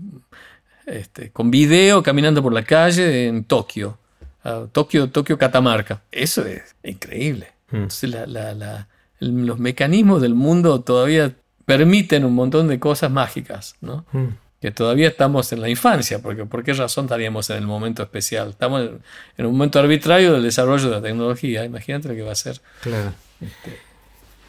este, 0.87 1.29
con 1.29 1.51
video 1.51 2.01
caminando 2.01 2.41
por 2.41 2.51
la 2.51 2.63
calle 2.63 3.27
en 3.27 3.43
Tokio. 3.43 3.99
Ah, 4.45 4.65
Tokio, 4.71 5.09
Tokio, 5.09 5.37
Catamarca. 5.37 6.01
Eso 6.11 6.45
es 6.45 6.75
increíble. 6.83 7.47
Mm. 7.71 7.75
Entonces, 7.75 8.09
la- 8.11 8.25
la- 8.27 8.53
la- 8.53 8.87
el- 9.19 9.45
los 9.45 9.59
mecanismos 9.59 10.21
del 10.21 10.35
mundo 10.35 10.79
todavía 10.81 11.33
permiten 11.65 12.23
un 12.25 12.35
montón 12.35 12.67
de 12.67 12.79
cosas 12.79 13.09
mágicas, 13.11 13.75
¿no? 13.81 14.05
Mm. 14.11 14.27
Que 14.61 14.71
todavía 14.71 15.07
estamos 15.09 15.51
en 15.51 15.61
la 15.61 15.69
infancia, 15.69 16.19
porque 16.19 16.45
¿por 16.45 16.63
qué 16.63 16.73
razón 16.73 17.05
estaríamos 17.05 17.49
en 17.49 17.57
el 17.57 17.67
momento 17.67 18.01
especial? 18.03 18.49
Estamos 18.51 18.81
en, 18.81 19.01
en 19.37 19.45
un 19.47 19.51
momento 19.53 19.79
arbitrario 19.79 20.33
del 20.33 20.43
desarrollo 20.43 20.85
de 20.89 20.95
la 20.95 21.01
tecnología. 21.01 21.65
Imagínate 21.65 22.07
lo 22.07 22.13
que 22.15 22.21
va 22.21 22.31
a 22.31 22.35
ser. 22.35 22.61
Claro. 22.81 23.13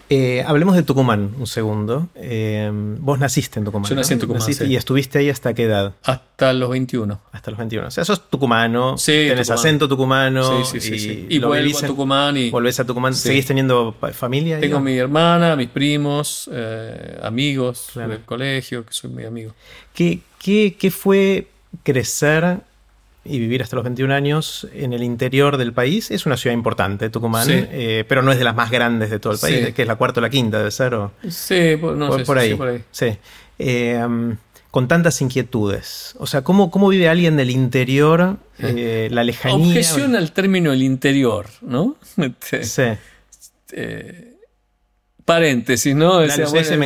Eh, 0.08 0.44
hablemos 0.46 0.76
de 0.76 0.82
Tucumán 0.84 1.34
un 1.38 1.46
segundo. 1.48 2.08
Eh, 2.14 2.70
vos 3.00 3.18
naciste 3.18 3.58
en 3.58 3.64
Tucumán. 3.64 3.88
Yo 3.90 3.96
nací 3.96 4.12
en 4.12 4.20
Tucumán, 4.20 4.40
sí. 4.42 4.64
¿Y 4.64 4.76
estuviste 4.76 5.18
ahí 5.18 5.30
hasta 5.30 5.52
qué 5.52 5.64
edad? 5.64 5.94
Hasta 6.04 6.52
los 6.52 6.70
21. 6.70 7.20
Hasta 7.32 7.50
los 7.50 7.58
21. 7.58 7.88
O 7.88 7.90
sea, 7.90 8.04
sos 8.04 8.30
tucumano, 8.30 8.96
Sí, 8.98 9.10
tenés 9.12 9.48
tucumano. 9.48 9.60
acento 9.60 9.88
tucumano. 9.88 10.64
sí, 10.64 10.80
sí, 10.80 10.98
sí. 10.98 11.26
y. 11.28 11.36
Y 11.36 11.38
vuelvo 11.40 11.78
a 11.78 11.82
Tucumán 11.86 12.36
y 12.36 12.50
Volvés 12.50 12.78
a 12.78 12.84
Tucumán. 12.86 13.14
¿Seguís 13.14 13.46
teniendo 13.46 13.94
familia? 14.12 14.60
tengo 14.60 14.78
mi 14.80 14.96
hermana, 14.96 15.56
mis 15.56 15.68
primos, 15.70 16.48
eh, 16.52 17.18
amigos 17.22 17.88
Claro. 17.92 18.10
del 18.10 18.20
colegio, 18.22 18.84
que 18.86 18.92
soy 18.92 19.10
muy 19.10 19.24
amigo. 19.24 19.52
¿Qué, 19.92 20.20
qué, 20.38 20.76
qué 20.78 20.90
fue 20.92 21.48
crecer 21.82 22.58
y 23.28 23.38
vivir 23.38 23.62
hasta 23.62 23.76
los 23.76 23.84
21 23.84 24.12
años 24.14 24.66
en 24.72 24.92
el 24.92 25.02
interior 25.02 25.56
del 25.56 25.72
país? 25.72 26.10
Es 26.10 26.26
una 26.26 26.36
ciudad 26.36 26.54
importante, 26.54 27.10
Tucumán, 27.10 27.46
Sí. 27.46 27.52
eh, 27.56 28.04
pero 28.08 28.22
no 28.22 28.32
es 28.32 28.38
de 28.38 28.44
las 28.44 28.54
más 28.54 28.70
grandes 28.70 29.10
de 29.10 29.18
todo 29.18 29.32
el 29.34 29.38
país, 29.38 29.66
Sí. 29.66 29.72
que 29.72 29.82
es 29.82 29.88
la 29.88 29.96
cuarta 29.96 30.20
o 30.20 30.22
la 30.22 30.30
quinta, 30.30 30.58
debe 30.58 30.70
ser. 30.70 30.94
o- 30.94 31.12
Sí, 31.28 31.76
por, 31.80 31.96
no 31.96 32.08
por, 32.24 32.38
ahí. 32.38 32.54
por 32.54 32.68
ahí. 32.68 32.82
Eh, 33.58 34.02
um, 34.04 34.36
con 34.70 34.88
tantas 34.88 35.22
inquietudes. 35.22 36.14
O 36.18 36.26
sea, 36.26 36.42
¿cómo, 36.42 36.70
cómo 36.70 36.88
vive 36.88 37.08
alguien 37.08 37.36
del 37.36 37.50
interior 37.50 38.36
eh, 38.58 39.08
la 39.10 39.24
lejanía? 39.24 39.66
Objeción 39.68 40.14
al 40.16 40.32
término 40.32 40.72
el 40.72 40.82
interior, 40.82 41.46
¿no? 41.62 41.96
Sí. 42.62 42.82
eh, 43.72 44.34
paréntesis, 45.26 45.94
¿no? 45.94 46.20
Me 46.20 46.24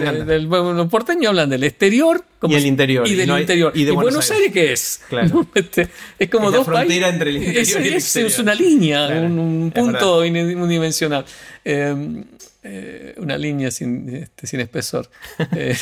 encanta. 0.01 0.25
del- 0.25 0.49
bueno, 0.49 0.73
los 0.73 0.89
porteños 0.89 1.29
hablan 1.29 1.51
del 1.51 1.63
exterior 1.63 2.25
como 2.41 2.55
Y 2.55 2.57
el 2.57 2.67
interior, 2.67 3.07
Y 3.07 3.15
del 3.15 3.29
no 3.29 3.35
hay- 3.35 3.43
interior. 3.43 3.71
y 3.77 3.85
de 3.85 3.93
Buenos 3.93 4.15
Buenos 4.15 4.31
Aires. 4.31 4.49
Aires 4.49 4.53
qué 4.55 4.73
es? 4.73 5.01
Claro. 5.09 5.47
Este, 5.55 5.89
es 6.19 6.31
como 6.31 6.49
Es 6.49 6.55
dos 6.57 6.67
países. 6.67 7.05
entre 7.07 7.31
el 7.31 7.37
interior 7.37 7.63
es, 7.63 7.69
y 7.71 7.73
el 7.75 7.85
es- 7.87 7.93
exterior. 8.05 8.31
es 8.33 8.39
una 8.41 8.55
línea, 8.55 9.07
Claro, 9.07 9.27
un, 9.27 9.73
punto 9.73 10.19
unidimensional. 10.21 11.25
Eh, 11.65 12.25
eh, 12.63 13.15
una 13.19 13.39
línea 13.39 13.71
sin, 13.71 14.09
este, 14.15 14.47
sin 14.47 14.61
espesor. 14.61 15.09
Eh, 15.57 15.77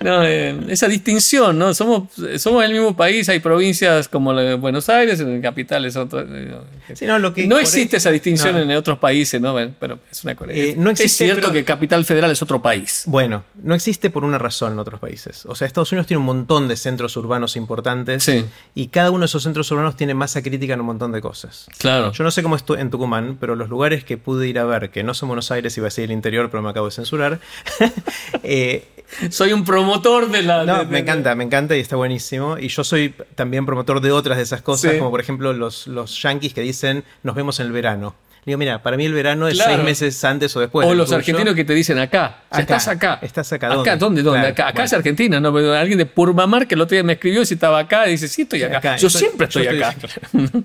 no, 0.00 0.22
eh, 0.24 0.56
esa 0.68 0.86
distinción, 0.88 1.58
¿no? 1.58 1.74
Somos, 1.74 2.10
somos 2.38 2.64
el 2.64 2.72
mismo 2.72 2.96
país, 2.96 3.28
hay 3.28 3.40
provincias 3.40 4.08
como 4.08 4.32
la 4.32 4.42
de 4.42 4.54
Buenos 4.54 4.88
Aires, 4.88 5.18
en 5.20 5.40
capitales 5.42 5.96
otras. 5.96 6.26
eh, 6.28 6.54
Sí, 6.94 7.06
no, 7.06 7.18
lo 7.18 7.32
que- 7.34 7.46
no 7.46 7.58
existe 7.58 7.96
ahí- 7.96 7.98
esa 7.98 8.10
distinción 8.10 8.54
no. 8.54 8.60
en 8.62 8.70
otros 8.72 8.98
países, 8.98 9.40
¿no? 9.40 9.54
Pero 9.80 9.98
es 10.10 10.22
una 10.24 10.34
no 10.76 10.90
es 10.90 10.98
cierto 11.12 11.40
pero- 11.48 11.52
que 11.52 11.64
Capital 11.64 12.04
Federal 12.04 12.30
es 12.30 12.42
otro 12.42 12.60
país. 12.62 13.04
Bueno, 13.06 13.44
no 13.62 13.74
existe 13.74 14.10
por 14.10 14.24
una 14.24 14.38
razón 14.38 14.72
en 14.72 14.78
otros 14.78 15.00
países. 15.00 15.44
O 15.46 15.54
sea, 15.54 15.66
Estados 15.66 15.90
Unidos 15.92 16.06
tiene 16.06 16.18
un 16.18 16.26
montón 16.26 16.68
de 16.68 16.76
centros 16.76 17.16
urbanos 17.16 17.56
importantes 17.56 18.22
Sí. 18.24 18.44
y 18.74 18.88
cada 18.88 19.10
uno 19.10 19.20
de 19.20 19.26
esos 19.26 19.42
centros 19.42 19.70
urbanos 19.70 19.96
tiene 19.96 20.14
masa 20.14 20.42
crítica 20.42 20.74
en 20.74 20.80
un 20.80 20.86
montón 20.86 21.12
de 21.12 21.20
cosas. 21.20 21.66
Claro. 21.78 22.12
Yo 22.12 22.22
no 22.24 22.30
sé 22.30 22.42
cómo 22.42 22.56
es 22.56 22.64
en 22.78 22.90
Tucumán, 22.90 23.36
pero 23.40 23.54
los 23.56 23.68
lugares 23.68 24.04
que 24.04 24.18
pude 24.18 24.46
ir 24.48 24.58
a 24.58 24.64
ver, 24.64 24.90
que 24.90 25.02
no 25.02 25.14
son 25.14 25.28
Buenos 25.28 25.50
Aires, 25.50 25.76
a 25.78 25.82
decir 25.94 26.04
el 26.04 26.12
interior, 26.12 26.50
pero 26.50 26.62
me 26.62 26.70
acabo 26.70 26.86
de 26.86 26.92
censurar. 26.92 27.40
eh, 28.42 28.86
Soy 29.30 29.52
un 29.52 29.64
promotor 29.64 30.30
de 30.30 30.42
la. 30.42 30.64
no, 30.64 30.78
de- 30.78 30.84
de- 30.86 30.90
me 30.90 30.98
encanta, 31.00 31.34
me 31.34 31.44
encanta 31.44 31.76
y 31.76 31.80
está 31.80 31.94
buenísimo. 31.96 32.58
Y 32.58 32.68
yo 32.68 32.82
soy 32.82 33.14
también 33.34 33.64
promotor 33.66 34.00
de 34.00 34.10
otras 34.10 34.38
de 34.38 34.42
esas 34.42 34.62
cosas, 34.62 34.92
Sí. 34.92 34.98
como 34.98 35.10
por 35.10 35.20
ejemplo 35.20 35.52
los, 35.52 35.86
los 35.86 36.20
yankees 36.22 36.52
que 36.54 36.62
dicen 36.62 37.04
nos 37.22 37.34
vemos 37.36 37.60
en 37.60 37.66
el 37.66 37.72
verano. 37.72 38.14
Digo, 38.46 38.58
mira, 38.58 38.82
para 38.82 38.96
mí 38.96 39.04
el 39.06 39.12
verano 39.12 39.48
es 39.48 39.54
Claro. 39.54 39.72
seis 39.74 39.84
meses 39.84 40.24
antes 40.24 40.54
o 40.56 40.60
después. 40.60 40.86
o 40.86 40.94
los 40.94 41.06
tuyo. 41.06 41.16
argentinos 41.18 41.54
que 41.54 41.64
te 41.64 41.74
dicen 41.74 41.98
acá, 41.98 42.42
Acá. 42.50 42.60
estás 42.60 42.88
acá. 42.88 43.18
Estás 43.22 43.52
acá, 43.52 43.72
Acá, 43.72 43.96
¿dónde? 43.96 44.22
¿dónde? 44.22 44.40
Acá 44.48 44.64
acá 44.68 44.72
bueno. 44.72 44.84
es 44.84 44.92
Argentina, 44.92 45.40
¿no? 45.40 45.52
Pero 45.52 45.72
alguien 45.74 45.98
de 45.98 46.06
Purmamar 46.06 46.66
que 46.66 46.74
el 46.74 46.80
otro 46.80 46.94
día 46.94 47.02
me 47.02 47.14
escribió 47.14 47.44
si 47.44 47.54
estaba 47.54 47.78
acá 47.78 48.06
y 48.08 48.12
dice, 48.12 48.28
sí, 48.28 48.42
estoy 48.42 48.62
acá. 48.62 48.78
Acá, 48.78 48.96
yo 48.96 49.06
estoy- 49.08 49.20
siempre 49.20 49.46
estoy, 49.46 49.64
yo 49.64 49.70
estoy- 49.70 49.82
acá. 49.82 50.64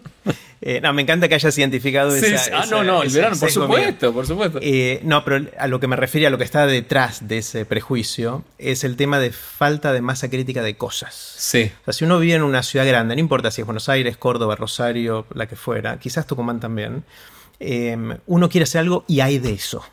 Eh, 0.61 0.81
no, 0.81 0.91
me 0.91 1.01
encanta 1.03 1.29
que 1.29 1.35
hayas 1.35 1.57
identificado 1.57 2.11
Sí, 2.11 2.25
esa, 2.25 2.57
ah, 2.57 2.63
esa- 2.65 2.75
no, 2.75 2.83
no, 2.83 3.01
el 3.01 3.09
verano, 3.09 3.37
por 3.39 3.49
supuesto, 3.49 4.11
por 4.13 4.27
supuesto. 4.27 4.59
Eh, 4.61 4.99
no, 5.03 5.23
pero 5.23 5.45
a 5.57 5.67
lo 5.67 5.79
que 5.79 5.87
me 5.87 5.95
refiero, 5.95 6.27
a 6.27 6.29
lo 6.29 6.37
que 6.37 6.43
está 6.43 6.67
detrás 6.67 7.29
de 7.29 7.37
ese 7.37 7.63
prejuicio, 7.63 8.43
es 8.57 8.83
el 8.83 8.97
tema 8.97 9.19
de 9.19 9.31
falta 9.31 9.93
de 9.93 10.01
masa 10.01 10.29
crítica 10.29 10.61
de 10.61 10.75
cosas. 10.75 11.15
sí, 11.37 11.71
O 11.81 11.85
sea, 11.85 11.93
si 11.93 12.03
uno 12.03 12.19
vive 12.19 12.33
en 12.33 12.43
una 12.43 12.61
ciudad 12.61 12.85
grande, 12.85 13.15
no 13.15 13.21
importa 13.21 13.51
si 13.51 13.61
es 13.61 13.65
Buenos 13.65 13.87
Aires, 13.87 14.17
Córdoba, 14.17 14.57
Rosario, 14.57 15.25
la 15.33 15.47
que 15.47 15.55
fuera, 15.55 15.97
quizás 15.97 16.27
Tucumán 16.27 16.59
también, 16.59 17.05
eh, 17.59 17.97
uno 18.27 18.49
quiere 18.49 18.63
hacer 18.63 18.79
algo 18.81 19.03
y 19.07 19.19
hay 19.21 19.39
de 19.39 19.51
eso. 19.53 19.83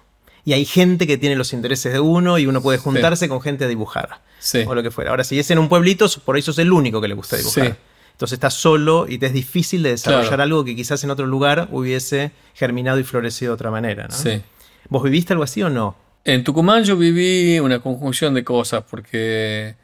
Y 0.44 0.52
hay 0.52 0.64
gente 0.64 1.06
que 1.08 1.18
tiene 1.18 1.34
los 1.34 1.52
intereses 1.52 1.92
de 1.92 1.98
uno 2.00 2.38
y 2.38 2.46
uno 2.46 2.62
puede 2.62 2.78
juntarse 2.78 3.28
con 3.28 3.40
gente 3.40 3.64
a 3.64 3.68
dibujar. 3.68 4.20
Sí. 4.38 4.64
O 4.66 4.74
lo 4.76 4.82
que 4.82 4.90
fuera. 4.92 5.10
Ahora, 5.10 5.24
si 5.24 5.38
es 5.38 5.50
en 5.50 5.58
un 5.58 5.68
pueblito, 5.68 6.06
por 6.24 6.36
ahí 6.36 6.42
sos 6.42 6.58
el 6.60 6.72
único 6.72 7.00
que 7.00 7.08
le 7.08 7.14
gusta 7.14 7.36
dibujar. 7.36 7.66
Sí. 7.66 7.74
Entonces 8.12 8.36
estás 8.36 8.54
solo 8.54 9.06
y 9.08 9.18
te 9.18 9.26
es 9.26 9.32
difícil 9.32 9.82
de 9.82 9.90
desarrollar 9.90 10.28
Claro. 10.28 10.42
algo 10.44 10.64
que 10.64 10.76
quizás 10.76 11.02
en 11.04 11.10
otro 11.10 11.26
lugar 11.26 11.68
hubiese 11.72 12.30
germinado 12.54 12.98
y 13.00 13.04
florecido 13.04 13.50
de 13.50 13.54
otra 13.54 13.70
manera. 13.70 14.06
¿no? 14.08 14.14
sí. 14.14 14.40
¿Vos 14.88 15.02
viviste 15.02 15.32
algo 15.32 15.42
así 15.42 15.62
o 15.64 15.68
no? 15.68 15.96
En 16.24 16.44
Tucumán 16.44 16.84
yo 16.84 16.96
viví 16.96 17.58
una 17.58 17.80
conjunción 17.80 18.32
de 18.34 18.44
cosas 18.44 18.84
porque 18.88 19.74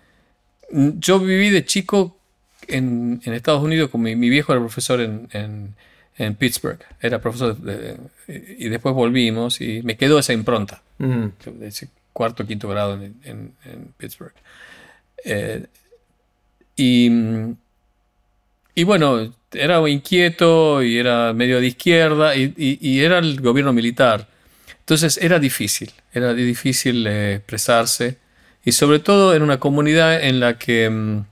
yo 0.71 1.19
viví 1.19 1.51
de 1.51 1.65
chico 1.65 2.17
en, 2.69 3.21
en 3.25 3.35
Estados 3.35 3.63
Unidos 3.63 3.91
con 3.91 4.01
mi, 4.03 4.17
mi 4.17 4.29
viejo 4.31 4.53
era 4.53 4.61
profesor 4.61 5.01
en, 5.01 5.29
en- 5.33 5.75
en 6.19 6.35
Pittsburgh, 6.35 6.79
era 7.01 7.21
profesor 7.21 7.57
de- 7.57 7.97
y 8.29 8.69
después 8.69 8.95
volvimos 8.95 9.61
y 9.61 9.83
me 9.83 9.97
quedó 9.97 10.19
esa 10.19 10.33
impronta 10.33 10.83
de 11.51 11.69
ese 11.69 11.89
cuarto 12.13 12.47
quinto 12.47 12.69
grado 12.69 12.95
en, 12.95 13.15
en- 13.25 13.53
en 13.65 13.93
Pittsburgh. 13.97 14.35
Eh, 15.25 15.65
y, 16.77 17.11
y 18.75 18.85
bueno, 18.85 19.33
era 19.53 19.87
inquieto 19.89 20.83
y 20.83 20.99
era 20.99 21.33
medio 21.33 21.61
de 21.61 21.67
izquierda 21.67 22.35
y, 22.37 22.55
y- 22.57 22.79
y 22.81 23.01
era 23.01 23.19
el 23.19 23.41
gobierno 23.41 23.73
militar. 23.73 24.29
Entonces 24.81 25.19
era 25.19 25.39
difícil, 25.39 25.91
era 26.13 26.35
difícil 26.35 27.07
eh, 27.07 27.35
expresarse 27.37 28.19
y 28.65 28.73
sobre 28.73 28.99
todo 28.99 29.35
en 29.35 29.43
una 29.43 29.59
comunidad 29.61 30.23
en 30.23 30.41
la 30.41 30.59
que 30.59 30.89
mm, 30.89 31.25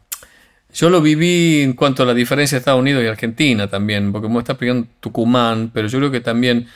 yo 0.73 0.91
lo 0.91 1.01
viví 1.01 1.61
en 1.63 1.73
cuanto 1.75 2.03
a 2.03 2.07
la 2.07 2.15
diferencia 2.15 2.57
de 2.57 2.61
Estados 2.61 2.81
Unidos 2.81 3.03
y 3.03 3.07
Argentina 3.07 3.69
también, 3.69 4.13
porque 4.13 4.29
me 4.29 4.39
está 4.39 4.53
explicando 4.53 4.87
Tucumán, 5.01 5.71
pero 5.73 5.89
yo 5.89 5.99
creo 5.99 6.11
que 6.11 6.21
también 6.21 6.67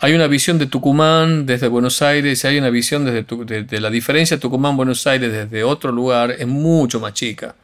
hay 0.00 0.14
una 0.14 0.26
visión 0.28 0.58
de 0.58 0.66
Tucumán 0.66 1.46
desde 1.46 1.68
Buenos 1.68 2.02
Aires 2.02 2.42
y 2.42 2.46
hay 2.46 2.58
una 2.58 2.70
visión 2.70 3.04
desde 3.04 3.24
de, 3.44 3.64
de 3.64 3.80
la 3.80 3.90
diferencia 3.90 4.38
Tucumán-Buenos 4.38 5.06
Aires 5.06 5.32
desde 5.32 5.64
otro 5.64 5.90
lugar 5.92 6.30
es 6.32 6.46
mucho 6.46 7.00
más 7.00 7.14
chica. 7.14 7.54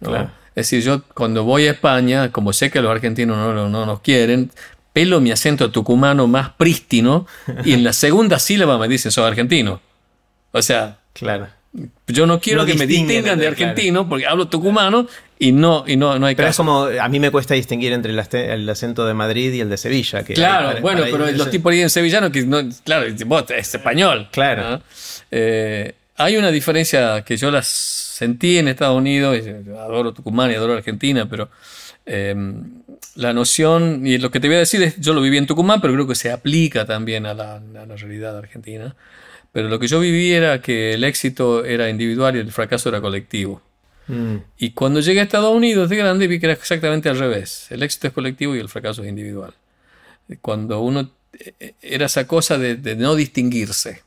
¿no? 0.00 0.10
Claro. 0.10 0.30
Es 0.54 0.68
decir, 0.70 0.82
yo 0.82 1.02
cuando 1.14 1.44
voy 1.44 1.66
a 1.66 1.70
España, 1.72 2.30
como 2.30 2.52
sé 2.52 2.70
que 2.70 2.80
los 2.82 2.90
argentinos 2.90 3.36
no, 3.36 3.52
no- 3.54 3.68
no 3.68 3.86
nos 3.86 4.00
quieren, 4.00 4.50
pelo 4.92 5.20
mi 5.20 5.30
acento 5.32 5.70
tucumano 5.70 6.26
más 6.26 6.50
prístino 6.50 7.26
y 7.64 7.72
en 7.72 7.82
la 7.82 7.92
segunda 7.94 8.38
sílaba 8.38 8.76
me 8.78 8.86
dicen 8.88 9.10
soy 9.10 9.24
argentino. 9.24 9.80
O 10.52 10.60
sea, 10.60 10.98
claro. 11.14 11.48
Yo 12.06 12.26
no 12.26 12.38
quiero 12.40 12.60
No 12.60 12.66
que 12.66 12.74
me 12.74 12.86
distingan 12.86 13.38
de 13.38 13.46
argentino 13.46 14.08
porque 14.08 14.26
hablo 14.26 14.48
tucumano 14.48 15.06
y 15.38 15.52
no, 15.52 15.84
y 15.86 15.96
no, 15.96 16.18
no 16.18 16.26
hay 16.26 16.34
Pero 16.34 16.48
es 16.48 16.56
como, 16.56 16.84
a 16.84 17.08
mí 17.08 17.18
me 17.18 17.30
cuesta 17.30 17.54
distinguir 17.54 17.92
entre 17.92 18.12
el, 18.12 18.68
acento 18.68 19.06
de 19.06 19.14
Madrid 19.14 19.52
y 19.54 19.60
el 19.60 19.70
de 19.70 19.76
Sevilla. 19.76 20.22
Que 20.22 20.34
Claro, 20.34 20.68
para- 20.68 20.80
bueno, 20.80 21.00
para 21.00 21.12
pero 21.12 21.26
ellos 21.26 21.38
los 21.38 21.50
tipos 21.50 21.72
ahí 21.72 21.80
en 21.80 21.90
sevillano 21.90 22.30
que 22.30 22.42
no, 22.44 22.60
claro, 22.84 23.06
vos 23.26 23.44
es 23.50 23.74
español. 23.74 24.28
Claro. 24.30 24.70
¿no? 24.70 24.82
Eh, 25.30 25.94
hay 26.16 26.36
una 26.36 26.50
diferencia 26.50 27.22
que 27.22 27.36
yo 27.36 27.50
las 27.50 27.66
sentí 27.66 28.58
en 28.58 28.68
Estados 28.68 28.96
Unidos, 28.96 29.38
adoro 29.78 30.12
Tucumán 30.12 30.50
y 30.50 30.54
adoro 30.54 30.74
Argentina, 30.74 31.26
pero 31.28 31.48
eh, 32.04 32.34
la 33.16 33.32
noción, 33.32 34.06
y 34.06 34.18
lo 34.18 34.30
que 34.30 34.40
te 34.40 34.46
voy 34.46 34.56
a 34.56 34.60
decir 34.60 34.82
es, 34.82 35.00
yo 35.00 35.14
lo 35.14 35.20
viví 35.20 35.38
en 35.38 35.46
Tucumán, 35.46 35.80
pero 35.80 35.94
creo 35.94 36.06
que 36.06 36.14
se 36.14 36.30
aplica 36.30 36.84
también 36.84 37.26
a 37.26 37.34
la, 37.34 37.56
a 37.56 37.86
la 37.86 37.96
realidad 37.96 38.36
argentina. 38.36 38.94
Pero 39.52 39.68
lo 39.68 39.78
que 39.78 39.86
yo 39.88 40.00
viví 40.00 40.32
era 40.32 40.60
que 40.62 40.94
el 40.94 41.04
éxito 41.04 41.64
era 41.64 41.90
individual 41.90 42.36
y 42.36 42.40
el 42.40 42.52
fracaso 42.52 42.88
era 42.88 43.00
colectivo. 43.00 43.62
Mm, 44.06 44.36
Y 44.58 44.70
cuando 44.72 45.00
llegué 45.00 45.20
a 45.20 45.24
Estados 45.24 45.54
Unidos 45.54 45.88
de 45.90 45.96
grande 45.96 46.26
vi 46.26 46.40
que 46.40 46.46
era 46.46 46.54
exactamente 46.54 47.08
al 47.08 47.18
revés. 47.18 47.66
El 47.70 47.82
éxito 47.82 48.08
es 48.08 48.12
colectivo 48.14 48.56
y 48.56 48.60
el 48.60 48.68
fracaso 48.68 49.02
es 49.02 49.08
individual. 49.08 49.54
Cuando 50.40 50.80
uno 50.80 51.10
eh, 51.38 51.54
eh, 51.60 51.74
era 51.82 52.06
esa 52.06 52.26
cosa 52.26 52.58
de, 52.58 52.76
de 52.76 52.96
no 52.96 53.14
distinguirse. 53.14 54.02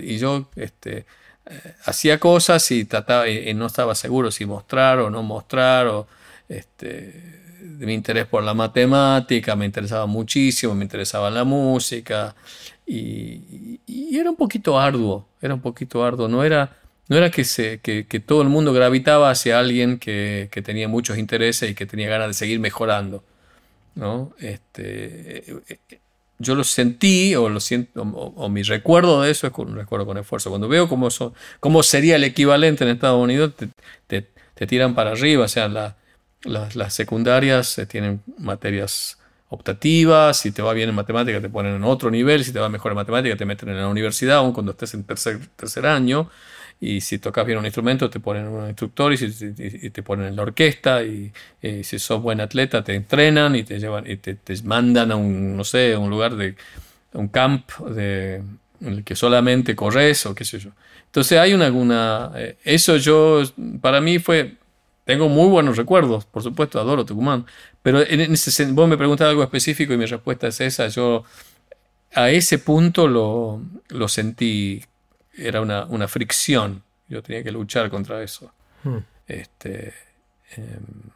Y 0.00 0.18
yo 0.18 0.48
este, 0.56 1.06
eh, 1.46 1.74
hacía 1.84 2.18
cosas 2.20 2.70
y 2.70 2.84
trataba 2.84 3.28
y, 3.28 3.48
y 3.50 3.54
no 3.54 3.66
estaba 3.66 3.94
seguro 3.94 4.30
si 4.30 4.46
mostrar 4.46 4.98
o 5.00 5.10
no 5.10 5.22
mostrar 5.22 5.86
o 5.88 6.06
este, 6.48 6.96
de 7.60 7.86
mi 7.86 7.94
interés 7.94 8.26
por 8.26 8.44
la 8.44 8.54
matemática, 8.54 9.56
me 9.56 9.64
interesaba 9.66 10.06
muchísimo, 10.06 10.74
me 10.74 10.84
interesaba 10.84 11.30
la 11.30 11.44
música 11.44 12.34
y, 12.86 13.80
y- 13.86 14.18
era 14.18 14.30
un 14.30 14.36
poquito 14.36 14.78
arduo, 14.78 15.28
era 15.42 15.54
un 15.54 15.60
poquito 15.60 16.04
arduo, 16.04 16.28
no 16.28 16.44
era, 16.44 16.76
no 17.08 17.16
era 17.16 17.30
que, 17.30 17.44
se, 17.44 17.80
que, 17.80 18.06
que 18.06 18.20
todo 18.20 18.42
el 18.42 18.48
mundo 18.48 18.72
gravitaba 18.72 19.30
hacia 19.30 19.58
alguien 19.58 19.98
que, 19.98 20.48
que 20.52 20.62
tenía 20.62 20.88
muchos 20.88 21.18
intereses 21.18 21.70
y 21.70 21.74
que 21.74 21.86
tenía 21.86 22.08
ganas 22.08 22.28
de 22.28 22.34
seguir 22.34 22.60
mejorando, 22.60 23.24
¿no? 23.94 24.32
Este, 24.38 25.50
eh, 25.52 25.78
eh, 25.90 25.98
yo 26.38 26.54
lo 26.54 26.64
sentí 26.64 27.34
o 27.34 27.48
lo 27.48 27.60
siento 27.60 28.02
o, 28.02 28.34
o 28.36 28.48
mi 28.50 28.62
recuerdo 28.62 29.22
de 29.22 29.30
eso 29.30 29.46
es 29.46 29.52
un 29.56 29.74
recuerdo 29.76 30.06
con 30.06 30.18
esfuerzo. 30.18 30.50
Cuando 30.50 30.68
veo 30.68 30.88
cómo, 30.88 31.10
son, 31.10 31.32
cómo 31.60 31.82
sería 31.82 32.16
el 32.16 32.24
equivalente 32.24 32.84
en 32.84 32.90
Estados 32.90 33.22
Unidos, 33.22 33.54
te, 33.56 33.68
te- 34.06 34.28
te 34.54 34.66
tiran 34.66 34.94
para 34.94 35.12
arriba, 35.12 35.44
o 35.44 35.48
sea, 35.48 35.68
la- 35.68 35.96
las, 36.44 36.76
las 36.76 36.94
secundarias 36.94 37.78
eh, 37.78 37.86
tienen 37.86 38.22
materias 38.38 39.18
optativas, 39.48 40.38
si 40.38 40.50
te 40.52 40.62
va 40.62 40.72
bien 40.72 40.88
en 40.88 40.94
matemática 40.94 41.40
te 41.40 41.48
ponen 41.48 41.74
en 41.76 41.84
otro 41.84 42.10
nivel, 42.10 42.44
si 42.44 42.52
te 42.52 42.58
va 42.58 42.68
mejor 42.68 42.92
en 42.92 42.96
matemática 42.96 43.36
te 43.36 43.44
meten 43.46 43.68
en 43.70 43.76
la 43.78 43.88
universidad, 43.88 44.38
aun 44.38 44.52
cuando 44.52 44.72
estés 44.72 44.94
en 44.94 45.04
tercer, 45.04 45.38
tercer 45.56 45.86
año, 45.86 46.28
y 46.80 47.00
si 47.00 47.18
tocas 47.18 47.46
bien 47.46 47.58
un 47.58 47.64
instrumento 47.64 48.10
te 48.10 48.20
ponen 48.20 48.46
un 48.48 48.66
instructor 48.68 49.12
y, 49.12 49.16
si- 49.16 49.54
y- 49.58 49.90
te 49.90 50.02
ponen 50.02 50.26
en 50.28 50.36
la 50.36 50.42
orquesta, 50.42 51.02
y, 51.04 51.32
y 51.62 51.84
si 51.84 51.98
sos 51.98 52.20
buen 52.22 52.40
atleta 52.40 52.82
te 52.84 52.94
entrenan 52.94 53.56
y 53.56 53.62
te 53.64 53.78
llevan 53.78 54.08
y 54.10 54.16
te, 54.16 54.34
te 54.34 54.60
mandan 54.62 55.10
a 55.12 55.16
un, 55.16 55.56
no 55.56 55.64
sé, 55.64 55.94
a 55.94 55.98
un 55.98 56.10
lugar 56.10 56.36
de, 56.36 56.54
a 57.14 57.18
un 57.18 57.28
camp 57.28 57.70
de, 57.90 58.36
en 58.36 58.88
el 58.88 59.04
que 59.04 59.16
solamente 59.16 59.74
corres 59.76 60.26
o 60.26 60.34
qué 60.34 60.44
sé 60.44 60.58
yo. 60.58 60.70
Entonces 61.06 61.38
hay 61.38 61.54
una, 61.54 61.70
una 61.72 62.32
eh, 62.36 62.56
eso 62.64 62.96
yo, 62.96 63.42
para 63.80 64.00
mí 64.00 64.18
fue, 64.18 64.54
tengo 65.06 65.28
muy 65.28 65.48
buenos 65.48 65.76
recuerdos, 65.76 66.24
por 66.24 66.42
supuesto, 66.42 66.80
adoro 66.80 67.04
Tucumán, 67.04 67.46
pero 67.80 68.00
en 68.04 68.20
ese, 68.32 68.72
vos 68.72 68.88
me 68.88 68.98
preguntas 68.98 69.28
algo 69.28 69.44
específico 69.44 69.94
y 69.94 69.96
mi 69.96 70.04
respuesta 70.04 70.48
es 70.48 70.60
esa, 70.60 70.88
yo 70.88 71.22
a 72.12 72.30
ese 72.30 72.58
punto 72.58 73.06
lo, 73.06 73.62
lo 73.88 74.08
sentí, 74.08 74.82
era 75.32 75.60
una, 75.60 75.84
una 75.84 76.08
fricción, 76.08 76.82
yo 77.08 77.22
tenía 77.22 77.44
que 77.44 77.52
luchar 77.52 77.88
contra 77.88 78.20
eso. 78.20 78.50
mm. 78.82 78.96
Este, 79.28 79.94
em, 80.56 81.10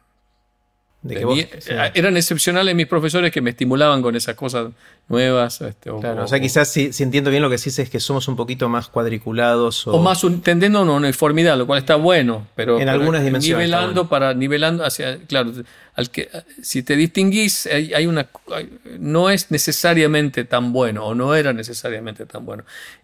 De 1.03 1.15
que 1.15 1.21
tenía- 1.21 1.47
vos- 1.51 1.63
sí. 1.63 1.71
Eran 1.95 2.15
excepcionales 2.15 2.75
mis 2.75 2.85
profesores 2.85 3.31
que 3.31 3.41
me 3.41 3.49
estimulaban 3.49 4.03
con 4.03 4.15
esas 4.15 4.35
cosas 4.35 4.67
nuevas. 5.07 5.59
este, 5.61 5.89
o, 5.89 5.99
Claro, 5.99 6.21
o- 6.21 6.25
o 6.25 6.27
sea, 6.27 6.39
quizás 6.39 6.67
si, 6.71 6.93
si 6.93 7.01
entiendo 7.01 7.31
bien 7.31 7.41
lo 7.41 7.49
que 7.49 7.57
decís 7.57 7.77
es 7.79 7.89
que 7.89 7.99
somos 7.99 8.27
un 8.27 8.35
poquito 8.35 8.69
más 8.69 8.87
cuadriculados 8.87 9.87
o, 9.87 9.93
o 9.93 10.01
más 10.03 10.23
un- 10.23 10.41
tendiendo 10.41 10.77
a 10.77 10.81
una 10.83 10.93
uniformidad, 10.93 11.57
lo 11.57 11.65
cual 11.65 11.79
está 11.79 11.95
bueno, 11.95 12.45
pero 12.55 12.73
En 12.73 12.81
pero 12.81 12.91
algunas 12.91 13.23
dimensiones 13.23 13.65
nivelando 13.67 14.01
bueno. 14.03 14.09
para 14.09 14.33
nivelando 14.35 14.85
hacia 14.85 15.17
claro, 15.25 15.51
al 15.95 16.09
que 16.11 16.29
si 16.61 16.83
te 16.83 16.95
distinguís 16.95 17.65
hay, 17.65 17.93
hay 17.95 18.05
una 18.05 18.27
hay- 18.53 18.69
no 18.99 19.31
es 19.31 19.49
necesariamente 19.49 20.45
tan 20.45 20.71
bueno 20.71 21.05
o 21.07 21.15
no 21.15 21.33
era 21.33 21.51
necesariamente 21.51 22.27
tan 22.27 22.45
bueno. 22.45 22.63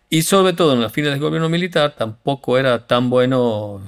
Y 0.10 0.22
sobre 0.22 0.54
todo 0.54 0.74
en 0.74 0.82
las 0.82 0.92
fines 0.94 1.12
del 1.12 1.20
gobierno 1.20 1.50
militar 1.50 1.96
tampoco 1.98 2.58
era 2.60 2.86
tan 2.86 3.10
bueno 3.10 3.82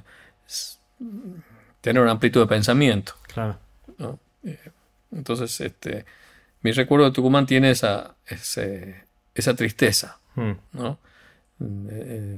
tener 1.81 2.02
una 2.02 2.11
amplitud 2.11 2.41
de 2.41 2.48
pensamiento. 2.48 3.14
Claro. 3.31 3.57
Eh, 4.44 4.57
Entonces, 5.11 5.60
este, 5.61 6.06
mi 6.61 6.72
recuerdo 6.72 7.06
de 7.06 7.11
Tucumán 7.11 7.45
tiene 7.45 7.72
esa, 7.72 8.16
ese- 8.28 9.03
esa 9.34 9.56
tristeza, 9.56 10.20
Mm, 10.36 10.52
¿no? 10.74 10.99
Eh, 11.90 12.38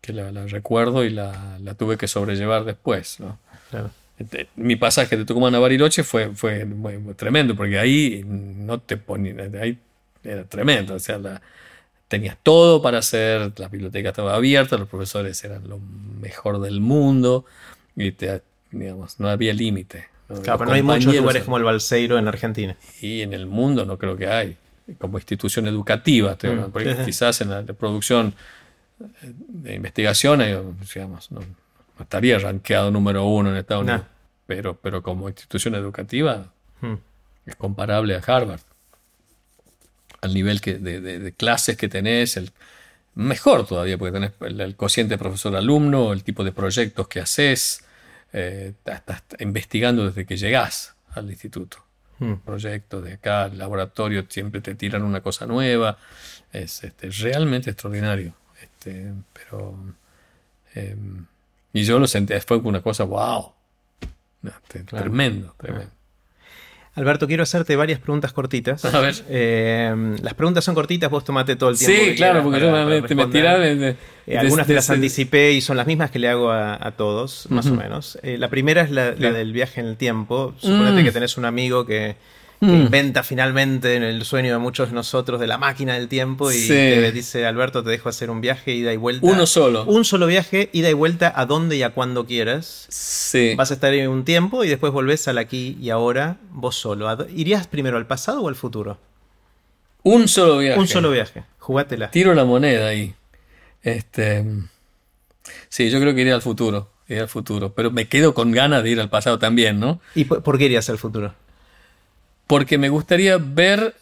que 0.00 0.12
la, 0.12 0.32
la 0.32 0.46
recuerdo 0.46 1.04
y 1.04 1.10
la, 1.10 1.58
la 1.60 1.74
tuve 1.74 1.96
que 1.96 2.08
sobrellevar 2.08 2.64
después, 2.64 3.20
¿no? 3.20 3.38
claro. 3.70 3.90
Este, 4.18 4.48
Mi 4.56 4.76
pasaje 4.76 5.16
de 5.16 5.24
Tucumán 5.24 5.54
a 5.54 5.58
Bariloche 5.60 6.02
fue, 6.02 6.34
fue 6.34 6.64
muy- 6.64 6.98
muy 6.98 7.14
tremendo, 7.14 7.54
porque 7.56 7.78
ahí 7.78 8.22
no 8.26 8.80
te 8.80 8.96
ponían, 8.96 9.54
ahí 9.56 9.78
era 10.24 10.44
tremendo, 10.44 10.94
o 10.94 10.98
sea, 10.98 11.18
la- 11.18 11.40
tenías 12.08 12.36
todo 12.42 12.82
para 12.82 12.98
hacer, 12.98 13.52
la 13.58 13.68
biblioteca 13.68 14.10
estaba 14.10 14.34
abierta, 14.34 14.76
los 14.76 14.88
profesores 14.88 15.42
eran 15.44 15.66
lo 15.68 15.78
mejor 15.78 16.60
del 16.60 16.80
mundo, 16.80 17.46
y 17.96 18.12
te, 18.12 18.42
digamos, 18.70 19.18
no 19.20 19.28
había 19.28 19.54
límite. 19.54 20.08
¿No? 20.36 20.42
Claro, 20.42 20.58
pero 20.58 20.70
no 20.70 20.74
hay 20.76 20.82
muchos 20.82 21.14
lugares 21.16 21.42
como 21.44 21.56
el 21.58 21.64
Balseiro 21.64 22.18
en 22.18 22.28
Argentina. 22.28 22.76
y 23.00 23.22
en 23.22 23.32
el 23.32 23.46
mundo 23.46 23.84
no 23.84 23.98
creo 23.98 24.16
que 24.16 24.26
hay. 24.28 24.56
como 24.98 25.16
institución 25.18 25.66
educativa, 25.68 26.34
te- 26.36 26.50
Mm, 26.50 27.04
quizás 27.04 27.40
en 27.40 27.50
la 27.50 27.62
de 27.62 27.72
producción 27.72 28.34
eh, 29.00 29.32
de 29.48 29.74
investigación, 29.76 30.42
eh, 30.42 30.60
digamos, 30.94 31.30
no, 31.30 31.40
no 31.40 32.02
estaría 32.02 32.38
rankeado 32.38 32.90
número 32.90 33.24
uno 33.24 33.50
en 33.50 33.56
Estados. 33.56 33.84
Unidos, 33.84 34.02
pero, 34.46 34.74
pero 34.76 35.02
como 35.02 35.28
institución 35.28 35.74
educativa 35.76 36.52
Mm. 36.80 36.94
es 37.46 37.56
comparable 37.56 38.14
a 38.16 38.18
Harvard. 38.18 38.60
Al 40.20 40.34
nivel 40.34 40.60
que, 40.60 40.74
de, 40.78 41.00
de- 41.00 41.18
de 41.18 41.32
clases 41.32 41.76
que 41.76 41.88
tenés, 41.88 42.36
el, 42.36 42.50
mejor 43.14 43.66
todavía, 43.66 43.98
porque 43.98 44.12
tenés 44.12 44.32
el, 44.40 44.60
el 44.60 44.76
cociente 44.76 45.16
profesor-alumno, 45.18 46.12
el 46.12 46.22
tipo 46.24 46.44
de 46.44 46.52
proyectos 46.52 47.08
que 47.08 47.20
haces, 47.20 47.84
eh, 48.32 48.74
estás 48.84 49.22
investigando 49.40 50.06
desde 50.06 50.24
que 50.26 50.36
llegás 50.36 50.94
al 51.12 51.30
instituto. 51.30 51.78
Mm. 52.18 52.34
Proyectos 52.44 53.04
de 53.04 53.14
acá, 53.14 53.46
el 53.46 53.58
laboratorio, 53.58 54.26
siempre 54.28 54.60
te 54.60 54.74
tiran 54.74 55.02
una 55.02 55.20
cosa 55.20 55.46
nueva. 55.46 55.98
Es 56.52 56.84
este, 56.84 57.10
realmente 57.10 57.70
extraordinario. 57.70 58.34
Este, 58.60 59.12
pero. 59.32 59.76
eh, 60.74 60.96
y 61.74 61.84
yo 61.84 61.98
lo 61.98 62.06
sentí, 62.06 62.34
fue 62.46 62.58
una 62.58 62.80
cosa, 62.82 63.04
wow. 63.04 63.52
No, 64.42 64.52
te- 64.68 64.84
Claro. 64.84 65.04
Tremendo, 65.04 65.54
tremendo. 65.58 65.90
Alberto, 66.94 67.26
quiero 67.26 67.42
hacerte 67.42 67.74
varias 67.74 67.98
preguntas 68.00 68.32
cortitas. 68.34 68.84
A 68.84 69.00
ver. 69.00 69.14
Eh, 69.30 70.16
las 70.22 70.34
preguntas 70.34 70.62
son 70.64 70.74
cortitas, 70.74 71.10
vos 71.10 71.24
tomate 71.24 71.56
todo 71.56 71.70
el 71.70 71.78
tiempo. 71.78 71.96
Sí, 71.98 72.10
que 72.10 72.14
claro, 72.16 72.42
porque 72.42 72.60
para- 72.60 72.82
yo 72.82 72.86
me, 73.00 73.02
te 73.08 73.14
me 73.14 73.26
tiraba 73.28 73.66
Eh, 73.66 73.96
algunas 74.38 74.66
te 74.66 74.74
las 74.74 74.90
anticipé 74.90 75.52
y 75.52 75.60
son 75.62 75.76
las 75.78 75.86
mismas 75.86 76.10
que 76.10 76.18
le 76.18 76.28
hago 76.28 76.50
a, 76.50 76.74
a 76.86 76.90
todos, 76.92 77.46
más 77.50 77.66
o 77.66 77.74
menos. 77.74 78.18
Eh, 78.22 78.36
la 78.38 78.48
primera 78.50 78.82
es 78.82 78.90
la, 78.90 79.12
del 79.12 79.52
viaje 79.52 79.80
en 79.80 79.86
el 79.86 79.96
tiempo. 79.96 80.54
Suponete 80.58 81.00
Mm. 81.00 81.04
que 81.04 81.12
tenés 81.12 81.36
un 81.38 81.44
amigo 81.46 81.86
que, 81.86 82.14
que 82.64 82.72
Mm. 82.72 82.82
inventa 82.82 83.22
finalmente 83.24 83.96
en 83.96 84.04
el 84.04 84.24
sueño 84.24 84.52
de 84.52 84.58
muchos 84.58 84.88
de 84.90 84.94
nosotros 84.94 85.40
de 85.40 85.48
la 85.48 85.58
máquina 85.58 85.94
del 85.94 86.06
tiempo 86.08 86.52
y 86.52 86.54
Sí. 86.54 86.68
te 86.68 87.10
dice, 87.10 87.44
Alberto, 87.44 87.82
te 87.82 87.90
dejo 87.90 88.08
hacer 88.08 88.30
un 88.30 88.40
viaje, 88.40 88.72
ida 88.72 88.92
y 88.92 88.96
vuelta. 88.96 89.26
Uno 89.26 89.46
solo. 89.46 89.84
Un 89.84 90.04
solo 90.04 90.26
viaje, 90.28 90.70
ida 90.72 90.88
y 90.88 90.92
vuelta 90.92 91.32
a 91.34 91.44
donde 91.46 91.76
y 91.76 91.82
a 91.82 91.90
cuando 91.90 92.24
quieras. 92.24 92.86
Sí. 92.88 93.54
Vas 93.56 93.72
a 93.72 93.74
estar 93.74 93.92
ahí 93.92 94.06
un 94.06 94.24
tiempo 94.24 94.62
y 94.64 94.68
después 94.68 94.92
volvés 94.92 95.26
al 95.26 95.38
aquí 95.38 95.76
y 95.80 95.90
ahora 95.90 96.36
vos 96.50 96.76
solo. 96.76 97.08
¿A 97.08 97.16
dó- 97.16 97.26
¿Irías 97.34 97.66
primero 97.66 97.96
al 97.96 98.06
pasado 98.06 98.42
o 98.42 98.48
al 98.48 98.54
futuro? 98.54 98.98
Un 100.04 100.28
solo 100.28 100.58
viaje. 100.58 100.78
Un 100.78 100.86
solo 100.88 101.10
viaje. 101.10 101.42
Jugátela. 101.58 102.10
Tiro 102.12 102.32
la 102.34 102.44
moneda 102.44 102.86
ahí. 102.88 103.14
Este. 103.82 104.44
Sí, 105.68 105.90
yo 105.90 106.00
creo 106.00 106.14
que 106.14 106.20
iría 106.20 106.34
al 106.36 106.42
futuro. 106.42 106.90
Iría 107.08 107.22
al 107.22 107.28
futuro. 107.28 107.72
Pero 107.74 107.90
me 107.90 108.06
quedo 108.06 108.34
con 108.34 108.52
ganas 108.52 108.82
de 108.84 108.90
ir 108.90 109.00
al 109.00 109.10
pasado 109.10 109.38
también, 109.38 109.80
¿no? 109.80 110.00
¿Y 110.14 110.24
por 110.24 110.58
qué 110.58 110.64
irías 110.66 110.88
al 110.90 110.98
futuro? 110.98 111.34
Porque 112.52 112.76
me 112.76 112.90
gustaría 112.90 113.38
ver 113.38 113.94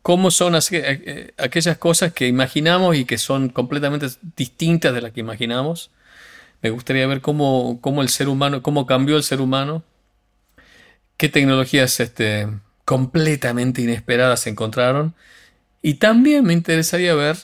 cómo 0.00 0.30
son 0.30 0.54
eh, 0.54 0.60
eh, 0.70 1.34
aquellas 1.36 1.76
cosas 1.76 2.14
que 2.14 2.26
imaginamos 2.28 2.96
y 2.96 3.04
que 3.04 3.18
son 3.18 3.50
completamente 3.50 4.06
distintas 4.38 4.94
de 4.94 5.02
las 5.02 5.12
que 5.12 5.20
imaginamos. 5.20 5.90
Me 6.62 6.70
gustaría 6.70 7.06
ver 7.06 7.20
cómo, 7.20 7.78
cómo 7.82 8.00
el 8.00 8.08
ser 8.08 8.26
humano, 8.30 8.62
cómo 8.62 8.86
cambió 8.86 9.18
el 9.18 9.22
ser 9.22 9.42
humano, 9.42 9.82
qué 11.18 11.28
tecnologías 11.28 12.00
este, 12.00 12.48
completamente 12.86 13.82
inesperadas 13.82 14.40
se 14.40 14.48
encontraron. 14.48 15.14
Y 15.82 15.96
también 15.96 16.42
me 16.42 16.54
interesaría 16.54 17.14
ver 17.14 17.36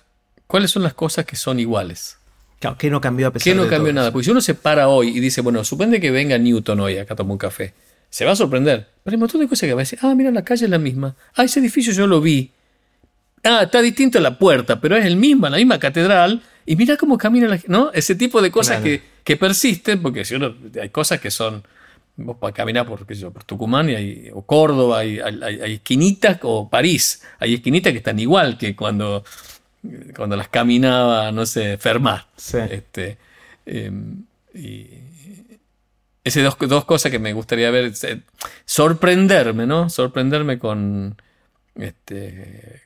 cuáles 0.47 0.71
son 0.71 0.85
las 0.85 0.95
cosas 0.95 1.27
que 1.27 1.37
son 1.37 1.61
iguales. 1.61 2.17
Claro, 2.61 2.79
¿Qué 2.79 2.89
no 2.89 3.03
cambió 3.03 3.27
a 3.27 3.31
pesar 3.31 3.45
¿Qué 3.45 3.55
no 3.55 3.65
de 3.65 3.69
cambió 3.69 3.93
todo 3.93 4.01
nada? 4.01 4.11
Porque 4.11 4.25
si 4.25 4.31
uno 4.31 4.41
se 4.41 4.55
para 4.55 4.89
hoy 4.89 5.09
y 5.09 5.21
dice, 5.21 5.43
bueno, 5.43 5.65
suponte 5.65 6.01
que 6.01 6.11
venga 6.11 6.39
Newton 6.39 6.81
hoy 6.81 6.97
acá 6.97 7.13
a 7.13 7.17
tomar 7.19 7.33
un 7.33 7.39
café, 7.39 7.75
se 8.11 8.25
va 8.25 8.33
a 8.33 8.37
sorprender. 8.37 8.87
Pero 9.05 9.13
hay 9.13 9.17
un 9.17 9.21
montón 9.21 9.41
de 9.41 9.49
cosas 9.49 9.67
que 9.69 9.75
va 9.75 9.81
a 9.81 9.85
decir, 9.85 9.99
ah, 10.03 10.15
mira, 10.15 10.31
la 10.31 10.43
calle 10.45 10.65
es 10.65 10.71
la 10.71 10.79
misma. 10.79 11.15
Ah, 11.35 11.45
ese 11.45 11.61
edificio 11.61 11.93
yo 11.93 12.07
lo 12.07 12.21
vi. 12.21 12.51
Ah, 13.45 13.63
está 13.65 13.81
distinto 13.83 14.19
la 14.21 14.39
puerta, 14.39 14.81
pero 14.81 14.97
es 14.97 15.05
el 15.07 15.17
mismo, 15.17 15.49
la 15.49 15.57
misma 15.57 15.79
catedral. 15.79 16.43
Y 16.67 16.77
mira 16.77 16.97
cómo 16.97 17.17
camina 17.17 17.49
la 17.49 17.61
¿no? 17.69 17.91
Ese 17.93 18.15
tipo 18.15 18.43
de 18.43 18.51
cosas 18.51 18.77
Claro. 18.81 18.85
que, 18.85 19.03
que 19.25 19.37
persisten, 19.37 20.03
porque 20.03 20.25
si 20.25 20.35
uno, 20.35 20.55
hay 20.81 20.91
cosas 20.91 21.21
que 21.21 21.31
son, 21.31 21.63
vos 22.17 22.37
para 22.37 22.53
caminar 22.53 22.85
por, 22.87 23.07
qué 23.07 23.15
sé 23.15 23.23
yo, 23.23 23.31
por 23.31 23.45
Tucumán 23.45 23.89
y 23.89 23.95
hay- 23.95 24.31
o 24.35 24.43
Córdoba, 24.43 24.99
hay, 24.99 25.19
hay- 25.21 25.41
hay- 25.43 25.61
hay 25.61 25.73
esquinitas, 25.75 26.39
o 26.43 26.69
París, 26.69 27.23
hay 27.39 27.55
esquinitas 27.55 27.93
que 27.93 27.99
están 27.99 28.19
igual 28.19 28.59
que 28.59 28.75
cuando, 28.77 29.25
cuando 30.15 30.37
las 30.37 30.49
caminaba, 30.49 31.31
no 31.33 31.47
sé, 31.47 31.79
Fermat. 31.79 32.25
Sí. 32.37 32.59
Este, 32.71 33.17
eh, 33.65 33.91
y 34.55 34.87
esas 36.29 36.45
dos, 36.45 36.57
dos 36.69 36.85
cosas 36.85 37.11
que 37.11 37.19
me 37.19 37.33
gustaría 37.33 37.71
ver, 37.71 37.93
eh, 38.03 38.21
sorprenderme, 38.65 39.67
¿no? 39.67 39.91
Sorprenderme 39.91 40.59
con, 40.59 41.21
este, 41.75 42.83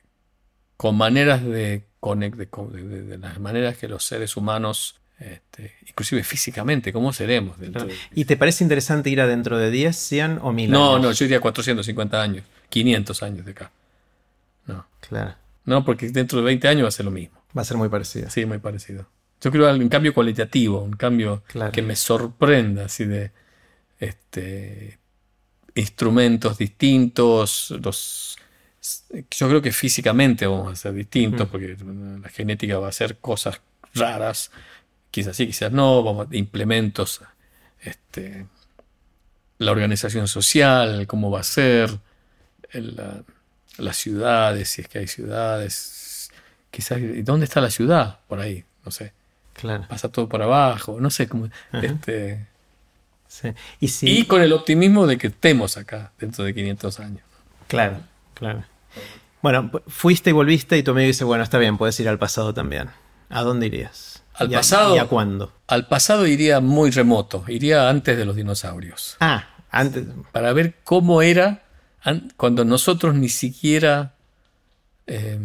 con 0.77 0.95
maneras 0.97 1.43
de 1.43 1.83
conectar, 1.99 2.47
de, 2.69 2.83
de- 2.83 3.01
de 3.03 3.17
las 3.17 3.39
maneras 3.39 3.77
que 3.77 3.87
los 3.87 4.03
seres 4.03 4.35
humanos, 4.37 4.95
este, 5.19 5.73
inclusive 5.87 6.23
físicamente, 6.23 6.91
¿cómo 6.91 7.13
seremos? 7.13 7.57
dentro 7.59 7.85
de- 7.85 7.95
¿Y 8.13 8.25
te 8.25 8.35
parece 8.37 8.63
interesante 8.63 9.09
ir 9.09 9.21
adentro 9.21 9.57
de 9.57 9.71
10, 9.71 9.95
100 9.95 10.39
o 10.41 10.51
1000 10.51 10.71
No, 10.71 10.95
años? 10.95 11.01
no, 11.01 11.11
yo 11.11 11.25
diría 11.25 11.39
450 11.39 12.21
años, 12.21 12.43
500 12.69 13.23
años 13.23 13.45
de 13.45 13.51
acá. 13.51 13.71
No, 14.65 14.85
Claro, 15.07 15.35
no, 15.65 15.85
porque 15.85 16.09
dentro 16.09 16.39
de 16.39 16.45
20 16.45 16.67
años 16.67 16.83
va 16.85 16.89
a 16.89 16.91
ser 16.91 17.05
lo 17.05 17.11
mismo. 17.11 17.41
va 17.57 17.61
a 17.61 17.65
ser 17.65 17.77
muy 17.77 17.87
parecido. 17.89 18.29
Sí, 18.29 18.45
muy 18.45 18.57
parecido. 18.57 19.05
Yo 19.43 19.51
creo 19.51 19.69
un 19.75 19.89
cambio 19.89 20.13
cualitativo, 20.13 20.81
un 20.81 20.93
cambio 20.93 21.43
Claro. 21.47 21.71
que 21.73 21.81
me 21.81 21.95
sorprenda, 21.97 22.85
así 22.85 23.03
de 23.05 23.31
este, 23.99 24.99
instrumentos 25.75 26.57
distintos, 26.57 27.71
los, 27.83 28.37
yo 29.31 29.47
creo 29.49 29.61
que 29.61 29.71
físicamente 29.71 30.45
vamos 30.47 30.71
a 30.71 30.75
ser 30.75 30.93
distintos, 30.93 31.47
Mm. 31.47 31.51
porque 31.51 31.77
la 32.21 32.29
genética 32.29 32.77
va 32.79 32.87
a 32.89 32.91
ser 32.91 33.17
cosas 33.17 33.59
raras, 33.95 34.51
quizás 35.11 35.35
sí, 35.35 35.45
quizás 35.47 35.71
no, 35.71 36.03
vamos 36.03 36.27
a 36.31 36.35
implementos, 36.35 37.21
este, 37.81 38.45
la 39.57 39.71
organización 39.71 40.27
social, 40.27 41.05
cómo 41.07 41.31
va 41.31 41.41
a 41.41 41.43
ser, 41.43 41.99
la- 42.73 43.23
las 43.77 43.97
ciudades, 43.97 44.69
si 44.69 44.81
es 44.81 44.87
que 44.87 44.99
hay 44.99 45.07
ciudades, 45.07 46.29
quizás, 46.71 46.99
¿y 46.99 47.21
dónde 47.23 47.45
está 47.45 47.59
la 47.61 47.71
ciudad? 47.71 48.19
Por 48.27 48.39
ahí, 48.39 48.63
no 48.85 48.91
sé, 48.91 49.13
Claro. 49.53 49.85
pasa 49.87 50.09
todo 50.09 50.27
por 50.27 50.41
abajo, 50.41 50.97
no 50.99 51.09
sé 51.09 51.27
cómo, 51.27 51.47
este, 51.73 52.45
sí. 53.27 53.49
Y 53.79 53.87
si, 53.89 54.09
y 54.19 54.25
con 54.25 54.41
el 54.41 54.51
optimismo 54.53 55.05
de 55.07 55.17
que 55.17 55.27
estemos 55.27 55.77
acá 55.77 56.11
dentro 56.19 56.43
de 56.43 56.53
500 56.53 56.99
años. 56.99 57.23
Claro, 57.67 57.97
claro. 58.33 58.63
Bueno, 59.41 59.69
fuiste 59.87 60.29
y 60.31 60.33
volviste 60.33 60.77
y 60.77 60.83
tu 60.83 60.91
amigo 60.91 61.07
dice, 61.07 61.23
bueno, 61.23 61.43
está 61.43 61.57
bien, 61.57 61.77
puedes 61.77 61.99
ir 61.99 62.07
al 62.09 62.17
pasado 62.17 62.53
también. 62.53 62.89
¿A 63.29 63.41
dónde 63.43 63.67
irías? 63.67 64.23
Al 64.33 64.49
¿Y 64.49 64.53
a- 64.55 64.57
pasado? 64.59 64.95
¿Y 64.95 64.99
a 64.99 65.05
cuándo? 65.05 65.51
Al 65.67 65.87
pasado 65.87 66.25
iría 66.27 66.59
muy 66.59 66.91
remoto, 66.91 67.43
iría 67.47 67.89
antes 67.89 68.17
de 68.17 68.25
los 68.25 68.35
dinosaurios, 68.35 69.17
Ah, 69.19 69.45
antes. 69.69 70.05
para 70.31 70.53
ver 70.53 70.75
cómo 70.83 71.21
era 71.21 71.63
an- 72.03 72.31
cuando 72.37 72.65
nosotros 72.65 73.15
ni 73.15 73.29
siquiera... 73.29 74.13
eh, 75.07 75.39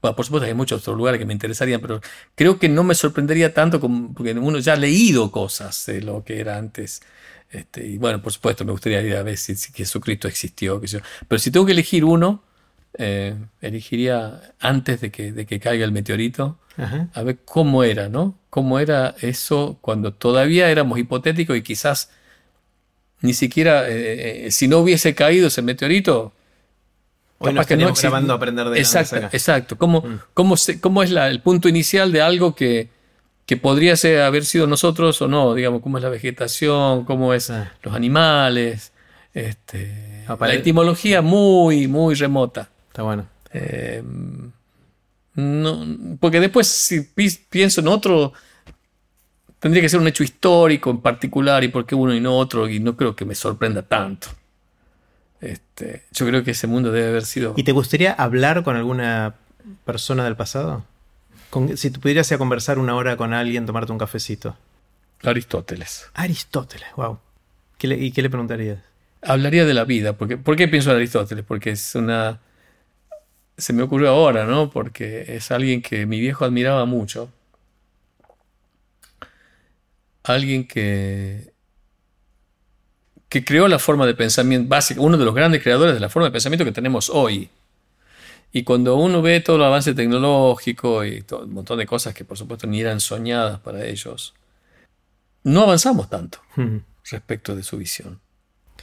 bueno, 0.00 0.16
por 0.16 0.24
supuesto 0.24 0.46
hay 0.46 0.54
muchos 0.54 0.80
otros 0.80 0.96
lugares 0.96 1.18
que 1.18 1.26
me 1.26 1.32
interesarían, 1.32 1.80
pero 1.80 2.00
creo 2.34 2.58
que 2.58 2.68
no 2.68 2.84
me 2.84 2.94
sorprendería 2.94 3.52
tanto 3.52 3.80
como, 3.80 4.14
porque 4.14 4.32
uno 4.32 4.58
ya 4.58 4.72
ha 4.74 4.76
leído 4.76 5.30
cosas 5.30 5.86
de 5.86 6.00
lo 6.00 6.24
que 6.24 6.40
era 6.40 6.56
antes. 6.56 7.02
Este, 7.50 7.86
y 7.86 7.98
bueno, 7.98 8.22
por 8.22 8.32
supuesto, 8.32 8.64
me 8.64 8.72
gustaría 8.72 9.02
ir 9.02 9.16
a 9.16 9.22
ver 9.22 9.36
si, 9.36 9.56
si 9.56 9.72
Jesucristo 9.72 10.28
existió. 10.28 10.80
sé 10.80 10.86
yo. 10.86 10.98
Pero 11.28 11.38
si 11.38 11.50
tengo 11.50 11.66
que 11.66 11.72
elegir 11.72 12.04
uno, 12.04 12.42
eh, 12.94 13.34
elegiría 13.60 14.54
antes 14.58 15.00
de 15.00 15.10
que, 15.10 15.32
de 15.32 15.46
que 15.46 15.60
caiga 15.60 15.84
el 15.84 15.92
meteorito, 15.92 16.58
Ajá. 16.76 17.08
a 17.12 17.22
ver 17.22 17.38
cómo 17.44 17.84
era, 17.84 18.08
¿no? 18.08 18.38
Cómo 18.50 18.78
era 18.78 19.14
eso 19.20 19.78
cuando 19.80 20.12
todavía 20.12 20.70
éramos 20.70 20.98
hipotéticos 20.98 21.56
y 21.56 21.62
quizás 21.62 22.10
ni 23.20 23.34
siquiera, 23.34 23.88
eh, 23.88 24.46
eh, 24.46 24.50
si 24.50 24.66
no 24.66 24.78
hubiese 24.78 25.14
caído 25.14 25.48
ese 25.48 25.62
meteorito, 25.62 26.32
Hoy 27.42 27.54
nos 27.54 27.66
que 27.66 27.76
no 27.76 27.92
grabando 27.94 28.34
a 28.34 28.36
aprender 28.36 28.68
de 28.68 28.78
Exacto, 28.78 29.16
exacto. 29.32 29.78
¿Cómo, 29.78 30.02
Mm. 30.02 30.20
cómo, 30.34 30.56
se- 30.58 30.78
cómo 30.80 31.02
es 31.02 31.10
la- 31.10 31.28
el 31.28 31.40
punto 31.40 31.68
inicial 31.68 32.12
de 32.12 32.20
algo 32.20 32.54
que, 32.54 32.90
que 33.46 33.56
podría 33.56 33.96
ser, 33.96 34.20
haber 34.20 34.44
sido 34.44 34.66
nosotros 34.66 35.20
o 35.22 35.26
no? 35.28 35.54
Digamos, 35.54 35.80
cómo 35.80 35.96
es 35.98 36.04
la 36.04 36.10
vegetación, 36.10 37.04
cómo 37.06 37.32
es 37.32 37.48
Ah. 37.50 37.72
los 37.82 37.94
animales. 37.94 38.92
Este, 39.32 40.24
Ah, 40.28 40.36
para- 40.36 40.52
la 40.52 40.58
etimología 40.60 41.22
muy, 41.22 41.86
muy 41.88 42.14
remota. 42.14 42.68
Está 42.88 43.02
bueno. 43.02 43.26
Eh, 43.52 44.02
no, 45.34 45.86
porque 46.20 46.40
después, 46.40 46.66
si 46.66 47.00
pi- 47.02 47.38
pienso 47.48 47.80
en 47.80 47.88
otro, 47.88 48.32
tendría 49.58 49.82
que 49.82 49.88
ser 49.88 50.00
un 50.00 50.08
hecho 50.08 50.22
histórico 50.24 50.90
en 50.90 51.00
particular 51.00 51.64
y 51.64 51.68
por 51.68 51.86
qué 51.86 51.94
uno 51.94 52.14
y 52.14 52.20
no 52.20 52.36
otro, 52.36 52.68
y 52.68 52.80
no 52.80 52.96
creo 52.96 53.16
que 53.16 53.24
me 53.24 53.34
sorprenda 53.34 53.82
tanto. 53.82 54.28
Este, 55.40 56.04
yo 56.12 56.26
creo 56.26 56.44
que 56.44 56.50
ese 56.50 56.66
mundo 56.66 56.92
debe 56.92 57.08
haber 57.08 57.24
sido. 57.24 57.54
¿Y 57.56 57.64
te 57.64 57.72
gustaría 57.72 58.12
hablar 58.12 58.62
con 58.62 58.76
alguna 58.76 59.34
persona 59.84 60.24
del 60.24 60.36
pasado? 60.36 60.84
Con- 61.48 61.76
si 61.76 61.90
tú 61.90 62.00
pudieras 62.00 62.30
ir 62.30 62.34
a 62.36 62.38
conversar 62.38 62.78
una 62.78 62.94
hora 62.94 63.16
con 63.16 63.32
alguien, 63.32 63.66
tomarte 63.66 63.90
un 63.92 63.98
cafecito. 63.98 64.56
Aristóteles. 65.22 66.06
Aristóteles, 66.14 66.88
wow. 66.96 67.18
¿Qué 67.78 67.88
le- 67.88 67.98
¿Y 67.98 68.12
qué 68.12 68.22
le 68.22 68.30
preguntarías? 68.30 68.78
hablaría 69.22 69.66
de 69.66 69.74
la 69.74 69.84
vida. 69.84 70.14
Porque, 70.14 70.38
¿Por 70.38 70.56
qué 70.56 70.66
pienso 70.68 70.90
en 70.90 70.96
Aristóteles? 70.96 71.44
Porque 71.46 71.70
es 71.70 71.94
una... 71.94 72.40
Se 73.58 73.74
me 73.74 73.82
ocurrió 73.82 74.08
ahora, 74.10 74.46
¿no? 74.46 74.70
Porque 74.70 75.36
es 75.36 75.50
alguien 75.50 75.82
que 75.82 76.06
mi 76.06 76.20
viejo 76.20 76.46
admiraba 76.46 76.86
mucho. 76.86 77.30
Alguien 80.22 80.66
que, 80.66 81.52
que 83.30 83.44
creó 83.44 83.68
la 83.68 83.78
forma 83.78 84.06
de 84.06 84.14
pensamiento 84.14 84.68
básica, 84.68 85.00
uno 85.00 85.16
de 85.16 85.24
los 85.24 85.34
grandes 85.34 85.62
creadores 85.62 85.94
de 85.94 86.00
la 86.00 86.10
forma 86.10 86.26
de 86.26 86.32
pensamiento 86.32 86.64
que 86.64 86.72
tenemos 86.72 87.08
hoy. 87.08 87.48
Y 88.52 88.64
cuando 88.64 88.96
uno 88.96 89.22
ve 89.22 89.40
todo 89.40 89.56
el 89.56 89.62
avance 89.62 89.94
tecnológico 89.94 91.04
y 91.04 91.22
todo, 91.22 91.44
un 91.44 91.54
montón 91.54 91.78
de 91.78 91.86
cosas 91.86 92.12
que 92.12 92.24
por 92.24 92.36
supuesto 92.36 92.66
ni 92.66 92.80
eran 92.80 92.98
soñadas 92.98 93.60
para 93.60 93.86
ellos, 93.86 94.34
no 95.44 95.62
avanzamos 95.62 96.10
tanto 96.10 96.40
respecto 97.08 97.54
de 97.54 97.62
su 97.62 97.78
visión. 97.78 98.20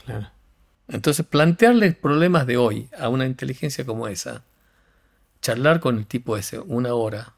Claro. 0.04 0.30
Entonces, 0.88 1.26
plantearle 1.26 1.92
problemas 1.92 2.46
de 2.46 2.56
hoy 2.56 2.88
a 2.98 3.10
una 3.10 3.26
inteligencia 3.26 3.84
como 3.84 4.08
esa, 4.08 4.44
charlar 5.42 5.80
con 5.80 5.98
el 5.98 6.06
tipo 6.06 6.38
ese 6.38 6.58
una 6.58 6.94
hora. 6.94 7.34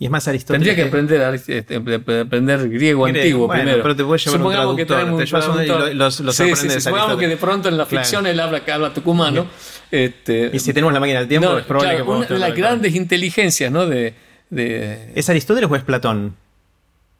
Y 0.00 0.04
es 0.04 0.10
más 0.12 0.28
Aristóteles. 0.28 0.64
Tendría 0.64 0.76
que 0.76 0.88
aprender, 0.88 1.34
este, 1.48 1.74
aprender 2.22 2.68
griego, 2.68 3.06
antiguo 3.06 3.46
bueno, 3.48 3.62
primero. 3.62 3.82
Pero 3.82 3.96
te 3.96 4.04
puedes 4.04 4.24
llevar 4.24 4.38
Supongamos 4.38 4.70
un 4.70 4.76
que 4.76 4.86
traductor. 4.86 4.96
tenemos 5.16 5.18
te 5.18 5.36
un 5.36 5.42
llevas 5.42 5.76
uno 5.76 5.90
y 5.90 5.94
los, 5.94 6.20
los 6.20 6.36
Sí, 6.36 6.42
aprendes 6.44 6.72
sí, 6.74 6.80
Supongamos 6.80 7.16
que 7.18 7.26
de 7.28 7.36
pronto 7.36 7.68
en 7.68 7.76
la 7.78 7.84
Claro. 7.86 8.04
ficción 8.04 8.26
él 8.26 8.38
habla, 8.38 8.62
habla 8.72 8.94
tucumano. 8.94 9.46
Este, 9.90 10.50
Y 10.52 10.60
si 10.60 10.72
tenemos 10.72 10.92
la 10.92 11.00
máquina 11.00 11.18
del 11.18 11.28
tiempo, 11.28 11.48
no, 11.50 11.58
es 11.58 11.64
probable 11.64 11.90
claro, 11.90 12.04
que 12.04 12.06
podamos 12.06 12.30
una 12.30 12.38
las 12.38 12.56
grandes 12.56 12.94
inteligencias 12.94 13.72
¿no? 13.72 13.86
de, 13.86 14.14
de 14.50 15.12
¿Es 15.16 15.28
Aristóteles 15.30 15.68
o 15.68 15.74
es 15.74 15.82
Platón? 15.82 16.36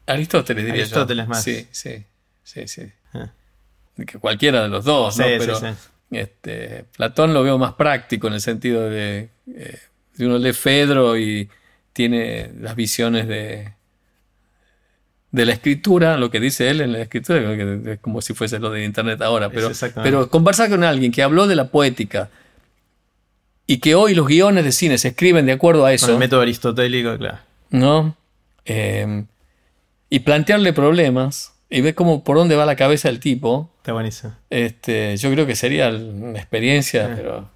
Aristóteles, 0.07 0.63
diría 0.65 0.77
yo. 0.77 0.83
Aristóteles 0.85 1.27
más. 1.27 1.43
Sí, 1.43 1.67
sí, 1.71 2.03
sí, 2.43 2.67
sí. 2.67 2.83
Ah. 3.13 3.29
Que 4.07 4.17
cualquiera 4.19 4.61
de 4.63 4.69
los 4.69 4.85
dos, 4.85 5.17
¿no? 5.17 5.23
Sí, 5.25 5.29
sí, 5.31 5.37
Pero. 5.39 5.59
Este, 6.11 6.85
Platón 6.95 7.33
lo 7.33 7.43
veo 7.43 7.57
más 7.57 7.73
práctico 7.73 8.27
en 8.27 8.33
el 8.35 8.41
sentido 8.41 8.89
de 8.89 9.29
eh, 9.53 9.79
si 10.15 10.23
uno 10.23 10.37
lee 10.37 10.53
Fedro 10.53 11.17
y 11.17 11.47
tiene 11.93 12.51
las 12.59 12.75
visiones 12.75 13.27
de 13.27 13.73
de 15.31 15.45
la 15.45 15.53
escritura, 15.53 16.17
lo 16.17 16.31
que 16.31 16.39
dice 16.39 16.69
él 16.69 16.81
en 16.81 16.91
la 16.91 17.01
escritura, 17.01 17.39
es 17.93 17.99
como 17.99 18.21
si 18.21 18.33
fuese 18.33 18.59
lo 18.59 18.71
de 18.71 18.83
internet 18.83 19.21
ahora, 19.21 19.49
pero, 19.49 19.69
pero 20.03 20.29
conversar 20.29 20.69
con 20.69 20.83
alguien 20.83 21.11
que 21.11 21.21
habló 21.21 21.45
de 21.45 21.55
la 21.55 21.69
poética 21.69 22.29
y 23.67 23.77
que 23.77 23.93
hoy 23.93 24.15
los 24.15 24.25
guiones 24.25 24.63
de 24.63 24.71
cine 24.71 24.97
se 24.97 25.09
escriben 25.09 25.45
de 25.45 25.51
acuerdo 25.51 25.85
a 25.85 25.93
eso. 25.93 26.07
Con 26.07 26.15
el 26.15 26.19
método 26.19 26.41
aristotélico, 26.41 27.15
claro. 27.17 27.37
¿no? 27.69 28.17
Eh, 28.65 29.25
y 30.09 30.19
plantearle 30.21 30.73
problemas 30.73 31.53
y 31.69 31.81
ver 31.81 31.93
cómo 31.93 32.23
por 32.23 32.37
dónde 32.37 32.55
va 32.55 32.65
la 32.65 32.75
cabeza 32.75 33.09
del 33.09 33.19
tipo, 33.19 33.71
Está 33.77 33.93
buenísimo. 33.93 34.33
este, 34.49 35.15
yo 35.17 35.31
creo 35.31 35.45
que 35.45 35.55
sería 35.55 35.89
una 35.89 36.39
experiencia, 36.39 37.13
pero 37.15 37.51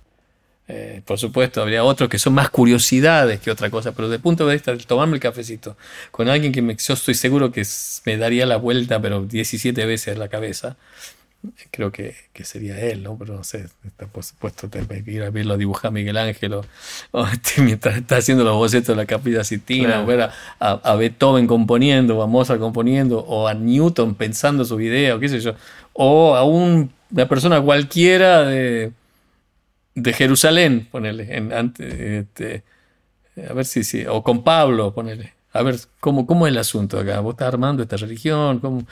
eh, 0.68 1.02
por 1.06 1.18
supuesto 1.20 1.62
habría 1.62 1.84
otros 1.84 2.10
que 2.10 2.18
son 2.20 2.34
más 2.34 2.50
curiosidades 2.50 3.40
que 3.42 3.52
otra 3.52 3.70
cosa, 3.70 3.92
pero 3.92 4.08
desde 4.08 4.18
el 4.18 4.22
punto 4.22 4.48
de 4.48 4.54
vista 4.56 4.72
de 4.72 4.78
tomarme 4.80 5.16
el 5.16 5.20
cafecito 5.22 5.76
con 6.12 6.30
alguien 6.30 6.52
que 6.54 6.62
me, 6.62 6.76
yo 6.76 6.94
estoy 6.94 7.16
seguro 7.16 7.52
que 7.52 7.66
me 8.06 8.18
daría 8.18 8.46
la 8.46 8.56
vuelta, 8.58 9.02
pero 9.02 9.24
17 9.26 9.86
veces 9.86 10.18
la 10.18 10.28
cabeza. 10.30 10.78
Creo 11.72 11.92
que, 11.92 12.16
que 12.32 12.46
sería 12.46 12.80
él, 12.80 13.04
¿no? 13.04 13.18
Pero 13.18 13.34
no 13.36 13.44
sé, 13.44 13.66
está, 13.86 14.08
por 14.08 14.24
supuesto, 14.24 14.70
te 14.70 14.80
ir 15.12 15.24
a 15.24 15.30
verlo 15.30 15.58
dibujar 15.58 15.92
Miguel 15.92 16.16
Ángel 16.16 16.54
o, 16.54 16.66
o, 17.12 17.28
este, 17.28 17.62
mientras 17.62 17.98
está 17.98 18.16
haciendo 18.16 18.46
los 18.46 18.56
bocetos 18.56 18.96
de 18.96 18.96
la 18.96 19.06
Capilla 19.06 19.44
Sistina, 19.44 19.88
Claro. 19.90 20.04
o 20.04 20.06
ver 20.06 20.22
a, 20.22 20.34
a- 20.62 20.80
a 20.92 20.96
Beethoven 20.96 21.46
componiendo, 21.46 22.18
o 22.18 22.24
a 22.24 22.28
Mozart 22.28 22.62
componiendo, 22.62 23.20
o 23.20 23.50
a 23.50 23.54
Newton 23.54 24.16
pensando 24.16 24.64
su 24.64 24.80
idea, 24.80 25.16
o 25.16 25.20
qué 25.20 25.28
sé 25.28 25.42
yo, 25.42 25.54
o 25.92 26.34
a 26.38 26.46
un- 26.46 26.94
una 27.12 27.28
persona 27.28 27.60
cualquiera 27.62 28.44
de, 28.46 28.94
de 29.96 30.14
Jerusalén, 30.14 30.88
ponele, 30.92 31.36
en, 31.36 31.54
ante- 31.54 32.20
este, 32.20 32.64
a 33.50 33.54
ver 33.54 33.66
si, 33.66 33.84
si, 33.84 34.06
o 34.06 34.24
con 34.24 34.44
Pablo, 34.44 34.94
ponele, 34.94 35.34
a 35.52 35.62
ver 35.64 35.76
cómo, 36.00 36.26
cómo 36.26 36.48
es 36.48 36.52
el 36.52 36.58
asunto 36.58 37.00
acá, 37.00 37.20
vos 37.20 37.34
estás 37.34 37.48
armando 37.50 37.84
esta 37.84 37.98
religión, 37.98 38.60
cómo, 38.60 38.86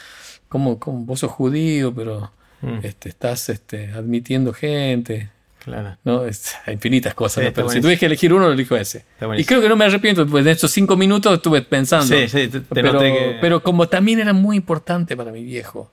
cómo, 0.47 0.79
cómo- 0.79 1.05
vos 1.05 1.19
sos 1.19 1.31
judío, 1.31 1.93
pero 1.93 2.31
Mm, 2.63 2.79
este, 2.85 3.09
estás 3.09 3.49
este, 3.49 3.91
admitiendo 3.91 4.53
gente, 4.53 5.31
claro. 5.65 5.97
¿no? 6.03 6.25
Es, 6.25 6.53
hay 6.67 6.75
infinitas 6.75 7.15
cosas, 7.15 7.37
Sí, 7.37 7.41
¿no? 7.41 7.47
está 7.47 7.55
pero 7.55 7.63
si 7.63 7.67
buenísimo. 7.69 7.81
tuviese 7.87 7.99
que 8.01 8.05
elegir 8.05 8.33
uno, 8.33 8.45
lo 8.45 8.53
elijo 8.53 8.75
ese. 8.75 9.03
Y 9.35 9.43
creo 9.45 9.61
que 9.61 9.67
no 9.67 9.75
me 9.75 9.85
arrepiento, 9.85 10.27
pues 10.27 10.45
en 10.45 10.51
estos 10.51 10.69
cinco 10.69 10.95
minutos 10.95 11.33
estuve 11.33 11.63
pensando. 11.63 12.05
Sí, 12.15 12.27
sí, 12.27 12.49
te, 12.49 12.59
te 12.59 12.65
pero, 12.69 12.93
noté 12.93 13.05
que 13.11 13.37
pero 13.41 13.63
como 13.63 13.89
también 13.89 14.19
era 14.19 14.33
muy 14.33 14.57
importante 14.57 15.17
para 15.17 15.31
mi 15.31 15.43
viejo. 15.43 15.91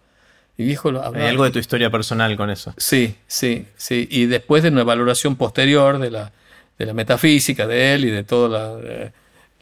Mi 0.59 0.65
viejo 0.67 0.91
lo 0.91 1.03
hay 1.15 1.23
algo 1.29 1.45
de 1.45 1.51
tu 1.53 1.59
historia 1.59 1.89
personal 1.91 2.37
con 2.37 2.51
eso. 2.51 2.75
Sí, 2.77 3.15
sí, 3.27 3.67
sí. 3.77 4.07
Y 4.11 4.27
después 4.27 4.63
de 4.63 4.69
una 4.69 4.85
valoración 4.85 5.37
posterior 5.37 5.99
de 5.99 6.11
la, 6.11 6.33
de 6.79 6.85
la 6.87 6.93
metafísica 6.93 7.67
de 7.67 7.95
él 7.95 8.05
y 8.05 8.11
de 8.11 8.25
toda 8.25 8.49
la, 8.77 8.81
eh, 8.83 9.13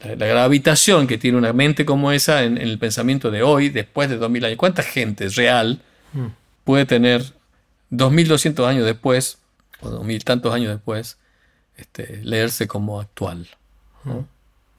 la- 0.02 0.16
la 0.16 0.27
gravitación 0.27 1.06
que 1.06 1.18
tiene 1.18 1.36
una 1.39 1.52
mente 1.52 1.85
como 1.85 2.12
esa 2.12 2.43
en, 2.44 2.56
en 2.59 2.66
el 2.68 2.78
pensamiento 2.78 3.31
de 3.31 3.43
hoy, 3.43 3.68
después 3.68 4.09
de 4.10 4.16
2000 4.16 4.44
años. 4.47 4.56
¿Cuánta 4.59 4.82
gente 4.82 5.28
real 5.28 5.81
Mm. 6.12 6.27
puede 6.64 6.86
tener 6.86 7.23
2200 7.90 8.66
años 8.66 8.85
después, 8.86 9.39
o 9.81 9.90
2000 9.90 10.24
tantos 10.24 10.55
años 10.55 10.70
después, 10.73 11.18
este, 11.77 12.20
leerse 12.24 12.66
como 12.66 13.01
actual? 13.01 13.47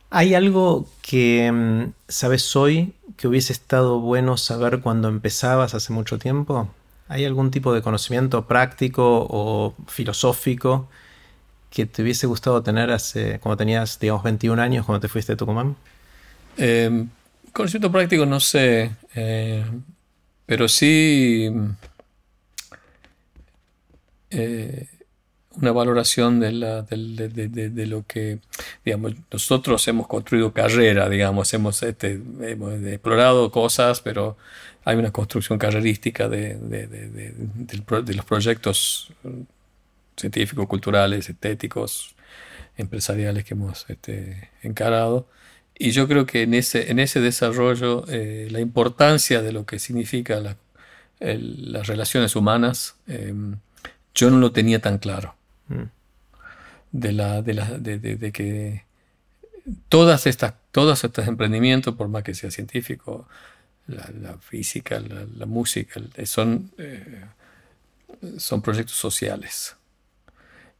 ¿Hay 0.09 0.35
algo 0.35 0.87
que 1.01 1.51
mm, 1.51 1.93
sabes 2.07 2.55
hoy 2.55 2.93
que 3.17 3.27
hubiese 3.27 3.51
estado 3.53 3.99
bueno 3.99 4.37
saber 4.37 4.79
cuando 4.81 5.09
empezabas 5.09 5.73
hace 5.73 5.91
mucho 5.91 6.17
tiempo? 6.17 6.69
¿Hay 7.09 7.25
algún 7.25 7.51
tipo 7.51 7.73
de 7.73 7.81
conocimiento 7.81 8.47
práctico 8.47 9.27
o 9.29 9.75
filosófico 9.87 10.89
que 11.69 11.85
te 11.85 12.01
hubiese 12.01 12.27
gustado 12.27 12.63
tener 12.63 12.91
hace 12.91 13.39
cuando 13.39 13.57
tenías, 13.57 13.99
digamos, 13.99 14.23
21 14.23 14.61
años, 14.61 14.85
cuando 14.85 15.01
te 15.01 15.07
fuiste 15.07 15.33
de 15.33 15.37
Tucumán? 15.37 15.75
Eh, 16.57 17.05
conocimiento 17.53 17.91
práctico 17.91 18.25
no 18.25 18.39
sé, 18.39 18.91
eh, 19.15 19.65
pero 20.45 20.67
sí 20.67 21.49
eh, 24.29 24.87
una 25.59 25.71
valoración 25.71 26.39
de, 26.39 26.51
la- 26.51 26.81
de, 26.83 27.29
de- 27.29 27.69
de- 27.69 27.85
lo 27.87 28.05
que, 28.05 28.39
digamos, 28.85 29.13
nosotros 29.31 29.87
hemos 29.87 30.07
construido 30.07 30.53
carrera, 30.53 31.09
digamos, 31.09 31.53
hemos, 31.53 31.81
este, 31.83 32.21
hemos 32.41 32.73
explorado 32.83 33.51
cosas, 33.51 34.01
pero 34.01 34.37
hay 34.85 34.95
una 34.97 35.11
construcción 35.11 35.57
carrerística 35.59 36.29
de 36.29 36.57
los 38.15 38.25
proyectos 38.25 39.11
eh, 39.23 39.29
científicos, 40.15 40.67
culturales, 40.67 41.29
estéticos, 41.29 42.15
empresariales 42.77 43.43
que 43.43 43.53
hemos 43.53 43.85
este, 43.89 44.49
encarado. 44.63 45.27
Y 45.79 45.91
yo 45.91 46.07
creo 46.07 46.25
que 46.25 46.43
en 46.43 46.53
ese, 46.53 46.91
en 46.91 46.99
ese 46.99 47.19
desarrollo 47.19 48.05
eh, 48.09 48.47
la 48.51 48.59
importancia 48.59 49.41
de 49.41 49.51
lo 49.51 49.65
que 49.65 49.79
significa 49.79 50.39
la- 50.39 50.57
el- 51.19 51.71
las 51.71 51.87
relaciones 51.87 52.35
humanas, 52.35 52.95
eh, 53.07 53.33
yo 54.15 54.29
no 54.31 54.37
lo 54.37 54.51
tenía 54.51 54.79
tan 54.79 54.97
claro. 54.97 55.35
Mm. 55.67 55.83
De, 56.91 57.11
la, 57.11 57.41
de, 57.41 57.53
la- 57.53 57.77
de- 57.77 57.99
de- 57.99 58.15
de 58.15 58.31
que 58.31 58.83
todas 59.89 60.25
estas, 60.27 60.53
todos 60.71 61.03
estos 61.03 61.27
emprendimientos, 61.27 61.95
por 61.95 62.07
más 62.07 62.23
que 62.23 62.33
sea 62.33 62.51
científico, 62.51 63.27
la, 63.87 64.09
la 64.21 64.37
física, 64.37 64.99
la, 64.99 65.25
la 65.37 65.45
música, 65.45 65.99
el- 66.15 66.27
son, 66.27 66.71
eh, 66.77 67.25
son 68.37 68.61
proyectos 68.61 68.95
sociales 68.95 69.75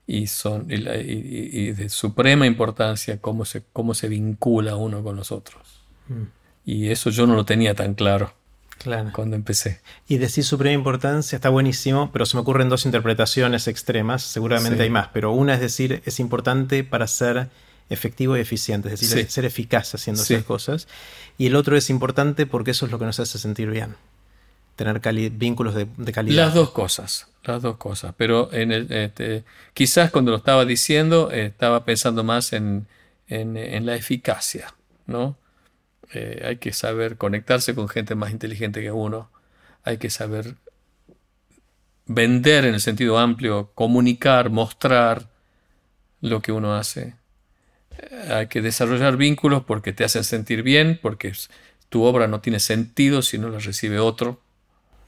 y 0.06 0.28
son 0.28 0.72
y, 0.72 0.78
la- 0.78 0.98
y- 0.98 1.12
y- 1.12 1.60
y 1.68 1.72
de 1.74 1.90
suprema 1.90 2.46
importancia 2.48 3.20
cómo 3.20 3.44
se, 3.46 3.64
cómo 3.74 3.94
se 3.94 4.08
vincula 4.08 4.76
uno 4.78 5.04
con 5.04 5.16
los 5.18 5.32
otros. 5.32 5.84
Mm. 6.08 6.24
Y 6.66 6.90
eso 6.90 7.10
yo 7.10 7.28
no 7.28 7.36
lo 7.36 7.46
tenía 7.46 7.76
tan 7.76 7.94
claro 7.94 8.34
Claro. 8.80 9.12
cuando 9.14 9.36
empecé. 9.36 9.80
Y 10.08 10.18
decir 10.18 10.44
su 10.44 10.58
primera 10.58 10.76
importancia 10.76 11.36
está 11.36 11.49
buenísimo, 11.49 12.12
pero 12.12 12.26
se 12.26 12.38
me 12.38 12.41
ocurren 12.41 12.70
dos 12.70 12.86
interpretaciones 12.86 13.68
extremas, 13.68 14.24
seguramente 14.24 14.78
Sí. 14.78 14.84
hay 14.84 14.90
más, 14.90 15.10
pero 15.14 15.32
una 15.32 15.54
es 15.56 15.60
decir, 15.60 16.02
es 16.06 16.20
importante 16.20 16.84
para 16.84 17.08
ser 17.08 17.49
efectivo 17.90 18.36
y 18.38 18.41
eficiente, 18.41 18.90
es 18.94 18.99
decir, 18.99 19.26
Sí. 19.26 19.32
ser 19.32 19.45
eficaz 19.45 19.95
haciendo 19.95 20.22
Sí. 20.24 20.34
esas 20.36 20.45
cosas. 20.45 20.88
Y 21.38 21.48
el 21.48 21.56
otro 21.56 21.78
es 21.78 21.90
importante 21.90 22.45
porque 22.45 22.72
eso 22.72 22.86
es 22.86 22.91
lo 22.91 22.99
que 22.99 23.06
nos 23.06 23.20
hace 23.20 23.40
sentir 23.40 23.70
bien, 23.70 23.95
tener 24.76 24.99
vínculos 25.32 25.74
de, 25.74 25.88
de 25.98 26.12
calidad. 26.12 26.45
Las 26.48 26.54
dos 26.54 26.72
cosas, 26.72 27.28
las 27.44 27.62
dos 27.62 27.78
cosas. 27.78 28.14
Pero 28.18 28.52
en 28.54 28.72
el, 28.72 28.91
este, 28.91 29.44
quizás 29.74 30.12
cuando 30.12 30.32
lo 30.32 30.38
estaba 30.38 30.66
diciendo 30.66 31.32
eh, 31.32 31.45
estaba 31.48 31.84
pensando 31.86 32.24
más 32.24 32.54
en, 32.54 32.88
en- 33.28 33.58
en 33.58 33.86
la 33.86 33.95
eficacia, 33.95 34.74
¿no? 35.06 35.36
Eh, 36.14 36.44
hay 36.46 36.58
que 36.58 36.74
saber 36.74 37.18
conectarse 37.18 37.76
con 37.76 37.90
gente 37.90 38.16
más 38.16 38.32
inteligente 38.32 38.82
que 38.82 38.92
uno. 38.92 39.30
Hay 39.84 39.98
que 39.98 40.10
saber 40.10 40.56
vender 42.06 42.66
en 42.66 42.74
el 42.74 42.82
sentido 42.82 43.18
amplio, 43.18 43.72
comunicar, 43.76 44.50
mostrar 44.50 45.30
lo 46.22 46.42
que 46.42 46.52
uno 46.52 46.76
hace. 46.76 47.16
Eh, 47.98 48.34
Hay 48.34 48.48
que 48.48 48.62
desarrollar 48.62 49.18
vínculos 49.18 49.64
porque 49.64 49.94
te 49.94 50.04
hacen 50.04 50.24
sentir 50.24 50.64
bien, 50.64 51.00
porque 51.02 51.34
tu 51.90 52.04
obra 52.04 52.28
no 52.28 52.42
tiene 52.42 52.60
sentido 52.60 53.22
si 53.22 53.38
no 53.38 53.50
la 53.50 53.60
recibe 53.60 54.00
otro. 54.00 54.42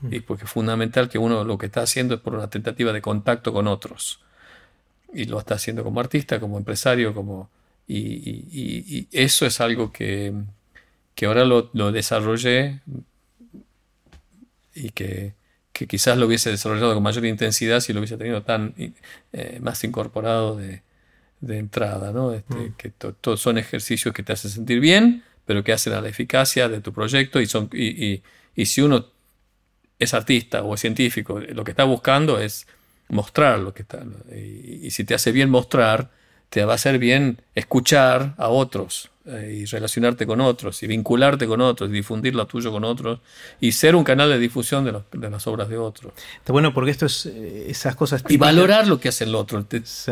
Y 0.10 0.22
porque 0.22 0.46
es 0.46 0.50
fundamental 0.50 1.10
que 1.10 1.18
uno 1.18 1.44
lo 1.44 1.58
que 1.58 1.66
está 1.66 1.82
haciendo 1.82 2.16
es 2.16 2.22
por 2.22 2.34
una 2.34 2.50
tentativa 2.50 2.94
de 2.94 3.02
contacto 3.02 3.52
con 3.52 3.68
otros. 3.68 4.22
Y 5.14 5.26
lo 5.26 5.40
está 5.40 5.56
haciendo 5.56 5.84
como 5.84 6.00
artista, 6.00 6.40
como 6.40 6.58
empresario, 6.58 7.14
como... 7.14 7.50
Y, 7.88 9.08
eso 9.12 9.46
es 9.48 9.60
algo 9.62 9.92
que, 9.92 10.32
que 11.20 11.26
ahora 11.26 11.44
lo, 11.44 11.70
lo, 11.74 11.91
desarrollé 11.91 12.80
y 14.74 14.91
que, 14.91 15.34
que, 15.74 15.86
quizás 15.86 16.18
lo 16.18 16.28
hubiese 16.28 16.50
desarrollado 16.50 16.94
con 16.94 17.04
mayor 17.04 17.26
intensidad 17.26 17.82
si 17.82 17.91
lo 17.91 18.00
hubiese 18.00 18.16
tenido 18.16 18.41
tan 18.44 18.74
eh, 19.34 19.60
más 19.60 19.84
incorporado 19.84 20.56
de, 20.56 20.82
de 21.41 21.58
entrada, 21.58 22.14
¿no? 22.14 22.34
Este, 22.34 22.56
mm. 22.56 22.74
Que 22.78 22.90
todos 22.91 23.41
son 23.41 23.58
ejercicios 23.58 24.16
que 24.16 24.24
te 24.24 24.32
hacen 24.32 24.50
sentir 24.50 24.80
bien, 24.80 25.26
pero 25.46 25.62
que 25.62 25.74
hacen 25.74 25.91
a 25.91 26.00
la 26.00 26.08
eficacia 26.08 26.70
de 26.70 26.80
tu 26.80 26.94
proyecto 26.94 27.41
y, 27.41 27.48
son, 27.48 27.70
y, 27.74 28.22
y, 28.56 28.66
si 28.66 28.80
uno 28.80 29.08
es 30.00 30.14
artista 30.14 30.64
o 30.64 30.74
es 30.74 30.80
científico, 30.80 31.41
lo 31.41 31.66
que 31.66 31.72
está 31.72 31.84
buscando 31.84 32.40
es 32.40 32.66
mostrar 33.10 33.60
lo 33.60 33.74
que 33.74 33.82
está. 33.82 34.06
Y, 34.34 34.90
si 34.91 35.04
te 35.04 35.16
hace 35.16 35.34
bien 35.34 35.50
mostrar, 35.50 36.12
te 36.50 36.64
va 36.64 36.72
a 36.72 36.76
hacer 36.76 36.98
bien 36.98 37.41
escuchar 37.56 38.36
a 38.38 38.48
otros 38.48 39.12
y 39.52 39.66
relacionarte 39.66 40.26
con 40.26 40.42
otros 40.42 40.82
y 40.84 40.88
vincularte 40.88 41.48
con 41.48 41.62
otros 41.62 41.90
y 41.90 41.94
difundir 41.94 42.36
lo 42.36 42.48
tuyo 42.48 42.72
con 42.72 42.84
otros 42.84 43.20
y 43.60 43.72
ser 43.72 43.96
un 43.96 44.04
canal 44.04 44.30
de 44.30 44.40
difusión 44.40 44.86
de, 44.86 45.02
de 45.12 45.30
las 45.30 45.46
obras 45.48 45.70
de 45.70 45.78
otros. 45.78 46.14
Está 46.38 46.54
bueno 46.54 46.74
porque 46.74 46.92
esto 46.92 47.06
es 47.06 47.26
eh, 47.26 47.66
esas 47.70 47.96
cosas... 47.96 48.24
Y 48.28 48.38
valorar 48.38 48.88
lo 48.88 49.00
que 49.00 49.10
hace 49.10 49.26
el 49.26 49.36
otro. 49.36 49.66
sí 49.84 50.12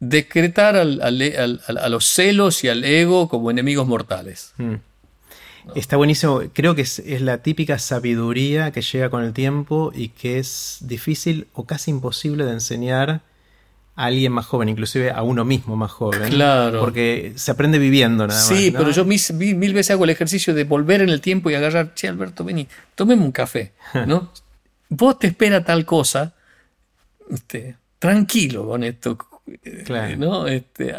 decretar 0.00 0.76
a 0.76 1.88
los 1.88 2.04
celos 2.06 2.64
y 2.64 2.68
al 2.68 2.84
ego 2.84 3.28
como 3.28 3.50
enemigos 3.50 3.86
mortales. 3.86 4.52
Mm. 4.58 4.74
Está 5.74 5.96
buenísimo. 5.96 6.42
Creo 6.52 6.74
que 6.74 6.82
es, 6.82 7.02
la 7.20 7.38
típica 7.38 7.78
sabiduría 7.78 8.70
que 8.70 8.82
llega 8.82 9.08
con 9.08 9.24
el 9.24 9.32
tiempo 9.32 9.92
y 9.94 10.08
que 10.08 10.38
es 10.38 10.78
difícil 10.82 11.46
o 11.54 11.64
casi 11.64 11.90
imposible 11.90 12.44
de 12.44 12.52
enseñar 12.52 13.22
a 13.96 14.06
alguien 14.06 14.32
más 14.32 14.46
joven, 14.46 14.68
inclusive 14.68 15.10
a 15.10 15.22
uno 15.22 15.44
mismo 15.44 15.76
más 15.76 15.90
joven. 15.92 16.30
Claro. 16.30 16.80
Porque 16.80 17.32
se 17.36 17.50
aprende 17.50 17.78
viviendo 17.78 18.26
nada 18.26 18.38
más. 18.38 18.48
Sí, 18.48 18.72
pero 18.76 18.90
yo 18.90 19.04
mil, 19.04 19.20
mil, 19.56 19.72
veces 19.72 19.92
hago 19.92 20.04
el 20.04 20.10
ejercicio 20.10 20.54
de 20.54 20.64
volver 20.64 21.00
en 21.02 21.10
el 21.10 21.20
tiempo 21.20 21.50
y 21.50 21.54
agarrar, 21.54 21.94
che, 21.94 22.08
Alberto, 22.08 22.44
vení, 22.44 22.66
tomemos 22.94 23.24
un 23.24 23.32
café. 23.32 23.72
¿no? 24.06 24.32
Vos 24.88 25.18
te 25.18 25.28
espera 25.28 25.64
tal 25.64 25.84
cosa, 25.84 26.34
este, 27.30 27.76
tranquilo 27.98 28.66
con 28.66 28.84
esto, 28.84 29.16
Claro. 29.84 30.16
¿no? 30.16 30.46
Este, 30.46 30.94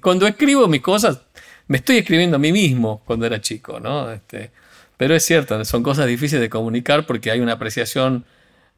cuando 0.00 0.26
escribo 0.26 0.68
mis 0.68 0.82
cosas, 0.82 1.20
me 1.68 1.78
estoy 1.78 1.98
escribiendo 1.98 2.36
a 2.36 2.38
mí 2.38 2.52
mismo 2.52 3.02
cuando 3.04 3.26
era 3.26 3.40
chico, 3.40 3.80
¿no? 3.80 4.10
Este, 4.10 4.50
pero 4.96 5.14
es 5.14 5.24
cierto, 5.24 5.64
son 5.64 5.82
cosas 5.82 6.06
difíciles 6.06 6.40
de 6.40 6.50
comunicar 6.50 7.06
porque 7.06 7.30
hay 7.30 7.40
una 7.40 7.52
apreciación. 7.54 8.24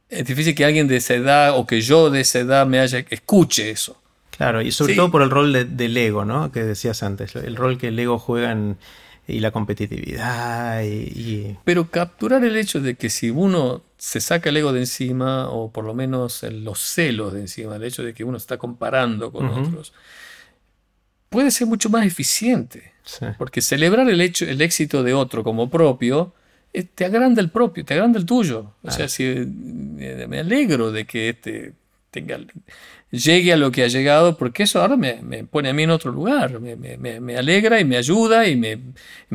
Es 0.09 0.25
difícil 0.25 0.55
que 0.55 0.65
alguien 0.65 0.89
de 0.89 0.97
esa 0.97 1.15
edad 1.15 1.59
o 1.59 1.67
que 1.67 1.81
yo 1.81 2.11
de 2.11 2.21
esa 2.21 2.39
edad 2.39 2.67
me 2.67 2.81
haya 2.81 3.05
escuche 3.11 3.71
eso. 3.71 4.01
Claro, 4.31 4.63
y 4.63 4.71
sobre 4.71 4.95
todo 4.95 5.11
por 5.11 5.23
el 5.23 5.31
rol 5.31 5.77
del 5.77 5.97
ego, 5.97 6.25
¿no? 6.25 6.53
Que 6.53 6.63
decías 6.63 7.03
antes, 7.03 7.35
el 7.35 7.57
rol 7.57 7.77
que 7.77 7.89
el 7.89 7.99
ego 7.99 8.19
juega 8.19 8.53
en, 8.53 8.79
y 9.29 9.41
la 9.41 9.51
competitividad. 9.51 10.83
Y, 10.83 11.57
Pero 11.65 11.91
capturar 11.91 12.43
el 12.45 12.57
hecho 12.57 12.81
de 12.81 12.95
que 12.95 13.11
si 13.11 13.31
uno 13.31 13.83
se 13.99 14.21
saca 14.21 14.49
el 14.49 14.57
ego 14.57 14.73
de 14.73 14.81
encima, 14.81 15.51
o 15.51 15.71
por 15.71 15.85
lo 15.85 15.93
menos 15.93 16.43
los 16.45 16.81
celos 16.81 17.35
de 17.35 17.41
encima, 17.41 17.77
el 17.77 17.85
hecho 17.85 18.03
de 18.03 18.15
que 18.15 18.25
uno 18.25 18.39
está 18.39 18.57
comparando 18.57 19.31
con 19.31 19.47
otros, 19.47 19.93
puede 21.29 21.51
ser 21.51 21.67
mucho 21.67 21.91
más 21.91 22.07
eficiente. 22.07 22.93
Porque 23.37 23.61
celebrar 23.61 24.09
el, 24.09 24.21
hecho, 24.21 24.45
el 24.45 24.61
éxito 24.61 25.03
de 25.03 25.15
otro 25.15 25.45
como 25.45 25.71
propio 25.71 26.33
te 26.73 27.05
agranda 27.05 27.41
el 27.41 27.51
propio, 27.51 27.85
te 27.85 27.95
agranda 27.95 28.19
el 28.19 28.27
tuyo. 28.27 28.73
O 28.83 28.91
sea, 28.91 29.09
si, 29.09 29.25
eh, 29.25 30.27
me 30.29 30.39
alegro 30.39 30.93
de 30.93 31.05
que 31.07 31.31
este 31.31 31.73
tenga 32.11 32.39
llegue 33.11 33.53
a 33.53 33.57
lo 33.57 33.71
que 33.71 33.85
ha 33.85 33.89
llegado, 33.89 34.37
porque 34.37 34.65
eso 34.65 34.81
ahora 34.81 34.97
me, 34.97 35.45
pone 35.45 35.71
a 35.71 35.73
mí 35.73 35.83
en 35.83 35.91
otro 35.91 36.13
lugar, 36.13 36.61
me, 36.61 37.37
alegra 37.37 37.81
y 37.81 37.85
me 37.85 37.97
ayuda 37.97 38.47
y 38.47 38.57
me, 38.57 38.79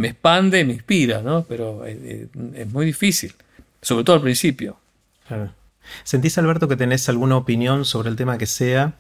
expande 0.08 0.60
y 0.60 0.66
me 0.66 0.74
inspira, 0.74 1.22
¿no? 1.22 1.44
Pero 1.44 1.86
es, 1.86 2.72
muy 2.72 2.86
difícil, 2.86 3.34
sobre 3.82 4.04
todo 4.04 4.18
al 4.18 4.22
principio. 4.22 4.78
¿Sentís, 6.04 6.38
Alberto, 6.38 6.68
que 6.68 6.76
tenés 6.76 7.10
alguna 7.10 7.36
opinión 7.36 7.86
sobre 7.86 8.10
el 8.10 8.16
tema 8.16 8.38
que 8.38 8.46
sea, 8.46 8.94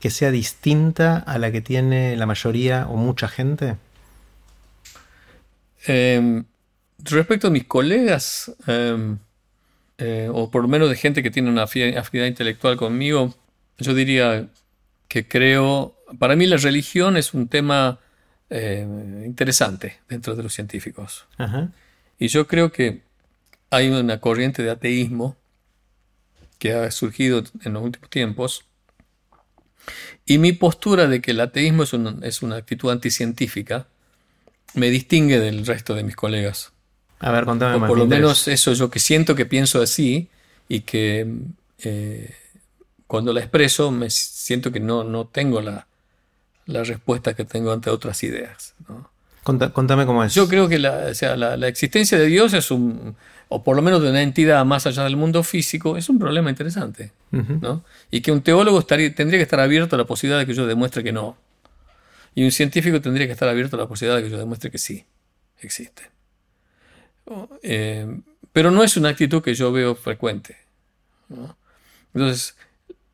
que 0.00 0.10
sea 0.10 0.30
distinta 0.30 1.18
a 1.18 1.38
la 1.38 1.50
que 1.50 1.60
tiene 1.60 2.16
la 2.16 2.26
mayoría 2.26 2.86
o 2.88 2.96
mucha 2.96 3.28
gente? 3.28 3.76
Em, 5.86 6.44
respecto 6.98 7.48
a 7.48 7.50
mis 7.50 7.64
colegas, 7.64 8.54
em, 8.66 9.18
eh, 9.98 10.28
o 10.32 10.50
por 10.50 10.62
lo 10.62 10.68
menos 10.68 10.88
de 10.88 10.96
gente 10.96 11.22
que 11.22 11.30
tiene 11.30 11.50
una 11.50 11.64
afinidad 11.64 12.26
intelectual 12.26 12.76
conmigo, 12.76 13.34
yo 13.78 13.94
diría 13.94 14.48
que 15.08 15.26
creo, 15.26 15.96
para 16.18 16.36
mí 16.36 16.46
la 16.46 16.56
religión 16.56 17.16
es 17.16 17.34
un 17.34 17.48
tema 17.48 18.00
eh, 18.50 18.86
interesante 19.24 20.00
dentro 20.08 20.34
de 20.34 20.42
los 20.42 20.52
científicos. 20.54 21.26
Y 22.18 22.28
yo 22.28 22.46
creo 22.46 22.72
que 22.72 23.02
hay 23.70 23.88
una 23.88 24.20
corriente 24.20 24.62
de 24.62 24.70
ateísmo 24.70 25.36
que 26.58 26.72
ha 26.72 26.90
surgido 26.90 27.42
en 27.64 27.72
los 27.72 27.82
últimos 27.82 28.10
tiempos. 28.10 28.64
Y 30.24 30.38
mi 30.38 30.52
postura 30.52 31.06
de 31.06 31.20
que 31.20 31.32
el 31.32 31.40
ateísmo 31.40 31.82
es, 31.82 31.92
es 32.22 32.42
una 32.42 32.56
actitud 32.56 32.90
anticientífica 32.90 33.88
me 34.74 34.90
distingue 34.90 35.38
del 35.38 35.64
resto 35.64 35.94
de 35.94 36.02
mis 36.02 36.16
colegas. 36.16 36.73
A 37.24 37.30
ver, 37.30 37.46
contame 37.46 37.78
más. 37.78 37.88
Por 37.88 37.96
lo 37.96 38.06
menos 38.06 38.48
eso 38.48 38.74
yo 38.74 38.90
que 38.90 38.98
siento 38.98 39.34
que 39.34 39.46
pienso 39.46 39.80
así 39.80 40.28
y 40.68 40.80
que 40.80 41.26
eh, 41.82 42.34
cuando 43.06 43.32
la 43.32 43.40
expreso 43.40 43.90
me 43.90 44.10
siento 44.10 44.70
que 44.70 44.78
no, 44.78 45.04
no 45.04 45.26
tengo 45.26 45.62
la, 45.62 45.86
respuesta 46.66 47.32
que 47.32 47.46
tengo 47.46 47.72
ante 47.72 47.88
otras 47.88 48.22
ideas. 48.24 48.74
Contame 49.42 50.04
cómo 50.04 50.22
es. 50.22 50.34
Yo 50.34 50.46
creo 50.48 50.68
que 50.68 50.78
la, 50.78 51.12
la, 51.36 51.68
existencia 51.68 52.18
de 52.18 52.26
Dios 52.26 52.52
es 52.52 52.70
un, 52.70 53.16
o 53.48 53.64
por 53.64 53.74
lo 53.74 53.80
menos 53.80 54.02
de 54.02 54.10
una 54.10 54.20
entidad 54.20 54.62
más 54.66 54.86
allá 54.86 55.04
del 55.04 55.16
mundo 55.16 55.42
físico, 55.42 55.96
es 55.96 56.10
un 56.10 56.18
problema 56.18 56.50
interesante. 56.50 57.12
¿no? 57.30 57.84
Y 58.10 58.20
que 58.20 58.32
un 58.32 58.42
teólogo 58.42 58.78
estaría, 58.80 59.14
tendría 59.14 59.38
que 59.38 59.44
estar 59.44 59.60
abierto 59.60 59.96
a 59.96 59.98
la 59.98 60.04
posibilidad 60.04 60.40
de 60.40 60.46
que 60.46 60.52
yo 60.52 60.66
demuestre 60.66 61.02
que 61.02 61.12
no. 61.12 61.38
Y 62.34 62.44
un 62.44 62.50
científico 62.50 63.00
tendría 63.00 63.26
que 63.26 63.32
estar 63.32 63.48
abierto 63.48 63.76
a 63.76 63.78
la 63.78 63.86
posibilidad 63.86 64.18
de 64.18 64.24
que 64.24 64.30
yo 64.30 64.36
demuestre 64.36 64.70
que 64.70 64.78
sí, 64.78 65.06
existe. 65.62 66.13
Eh, 67.62 68.20
pero 68.52 68.70
no 68.70 68.82
es 68.82 68.96
una 68.96 69.10
actitud 69.10 69.42
que 69.42 69.54
yo 69.54 69.72
veo 69.72 69.94
frecuente. 69.94 70.56
Entonces, 72.12 72.56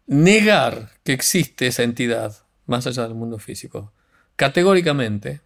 negar 0.07 0.91
que 1.05 1.12
existe 1.12 1.66
esa 1.66 1.82
entidad 1.82 2.37
más 2.66 2.87
allá 2.87 3.05
del 3.05 3.15
mundo 3.15 3.39
físico, 3.39 3.93
categóricamente, 4.37 5.41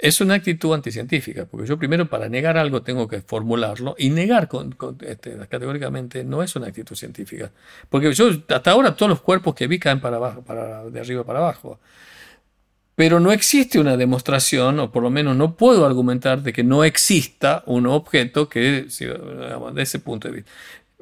es 0.00 0.20
una 0.20 0.34
actitud 0.34 0.72
anticientífica, 0.72 1.44
porque 1.44 1.66
yo 1.66 1.78
primero 1.78 2.08
para 2.08 2.28
negar 2.28 2.56
algo 2.56 2.82
tengo 2.82 3.06
que 3.06 3.20
formularlo 3.20 3.94
y 3.98 4.08
negar 4.10 4.48
este, 5.02 5.36
categóricamente 5.48 6.24
no 6.24 6.42
es 6.42 6.56
una 6.56 6.68
actitud 6.68 6.96
científica, 6.96 7.52
porque 7.90 8.12
yo 8.12 8.30
hasta 8.48 8.70
ahora 8.70 8.96
todos 8.96 9.10
los 9.10 9.20
cuerpos 9.20 9.54
que 9.54 9.66
vi 9.66 9.78
caen 9.78 10.00
para 10.00 10.16
abajo, 10.16 10.42
para, 10.42 10.84
de 10.84 11.00
arriba 11.00 11.24
para 11.24 11.40
abajo, 11.40 11.80
pero 13.00 13.18
no 13.18 13.32
existe 13.32 13.80
una 13.80 13.96
demostración, 13.96 14.78
o 14.78 14.92
por 14.92 15.02
lo 15.02 15.08
menos 15.08 15.34
no 15.34 15.56
puedo 15.56 15.86
argumentar 15.86 16.42
de 16.42 16.52
que 16.52 16.62
no 16.62 16.84
exista 16.84 17.62
un 17.64 17.86
objeto 17.86 18.50
que, 18.50 18.88
de 18.90 19.82
ese 19.82 19.98
punto 20.00 20.28
de 20.28 20.34
vista. 20.34 20.50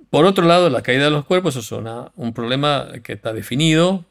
Por 0.09 0.25
otro 0.25 0.47
lado, 0.47 0.71
la 0.71 0.83
caída 0.83 1.07
de 1.07 1.11
los 1.11 1.25
cuerpos 1.25 1.57
es 1.57 1.73
un 1.73 2.33
problema 2.33 2.87
que 3.03 3.15
está 3.15 3.33
definido 3.33 4.05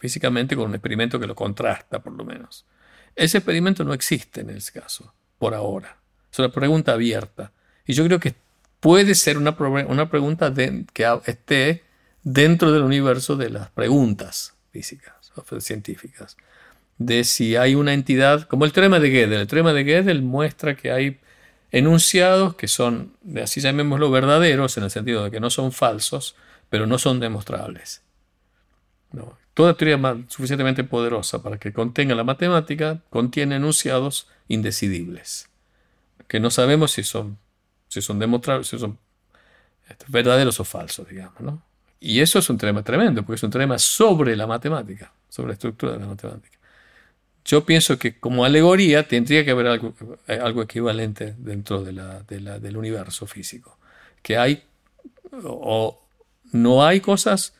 físicamente 0.00 0.54
con 0.54 0.66
un 0.66 0.74
experimento 0.74 1.18
que 1.18 1.26
lo 1.26 1.34
contrasta, 1.34 2.02
por 2.02 2.12
lo 2.12 2.26
menos. 2.26 2.66
Ese 3.16 3.38
experimento 3.38 3.84
no 3.84 3.94
existe 3.94 4.42
en 4.42 4.50
ese 4.50 4.78
caso, 4.78 5.14
por 5.38 5.54
ahora. 5.54 5.96
Es 6.30 6.38
una 6.40 6.50
pregunta 6.50 6.92
abierta. 6.92 7.52
Y 7.86 7.94
yo 7.94 8.04
creo 8.04 8.20
que 8.20 8.34
puede 8.80 9.14
ser 9.14 9.38
una, 9.38 9.56
una 9.88 10.10
pregunta 10.10 10.52
que 10.52 11.20
esté 11.24 11.84
dentro 12.22 12.70
del 12.70 12.82
universo 12.82 13.36
de 13.36 13.48
las 13.48 13.70
preguntas 13.70 14.52
físicas 14.70 15.32
o 15.34 15.58
científicas. 15.58 16.36
De 16.98 17.24
si 17.24 17.56
hay 17.56 17.74
una 17.74 17.94
entidad, 17.94 18.42
como 18.44 18.64
el 18.64 18.72
teorema 18.72 19.00
de 19.00 19.10
Gödel. 19.10 19.40
El 19.40 19.46
teorema 19.46 19.72
de 19.72 19.84
Gödel 19.84 20.22
muestra 20.22 20.76
que 20.76 20.92
hay 20.92 21.18
enunciados 21.72 22.54
que 22.54 22.68
son, 22.68 23.14
así 23.42 23.60
llamémoslo, 23.60 24.10
verdaderos, 24.10 24.76
en 24.76 24.84
el 24.84 24.90
sentido 24.90 25.24
de 25.24 25.30
que 25.30 25.40
no 25.40 25.50
son 25.50 25.72
falsos, 25.72 26.36
pero 26.68 26.86
no 26.86 26.98
son 26.98 27.18
demostrables. 27.18 28.02
Toda 29.54 29.74
teoría 29.74 29.98
suficientemente 30.28 30.84
poderosa 30.84 31.42
para 31.42 31.58
que 31.58 31.72
contenga 31.72 32.14
la 32.14 32.24
matemática 32.24 33.00
contiene 33.10 33.56
enunciados 33.56 34.28
indecidibles, 34.48 35.50
que 36.28 36.40
no 36.40 36.50
sabemos 36.50 36.92
si 36.92 37.02
son, 37.02 37.38
si 37.88 38.00
son 38.00 38.18
demostrables, 38.18 38.68
si 38.68 38.78
son 38.78 38.98
este, 39.88 40.06
verdaderos 40.08 40.60
o 40.60 40.64
falsos, 40.64 41.06
digamos. 41.08 41.60
Y 42.00 42.20
eso 42.20 42.38
es 42.38 42.48
un 42.48 42.58
tema 42.58 42.82
tremendo, 42.82 43.22
porque 43.22 43.36
es 43.36 43.42
un 43.42 43.50
tema 43.50 43.78
sobre 43.78 44.34
la 44.36 44.46
matemática, 44.46 45.12
sobre 45.28 45.48
la 45.48 45.54
estructura 45.54 45.92
de 45.92 45.98
la 46.00 46.06
matemática. 46.06 46.58
Yo 47.44 47.64
pienso 47.64 47.98
que 47.98 48.18
como 48.18 48.44
alegoría 48.44 49.06
tendría 49.08 49.44
que 49.44 49.50
haber 49.50 49.66
algo, 49.66 49.94
eh, 50.28 50.38
algo 50.40 50.62
equivalente 50.62 51.34
dentro 51.38 51.82
de 51.82 51.92
del 52.60 52.76
universo 52.76 53.26
físico. 53.26 53.78
Que 54.22 54.36
hay 54.36 54.62
o 55.44 56.00
no 56.52 56.84
hay 56.84 57.00
cosas 57.00 57.54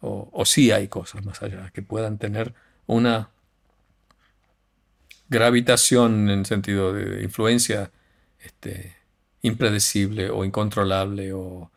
o, 0.00 0.28
o 0.32 0.44
sí 0.44 0.70
hay 0.70 0.88
cosas 0.88 1.24
más 1.24 1.42
allá 1.42 1.70
que 1.72 1.82
puedan 1.82 2.18
tener 2.18 2.54
una 2.86 3.30
gravitación 5.28 6.30
en 6.30 6.44
sentido 6.44 6.92
de 6.92 7.22
influencia 7.22 7.90
este, 8.40 8.96
impredecible 9.42 10.30
o 10.30 10.44
incontrolable 10.44 11.32
o 11.32 11.70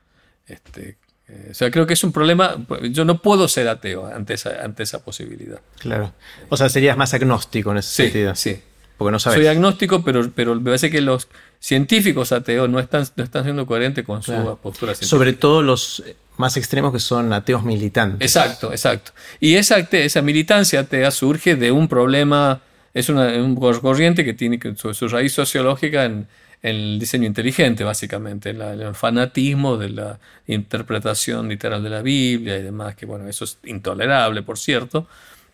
este, 0.47 0.97
eh, 1.31 1.47
o 1.51 1.53
sea, 1.53 1.71
creo 1.71 1.87
que 1.87 1.93
es 1.93 2.03
un 2.03 2.11
problema. 2.11 2.57
Yo 2.91 3.05
no 3.05 3.21
puedo 3.21 3.47
ser 3.47 3.69
ateo 3.69 4.05
ante 4.05 4.33
esa, 4.33 4.63
ante 4.63 4.83
esa 4.83 5.03
posibilidad. 5.03 5.61
Claro. 5.79 6.13
O 6.49 6.57
sea, 6.57 6.67
serías 6.67 6.97
más 6.97 7.13
agnóstico 7.13 7.71
en 7.71 7.77
ese 7.77 8.03
sentido. 8.03 8.35
Sí. 8.35 8.61
Porque 8.97 9.13
no 9.13 9.19
sabes. 9.19 9.39
Soy 9.39 9.47
agnóstico, 9.47 10.03
pero, 10.03 10.29
pero 10.35 10.53
me 10.55 10.61
parece 10.61 10.91
que 10.91 11.01
los 11.01 11.27
científicos 11.59 12.31
ateos 12.31 12.69
no 12.69 12.79
están, 12.79 13.07
no 13.15 13.23
están 13.23 13.45
siendo 13.45 13.65
coherentes 13.65 14.05
con 14.05 14.21
su 14.21 14.33
postura 14.61 14.93
científica. 14.93 15.09
Sobre 15.09 15.33
todo 15.33 15.61
los 15.61 16.03
más 16.37 16.57
extremos 16.57 16.91
que 16.91 16.99
son 16.99 17.31
ateos 17.33 17.63
militantes. 17.63 18.21
Exacto, 18.21 18.71
exacto. 18.71 19.13
Y 19.39 19.55
esa, 19.55 19.79
esa 19.79 20.21
militancia 20.21 20.81
atea 20.81 21.09
surge 21.11 21.55
de 21.55 21.71
un 21.71 21.87
problema, 21.87 22.61
es 22.93 23.09
una, 23.09 23.27
un 23.41 23.55
corriente 23.55 24.25
que 24.25 24.33
tiene 24.33 24.59
su, 24.75 24.93
su 24.93 25.07
raíz 25.07 25.33
sociológica 25.33 26.05
en, 26.05 26.27
el 26.61 26.99
diseño 26.99 27.25
inteligente, 27.25 27.83
básicamente, 27.83 28.51
en, 28.51 28.61
el 28.61 28.93
fanatismo 28.95 29.77
de 29.77 29.89
la 29.89 30.19
interpretación 30.47 31.49
literal 31.49 31.83
de 31.83 31.89
la 31.89 32.01
Biblia 32.01 32.57
y 32.57 32.61
demás, 32.61 32.95
que 32.95 33.05
bueno, 33.05 33.27
eso 33.27 33.45
es 33.45 33.57
intolerable, 33.63 34.43
por 34.43 34.59
cierto, 34.59 35.07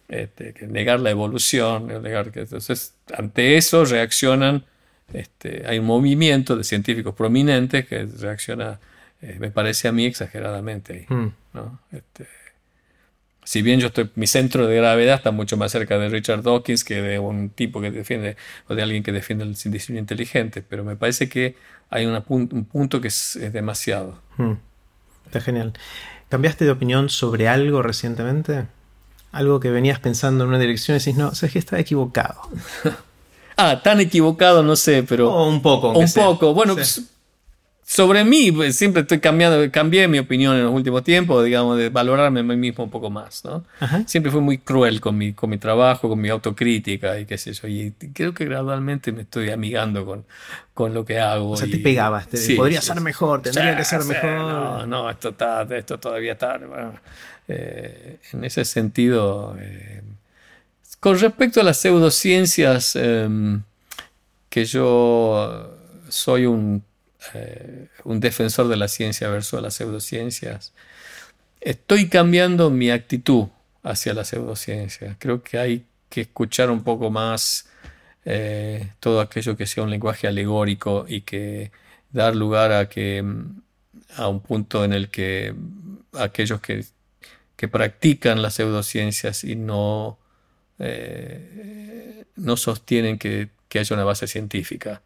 este, 0.09 0.53
que 0.53 0.67
negar 0.67 0.99
la 0.99 1.09
evolución, 1.09 1.87
negar 2.01 2.31
que 2.31 2.41
entonces 2.41 2.95
ante 3.15 3.57
eso 3.57 3.85
reaccionan, 3.85 4.65
este, 5.13 5.63
hay 5.65 5.79
un 5.79 5.85
movimiento 5.85 6.55
de 6.57 6.63
científicos 6.63 7.15
prominentes 7.15 7.87
que 7.87 8.05
reacciona, 8.19 8.79
eh, 9.21 9.37
me 9.39 9.51
parece 9.51 9.87
a 9.87 9.91
mí 9.93 10.05
exageradamente 10.05 11.05
hmm. 11.09 11.27
¿no? 11.53 11.79
Este, 11.91 12.27
si 13.47 13.61
bien 13.61 13.79
yo 13.79 13.87
estoy, 13.87 14.09
mi 14.15 14.27
centro 14.27 14.67
de 14.67 14.75
gravedad 14.75 15.15
está 15.15 15.31
mucho 15.31 15.55
más 15.55 15.71
cerca 15.71 15.97
de 15.97 16.09
Richard 16.09 16.43
Dawkins 16.43 16.83
que 16.83 17.01
de 17.01 17.17
un 17.17 17.49
tipo 17.49 17.79
que 17.79 17.91
defiende, 17.91 18.35
o 18.67 18.75
de 18.75 18.83
alguien 18.83 19.03
que 19.03 19.13
defiende 19.13 19.45
el 19.45 19.53
diseño 19.53 19.99
inteligente, 19.99 20.61
pero 20.61 20.83
me 20.83 20.97
parece 20.97 21.29
que 21.29 21.55
hay 21.89 22.05
un 22.05 22.65
punto 22.65 22.99
que 22.99 23.07
es, 23.07 23.39
demasiado. 23.53 24.19
Hmm. 24.35 24.55
Está 25.27 25.39
genial. 25.39 25.71
¿Cambiaste 26.27 26.65
de 26.65 26.71
opinión 26.71 27.07
sobre 27.07 27.47
algo 27.47 27.81
recientemente? 27.81 28.65
Algo 29.31 29.61
que 29.61 29.69
venías 29.69 30.01
pensando 30.01 30.43
en 30.43 30.49
una 30.49 30.59
dirección 30.59 30.97
y 30.97 30.99
decís, 30.99 31.15
no, 31.15 31.33
sabes 31.33 31.53
que 31.53 31.59
está 31.59 31.79
equivocado. 31.79 32.41
ah, 33.55 33.81
tan 33.81 34.01
equivocado, 34.01 34.61
no 34.61 34.75
sé, 34.75 35.03
pero. 35.03 35.31
O 35.31 35.47
un 35.47 35.61
poco. 35.61 35.97
Un 35.97 36.11
poco. 36.11 36.53
Bueno, 36.53 36.75
pues, 36.75 37.01
sobre 37.89 38.25
mí, 38.25 38.51
pues, 38.51 38.75
siempre 38.75 39.03
estoy 39.03 39.21
cambiando, 39.21 39.71
cambié 39.71 40.09
mi 40.09 40.19
opinión 40.19 40.57
en 40.57 40.63
los 40.65 40.73
últimos 40.73 41.05
tiempos, 41.05 41.45
digamos, 41.45 41.77
de 41.77 41.87
valorarme 41.87 42.41
a 42.41 42.43
mí 42.43 42.57
mismo 42.57 42.83
un 42.83 42.89
poco 42.89 43.09
más, 43.09 43.45
¿no? 43.45 43.63
Siempre 44.05 44.29
fui 44.29 44.41
muy 44.41 44.57
cruel 44.57 44.99
con 44.99 45.17
mi, 45.17 45.31
con 45.31 45.49
mi 45.49 45.57
trabajo, 45.57 46.09
con 46.09 46.19
mi 46.19 46.27
autocrítica 46.27 47.17
y 47.17 47.25
qué 47.25 47.37
sé 47.37 47.53
yo, 47.53 47.65
y 47.69 47.93
creo 48.13 48.33
que 48.33 48.43
gradualmente 48.43 49.13
me 49.13 49.21
estoy 49.21 49.51
amigando 49.51 50.05
con, 50.05 50.25
con 50.73 50.93
lo 50.93 51.05
que 51.05 51.17
hago. 51.17 51.51
O 51.51 51.55
sea, 51.55 51.69
te 51.69 51.77
pegabas, 51.77 52.27
te, 52.27 52.57
podría 52.57 52.81
ser 52.81 52.99
mejor, 52.99 53.41
tendría 53.41 53.77
que 53.77 53.85
ser 53.85 54.03
mejor. 54.03 54.31
No, 54.31 54.85
no, 54.85 55.09
esto, 55.09 55.29
está, 55.29 55.61
esto 55.61 55.97
todavía 55.97 56.33
está... 56.33 56.59
Eh, 57.47 58.17
en 58.33 58.43
ese 58.43 58.65
sentido, 58.65 59.55
eh, 59.61 60.01
con 60.99 61.17
respecto 61.17 61.61
a 61.61 61.63
las 61.63 61.77
pseudociencias, 61.77 62.97
em, 62.97 63.61
que 64.49 64.65
yo 64.65 65.73
soy 66.09 66.45
un 66.45 66.83
eh, 67.33 67.87
un 68.03 68.19
defensor 68.19 68.67
de 68.67 68.77
la 68.77 68.87
ciencia 68.87 69.29
versus 69.29 69.61
las 69.61 69.75
pseudociencias, 69.75 70.73
estoy 71.61 72.09
cambiando 72.09 72.69
mi 72.69 72.89
actitud 72.89 73.47
hacia 73.83 74.13
la 74.13 74.23
pseudociencia. 74.23 75.15
Creo 75.19 75.43
que 75.43 75.57
hay 75.57 75.85
que 76.09 76.21
escuchar 76.21 76.69
un 76.69 76.83
poco 76.83 77.09
más 77.09 77.67
eh, 78.25 78.91
todo 78.99 79.21
aquello 79.21 79.55
que 79.55 79.65
sea 79.65 79.83
un 79.83 79.89
lenguaje 79.89 80.27
alegórico 80.27 81.05
y 81.07 81.21
que 81.21 81.71
dar 82.11 82.35
lugar 82.35 82.71
a 82.71 82.89
que 82.89 83.23
a 84.15 84.27
un 84.27 84.41
punto 84.41 84.83
en 84.83 84.93
el 84.93 85.09
que 85.09 85.53
aquellos 86.13 86.59
que, 86.61 86.85
que 87.55 87.67
practican 87.67 88.41
las 88.41 88.55
pseudociencias 88.55 89.43
y 89.43 89.55
no, 89.55 90.17
eh, 90.79 92.25
no 92.35 92.57
sostienen 92.57 93.17
que, 93.17 93.49
que, 93.69 93.79
haya 93.79 93.95
una 93.95 94.05
base 94.05 94.27
científica. 94.27 95.01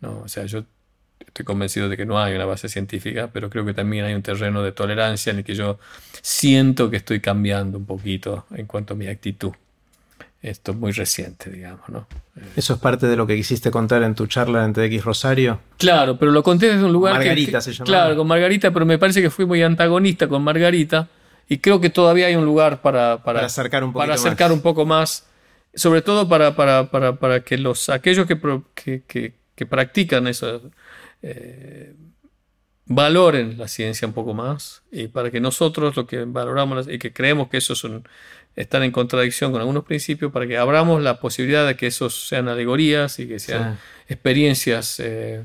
¿no? 0.00 0.20
O 0.20 0.28
sea, 0.28 0.46
yo 0.46 0.64
estoy 1.26 1.44
convencido 1.44 1.88
de 1.88 1.96
que 1.96 2.06
no 2.06 2.18
hay 2.18 2.34
una 2.34 2.44
base 2.44 2.68
científica, 2.68 3.30
pero 3.32 3.50
creo 3.50 3.64
que 3.64 3.74
también 3.74 4.04
hay 4.04 4.14
un 4.14 4.22
terreno 4.22 4.62
de 4.62 4.72
tolerancia 4.72 5.30
en 5.30 5.38
el 5.38 5.44
que 5.44 5.54
yo 5.54 5.78
siento 6.22 6.90
que 6.90 6.96
estoy 6.96 7.20
cambiando 7.20 7.78
un 7.78 7.86
poquito 7.86 8.46
en 8.54 8.66
cuanto 8.66 8.94
a 8.94 8.96
mi 8.96 9.06
actitud. 9.06 9.52
Esto 10.42 10.72
es 10.72 10.78
muy 10.78 10.92
reciente, 10.92 11.50
digamos, 11.50 11.86
¿no? 11.90 12.06
¿Eso 12.56 12.72
es 12.72 12.80
parte 12.80 13.06
de 13.06 13.14
lo 13.14 13.26
que 13.26 13.36
quisiste 13.36 13.70
contar 13.70 14.02
en 14.02 14.14
tu 14.14 14.26
charla 14.26 14.64
en 14.64 14.72
TX 14.72 15.04
Rosario? 15.04 15.60
Claro, 15.76 16.18
pero 16.18 16.32
lo 16.32 16.42
conté 16.42 16.72
desde 16.72 16.84
un 16.84 16.92
lugar 16.92 17.14
Margarita 17.14 17.60
se 17.60 17.74
llama. 17.74 17.84
Claro, 17.84 18.16
con 18.16 18.26
Margarita, 18.26 18.70
pero 18.70 18.86
me 18.86 18.98
parece 18.98 19.20
que 19.20 19.28
fui 19.28 19.44
muy 19.44 19.62
antagonista 19.62 20.28
con 20.28 20.42
Margarita 20.42 21.08
y 21.46 21.58
creo 21.58 21.78
que 21.78 21.90
todavía 21.90 22.28
hay 22.28 22.36
un 22.36 22.46
lugar 22.46 22.80
para, 22.80 23.22
para, 23.22 23.44
acercar, 23.44 23.84
un, 23.84 23.92
para 23.92 24.14
acercar 24.14 24.50
un 24.50 24.62
poco 24.62 24.86
más, 24.86 25.26
sobre 25.74 26.00
todo 26.00 26.26
para, 26.26 26.56
para, 26.56 26.86
para 26.88 27.40
que 27.40 27.58
los, 27.58 27.90
aquellos 27.90 28.26
que, 28.26 28.38
que, 28.74 29.02
que, 29.06 29.34
que 29.54 29.66
practican 29.66 30.26
eso, 30.26 30.62
eh, 31.22 31.94
valoren 32.86 33.56
la 33.56 33.68
ciencia 33.68 34.08
un 34.08 34.14
poco 34.14 34.34
más 34.34 34.82
y 34.90 35.06
para 35.08 35.30
que 35.30 35.40
nosotros 35.40 35.96
lo 35.96 36.06
que 36.06 36.24
valoramos 36.24 36.88
y 36.88 36.98
que 36.98 37.12
creemos 37.12 37.48
que 37.48 37.58
esos 37.58 37.78
son, 37.78 38.06
están 38.56 38.82
en 38.82 38.90
contradicción 38.90 39.52
con 39.52 39.60
algunos 39.60 39.84
principios, 39.84 40.32
para 40.32 40.46
que 40.46 40.58
abramos 40.58 41.00
la 41.00 41.20
posibilidad 41.20 41.66
de 41.66 41.76
que 41.76 41.86
esos 41.86 42.28
sean 42.28 42.48
alegorías 42.48 43.18
y 43.20 43.28
que 43.28 43.38
sean 43.38 43.78
experiencias, 44.08 44.98
eh, 44.98 45.44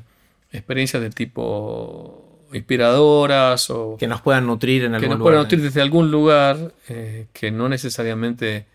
experiencias 0.52 1.04
de 1.04 1.12
tipo 1.12 2.48
inspiradoras 2.52 3.70
o 3.70 3.98
que 3.98 4.08
nos 4.08 4.22
puedan 4.22 4.48
nutrir 4.48 4.86
en 4.86 4.96
algún 4.96 5.10
que 5.10 5.16
nos 5.16 5.22
puedan 5.22 5.42
nutrir 5.42 5.62
desde 5.62 5.82
algún 5.82 6.10
lugar 6.10 6.74
eh, 6.88 7.28
que 7.34 7.52
no 7.52 7.70
necesariamente 7.70 8.66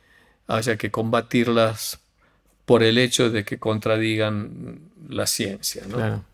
haya 0.47 0.77
que 0.77 0.91
combatirlas 0.91 1.99
por 2.67 2.85
el 2.85 2.99
hecho 2.99 3.31
de 3.31 3.45
que 3.45 3.59
contradigan 3.59 4.81
la 5.09 5.27
ciencia. 5.27 5.83
¿no? 5.89 6.25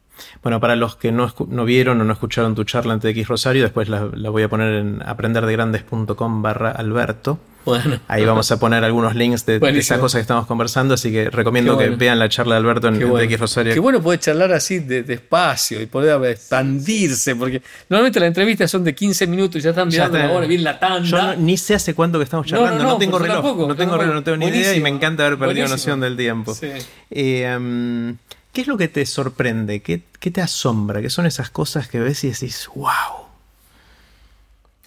Bueno, 0.42 0.60
para 0.60 0.76
los 0.76 0.96
que 0.96 1.12
no, 1.12 1.32
vieron 1.64 2.00
o 2.00 2.04
no 2.04 2.12
escucharon 2.12 2.54
tu 2.54 2.64
charla 2.64 2.94
ante 2.94 3.08
X 3.10 3.28
Rosario, 3.28 3.62
después 3.62 3.88
la, 3.88 4.04
voy 4.30 4.42
a 4.42 4.48
poner 4.48 4.74
en 4.74 5.02
aprenderdegrandes.com 5.04 6.42
barra 6.42 6.70
Alberto. 6.70 7.38
Bueno. 7.64 7.98
Ahí 8.06 8.24
vamos 8.24 8.52
a 8.52 8.60
poner 8.60 8.84
algunos 8.84 9.16
links 9.16 9.44
de, 9.44 9.58
esas 9.76 9.98
cosas 9.98 10.20
que 10.20 10.22
estamos 10.22 10.46
conversando, 10.46 10.94
así 10.94 11.10
que 11.10 11.30
recomiendo 11.30 11.76
que 11.76 11.88
vean 11.88 12.16
la 12.20 12.28
charla 12.28 12.54
de 12.54 12.60
Alberto 12.60 12.86
en, 12.86 13.02
X 13.02 13.40
Rosario. 13.40 13.74
Qué 13.74 13.80
bueno 13.80 14.00
poder 14.00 14.20
charlar 14.20 14.52
así 14.52 14.78
despacio 14.78 15.82
y 15.82 15.86
poder 15.86 16.24
expandirse, 16.30 17.34
porque 17.34 17.60
normalmente 17.88 18.20
las 18.20 18.28
entrevistas 18.28 18.70
son 18.70 18.84
de 18.84 18.94
15 18.94 19.26
minutos 19.26 19.56
y 19.56 19.62
ya 19.62 19.70
están 19.70 19.88
mirando 19.88 20.16
la 20.16 20.30
hora, 20.30 20.46
bien 20.46 20.62
la 20.62 20.78
tanda. 20.78 21.34
Yo 21.34 21.36
ni 21.36 21.56
sé 21.56 21.74
hace 21.74 21.92
cuánto 21.92 22.18
que 22.18 22.24
estamos 22.24 22.46
charlando, 22.46 22.84
no, 22.84 22.98
tengo 22.98 23.18
reloj, 23.18 23.66
no 23.66 23.74
tengo 23.74 23.96
reloj, 23.96 24.14
no 24.14 24.22
tengo 24.22 24.36
ni 24.36 24.46
idea 24.46 24.72
y 24.72 24.80
me 24.80 24.88
encanta 24.88 25.26
haber 25.26 25.36
perdido 25.36 25.66
noción 25.66 25.98
del 26.00 26.16
tiempo. 26.16 26.54
Sí. 26.54 26.68
Eh, 27.10 28.14
¿Qué 28.56 28.62
es 28.62 28.68
lo 28.68 28.78
que 28.78 28.88
te 28.88 29.04
sorprende? 29.04 29.82
¿Qué, 29.82 30.00
te 30.30 30.40
asombra? 30.40 31.02
¿Qué 31.02 31.10
son 31.10 31.26
esas 31.26 31.50
cosas 31.50 31.88
que 31.88 32.00
ves 32.00 32.24
y 32.24 32.30
decís, 32.30 32.70
wow? 32.74 33.26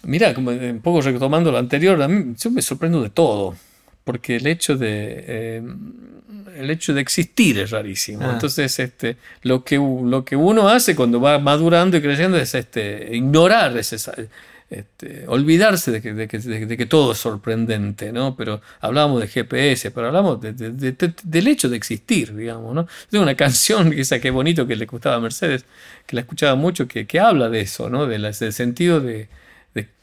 Mira, 0.02 0.34
como 0.34 0.50
un 0.50 0.80
poco 0.82 1.02
retomando 1.02 1.52
lo 1.52 1.60
anterior, 1.60 2.02
a 2.02 2.08
mí 2.08 2.34
yo 2.36 2.50
me 2.50 2.64
sorprendo 2.64 3.04
de 3.04 3.12
todo, 3.12 3.56
porque 4.04 4.38
el 4.38 4.48
hecho 4.48 4.76
de, 4.76 5.24
eh, 5.28 5.64
el 6.58 6.72
hecho 6.72 6.96
de 6.96 7.02
existir 7.02 7.60
es 7.60 7.70
rarísimo. 7.70 8.24
Ah. 8.24 8.32
Entonces, 8.34 8.80
este, 8.80 9.18
lo, 9.44 9.64
que, 9.64 9.76
lo 9.76 10.26
que 10.26 10.36
uno 10.36 10.68
hace 10.68 10.96
cuando 10.96 11.22
va 11.22 11.38
madurando 11.38 11.96
y 11.96 12.02
creciendo 12.02 12.38
es 12.38 12.56
este, 12.56 13.16
ignorar 13.16 13.78
ese, 13.78 13.98
este, 14.70 15.28
olvidarse 15.28 15.92
de 15.92 16.02
que, 16.02 16.14
de, 16.14 16.28
que, 16.28 16.38
de 16.38 16.78
que, 16.78 16.86
todo 16.86 17.14
es 17.14 17.18
sorprendente, 17.18 18.12
¿no? 18.12 18.36
Pero 18.36 18.62
hablábamos 18.80 19.20
de 19.20 19.28
GPS, 19.28 19.90
pero 19.90 20.08
hablamos 20.08 20.40
del 20.42 21.48
hecho 21.48 21.70
de 21.70 21.76
existir, 21.76 22.36
digamos, 22.36 22.76
¿no? 22.76 22.88
Tengo 23.10 23.24
una 23.24 23.36
canción, 23.36 23.94
esa 23.94 24.20
que 24.20 24.30
bonito 24.30 24.68
que 24.68 24.76
le 24.76 24.86
gustaba 24.86 25.16
a 25.16 25.20
Mercedes, 25.20 25.66
que 26.06 26.16
la 26.16 26.22
escuchaba 26.22 26.56
mucho, 26.56 26.88
que, 26.88 27.08
que 27.08 27.20
habla 27.20 27.50
de 27.50 27.62
eso, 27.62 27.90
¿no? 27.90 28.06
del 28.06 28.32
sentido 28.34 29.00
de, 29.02 29.28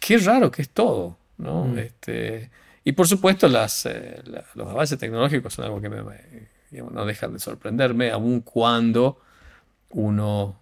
qué 0.01 0.19
raro 0.19 0.51
que 0.51 0.63
es 0.63 0.71
todo, 0.71 1.17
¿no? 1.39 1.65
Mm. 1.65 1.79
Este, 1.79 2.51
y 2.83 2.93
por 2.93 3.07
supuesto 3.07 3.49
las, 3.49 3.87
eh, 3.87 4.21
los 4.55 4.69
avances 4.69 4.99
tecnológicos 4.99 5.55
son 5.55 5.67
algo 5.67 5.81
que 5.81 5.89
no 5.89 7.07
dejan 7.07 7.33
de 7.33 7.39
sorprenderme, 7.39 8.11
aun 8.11 8.41
cuando 8.41 9.21
uno 9.91 10.61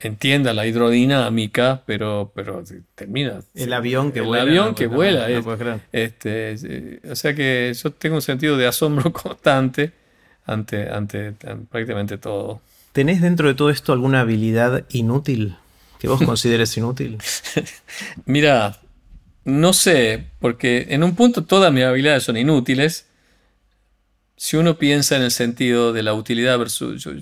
entienda 0.00 0.52
la 0.52 0.66
hidrodinámica, 0.66 1.82
pero, 1.86 2.30
pero 2.34 2.62
termina. 2.94 3.40
El 3.54 3.72
avión 3.72 4.12
que 4.12 4.18
el 4.20 4.26
vuela. 4.26 4.42
avión 4.42 4.66
no, 4.68 4.74
que 4.74 4.86
vuela. 4.86 5.28
no 5.28 5.54
es- 5.54 5.80
este, 5.92 6.52
eh, 6.52 7.00
o 7.10 7.16
sea 7.16 7.34
que 7.34 7.72
yo 7.82 7.90
tengo 7.92 8.16
un 8.16 8.22
sentido 8.22 8.56
de 8.56 8.66
asombro 8.66 9.12
constante 9.12 9.92
ante, 10.44 10.88
ante, 10.90 11.28
ante 11.28 11.66
prácticamente 11.70 12.18
todo. 12.18 12.60
¿Tenés 12.92 13.20
dentro 13.20 13.48
de 13.48 13.54
todo 13.54 13.70
esto 13.70 13.92
alguna 13.92 14.20
habilidad 14.20 14.84
inútil 14.90 15.56
que 15.98 16.08
vos 16.08 16.22
consideres 16.24 16.76
inútil? 16.76 17.18
Mira, 18.26 18.78
no 19.44 19.72
sé, 19.72 20.26
porque 20.40 20.86
en 20.90 21.02
un 21.04 21.14
punto 21.14 21.44
todas 21.44 21.72
mis 21.72 21.84
habilidades 21.84 22.22
son 22.24 22.36
inútiles. 22.36 23.06
Si 24.36 24.56
uno 24.58 24.76
piensa 24.76 25.16
en 25.16 25.22
el 25.22 25.30
sentido 25.30 25.92
de 25.94 26.02
la 26.02 26.12
utilidad 26.12 26.58
versus... 26.58 27.02
yo- 27.02 27.12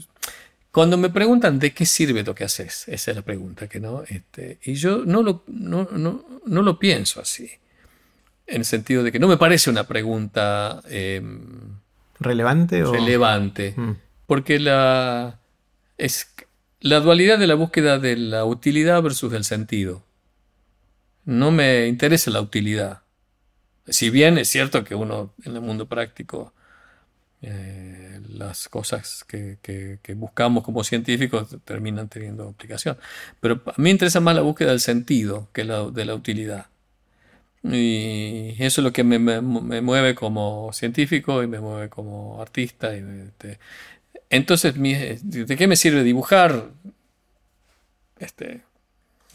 cuando 0.74 0.96
me 0.98 1.08
preguntan 1.08 1.60
de 1.60 1.72
qué 1.72 1.86
sirve 1.86 2.24
lo 2.24 2.34
que 2.34 2.42
haces, 2.42 2.88
esa 2.88 3.12
es 3.12 3.16
la 3.16 3.22
pregunta, 3.22 3.68
que 3.68 3.78
no, 3.78 4.02
este, 4.08 4.58
y 4.64 4.74
yo 4.74 5.04
no 5.06 5.22
lo, 5.22 5.44
no, 5.46 5.88
no, 5.92 6.24
no 6.44 6.62
lo 6.62 6.80
pienso 6.80 7.20
así, 7.20 7.48
en 8.48 8.56
el 8.56 8.64
sentido 8.64 9.04
de 9.04 9.12
que 9.12 9.20
no 9.20 9.28
me 9.28 9.36
parece 9.36 9.70
una 9.70 9.84
pregunta 9.84 10.82
em, 10.90 11.78
¿Relevante 12.18 12.82
o...? 12.82 12.92
relevante, 12.92 13.72
Mm. 13.76 13.92
porque 14.26 14.58
la, 14.58 15.38
es 15.96 16.34
la 16.80 16.98
dualidad 16.98 17.38
de 17.38 17.46
la 17.46 17.54
búsqueda 17.54 18.00
de 18.00 18.16
la 18.16 18.44
utilidad 18.44 19.00
versus 19.00 19.32
el 19.32 19.44
sentido. 19.44 20.02
No 21.24 21.52
me 21.52 21.86
interesa 21.86 22.32
la 22.32 22.40
utilidad. 22.40 23.02
Si 23.86 24.10
bien 24.10 24.38
es 24.38 24.48
cierto 24.48 24.82
que 24.82 24.96
uno 24.96 25.32
en 25.44 25.54
el 25.54 25.60
mundo 25.60 25.86
práctico, 25.86 26.52
eh, 27.44 28.20
las 28.30 28.68
cosas 28.68 29.24
que, 29.28 29.58
que- 29.62 29.98
que 30.02 30.14
buscamos 30.14 30.64
como 30.64 30.84
científicos 30.84 31.56
terminan 31.64 32.08
teniendo 32.08 32.48
aplicación. 32.48 32.98
Pero 33.40 33.62
a 33.66 33.74
mí 33.78 33.84
me 33.84 33.90
interesa 33.90 34.20
más 34.20 34.34
la 34.36 34.42
búsqueda 34.42 34.70
del 34.70 34.80
sentido 34.80 35.48
que 35.52 35.64
la 35.64 35.84
de 35.90 36.04
la 36.06 36.14
utilidad. 36.14 36.66
Y 37.62 38.50
eso 38.62 38.80
es 38.80 38.84
lo 38.84 38.92
que 38.92 39.04
me, 39.04 39.18
me- 39.18 39.40
me 39.40 39.80
mueve 39.80 40.14
como 40.14 40.70
científico 40.72 41.42
y 41.42 41.46
me 41.46 41.60
mueve 41.60 41.88
como 41.88 42.40
artista. 42.42 42.96
y 42.96 43.02
me- 43.02 43.24
este, 43.24 43.58
entonces, 44.30 44.76
mi- 44.76 44.94
¿de 44.94 45.56
qué 45.56 45.66
me 45.68 45.76
sirve 45.76 46.02
dibujar? 46.04 46.70
Este, 48.18 48.62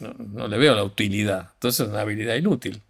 no, 0.00 0.14
no 0.14 0.48
le 0.48 0.58
veo 0.58 0.74
la 0.74 0.84
utilidad. 0.84 1.50
Entonces 1.54 1.86
es 1.86 1.92
una 1.92 2.02
habilidad 2.02 2.36
inútil. 2.36 2.82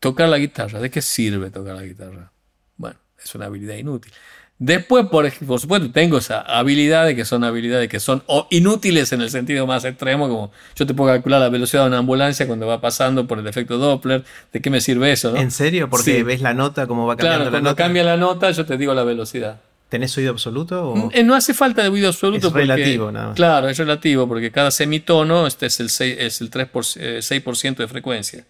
Tocar 0.00 0.28
la 0.28 0.38
guitarra, 0.38 0.80
¿de 0.80 0.90
qué 0.90 1.02
sirve 1.02 1.50
tocar 1.50 1.76
la 1.76 1.84
guitarra? 1.84 2.32
Bueno, 2.78 2.98
es 3.22 3.34
una 3.34 3.46
habilidad 3.46 3.76
inútil. 3.76 4.12
Después, 4.58 5.06
por, 5.06 5.30
por 5.46 5.58
supuesto, 5.60 5.90
tengo 5.90 6.18
esas 6.18 6.44
habilidades 6.46 7.16
que 7.16 7.24
son 7.24 7.42
habilidades 7.42 7.88
que 7.88 7.98
son 7.98 8.22
o 8.26 8.46
inútiles 8.50 9.12
en 9.12 9.20
el 9.20 9.28
sentido 9.28 9.66
más 9.66 9.84
extremo, 9.84 10.28
como 10.28 10.52
yo 10.76 10.86
te 10.86 10.94
puedo 10.94 11.12
calcular 11.12 11.40
la 11.40 11.48
velocidad 11.48 11.82
de 11.82 11.88
una 11.88 11.98
ambulancia 11.98 12.46
cuando 12.46 12.66
va 12.66 12.80
pasando 12.80 13.26
por 13.26 13.40
el 13.40 13.46
efecto 13.48 13.78
Doppler. 13.78 14.24
¿De 14.52 14.60
qué 14.62 14.70
me 14.70 14.80
sirve 14.80 15.10
eso? 15.10 15.32
no? 15.32 15.38
¿En 15.38 15.50
serio? 15.50 15.90
Porque 15.90 16.18
Sí. 16.18 16.22
ves 16.22 16.40
la 16.40 16.54
nota, 16.54 16.86
cómo 16.86 17.04
va 17.06 17.16
cambiando 17.16 17.36
Claro, 17.36 17.44
la 17.46 17.50
cuando 17.50 17.70
nota. 17.70 17.82
cambia 17.82 18.04
la 18.04 18.16
nota, 18.16 18.50
yo 18.52 18.64
te 18.64 18.76
digo 18.76 18.94
la 18.94 19.02
velocidad. 19.02 19.60
¿Tenés 19.88 20.16
oído 20.16 20.30
absoluto? 20.30 20.88
o- 20.90 21.10
Eh, 21.12 21.24
No 21.24 21.34
hace 21.34 21.52
falta 21.52 21.82
de 21.82 21.88
oído 21.88 22.08
absoluto. 22.08 22.46
Es 22.46 22.52
porque- 22.52 22.66
relativo, 22.66 23.10
nada 23.10 23.26
más. 23.28 23.36
Claro, 23.36 23.68
es 23.68 23.76
relativo, 23.76 24.28
porque 24.28 24.50
cada 24.52 24.70
semitono 24.70 25.46
este 25.48 25.66
es 25.66 25.80
el 25.80 25.90
6%, 25.90 26.16
es 26.26 26.40
el 26.40 26.50
3%, 26.50 27.00
eh, 27.00 27.22
6% 27.22 27.82
de 27.82 27.88
frecuencia. 27.88 28.44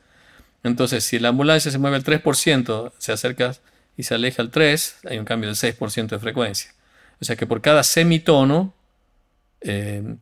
Entonces, 0.62 1.02
si 1.04 1.18
la 1.18 1.30
ambulancia 1.30 1.70
se 1.70 1.78
mueve 1.78 1.96
al 1.96 2.04
3%, 2.04 2.92
se 2.98 3.12
acerca 3.12 3.54
y 3.96 4.02
se 4.04 4.14
aleja 4.14 4.42
al 4.42 4.50
3%, 4.50 5.08
hay 5.10 5.18
un 5.18 5.24
cambio 5.24 5.48
del 5.48 5.56
6% 5.56 6.08
de 6.08 6.18
frecuencia. 6.18 6.72
O 7.20 7.24
sea 7.24 7.36
que 7.36 7.46
por 7.46 7.60
cada 7.60 7.82
semitono, 7.84 8.74
eh, 9.60 10.16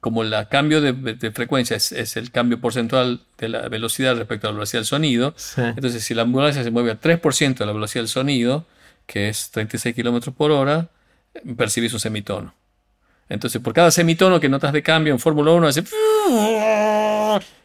como 0.00 0.22
el 0.22 0.34
cambio 0.48 0.80
de, 0.82 0.92
de 0.92 1.30
frecuencia 1.32 1.76
es, 1.76 1.90
es 1.92 2.16
el 2.18 2.30
cambio 2.30 2.60
porcentual 2.60 3.22
de 3.38 3.48
la 3.48 3.68
velocidad 3.68 4.16
respecto 4.16 4.46
a 4.46 4.50
la 4.50 4.54
velocidad 4.54 4.80
del 4.80 4.86
sonido, 4.86 5.32
Sí. 5.36 5.62
entonces, 5.62 6.04
si 6.04 6.12
la 6.14 6.22
ambulancia 6.22 6.62
se 6.62 6.70
mueve 6.70 6.90
al 6.90 7.00
3% 7.00 7.54
de 7.58 7.66
la 7.66 7.72
velocidad 7.72 8.02
del 8.02 8.08
sonido, 8.08 8.66
que 9.06 9.28
es 9.30 9.50
36 9.50 9.94
kilómetros 9.94 10.34
por 10.34 10.50
hora, 10.50 10.88
percibís 11.56 11.92
un 11.94 12.00
semitono. 12.00 12.54
Entonces, 13.30 13.60
por 13.62 13.72
cada 13.72 13.90
semitono 13.90 14.38
que 14.38 14.50
notas 14.50 14.72
de 14.74 14.82
cambio 14.82 15.12
en 15.14 15.18
Fórmula 15.18 15.52
1, 15.52 15.66
hace. 15.68 15.82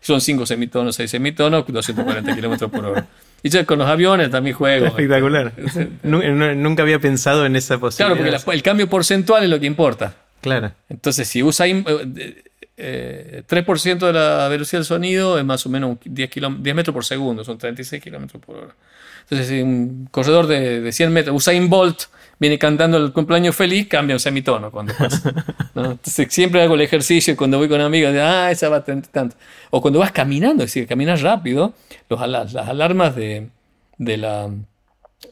Son 0.02 0.22
5 0.22 0.46
semitonos, 0.46 0.96
6 0.96 1.10
semitonos, 1.12 1.66
240 1.68 2.36
kilómetros 2.36 2.72
por 2.72 2.86
hora. 2.86 3.08
Y 3.44 3.50
yo 3.50 3.66
con 3.66 3.80
los 3.80 3.88
aviones 3.88 4.30
también 4.32 4.56
juego. 4.56 4.88
Espectacular. 4.88 5.54
Nu- 6.04 6.22
nu- 6.22 6.56
Nunca 6.56 6.84
había 6.84 7.00
pensado 7.00 7.46
en 7.46 7.56
esa 7.56 7.76
Claro, 7.76 7.82
posibilidad. 7.82 8.18
porque 8.18 8.52
la- 8.52 8.54
el 8.56 8.64
cambio 8.64 8.90
porcentual 8.90 9.44
es 9.44 9.50
lo 9.50 9.60
que 9.60 9.66
importa. 9.66 10.14
Claro. 10.42 10.72
Entonces, 10.90 11.28
si 11.28 11.42
usa 11.44 11.68
eh, 11.68 12.44
eh, 12.78 13.44
3% 13.48 14.08
de 14.08 14.14
la 14.14 14.48
velocidad 14.48 14.80
del 14.80 14.86
sonido, 14.86 15.38
es 15.38 15.46
más 15.46 15.66
o 15.66 15.70
menos 15.70 15.92
un 15.92 16.00
10, 16.06 16.30
kilóm- 16.32 16.58
10 16.62 16.76
metros 16.76 16.94
por 16.94 17.06
segundo, 17.06 17.44
son 17.44 17.58
36 17.58 18.02
kilómetros 18.02 18.42
por 18.44 18.56
hora. 18.58 18.76
Entonces, 19.24 19.48
si 19.48 19.62
un 19.62 20.08
corredor 20.12 20.48
de, 20.48 20.82
de 20.82 20.92
100 20.92 21.12
metros, 21.12 21.36
Usain 21.36 21.70
Bolt, 21.70 22.04
viene 22.40 22.58
cantando 22.58 22.98
el 22.98 23.12
cumpleaños 23.14 23.56
feliz, 23.56 23.88
cambia 23.88 24.16
un 24.16 24.20
semitono 24.20 24.72
cuando 24.72 24.94
pasa. 24.98 25.32
¿no? 25.76 25.92
Entonces, 25.92 26.28
siempre 26.34 26.62
hago 26.64 26.76
el 26.76 26.82
ejercicio 26.82 27.36
cuando 27.38 27.58
voy 27.58 27.68
con 27.70 27.82
amigos, 27.82 28.12
digo, 28.14 28.24
ah, 28.26 28.50
esa 28.52 28.70
va 28.70 28.84
tan- 28.84 29.02
tanto. 29.02 29.36
O 29.70 29.82
cuando 29.82 30.00
vas 30.00 30.12
caminando, 30.12 30.64
es 30.64 30.70
decir, 30.74 30.88
caminas 30.88 31.22
rápido, 31.22 31.74
los, 32.10 32.20
ala- 32.22 32.46
las 32.46 32.68
alarmas 32.68 33.16
de, 33.16 33.50
de, 33.98 34.18
la, 34.18 34.50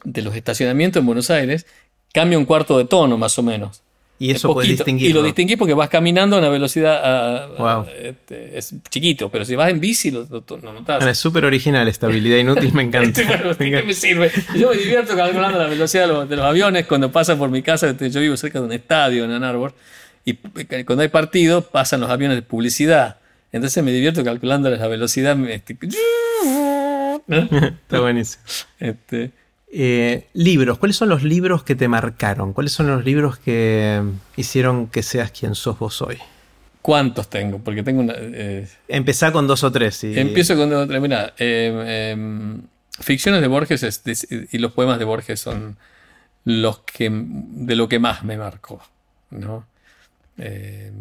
de 0.04 0.22
los 0.22 0.36
estacionamientos 0.36 1.00
en 1.00 1.06
Buenos 1.06 1.30
Aires 1.30 1.66
cambian 2.12 2.40
un 2.40 2.46
cuarto 2.46 2.76
de 2.78 2.84
tono, 2.84 3.16
más 3.18 3.38
o 3.38 3.42
menos. 3.42 3.82
Y 4.20 4.30
Es 4.30 4.38
eso 4.38 4.52
puedes 4.52 4.70
distinguir. 4.70 5.10
Y 5.10 5.12
lo 5.12 5.22
distinguís 5.22 5.56
porque 5.56 5.74
vas 5.74 5.88
caminando 5.88 6.36
a 6.36 6.38
una 6.40 6.48
velocidad. 6.48 7.48
Wow. 7.56 7.86
este, 8.02 8.58
es 8.58 8.74
chiquito, 8.90 9.28
pero 9.30 9.44
si 9.44 9.54
vas 9.54 9.70
en 9.70 9.78
bici 9.78 10.10
lo, 10.10 10.26
lo, 10.28 10.42
lo 10.56 10.72
notás. 10.72 11.06
Es 11.06 11.18
súper 11.18 11.44
original 11.44 11.86
esta 11.86 12.06
habilidad 12.06 12.38
inútil, 12.38 12.72
me 12.74 12.82
encanta. 12.82 13.08
Este, 13.20 13.24
bueno, 13.24 13.56
Me 13.58 13.64
¿de 13.66 13.80
¿Qué 13.80 13.86
me 13.86 13.94
sirve? 13.94 14.32
Yo 14.56 14.70
me 14.70 14.76
divierto 14.76 15.14
calculando 15.16 15.58
la 15.58 15.66
velocidad 15.66 16.08
de 16.08 16.12
los, 16.12 16.28
de 16.28 16.36
los 16.36 16.44
aviones 16.44 16.86
cuando 16.86 17.12
pasan 17.12 17.38
por 17.38 17.50
mi 17.50 17.62
casa. 17.62 17.88
este, 17.90 18.10
Yo 18.10 18.20
vivo 18.20 18.36
cerca 18.36 18.58
de 18.58 18.66
un 18.66 18.72
estadio 18.72 19.24
en 19.24 19.32
Ann 19.32 19.44
Arbor. 19.44 19.74
Y 20.24 20.34
cuando 20.84 21.02
hay 21.02 21.08
partido, 21.08 21.62
pasan 21.62 22.00
los 22.00 22.10
aviones 22.10 22.36
de 22.36 22.42
publicidad. 22.42 23.18
Entonces 23.52 23.82
me 23.82 23.92
divierto 23.92 24.22
calculando 24.24 24.68
la 24.68 24.86
velocidad. 24.88 25.38
este, 25.48 25.76
¿no? 27.26 27.36
Está 27.66 28.00
buenísimo. 28.00 28.42
Este, 28.80 29.30
Eh, 29.70 30.26
libros, 30.32 30.78
¿cuáles 30.78 30.96
son 30.96 31.08
los 31.10 31.22
libros 31.22 31.62
que 31.62 31.74
te 31.74 31.88
marcaron? 31.88 32.52
¿Cuáles 32.54 32.72
son 32.72 32.86
los 32.86 33.04
libros 33.04 33.38
que 33.38 34.02
hicieron 34.36 34.86
que 34.88 35.02
seas 35.02 35.30
quien 35.30 35.54
sos 35.54 35.78
vos 35.78 36.00
hoy? 36.00 36.16
¿Cuántos 36.80 37.28
tengo? 37.28 37.58
Porque 37.58 37.82
tengo 37.82 38.00
una. 38.00 38.14
eh, 38.16 38.66
Empezá 38.88 39.30
con 39.30 39.46
dos 39.46 39.62
o 39.64 39.70
tres. 39.72 40.02
y- 40.04 40.18
Empiezo 40.18 40.56
con 40.56 40.72
otra. 40.72 40.98
Mira, 41.00 41.34
eh, 41.38 41.82
eh, 41.86 42.56
ficciones 43.00 43.42
de 43.42 43.46
Borges 43.48 43.82
es- 43.82 44.02
de- 44.04 44.48
y 44.50 44.58
los 44.58 44.72
poemas 44.72 44.98
de 44.98 45.04
Borges 45.04 45.38
son 45.40 45.76
los 46.44 46.78
que 46.80 47.10
de 47.12 47.74
lo 47.76 47.88
que 47.90 47.98
más 47.98 48.24
me 48.24 48.38
marcó, 48.38 48.80
¿no? 49.30 49.66
Eh, 50.38 50.92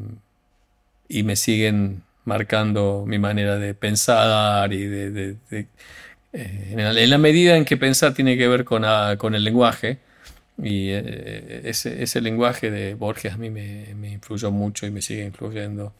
y 1.07 1.23
me 1.23 1.37
siguen 1.37 2.01
marcando 2.25 3.05
mi 3.07 3.17
manera 3.17 3.55
de 3.57 3.73
pensar 3.73 4.73
y 4.73 4.83
de, 4.85 5.09
de- 5.11 5.35
de- 5.49 5.67
eh, 6.37 6.69
en, 6.71 6.83
la, 6.83 7.01
en 7.01 7.09
la 7.09 7.17
medida 7.17 7.57
en 7.57 7.65
que 7.65 7.77
pensar 7.77 8.13
tiene 8.13 8.37
que 8.37 8.47
ver 8.47 8.63
con, 8.63 8.85
ah, 8.85 9.15
con 9.17 9.33
el 9.33 9.43
lenguaje 9.43 9.97
y 10.61 10.89
eh, 10.89 11.61
ese, 11.65 12.03
ese 12.03 12.21
lenguaje 12.21 12.69
de 12.69 12.93
Borges 12.93 13.33
a 13.33 13.37
mí 13.37 13.49
me, 13.49 13.93
me 13.95 14.11
influyó 14.11 14.51
mucho 14.51 14.85
y 14.85 14.91
me 14.91 15.01
sigue 15.01 15.25
influyendo 15.25 15.93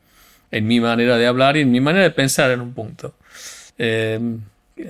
en 0.52 0.68
mi 0.68 0.80
manera 0.80 1.18
de 1.18 1.26
hablar 1.26 1.58
y 1.58 1.62
en 1.62 1.72
mi 1.72 1.82
manera 1.82 2.04
de 2.04 2.12
pensar 2.12 2.52
en 2.52 2.62
un 2.62 2.74
punto. 2.74 3.16
Eh, 3.80 4.20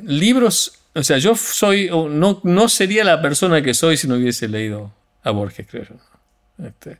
libros, 0.03 0.79
o 0.93 1.01
sea, 1.03 1.17
yo 1.17 1.35
soy, 1.35 1.89
no, 1.89 2.41
no 2.43 2.67
sería 2.67 3.05
la 3.05 3.21
persona 3.21 3.61
que 3.61 3.73
soy 3.73 3.95
si 3.95 4.07
no 4.07 4.15
hubiese 4.15 4.49
leído 4.49 4.91
a 5.23 5.31
Borges, 5.31 5.65
creo 5.69 5.85
yo. 5.85 6.65
Este, 6.67 6.97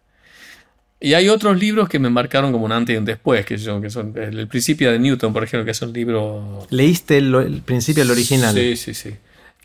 y 0.99 1.13
hay 1.13 1.29
otros 1.29 1.59
libros 1.59 1.87
que 1.89 1.99
me 1.99 2.09
marcaron 2.09 2.51
como 2.51 2.65
un 2.65 2.71
antes 2.71 2.93
y 2.95 2.97
un 2.97 3.05
después, 3.05 3.45
que, 3.45 3.57
son, 3.57 3.81
que 3.81 3.89
son 3.89 4.13
el, 4.17 4.39
El 4.39 4.47
Principio 4.47 4.91
de 4.91 4.99
Newton, 4.99 5.31
por 5.33 5.43
ejemplo, 5.43 5.65
que 5.65 5.71
es 5.71 5.81
un 5.81 5.93
libro 5.93 6.65
¿Leíste 6.69 7.17
el, 7.17 7.33
el 7.35 7.61
principio, 7.61 8.03
el 8.03 8.11
original? 8.11 8.55
Sí, 8.55 8.75
sí, 8.75 8.93
sí. 8.93 9.15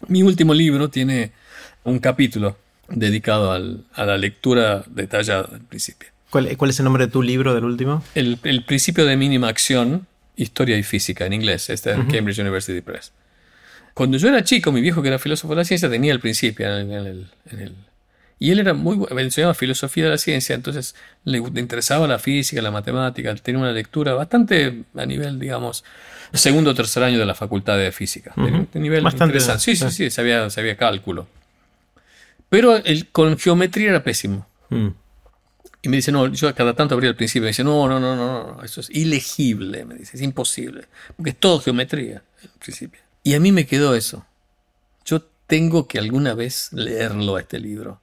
Mi 0.09 0.23
último 0.23 0.53
libro 0.55 0.91
tiene 0.91 1.33
un 1.85 1.99
capítulo 2.01 2.57
dedicado 2.89 3.53
al- 3.53 3.85
a 3.95 4.05
la 4.05 4.19
lectura 4.19 4.85
detallada 4.89 5.45
del 5.45 5.61
principio. 5.63 6.09
¿Cuál, 6.31 6.57
cuál 6.57 6.71
es 6.71 6.79
el 6.81 6.85
nombre 6.85 7.07
de 7.07 7.13
tu 7.13 7.23
libro 7.23 7.55
del 7.55 7.65
último? 7.65 8.03
El, 8.15 8.39
el 8.45 8.65
principio 8.65 9.05
de 9.07 9.17
mínima 9.17 9.49
acción, 9.49 10.07
historia 10.37 10.77
y 10.79 10.83
física 10.83 11.25
en 11.27 11.33
inglés, 11.35 11.71
este 11.71 11.91
es 11.93 11.97
de 11.99 12.07
Cambridge 12.13 12.39
University 12.41 12.81
Press. 12.81 13.13
Cuando 13.95 14.17
yo 14.17 14.29
era 14.29 14.43
chico, 14.43 14.73
mi 14.73 14.81
viejo 14.81 15.03
que 15.03 15.09
era 15.09 15.19
filósofo 15.19 15.53
de 15.55 15.57
la 15.61 15.65
ciencia 15.65 15.91
tenía 15.91 16.13
el 16.13 16.21
principio 16.21 16.67
en 16.67 16.91
el, 16.91 16.91
en 16.93 17.07
el- 17.07 17.27
en 17.51 17.61
el- 17.61 17.75
y 18.43 18.51
él 18.51 18.59
era 18.59 18.74
muy 18.74 18.97
bueno, 18.97 19.20
llama 19.28 19.55
filosofía 19.55 20.02
de 20.02 20.10
la 20.10 20.19
ciencia, 20.19 20.56
entonces 20.56 20.97
le, 21.23 21.39
interesaba 21.39 22.09
la 22.09 22.19
física, 22.19 22.60
la 22.60 22.73
matemática, 22.73 23.32
tenía 23.36 23.60
una 23.60 23.70
lectura 23.70 24.14
bastante 24.14 24.82
a 24.97 25.06
nivel, 25.06 25.39
digamos, 25.39 25.85
segundo 26.32 26.73
o 26.73 26.74
tercer 26.74 27.05
año 27.05 27.20
de 27.20 27.24
la 27.24 27.36
facultad 27.36 27.78
de 27.78 27.93
física. 27.93 28.32
Tenía 28.35 28.66
un 28.74 28.82
nivel 28.82 29.05
Bastante, 29.05 29.36
interesante. 29.36 29.62
Sí, 29.62 29.77
sí, 29.77 29.90
sí. 29.93 30.10
sabía, 30.10 30.51
sabía 30.51 30.77
cálculo. 30.77 31.28
Pero 32.48 32.78
él 32.78 33.10
con 33.12 33.39
geometría 33.39 33.90
era 33.90 34.02
pésimo. 34.02 34.44
Mm. 34.70 34.89
Y 35.82 35.89
me 35.89 35.98
dice, 35.98 36.10
no, 36.10 36.27
yo 36.27 36.52
cada 36.52 36.74
tanto 36.74 36.97
abría 36.97 37.10
el 37.10 37.16
principio, 37.16 37.43
me 37.43 37.51
dice, 37.51 37.62
no, 37.62 37.86
no, 37.86 38.01
no, 38.01 38.16
no, 38.16 38.56
no, 38.56 38.64
eso 38.64 38.81
es 38.81 38.90
ilegible, 38.90 39.85
me 39.85 39.94
dice, 39.94 40.16
es 40.16 40.23
imposible, 40.23 40.89
porque 41.16 41.31
es 41.31 41.36
todo 41.36 41.60
geometría, 41.60 42.24
el 42.43 42.51
principio. 42.59 43.01
Y 43.23 43.35
a 43.35 43.40
mí 43.40 43.52
me 43.52 43.66
quedó 43.66 43.94
eso. 43.94 44.27
Yo 45.05 45.23
tengo 45.47 45.86
que 45.86 46.01
alguna 46.01 46.35
vez 46.35 46.73
leerlo 46.73 47.36
a 47.36 47.40
este 47.40 47.60
libro. 47.60 48.02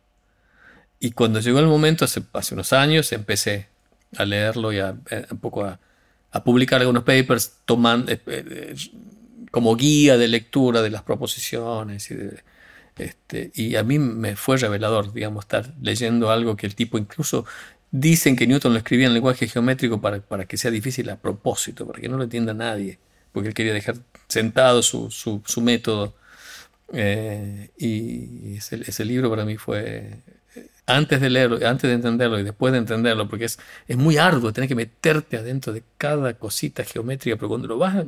Y 1.00 1.12
cuando 1.12 1.40
llegó 1.40 1.60
el 1.60 1.68
momento, 1.68 2.06
hace, 2.06 2.24
hace 2.34 2.54
unos 2.54 2.74
años, 2.74 3.12
empecé 3.12 3.68
a 4.18 4.26
leerlo 4.26 4.74
y 4.74 4.80
a, 4.80 4.96
eh, 5.10 5.26
un 5.32 5.38
poco 5.40 5.64
a, 5.66 5.80
a, 6.32 6.44
publicar 6.44 6.82
algunos 6.82 7.04
papers 7.04 7.60
tomando, 7.66 8.12
eh, 8.12 8.20
eh, 8.26 8.76
como 9.52 9.76
guía 9.76 10.18
de 10.18 10.28
lectura 10.28 10.82
de 10.82 10.90
las 10.90 11.04
proposiciones 11.04 12.12
y 12.12 12.16
de, 12.16 12.44
este, 13.00 13.52
y 13.56 13.76
a 13.76 13.84
mí 13.84 13.98
me 13.98 14.36
fue 14.36 14.58
revelador, 14.58 15.14
digamos, 15.14 15.46
estar 15.46 15.74
leyendo 15.82 16.32
algo 16.32 16.58
que 16.58 16.68
el 16.68 16.76
tipo 16.76 16.98
incluso 16.98 17.46
dicen 17.92 18.36
que 18.36 18.46
Newton 18.46 18.74
lo 18.74 18.80
escribía 18.80 19.08
en 19.08 19.14
lenguaje 19.14 19.48
geométrico 19.48 20.02
para, 20.02 20.20
para 20.20 20.46
que 20.46 20.58
sea 20.58 20.70
difícil 20.70 21.10
a 21.10 21.18
propósito, 21.18 21.88
para 21.88 22.02
que 22.02 22.10
no 22.10 22.18
lo 22.18 22.24
entienda 22.24 22.54
nadie, 22.54 23.00
porque 23.32 23.50
él 23.50 23.54
quería 23.54 23.74
dejar 23.74 23.96
sentado 24.28 24.84
su, 24.84 25.10
su, 25.12 25.42
su 25.46 25.62
método. 25.62 26.14
Eh, 26.92 27.72
y 27.78 28.58
ese, 28.58 28.82
ese, 28.86 29.06
libro 29.06 29.30
para 29.30 29.46
mí 29.46 29.58
fue, 29.58 30.22
antes 30.90 31.22
de 31.22 31.30
leerlo, 31.30 31.60
antes 31.68 31.90
de 31.90 31.94
entenderlo 31.94 32.40
y 32.40 32.44
después 32.44 32.74
de 32.74 32.80
entenderlo, 32.80 33.30
porque 33.30 33.45
es, 33.45 33.60
es 33.88 33.98
muy 33.98 34.18
arduo, 34.18 34.52
tener 34.52 34.68
que 34.68 34.76
meterte 34.76 35.38
adentro 35.38 35.72
de 35.72 35.84
cada 35.98 36.34
cosita 36.34 36.84
geométrica, 36.84 37.38
pero 37.38 37.48
cuando 37.49 37.68
lo 37.68 37.78
vas 37.78 38.03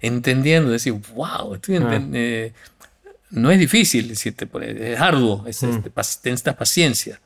entendiendo, 0.00 0.70
decir, 0.70 0.94
wow, 1.14 1.54
estoy 1.54 1.76
ah. 1.76 2.00
Eh, 2.12 2.52
no 3.30 3.50
es 3.50 3.58
difícil, 3.58 4.10
es 4.10 5.00
arduo, 5.00 5.44
es, 5.46 5.62
mm. 5.62 5.82
necesitas 6.24 6.56
paciencia. 6.56 7.20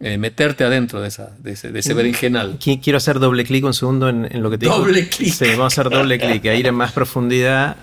Eh, 0.00 0.18
meterte 0.18 0.64
adentro 0.64 1.00
de, 1.00 1.08
esa, 1.08 1.30
de, 1.38 1.52
ese, 1.52 1.70
de 1.70 1.94
berenjenal. 1.94 2.58
Quiero 2.58 2.96
hacer 2.96 3.18
doble 3.18 3.44
clic 3.44 3.64
un 3.64 3.74
segundo 3.74 4.08
en, 4.08 4.42
lo 4.42 4.50
que 4.50 4.58
te 4.58 4.66
dijo. 4.66 4.78
Doble 4.78 5.08
clic. 5.08 5.32
Sí, 5.32 5.44
vamos 5.50 5.78
a 5.78 5.80
hacer 5.80 5.90
doble 5.90 6.18
clic, 6.18 6.46
a 6.46 6.54
ir 6.54 6.66
en 6.66 6.74
más 6.74 6.92
profundidad. 6.92 7.76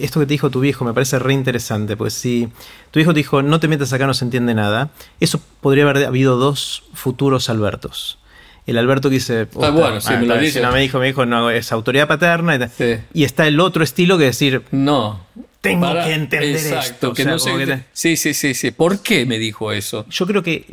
esto 0.00 0.20
que 0.20 0.26
te 0.26 0.34
dijo 0.34 0.50
tu 0.50 0.60
viejo 0.60 0.84
me 0.84 0.94
parece 0.94 1.18
re 1.18 1.32
interesante, 1.32 1.96
pues 1.96 2.14
si 2.14 2.48
tu 2.90 3.00
hijo 3.00 3.12
te 3.12 3.18
dijo 3.18 3.42
no 3.42 3.60
te 3.60 3.68
metas 3.68 3.92
acá, 3.92 4.06
no 4.06 4.14
se 4.14 4.24
entiende 4.24 4.54
nada, 4.54 4.90
eso 5.20 5.40
podría 5.60 5.88
haber 5.88 6.06
habido 6.06 6.36
dos 6.36 6.84
futuros 6.94 7.50
Albertos. 7.50 8.18
El 8.66 8.78
Alberto 8.78 9.08
que 9.08 9.14
dice, 9.14 9.48
ah, 9.60 9.70
bueno, 9.70 10.00
sí, 10.00 10.12
me 10.12 10.26
lo 10.26 10.38
dice. 10.38 10.60
No, 10.60 10.70
me 10.70 10.80
dijo, 10.80 10.98
me 10.98 11.06
dijo, 11.06 11.26
no, 11.26 11.50
es 11.50 11.72
autoridad 11.72 12.06
paterna. 12.06 12.56
Y, 12.56 13.20
y 13.20 13.24
está 13.24 13.48
el 13.48 13.58
otro 13.58 13.82
estilo 13.82 14.16
que 14.16 14.24
decir, 14.24 14.62
no, 14.70 15.26
tengo 15.60 15.92
que 15.92 16.14
entender 16.14 16.56
esto. 16.56 17.12
Que 17.12 17.24
no 17.24 17.38
Sí, 17.38 18.16
sí, 18.16 18.34
sí, 18.34 18.54
sí. 18.54 18.70
¿Por 18.70 19.00
qué 19.00 19.26
me 19.26 19.38
dijo 19.38 19.72
eso? 19.72 20.06
Yo 20.08 20.26
creo 20.26 20.42
que 20.42 20.64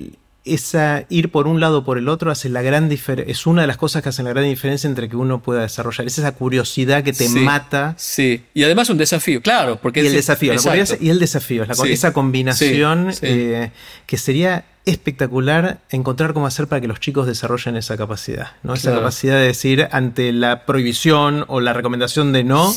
esa 0.54 1.06
ir 1.10 1.32
por 1.32 1.48
un 1.48 1.60
lado 1.60 1.80
o 1.80 1.84
por 1.84 1.98
el 1.98 2.10
otro 2.10 2.32
hace 2.32 2.50
la 2.50 2.62
gran 2.62 2.90
es 2.92 3.48
una 3.48 3.62
de 3.62 3.68
las 3.68 3.78
cosas 3.78 4.02
que 4.02 4.10
hacen 4.10 4.26
la 4.26 4.32
gran 4.32 4.46
diferencia 4.46 4.88
entre 4.88 5.10
que 5.10 5.16
uno 5.16 5.42
pueda 5.42 5.62
desarrollar. 5.62 6.08
Es 6.08 6.18
esa 6.18 6.34
curiosidad 6.34 7.04
que 7.04 7.14
te 7.14 7.30
mata. 7.30 7.96
Sí, 7.98 8.44
y 8.54 8.64
además 8.64 8.90
un 8.90 8.98
desafío, 8.98 9.42
claro. 9.42 9.80
Porque 9.82 10.02
y 10.02 10.08
el 10.08 10.14
desafío, 10.14 10.54
y 11.00 11.10
el 11.10 11.20
desafío, 11.20 11.64
esa 11.64 12.14
combinación 12.14 13.12
eh, 13.22 13.72
que 14.06 14.18
sería 14.18 14.66
espectacular 14.86 15.80
encontrar 15.90 16.34
cómo 16.34 16.48
hacer 16.48 16.68
para 16.68 16.80
que 16.80 16.88
los 16.88 17.00
chicos 17.00 17.28
desarrollen 17.28 17.76
esa 17.76 17.98
capacidad, 17.98 18.52
¿no? 18.64 18.74
Esa 18.74 18.94
capacidad 18.94 19.36
de 19.36 19.48
decir 19.48 19.88
ante 19.92 20.32
la 20.32 20.66
prohibición 20.66 21.44
o 21.48 21.60
la 21.60 21.74
recomendación 21.74 22.32
de 22.32 22.44
no. 22.44 22.74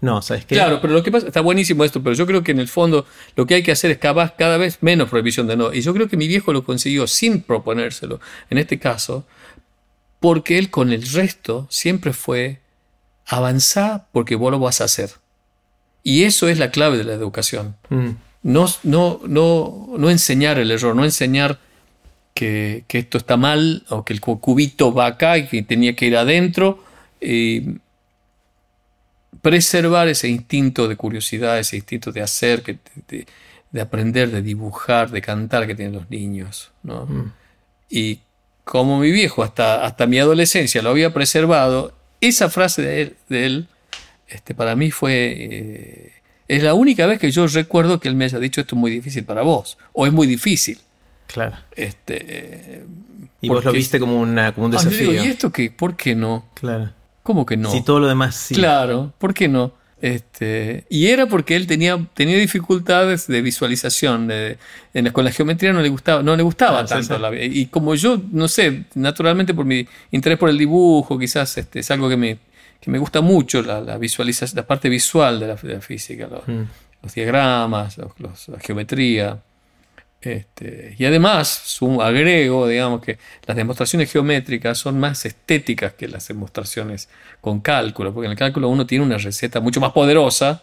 No, 0.00 0.22
¿sabes 0.22 0.46
qué? 0.46 0.54
Claro, 0.54 0.80
pero 0.80 0.94
lo 0.94 1.02
que 1.02 1.12
pasa, 1.12 1.26
está 1.26 1.40
buenísimo 1.40 1.84
esto, 1.84 2.02
pero 2.02 2.14
yo 2.14 2.26
creo 2.26 2.42
que 2.42 2.52
en 2.52 2.60
el 2.60 2.68
fondo 2.68 3.04
lo 3.36 3.46
que 3.46 3.54
hay 3.54 3.62
que 3.62 3.72
hacer 3.72 3.90
es 3.90 3.98
cada, 3.98 4.34
cada 4.34 4.56
vez 4.56 4.78
menos 4.80 5.10
prohibición 5.10 5.46
de 5.46 5.56
no. 5.56 5.74
Y 5.74 5.82
yo 5.82 5.92
creo 5.92 6.08
que 6.08 6.16
mi 6.16 6.26
viejo 6.26 6.52
lo 6.52 6.64
consiguió 6.64 7.06
sin 7.06 7.42
proponérselo, 7.42 8.20
en 8.48 8.58
este 8.58 8.78
caso, 8.78 9.26
porque 10.18 10.58
él 10.58 10.70
con 10.70 10.92
el 10.92 11.06
resto 11.06 11.66
siempre 11.70 12.12
fue 12.12 12.60
avanzar 13.26 14.06
porque 14.12 14.36
vos 14.36 14.50
lo 14.50 14.58
vas 14.58 14.80
a 14.80 14.84
hacer. 14.84 15.10
Y 16.02 16.24
eso 16.24 16.48
es 16.48 16.58
la 16.58 16.70
clave 16.70 16.96
de 16.96 17.04
la 17.04 17.12
educación. 17.12 17.76
Mm. 17.90 18.10
No, 18.42 18.66
no, 18.84 19.20
no, 19.26 19.90
no 19.98 20.10
enseñar 20.10 20.58
el 20.58 20.70
error, 20.70 20.96
no 20.96 21.04
enseñar 21.04 21.58
que, 22.32 22.84
que, 22.88 22.98
esto 22.98 23.18
está 23.18 23.36
mal 23.36 23.84
o 23.90 24.02
que 24.02 24.14
el 24.14 24.20
cubito 24.22 24.94
va 24.94 25.06
acá 25.06 25.36
y 25.36 25.46
que 25.46 25.62
tenía 25.62 25.94
que 25.94 26.06
ir 26.06 26.16
adentro. 26.16 26.82
Y, 27.20 27.80
preservar 29.42 30.08
ese 30.08 30.28
instinto 30.28 30.88
de 30.88 30.96
curiosidad, 30.96 31.58
ese 31.58 31.76
instinto 31.76 32.12
de 32.12 32.22
hacer, 32.22 32.62
de, 32.62 33.80
aprender, 33.80 34.30
de 34.30 34.42
dibujar, 34.42 35.10
de 35.10 35.22
cantar 35.22 35.66
que 35.66 35.74
tienen 35.74 35.94
los 35.94 36.10
niños. 36.10 36.70
¿no? 36.82 37.06
Mm. 37.06 37.32
Y 37.88 38.20
como 38.64 38.98
mi 38.98 39.10
viejo 39.10 39.42
hasta, 39.42 39.84
hasta 39.84 40.06
mi 40.06 40.18
adolescencia 40.18 40.82
lo 40.82 40.90
había 40.90 41.12
preservado, 41.12 41.94
esa 42.20 42.50
frase 42.50 42.82
de 42.82 43.02
él, 43.02 43.16
de 43.28 43.46
él 43.46 43.68
este, 44.28 44.54
para 44.54 44.76
mí 44.76 44.90
fue... 44.90 45.36
Eh, 45.38 46.12
es 46.48 46.64
la 46.64 46.74
única 46.74 47.06
vez 47.06 47.20
que 47.20 47.30
yo 47.30 47.46
recuerdo 47.46 48.00
que 48.00 48.08
él 48.08 48.16
me 48.16 48.24
haya 48.24 48.40
dicho 48.40 48.60
esto 48.60 48.74
es 48.74 48.80
muy 48.80 48.90
difícil 48.90 49.24
para 49.24 49.42
vos, 49.42 49.78
o 49.92 50.04
es 50.04 50.12
muy 50.12 50.26
difícil. 50.26 50.80
Claro. 51.28 51.56
Este, 51.76 52.84
y 53.40 53.48
vos 53.48 53.64
lo 53.64 53.70
viste 53.70 54.00
como, 54.00 54.20
una, 54.20 54.52
como 54.52 54.66
un 54.66 54.74
ah, 54.74 54.78
desafío. 54.78 55.12
¿Y 55.12 55.28
esto 55.28 55.52
qué? 55.52 55.70
¿Por 55.70 55.96
qué 55.96 56.16
no? 56.16 56.46
Claro. 56.54 56.90
¿Cómo 57.22 57.46
que 57.46 57.56
no? 57.56 57.70
Si 57.70 57.82
todo 57.82 58.00
lo 58.00 58.08
demás 58.08 58.34
sí. 58.34 58.54
Claro, 58.54 59.12
¿por 59.18 59.34
qué 59.34 59.48
no? 59.48 59.72
Este, 60.00 60.86
y 60.88 61.08
era 61.08 61.26
porque 61.26 61.56
él 61.56 61.66
tenía, 61.66 61.98
tenía 62.14 62.38
dificultades 62.38 63.26
de 63.26 63.42
visualización. 63.42 64.28
De, 64.28 64.56
con 65.12 65.24
la 65.24 65.30
geometría 65.30 65.72
no 65.72 65.82
le 65.82 65.90
gustaba, 65.90 66.22
no 66.22 66.34
le 66.36 66.42
gustaba 66.42 66.80
ah, 66.80 66.86
tanto. 66.86 67.18
La, 67.18 67.34
y 67.34 67.66
como 67.66 67.94
yo, 67.94 68.20
no 68.32 68.48
sé, 68.48 68.84
naturalmente 68.94 69.52
por 69.52 69.66
mi 69.66 69.86
interés 70.10 70.38
por 70.38 70.48
el 70.48 70.56
dibujo, 70.56 71.18
quizás 71.18 71.58
este, 71.58 71.80
es 71.80 71.90
algo 71.90 72.08
que 72.08 72.16
me, 72.16 72.38
que 72.80 72.90
me 72.90 72.98
gusta 72.98 73.20
mucho, 73.20 73.60
la, 73.62 73.98
visualización, 73.98 74.56
la 74.56 74.66
parte 74.66 74.88
visual 74.88 75.38
de 75.38 75.46
la, 75.48 75.80
física, 75.80 76.28
mm. 76.46 76.62
los, 77.02 77.14
diagramas, 77.14 77.98
la 77.98 78.58
geometría. 78.58 79.38
Este, 80.22 80.96
y 80.98 81.04
además, 81.06 81.78
agrego, 82.02 82.68
digamos 82.68 83.00
que 83.00 83.18
las 83.46 83.56
demostraciones 83.56 84.12
geométricas 84.12 84.76
son 84.76 85.00
más 85.00 85.24
estéticas 85.24 85.94
que 85.94 86.08
las 86.08 86.28
demostraciones 86.28 87.08
con 87.40 87.60
cálculo, 87.60 88.12
porque 88.12 88.26
en 88.26 88.32
el 88.32 88.38
cálculo 88.38 88.68
uno 88.68 88.86
tiene 88.86 89.04
una 89.04 89.16
receta 89.16 89.60
mucho 89.60 89.80
más 89.80 89.92
poderosa, 89.92 90.62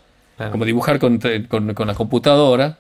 como 0.52 0.66
dibujar 0.66 1.00
con, 1.00 1.20
la 1.20 1.94
computadora, 1.96 2.78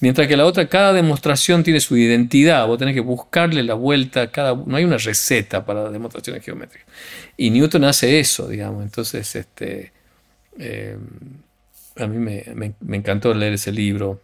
mientras 0.00 0.28
que 0.28 0.36
la 0.36 0.44
otra, 0.44 0.68
cada 0.68 0.92
demostración 0.92 1.62
tiene 1.62 1.80
su 1.80 1.96
identidad, 1.96 2.66
vos 2.66 2.78
tenés 2.78 2.94
que 2.94 3.00
buscarle 3.00 3.62
la 3.62 3.72
vuelta, 3.72 4.30
cada, 4.30 4.54
no 4.54 4.76
hay 4.76 4.84
una 4.84 4.98
receta 4.98 5.64
para 5.64 5.84
las 5.84 5.92
demostraciones 5.92 6.44
geométricas. 6.44 6.86
Y 7.38 7.48
Newton 7.48 7.84
hace 7.84 8.20
eso, 8.20 8.46
digamos, 8.46 8.82
entonces 8.82 9.34
este, 9.34 9.92
eh, 10.58 10.98
a 11.96 12.06
mí 12.06 12.18
me 12.18 12.96
encantó 12.98 13.32
leer 13.32 13.54
ese 13.54 13.72
libro. 13.72 14.20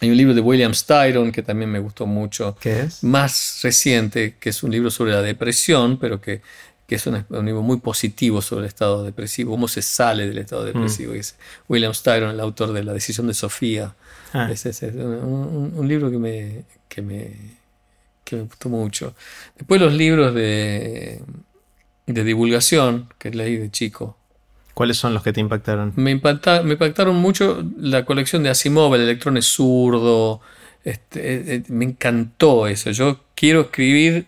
Hay 0.00 0.10
un 0.10 0.16
libro 0.16 0.34
de 0.34 0.40
William 0.40 0.74
Styron 0.74 1.32
que 1.32 1.42
también 1.42 1.70
me 1.70 1.78
gustó 1.78 2.06
mucho. 2.06 2.56
¿Qué 2.60 2.82
es? 2.82 3.02
Más 3.02 3.60
reciente, 3.62 4.36
que 4.38 4.50
es 4.50 4.62
un 4.62 4.70
libro 4.70 4.90
sobre 4.90 5.12
la 5.12 5.22
depresión, 5.22 5.98
pero 5.98 6.20
que, 6.20 6.40
que 6.86 6.94
es 6.94 7.06
un, 7.06 7.24
libro 7.44 7.62
muy 7.62 7.78
positivo 7.78 8.40
sobre 8.40 8.62
el 8.62 8.68
estado 8.68 9.02
depresivo, 9.02 9.52
cómo 9.52 9.66
se 9.66 9.82
sale 9.82 10.26
del 10.28 10.38
estado 10.38 10.64
depresivo. 10.64 11.14
Mm. 11.14 11.20
William 11.68 11.94
Styron, 11.94 12.30
el 12.30 12.40
autor 12.40 12.72
de 12.72 12.84
La 12.84 12.92
decisión 12.92 13.26
de 13.26 13.34
Sofía. 13.34 13.94
Ah. 14.32 14.48
Es, 14.52 14.64
un, 14.82 15.88
libro 15.88 16.10
que 16.10 16.18
me, 16.18 16.64
que, 16.88 17.02
me, 17.02 17.32
que 18.24 18.36
me 18.36 18.42
gustó 18.42 18.68
mucho. 18.68 19.14
Después 19.56 19.80
los 19.80 19.92
libros 19.92 20.34
de, 20.34 21.22
de 22.06 22.24
divulgación 22.24 23.08
que 23.18 23.30
leí 23.30 23.56
de 23.56 23.70
chico. 23.70 24.17
¿Cuáles 24.78 24.96
son 24.96 25.12
los 25.12 25.24
que 25.24 25.32
te 25.32 25.40
impactaron? 25.40 25.92
Me, 25.96 26.14
me 26.14 26.72
impactaron 26.72 27.16
mucho 27.16 27.64
la 27.80 28.04
colección 28.04 28.44
de 28.44 28.50
Asimov, 28.50 28.94
el 28.94 29.00
electrón 29.00 29.36
es 29.36 29.46
zurdo. 29.46 30.40
Este, 30.84 31.18
eh, 31.18 31.42
eh, 31.48 31.62
me 31.66 31.84
encantó 31.84 32.68
eso. 32.68 32.92
Yo 32.92 33.18
quiero 33.34 33.62
escribir 33.62 34.26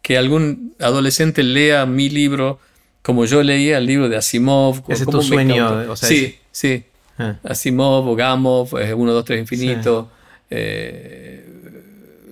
que 0.00 0.16
algún 0.16 0.76
adolescente 0.78 1.42
lea 1.42 1.84
mi 1.84 2.10
libro 2.10 2.60
como 3.02 3.24
yo 3.24 3.42
leía 3.42 3.78
el 3.78 3.86
libro 3.86 4.08
de 4.08 4.16
Asimov. 4.16 4.84
Ese 4.86 5.02
es 5.02 5.10
tu 5.10 5.20
sueño. 5.20 5.96
sí, 5.96 6.38
sí. 6.52 6.84
Ah. 7.18 7.34
Asimov 7.42 8.06
o 8.06 8.14
Gamov, 8.14 8.74
1, 8.74 9.12
2, 9.12 9.24
3 9.24 9.40
infinito. 9.40 10.12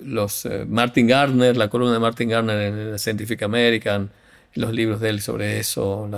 los 0.05 0.47
Martin 0.69 1.05
Gardner, 1.05 1.57
la 1.57 1.67
columna 1.67 1.91
de 1.91 1.99
Martin 1.99 2.29
Gardner 2.29 2.61
en 2.61 2.97
Scientific 2.97 3.43
American 3.43 4.09
los 4.57 4.73
libros 4.73 4.99
de 4.99 5.09
él 5.09 5.21
sobre 5.21 5.59
eso, 5.59 6.09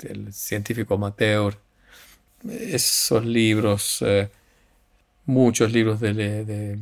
el 0.00 0.32
científico 0.32 0.94
amateur, 0.94 1.54
esos 2.48 3.24
libros, 3.24 3.98
eh, 4.06 4.28
muchos 5.26 5.72
libros 5.72 6.00
de, 6.00 6.78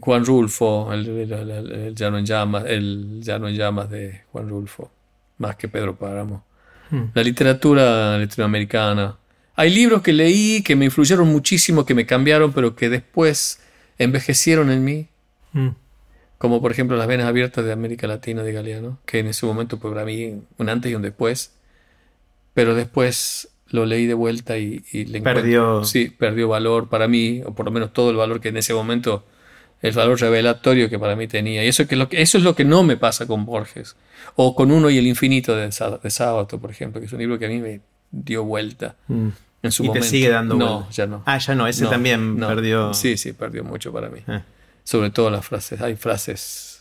Juan 0.00 0.24
Rulfo, 0.24 0.92
el, 0.92 1.94
Llano 1.94 2.18
en 2.18 2.26
Llamas, 2.26 2.64
el 2.66 3.20
Llano 3.20 3.48
en 3.48 3.54
Llamas 3.54 3.90
de 3.90 4.22
Juan 4.32 4.48
Rulfo, 4.48 4.90
más 5.38 5.56
que 5.56 5.68
Pedro 5.68 5.96
Páramo. 5.96 6.44
Hmm. 6.90 7.06
La 7.14 7.22
literatura 7.22 8.16
latinoamericana. 8.18 9.16
Hay 9.56 9.70
libros 9.70 10.02
que 10.02 10.12
leí 10.12 10.62
que 10.62 10.76
me 10.76 10.84
influyeron 10.84 11.26
muchísimo, 11.28 11.84
que 11.84 11.94
me 11.94 12.06
cambiaron, 12.06 12.52
pero 12.52 12.76
que 12.76 12.88
después 12.88 13.60
envejecieron 13.98 14.70
en 14.70 14.84
mí. 14.84 15.08
Hmm. 15.52 15.70
Como 16.38 16.60
por 16.60 16.72
ejemplo 16.72 16.96
Las 16.96 17.06
Venas 17.06 17.26
Abiertas 17.26 17.64
de 17.64 17.72
América 17.72 18.06
Latina 18.06 18.42
de 18.42 18.52
Galeano, 18.52 18.98
que 19.06 19.18
en 19.20 19.26
ese 19.28 19.46
momento 19.46 19.78
fue 19.78 19.90
para 19.92 20.04
mí 20.04 20.40
un 20.58 20.68
antes 20.68 20.90
y 20.90 20.94
un 20.94 21.02
después, 21.02 21.52
pero 22.54 22.74
después 22.74 23.48
lo 23.68 23.84
leí 23.84 24.06
de 24.06 24.14
vuelta 24.14 24.58
y, 24.58 24.84
y 24.92 25.06
le 25.06 25.20
Perdió. 25.20 25.84
Sí, 25.84 26.08
perdió 26.10 26.48
valor 26.48 26.88
para 26.88 27.08
mí, 27.08 27.42
o 27.44 27.54
por 27.54 27.66
lo 27.66 27.72
menos 27.72 27.92
todo 27.92 28.10
el 28.10 28.16
valor 28.16 28.40
que 28.40 28.48
en 28.50 28.56
ese 28.58 28.72
momento, 28.74 29.24
el 29.82 29.92
valor 29.92 30.20
revelatorio 30.20 30.88
que 30.88 30.98
para 30.98 31.16
mí 31.16 31.26
tenía. 31.26 31.64
Y 31.64 31.68
eso, 31.68 31.86
que 31.86 31.96
lo 31.96 32.08
que, 32.08 32.22
eso 32.22 32.38
es 32.38 32.44
lo 32.44 32.54
que 32.54 32.64
no 32.64 32.82
me 32.84 32.96
pasa 32.96 33.26
con 33.26 33.44
Borges, 33.44 33.96
o 34.36 34.54
con 34.54 34.70
Uno 34.70 34.88
y 34.90 34.98
el 34.98 35.06
Infinito 35.06 35.56
de, 35.56 35.62
de 36.02 36.10
Sábato, 36.10 36.60
por 36.60 36.70
ejemplo, 36.70 37.00
que 37.00 37.06
es 37.06 37.12
un 37.12 37.18
libro 37.18 37.38
que 37.38 37.46
a 37.46 37.48
mí 37.48 37.58
me 37.58 37.80
dio 38.12 38.44
vuelta 38.44 38.94
Mm. 39.08 39.28
en 39.62 39.72
su 39.72 39.82
Y 39.82 39.86
te 39.86 39.88
momento. 39.88 40.06
sigue 40.06 40.28
dando 40.28 40.54
No, 40.54 40.74
vuelta. 40.76 40.90
ya 40.92 41.06
no. 41.06 41.22
Ah, 41.26 41.38
ya 41.38 41.54
no, 41.56 41.66
ese 41.66 41.84
No, 41.84 41.90
también 41.90 42.36
no. 42.38 42.46
perdió. 42.48 42.94
Sí, 42.94 43.16
sí, 43.16 43.32
perdió 43.32 43.64
mucho 43.64 43.92
para 43.92 44.08
mí. 44.10 44.20
Ah. 44.28 44.42
Sobre 44.86 45.10
todo 45.10 45.30
las 45.30 45.44
frases. 45.44 45.80
Hay 45.82 45.96
frases 45.96 46.80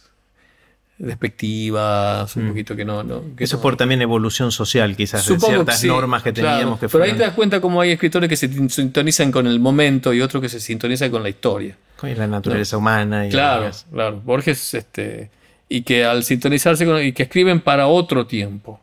despectivas, 0.98 2.36
un 2.36 2.46
Mm. 2.46 2.50
poquito 2.50 2.76
que 2.76 2.86
no. 2.86 3.04
no 3.04 3.36
que 3.36 3.44
Eso 3.44 3.58
no- 3.58 3.62
por 3.64 3.76
también 3.76 4.02
evolución 4.02 4.52
social, 4.52 4.96
quizás, 4.96 5.26
de 5.28 5.34
Supongo 5.34 5.54
ciertas 5.56 5.76
que 5.76 5.82
sí, 5.82 5.88
normas 5.88 6.24
que 6.24 6.32
claro. 6.34 6.50
teníamos 6.58 6.80
que 6.80 6.88
Pero 6.88 7.04
ahí 7.04 7.10
fueron- 7.10 7.18
te 7.18 7.24
das 7.26 7.34
cuenta 7.34 7.60
cómo 7.62 7.82
hay 7.82 7.92
escritores 7.92 8.30
que 8.30 8.38
se 8.38 8.48
sintonizan 8.70 9.32
con 9.32 9.46
el 9.48 9.60
momento 9.60 10.14
y 10.14 10.22
otros 10.22 10.42
que 10.42 10.48
se 10.50 10.60
sintonizan 10.60 11.12
con 11.12 11.22
la 11.24 11.30
historia. 11.30 11.76
con 11.98 12.14
la 12.18 12.28
naturaleza 12.28 12.78
humana. 12.78 13.26
Y 13.26 13.30
Claro, 13.30 13.72
claro. 13.92 14.22
Borges, 14.22 14.74
este. 14.74 15.32
Y 15.70 15.82
que 15.84 16.04
al 16.06 16.24
sintonizarse 16.26 16.86
con. 16.86 17.02
y 17.02 17.14
que 17.14 17.24
escriben 17.24 17.62
para 17.62 17.88
otro 17.88 18.28
tiempo. 18.28 18.80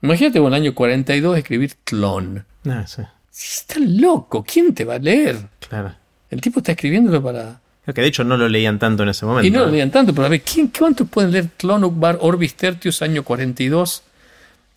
Imagínate 0.00 0.38
en 0.38 0.44
el 0.46 0.54
año 0.54 0.74
42 0.74 1.36
escribir 1.36 1.74
clon. 1.84 2.44
Ah, 2.66 2.86
sí, 2.86 3.02
Está 3.32 3.80
loco, 3.80 4.44
¿quién 4.44 4.72
te 4.74 4.84
va 4.84 4.94
a 4.94 4.98
leer? 4.98 5.36
claro. 5.68 5.92
El 6.30 6.40
tipo 6.40 6.60
está 6.60 6.72
escribiéndolo 6.72 7.22
para. 7.22 7.60
Que 7.92 8.00
de 8.00 8.06
hecho 8.06 8.24
no 8.24 8.36
lo 8.36 8.48
leían 8.48 8.78
tanto 8.78 9.02
en 9.02 9.10
ese 9.10 9.26
momento. 9.26 9.46
Y 9.46 9.50
no 9.50 9.60
lo 9.60 9.66
¿no? 9.66 9.72
leían 9.72 9.90
tanto, 9.90 10.14
pero 10.14 10.26
a 10.26 10.30
ver, 10.30 10.40
¿quién, 10.42 10.68
¿cuántos 10.68 11.08
pueden 11.08 11.30
leer 11.32 11.48
Clon 11.58 11.84
Ukbar 11.84 12.18
Orbis 12.20 12.54
Tertius 12.54 13.02
año 13.02 13.22
42? 13.24 14.02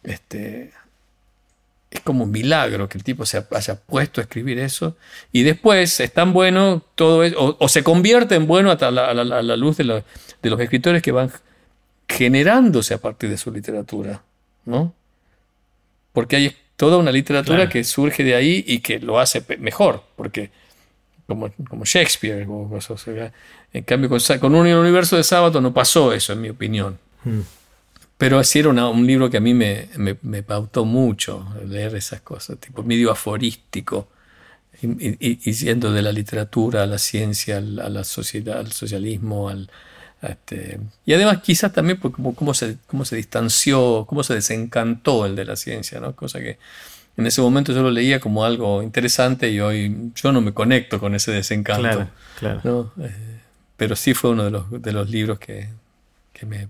Este, 0.03 0.71
es 1.89 2.01
como 2.01 2.25
un 2.25 2.31
milagro 2.31 2.89
que 2.89 2.97
el 2.97 3.03
tipo 3.05 3.25
se 3.25 3.43
haya 3.51 3.75
puesto 3.75 4.19
a 4.19 4.23
escribir 4.23 4.59
eso. 4.59 4.97
Y 5.31 5.43
después 5.43 5.99
es 6.01 6.11
tan 6.13 6.33
bueno, 6.33 6.83
todo 6.95 7.23
es- 7.23 7.33
o, 7.37 7.55
o 7.59 7.69
se 7.69 7.81
convierte 7.83 8.35
en 8.35 8.45
bueno 8.45 8.71
hasta 8.71 8.91
la- 8.91 9.07
a 9.11 9.13
la, 9.13 9.55
luz 9.55 9.77
de, 9.77 9.85
lo- 9.85 10.03
de 10.41 10.49
los 10.49 10.59
escritores 10.59 11.01
que 11.01 11.11
van 11.13 11.31
generándose 12.09 12.93
a 12.93 12.97
partir 12.97 13.29
de 13.29 13.37
su 13.37 13.51
literatura. 13.51 14.21
¿no? 14.65 14.93
Porque 16.11 16.35
hay 16.35 16.55
toda 16.75 16.97
una 16.97 17.11
literatura 17.11 17.57
Claro. 17.59 17.71
que 17.71 17.83
surge 17.85 18.23
de 18.23 18.35
ahí 18.35 18.63
y 18.67 18.79
que 18.79 18.99
lo 18.99 19.17
hace 19.19 19.43
mejor. 19.59 20.03
Porque 20.17 20.51
como, 21.27 21.51
como 21.69 21.83
Shakespeare. 21.85 22.45
o 22.49 22.67
cosas, 22.69 23.05
en 23.73 23.83
cambio, 23.83 24.09
con, 24.09 24.19
con 24.39 24.55
un 24.55 24.65
universo 24.67 25.17
de 25.17 25.23
sábado 25.23 25.61
no 25.61 25.73
pasó 25.73 26.13
eso, 26.13 26.33
en 26.33 26.41
mi 26.41 26.49
opinión. 26.49 26.97
Mm. 27.23 27.39
Pero 28.17 28.43
sí 28.43 28.59
era 28.59 28.69
una- 28.69 28.89
un 28.89 29.05
libro 29.05 29.29
que 29.29 29.37
a 29.37 29.41
mí 29.41 29.53
me, 29.53 29.89
me- 29.97 30.17
me 30.23 30.41
pautó 30.41 30.85
mucho 30.85 31.45
leer 31.67 31.95
esas 31.95 32.21
cosas, 32.21 32.57
tipo 32.57 32.81
medio 32.81 33.11
aforístico, 33.11 34.07
y, 34.81 34.87
y- 34.87 35.39
y 35.43 35.51
yendo 35.53 35.91
de 35.91 36.01
la 36.01 36.11
literatura 36.11 36.83
a 36.83 36.85
la 36.87 36.97
ciencia, 36.97 37.57
a 37.57 37.61
la 37.61 38.03
sociedad, 38.03 38.59
al 38.59 38.71
socialismo, 38.71 39.49
al, 39.49 39.69
este, 40.21 40.79
y 41.05 41.13
además 41.13 41.39
quizás 41.43 41.71
también 41.73 41.99
por 41.99 42.11
cómo, 42.11 42.33
cómo 42.33 42.53
se, 42.55 42.77
cómo 42.87 43.05
se 43.05 43.15
distanció, 43.15 44.05
cómo 44.07 44.23
se 44.23 44.33
desencantó 44.33 45.25
el 45.27 45.35
de 45.35 45.45
la 45.45 45.55
ciencia, 45.55 45.99
¿no? 45.99 46.15
cosa 46.15 46.39
que 46.39 46.57
en 47.17 47.25
ese 47.25 47.41
momento 47.41 47.73
yo 47.73 47.81
lo 47.81 47.91
leía 47.91 48.19
como 48.19 48.45
algo 48.45 48.83
interesante 48.83 49.49
y 49.49 49.59
hoy 49.59 50.11
yo 50.15 50.31
no 50.31 50.39
me 50.39 50.53
conecto 50.53 50.99
con 50.99 51.15
ese 51.15 51.31
desencanto. 51.31 51.81
Claro, 51.81 52.07
claro. 52.39 52.61
¿no? 52.63 53.03
Eh, 53.03 53.39
pero 53.75 53.95
sí 53.95 54.13
fue 54.13 54.31
uno 54.31 54.43
de 54.43 54.51
los, 54.51 54.81
de 54.81 54.91
los 54.91 55.09
libros 55.09 55.39
que, 55.39 55.69
que 56.31 56.45
me, 56.45 56.67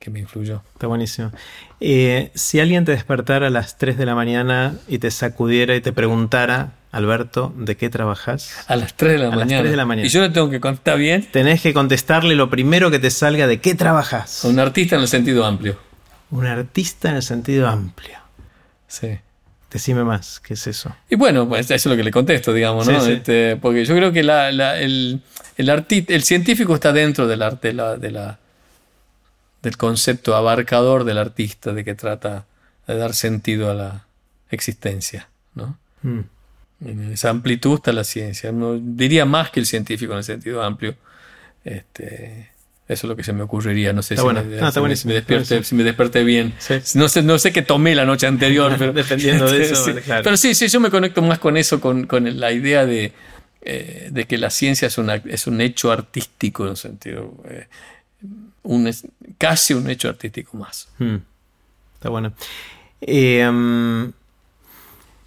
que 0.00 0.10
me 0.10 0.18
influyó. 0.18 0.62
Está 0.74 0.88
buenísimo. 0.88 1.30
Eh, 1.80 2.32
si 2.34 2.58
alguien 2.58 2.84
te 2.84 2.90
despertara 2.90 3.46
a 3.46 3.50
las 3.50 3.78
3 3.78 3.96
de 3.96 4.04
la 4.04 4.16
mañana 4.16 4.74
y 4.88 4.98
te 4.98 5.12
sacudiera 5.12 5.76
y 5.76 5.80
te 5.80 5.92
preguntara, 5.92 6.72
Alberto, 6.90 7.54
¿de 7.56 7.76
qué 7.76 7.88
trabajas? 7.88 8.64
A 8.66 8.74
las 8.74 8.94
3 8.96 9.12
de 9.12 9.18
la, 9.18 9.26
A 9.26 9.30
las 9.30 9.38
mañana. 9.38 9.60
3 9.60 9.70
de 9.70 9.76
la 9.76 9.86
mañana. 9.86 10.06
Y 10.06 10.10
yo 10.10 10.20
le 10.20 10.30
tengo 10.30 10.50
que 10.50 10.60
contar 10.60 10.98
bien 10.98 11.26
Tenés 11.30 11.62
que 11.62 11.72
contestarle 11.72 12.34
lo 12.34 12.50
primero 12.50 12.90
que 12.90 12.98
te 12.98 13.10
salga 13.10 13.46
de 13.46 13.60
qué 13.60 13.76
trabajas. 13.76 14.44
un 14.44 14.58
artista 14.58 14.96
en 14.96 15.02
el 15.02 15.08
sentido 15.08 15.44
amplio. 15.44 15.78
Un 16.30 16.46
artista 16.46 17.10
en 17.10 17.16
el 17.16 17.22
sentido 17.22 17.68
amplio. 17.68 18.18
Sí. 18.88 19.18
Decime 19.72 20.04
más, 20.04 20.38
¿qué 20.40 20.52
es 20.54 20.66
eso? 20.66 20.94
Y 21.08 21.16
bueno, 21.16 21.48
pues 21.48 21.62
eso 21.70 21.74
es 21.74 21.86
lo 21.86 21.96
que 21.96 22.04
le 22.04 22.10
contesto, 22.10 22.52
digamos, 22.52 22.86
¿no? 22.86 23.00
Sí, 23.00 23.06
sí. 23.06 23.12
Este, 23.12 23.56
porque 23.56 23.84
yo 23.86 23.96
creo 23.96 24.12
que 24.12 24.22
la- 24.22 24.52
la- 24.52 24.78
el, 24.78 25.22
el, 25.56 25.68
arti- 25.70 26.04
el 26.08 26.22
científico 26.24 26.74
está 26.74 26.92
dentro 26.92 27.26
del 27.26 27.40
arte, 27.40 27.68
de 27.68 27.74
la, 27.74 27.96
de 27.96 28.10
la- 28.10 28.38
del 29.62 29.76
concepto 29.78 30.34
abarcador 30.36 31.04
del 31.04 31.16
artista, 31.18 31.72
de 31.72 31.84
que 31.84 31.94
trata 31.94 32.44
de 32.86 32.96
dar 32.96 33.14
sentido 33.14 33.70
a 33.70 33.74
la 33.74 34.04
existencia, 34.50 35.28
¿no? 35.54 35.78
Mm. 36.02 36.20
En 36.84 37.12
esa 37.12 37.30
amplitud 37.30 37.76
está 37.76 37.92
la 37.92 38.04
ciencia. 38.04 38.52
No, 38.52 38.74
diría 38.78 39.24
más 39.24 39.50
que 39.50 39.60
el 39.60 39.66
científico 39.66 40.12
en 40.12 40.18
el 40.18 40.24
sentido 40.24 40.62
amplio. 40.62 40.96
Este, 41.64 42.50
eso 42.88 43.06
es 43.06 43.08
lo 43.08 43.16
que 43.16 43.22
se 43.24 43.32
me 43.32 43.42
ocurriría. 43.42 43.92
No 43.92 44.02
sé 44.02 44.14
Está 44.14 44.28
si, 44.28 44.34
me, 44.34 44.42
No, 44.42 44.48
si 44.48 44.54
está 44.54 44.70
me- 44.74 44.80
buenísimo. 44.80 45.08
me 45.10 45.14
despierte- 45.20 45.48
Buenísimo. 45.54 45.62
si 45.64 45.74
me 45.76 45.84
desperté 45.84 46.24
bien. 46.24 46.54
Sí. 46.58 46.74
No 46.94 47.08
sé, 47.08 47.22
no 47.22 47.38
sé 47.38 47.52
qué 47.52 47.62
tomé 47.62 47.94
la 47.94 48.04
noche 48.04 48.26
anterior, 48.26 48.74
pero, 48.78 48.92
Dependiendo 48.92 49.50
de 49.50 49.62
eso, 49.70 49.84
Sí. 49.84 49.92
claro. 50.04 50.22
Pero 50.24 50.36
sí, 50.36 50.54
sí, 50.54 50.68
yo 50.68 50.80
me 50.80 50.90
conecto 50.90 51.22
más 51.22 51.38
con 51.38 51.56
eso, 51.56 51.80
con, 51.80 52.06
con 52.06 52.38
la 52.40 52.52
idea 52.52 52.84
de, 52.84 53.12
eh, 53.62 54.08
de 54.10 54.24
que 54.26 54.36
la 54.38 54.50
ciencia 54.50 54.88
es, 54.88 54.98
una, 54.98 55.14
es 55.14 55.46
un 55.46 55.60
hecho 55.60 55.90
artístico 55.92 56.64
en 56.64 56.70
un 56.70 56.76
sentido. 56.76 57.34
eh, 57.48 57.66
un, 58.64 58.92
casi 59.38 59.74
un 59.74 59.88
hecho 59.90 60.08
artístico 60.08 60.56
más. 60.56 60.88
Mm. 60.98 61.16
Está 61.94 62.08
bueno. 62.10 62.32
Eh, 63.00 63.48
mm, 63.50 64.12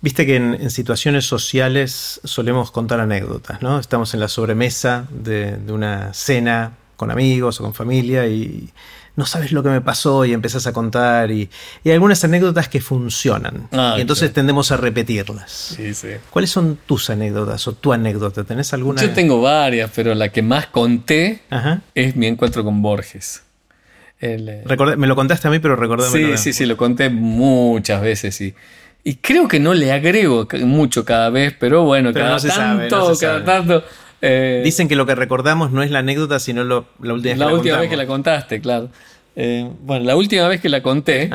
Viste 0.01 0.25
que 0.27 0.35
en, 0.35 0.53
en 0.53 0.69
situaciones 0.69 1.25
sociales 1.25 2.21
solemos 2.23 2.69
contar 2.69 2.99
anécdotas, 2.99 3.61
¿no? 3.63 3.79
Estamos 3.79 4.13
en 4.13 4.19
la 4.19 4.27
sobremesa 4.27 5.07
de, 5.09 5.57
de 5.57 5.71
una 5.73 6.13
cena 6.13 6.73
con 6.95 7.11
amigos 7.11 7.59
o 7.59 7.63
con 7.63 7.73
familia 7.73 8.27
y 8.27 8.69
no 9.15 9.25
sabes 9.25 9.51
lo 9.53 9.63
que 9.63 9.69
me 9.69 9.79
pasó 9.81 10.25
y 10.25 10.33
empezás 10.33 10.67
a 10.67 10.73
contar 10.73 11.31
y, 11.31 11.49
y 11.85 11.91
algunas 11.91 12.21
anécdotas 12.25 12.67
que 12.67 12.81
funcionan 12.81 13.69
Ah, 13.71 13.95
y 13.97 14.01
entonces 14.01 14.33
tendemos 14.33 14.71
a 14.73 14.77
repetirlas. 14.77 15.51
Sí, 15.51 15.93
sí. 15.93 16.09
¿Cuáles 16.29 16.49
son 16.51 16.77
tus 16.85 17.09
anécdotas 17.09 17.65
o 17.67 17.73
tu 17.73 17.93
anécdota? 17.93 18.43
¿Tenés 18.43 18.73
alguna? 18.73 19.01
Yo 19.01 19.11
tengo 19.13 19.41
varias, 19.41 19.89
pero 19.95 20.13
la 20.15 20.29
que 20.29 20.41
más 20.41 20.67
conté 20.67 21.41
Ajá. 21.49 21.81
es 21.93 22.15
mi 22.17 22.27
encuentro 22.27 22.63
con 22.65 22.81
Borges. 22.81 23.43
El, 24.19 24.47
eh, 24.49 24.63
Recordé- 24.65 24.97
me 24.97 25.07
lo 25.07 25.15
contaste 25.15 25.47
a 25.47 25.51
mí, 25.51 25.59
pero 25.59 25.75
recordame. 25.75 26.09
sí, 26.11 26.37
sí, 26.37 26.53
sí, 26.53 26.65
lo 26.65 26.77
conté 26.77 27.09
muchas 27.09 28.01
veces 28.01 28.39
y, 28.41 28.53
y 29.03 29.15
creo 29.15 29.47
que 29.47 29.59
no 29.59 29.73
le 29.73 29.91
agrego 29.91 30.47
mucho 30.63 31.03
cada 31.05 31.29
vez, 31.29 31.53
pero 31.59 31.83
bueno, 31.83 32.11
Pero 32.13 32.25
cada 32.25 32.37
no 32.37 32.41
tanto, 32.41 32.55
sabe, 32.55 32.89
no 32.89 33.15
se 33.15 33.25
cada 33.25 33.45
sabe. 33.45 33.45
tanto. 33.45 33.83
Eh, 34.21 34.61
Dicen 34.63 34.87
que 34.87 34.95
lo 34.95 35.05
que 35.05 35.15
recordamos 35.15 35.71
no 35.71 35.83
es 35.83 35.91
la 35.91 35.99
anécdota, 35.99 36.39
sino 36.39 36.63
lo- 36.63 36.87
la 37.01 37.13
última 37.13 37.31
vez 37.33 37.37
la 37.39 37.45
que 37.45 37.51
la 37.51 37.57
última 37.57 37.77
vez 37.79 37.89
que 37.89 37.97
la 37.97 38.05
contamos. 38.07 38.35
contaste, 38.37 38.61
claro. 38.61 38.89
Eh, 39.35 39.69
bueno, 39.81 40.05
la 40.05 40.15
última 40.15 40.47
vez 40.47 40.61
que 40.61 40.69
la 40.69 40.81
conté 40.81 41.29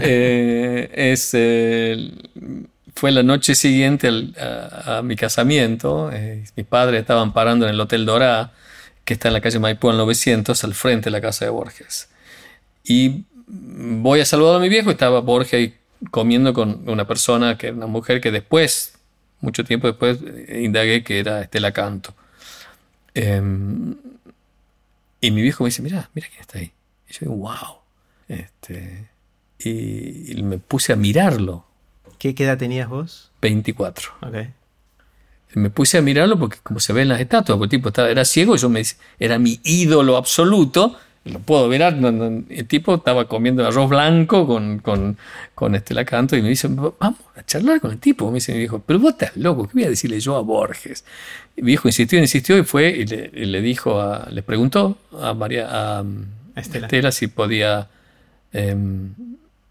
eh, 0.00 0.90
es, 0.94 1.30
eh, 1.34 2.12
fue 2.94 3.10
la 3.10 3.22
noche 3.22 3.54
siguiente 3.54 4.08
al- 4.08 4.34
a, 4.38 4.98
a 4.98 5.02
mi 5.02 5.16
casamiento. 5.16 6.10
Eh, 6.12 6.44
mis 6.56 6.66
padres 6.66 7.00
estaban 7.00 7.32
parando 7.32 7.66
en 7.66 7.74
el 7.74 7.80
Hotel 7.80 8.06
Dorá, 8.06 8.52
que 9.04 9.14
está 9.14 9.28
en 9.28 9.34
la 9.34 9.40
calle 9.40 9.58
Maipú 9.58 9.90
al 9.90 9.96
900, 9.96 10.62
al 10.64 10.74
frente 10.74 11.06
de 11.06 11.10
la 11.10 11.20
casa 11.20 11.44
de 11.44 11.50
Borges. 11.50 12.08
Y 12.84 13.24
voy 13.46 14.20
a 14.20 14.24
saludar 14.24 14.56
a 14.56 14.58
mi 14.60 14.68
viejo, 14.68 14.90
estaba 14.90 15.20
Borges 15.20 15.54
ahí 15.54 15.74
comiendo 16.10 16.54
con 16.54 16.88
una 16.88 17.06
persona, 17.06 17.58
que 17.58 17.68
era 17.68 17.76
una 17.76 17.86
mujer 17.86 18.20
que 18.20 18.30
después, 18.30 18.94
mucho 19.40 19.64
tiempo 19.64 19.86
después, 19.88 20.18
indagué 20.54 21.02
que 21.02 21.18
era 21.18 21.40
Estela 21.42 21.72
Canto. 21.72 22.14
Em, 23.14 23.96
y 25.20 25.30
mi 25.30 25.42
viejo 25.42 25.64
me 25.64 25.68
dice, 25.68 25.82
mira, 25.82 26.10
mira 26.14 26.28
quién 26.28 26.40
está 26.40 26.58
ahí. 26.58 26.72
Y 27.08 27.12
yo 27.12 27.18
digo, 27.20 27.36
wow. 27.36 27.78
Este, 28.28 29.08
y, 29.58 30.38
y 30.38 30.42
me 30.42 30.58
puse 30.58 30.92
a 30.92 30.96
mirarlo, 30.96 31.64
¿Qué, 32.20 32.34
edad 32.36 32.58
tenías 32.58 32.86
vos? 32.86 33.30
24. 33.40 34.10
Ok. 34.20 34.36
Me 35.54 35.70
puse 35.70 35.96
a 35.96 36.02
mirarlo 36.02 36.38
porque 36.38 36.58
como 36.62 36.78
se 36.78 36.92
ve 36.92 37.00
en 37.02 37.08
las 37.08 37.18
estatuas, 37.18 37.58
porque 37.58 37.76
el 37.76 37.80
tipo 37.80 37.88
estaba, 37.88 38.10
era 38.10 38.26
ciego, 38.26 38.56
yo 38.56 38.68
me 38.68 38.82
era 39.18 39.38
mi 39.38 39.58
ídolo 39.64 40.18
absoluto. 40.18 40.96
Lo 41.24 41.38
puedo 41.38 41.68
mirar, 41.68 41.96
no, 41.96 42.10
no, 42.10 42.44
el 42.48 42.66
tipo 42.66 42.94
estaba 42.94 43.26
comiendo 43.28 43.66
arroz 43.66 43.90
blanco 43.90 44.46
con, 44.46 44.78
con, 44.78 45.18
con 45.54 45.74
Estela 45.74 46.06
Canto 46.06 46.34
y 46.34 46.40
me 46.40 46.48
dice, 46.48 46.66
vamos 46.68 47.20
a 47.36 47.44
charlar 47.44 47.78
con 47.78 47.90
el 47.90 47.98
tipo. 47.98 48.28
Me 48.30 48.36
dice 48.36 48.52
mi 48.52 48.58
viejo, 48.60 48.82
pero 48.86 48.98
vos 49.00 49.12
estás 49.12 49.36
loco, 49.36 49.68
¿qué 49.68 49.74
voy 49.74 49.84
a 49.84 49.90
decirle 49.90 50.18
yo 50.18 50.36
a 50.36 50.40
Borges? 50.40 51.04
Y 51.56 51.60
mi 51.60 51.66
viejo 51.66 51.88
insistió, 51.88 52.18
insistió 52.18 52.56
y 52.56 52.62
fue 52.62 52.88
y 52.88 53.04
le, 53.04 53.30
y 53.34 53.44
le 53.44 53.60
dijo, 53.60 54.00
a, 54.00 54.28
le 54.30 54.42
preguntó 54.42 54.96
a 55.20 55.34
María, 55.34 55.68
a, 55.68 55.98
A 55.98 56.04
Estela. 56.56 56.86
Estela 56.86 57.12
si 57.12 57.26
podía, 57.26 57.88
em, 58.54 59.10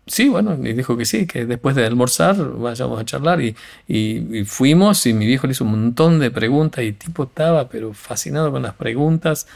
sí, 0.06 0.30
bueno, 0.30 0.56
y 0.64 0.74
dijo 0.74 0.98
que 0.98 1.06
sí, 1.06 1.26
que 1.26 1.48
después 1.48 1.76
de 1.76 1.84
almorzar 1.84 2.38
vayamos 2.60 3.02
a 3.02 3.06
charlar 3.06 3.42
y, 3.42 3.56
y, 3.88 4.44
fuimos 4.46 5.04
y 5.08 5.14
mi 5.14 5.26
viejo 5.26 5.48
le 5.48 5.54
hizo 5.54 5.64
un 5.64 5.72
montón 5.72 6.20
de 6.20 6.30
preguntas 6.30 6.84
y 6.84 6.90
el 6.90 6.96
tipo 6.96 7.24
estaba 7.24 7.70
pero 7.70 7.92
fascinado 7.96 8.52
con 8.52 8.62
las 8.62 8.76
preguntas. 8.76 9.48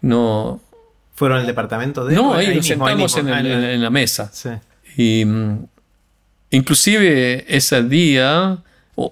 No... 0.00 0.62
¿Fueron 1.14 1.38
al 1.38 1.46
departamento 1.46 2.04
de 2.04 2.14
No, 2.14 2.34
ahí, 2.34 2.54
nos 2.54 2.66
sentamos 2.66 3.16
en, 3.16 3.28
en, 3.28 3.82
la 3.82 3.90
mesa. 3.90 4.30
Sí. 4.32 4.50
Y 4.96 5.24
mm, 5.24 5.66
inclusive 6.50 7.44
ese 7.48 7.82
día, 7.82 8.58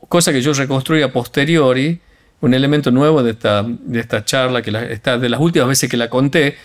cosa 0.09 0.33
que 0.33 0.43
yo 0.43 0.53
reconstruí 0.53 1.03
a 1.03 1.13
posteriori, 1.13 2.01
un 2.41 2.55
elemento 2.55 2.91
nuevo 2.91 3.23
de 3.23 3.33
esta, 3.33 3.65
de 3.65 4.01
esta 4.01 4.25
charla, 4.25 4.63
que 4.63 4.71
está 4.93 5.19
de 5.19 5.29
las 5.29 5.41
últimas 5.41 5.69
veces 5.69 5.91
que 5.91 5.97
la 5.97 6.09
conté, 6.09 6.57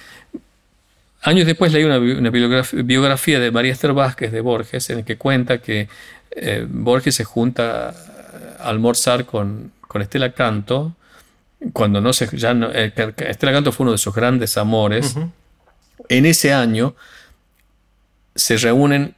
Años 1.25 1.47
después 1.47 1.73
leí 1.73 1.83
una, 1.83 1.97
biografía, 1.97 3.39
de 3.39 3.49
María 3.49 3.71
Esther 3.71 3.93
Vázquez 3.93 4.31
de 4.31 4.41
Borges 4.41 4.87
en 4.91 4.99
el 4.99 5.05
que 5.05 5.17
cuenta 5.17 5.57
que 5.57 5.89
eh, 6.29 6.67
Borges 6.69 7.15
se 7.15 7.23
junta 7.23 7.95
a 8.59 8.69
almorzar 8.69 9.25
con, 9.25 9.71
Estela 9.99 10.33
Canto 10.33 10.93
cuando 11.73 12.01
no 12.01 12.13
se 12.13 12.27
ya 12.37 12.51
eh, 12.73 12.93
Estela 13.17 13.51
Canto 13.51 13.71
fue 13.71 13.85
uno 13.85 13.91
de 13.91 13.97
sus 13.97 14.13
grandes 14.13 14.57
amores. 14.57 15.15
En 16.09 16.25
ese 16.25 16.53
año 16.53 16.95
se 18.35 18.57
reúnen 18.57 19.15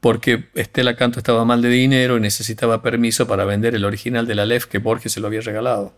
porque 0.00 0.46
Estela 0.54 0.96
Canto 0.96 1.18
estaba 1.18 1.44
mal 1.44 1.62
de 1.62 1.68
dinero 1.68 2.16
y 2.16 2.20
necesitaba 2.20 2.82
permiso 2.82 3.26
para 3.26 3.44
vender 3.44 3.74
el 3.74 3.84
original 3.84 4.26
de 4.26 4.34
la 4.34 4.46
Lef 4.46 4.66
que 4.66 4.78
Borges 4.78 5.12
se 5.12 5.20
lo 5.20 5.26
había 5.26 5.40
regalado. 5.40 5.92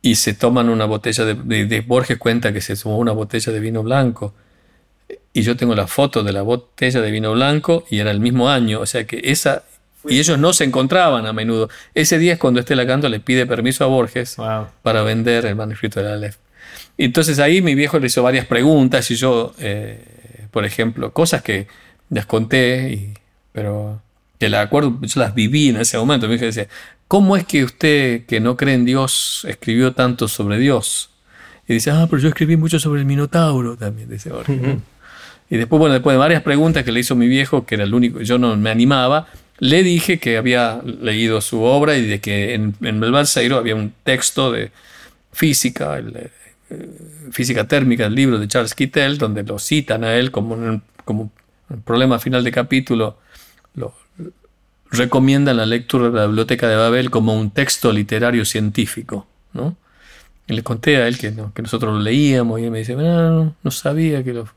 Y 0.00 0.14
se 0.14 0.34
toman 0.34 0.68
una 0.68 0.84
botella 0.84 1.24
de, 1.24 1.84
Borges 1.86 2.18
cuenta 2.18 2.52
que 2.52 2.60
se 2.60 2.76
tomó 2.76 2.98
una 2.98 3.12
botella 3.12 3.52
de 3.52 3.60
vino 3.60 3.82
blanco. 3.82 4.34
Y 5.32 5.42
yo 5.42 5.56
tengo 5.56 5.74
la 5.74 5.86
foto 5.86 6.22
de 6.22 6.32
la 6.32 6.42
botella 6.42 7.00
de 7.00 7.10
vino 7.10 7.32
blanco 7.32 7.84
y 7.90 7.98
era 7.98 8.10
el 8.10 8.20
mismo 8.20 8.48
año, 8.48 8.80
o 8.80 8.86
sea 8.86 9.06
que 9.06 9.20
esa 9.24 9.64
y 10.06 10.18
ellos 10.18 10.38
no 10.38 10.52
se 10.52 10.64
encontraban 10.64 11.26
a 11.26 11.32
menudo. 11.32 11.68
Ese 11.94 12.18
día 12.18 12.34
es 12.34 12.38
cuando 12.38 12.60
Estela 12.60 12.86
Canto 12.86 13.08
le 13.08 13.20
pide 13.20 13.46
permiso 13.46 13.84
a 13.84 13.88
Borges 13.88 14.36
para 14.82 15.02
vender 15.02 15.46
el 15.46 15.56
manuscrito 15.56 16.00
de 16.00 16.08
la 16.08 16.14
Aleph. 16.14 16.36
Y 16.96 17.04
entonces 17.04 17.38
ahí 17.38 17.62
mi 17.62 17.74
viejo 17.74 17.98
le 17.98 18.06
hizo 18.06 18.22
varias 18.22 18.46
preguntas 18.46 19.10
y 19.10 19.16
yo, 19.16 19.54
eh, 19.58 20.48
por 20.50 20.64
ejemplo, 20.64 21.12
cosas 21.12 21.42
que 21.42 21.68
les 22.10 22.26
conté, 22.26 22.90
y, 22.92 23.14
pero 23.52 24.00
que 24.38 24.48
la 24.48 24.60
acuerdo, 24.60 24.98
yo 25.02 25.20
las 25.20 25.34
viví 25.34 25.68
en 25.68 25.76
ese 25.76 25.98
momento. 25.98 26.26
Mi 26.26 26.34
viejo 26.34 26.46
decía, 26.46 26.68
¿cómo 27.06 27.36
es 27.36 27.44
que 27.44 27.64
usted, 27.64 28.26
que 28.26 28.40
no 28.40 28.56
cree 28.56 28.74
en 28.74 28.84
Dios, 28.84 29.44
escribió 29.48 29.92
tanto 29.92 30.28
sobre 30.28 30.58
Dios? 30.58 31.10
Y 31.66 31.74
dice, 31.74 31.90
ah, 31.90 32.06
pero 32.08 32.22
yo 32.22 32.28
escribí 32.28 32.56
mucho 32.56 32.80
sobre 32.80 33.00
el 33.00 33.06
Minotauro 33.06 33.76
también, 33.76 34.08
dice 34.08 34.30
Y 35.50 35.56
después, 35.56 35.78
bueno, 35.78 35.94
después 35.94 36.14
de 36.14 36.18
varias 36.18 36.42
preguntas 36.42 36.84
que 36.84 36.92
le 36.92 37.00
hizo 37.00 37.14
mi 37.14 37.26
viejo, 37.26 37.64
que 37.64 37.76
era 37.76 37.84
el 37.84 37.94
único, 37.94 38.20
yo 38.20 38.38
no 38.38 38.54
me 38.56 38.70
animaba, 38.70 39.28
le 39.58 39.82
dije 39.82 40.18
que 40.18 40.36
había 40.36 40.80
leído 40.82 41.40
su 41.40 41.62
obra 41.62 41.96
y 41.96 42.06
de 42.06 42.20
que 42.20 42.54
en, 42.54 42.74
en 42.80 43.02
el 43.02 43.12
Balseiro 43.12 43.56
había 43.56 43.74
un 43.74 43.92
texto 44.04 44.52
de 44.52 44.70
física, 45.32 45.98
eh, 45.98 46.30
física 47.30 47.66
térmica, 47.66 48.06
el 48.06 48.14
libro 48.14 48.38
de 48.38 48.48
Charles 48.48 48.74
Kittel, 48.74 49.18
donde 49.18 49.42
lo 49.42 49.58
citan 49.58 50.04
a 50.04 50.14
él 50.14 50.30
como 50.30 50.54
un, 50.54 50.82
como 51.04 51.30
problema 51.84 52.18
final 52.18 52.44
de 52.44 52.52
capítulo, 52.52 53.18
lo, 53.74 53.94
recomienda 54.90 55.52
la 55.54 55.66
lectura 55.66 56.10
de 56.10 56.16
la 56.16 56.26
Biblioteca 56.26 56.68
de 56.68 56.76
Babel 56.76 57.10
como 57.10 57.34
un 57.34 57.50
texto 57.50 57.92
literario 57.92 58.44
científico. 58.44 59.26
¿no? 59.52 59.76
Y 60.46 60.54
le 60.54 60.62
conté 60.62 60.96
a 60.96 61.08
él 61.08 61.18
que, 61.18 61.34
que 61.54 61.62
nosotros 61.62 61.94
lo 61.94 62.00
leíamos 62.00 62.60
y 62.60 62.64
él 62.64 62.70
me 62.70 62.78
dice, 62.78 62.94
no, 62.94 63.54
no, 63.62 63.70
sabía 63.70 64.24
que 64.24 64.32
lo... 64.32 64.48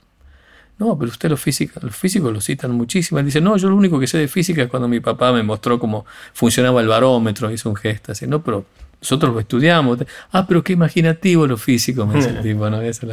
No, 0.81 0.97
pero 0.97 1.11
usted 1.11 1.29
los 1.29 1.39
físicos, 1.39 1.83
los 1.83 1.95
físicos 1.95 2.33
lo 2.33 2.41
citan 2.41 2.71
muchísimo. 2.71 3.19
Él 3.19 3.25
dice, 3.27 3.39
no, 3.39 3.55
yo 3.55 3.69
lo 3.69 3.75
único 3.75 3.99
que 3.99 4.07
sé 4.07 4.17
de 4.17 4.27
física 4.27 4.63
es 4.63 4.67
cuando 4.67 4.87
mi 4.87 4.99
papá 4.99 5.31
me 5.31 5.43
mostró 5.43 5.77
cómo 5.77 6.07
funcionaba 6.33 6.81
el 6.81 6.87
barómetro, 6.87 7.51
hizo 7.51 7.69
un 7.69 7.75
gesto 7.75 8.13
así, 8.13 8.25
no, 8.25 8.41
pero 8.41 8.65
nosotros 8.99 9.31
lo 9.31 9.39
estudiamos. 9.39 9.99
Ah, 10.31 10.47
pero 10.47 10.63
qué 10.63 10.73
imaginativo 10.73 11.45
los 11.45 11.61
físicos, 11.61 12.07
me 12.07 12.15
dice 12.15 12.29
el 12.29 12.41
tipo, 12.41 12.67
¿no? 12.67 12.81
Esa 12.81 13.05
es, 13.05 13.11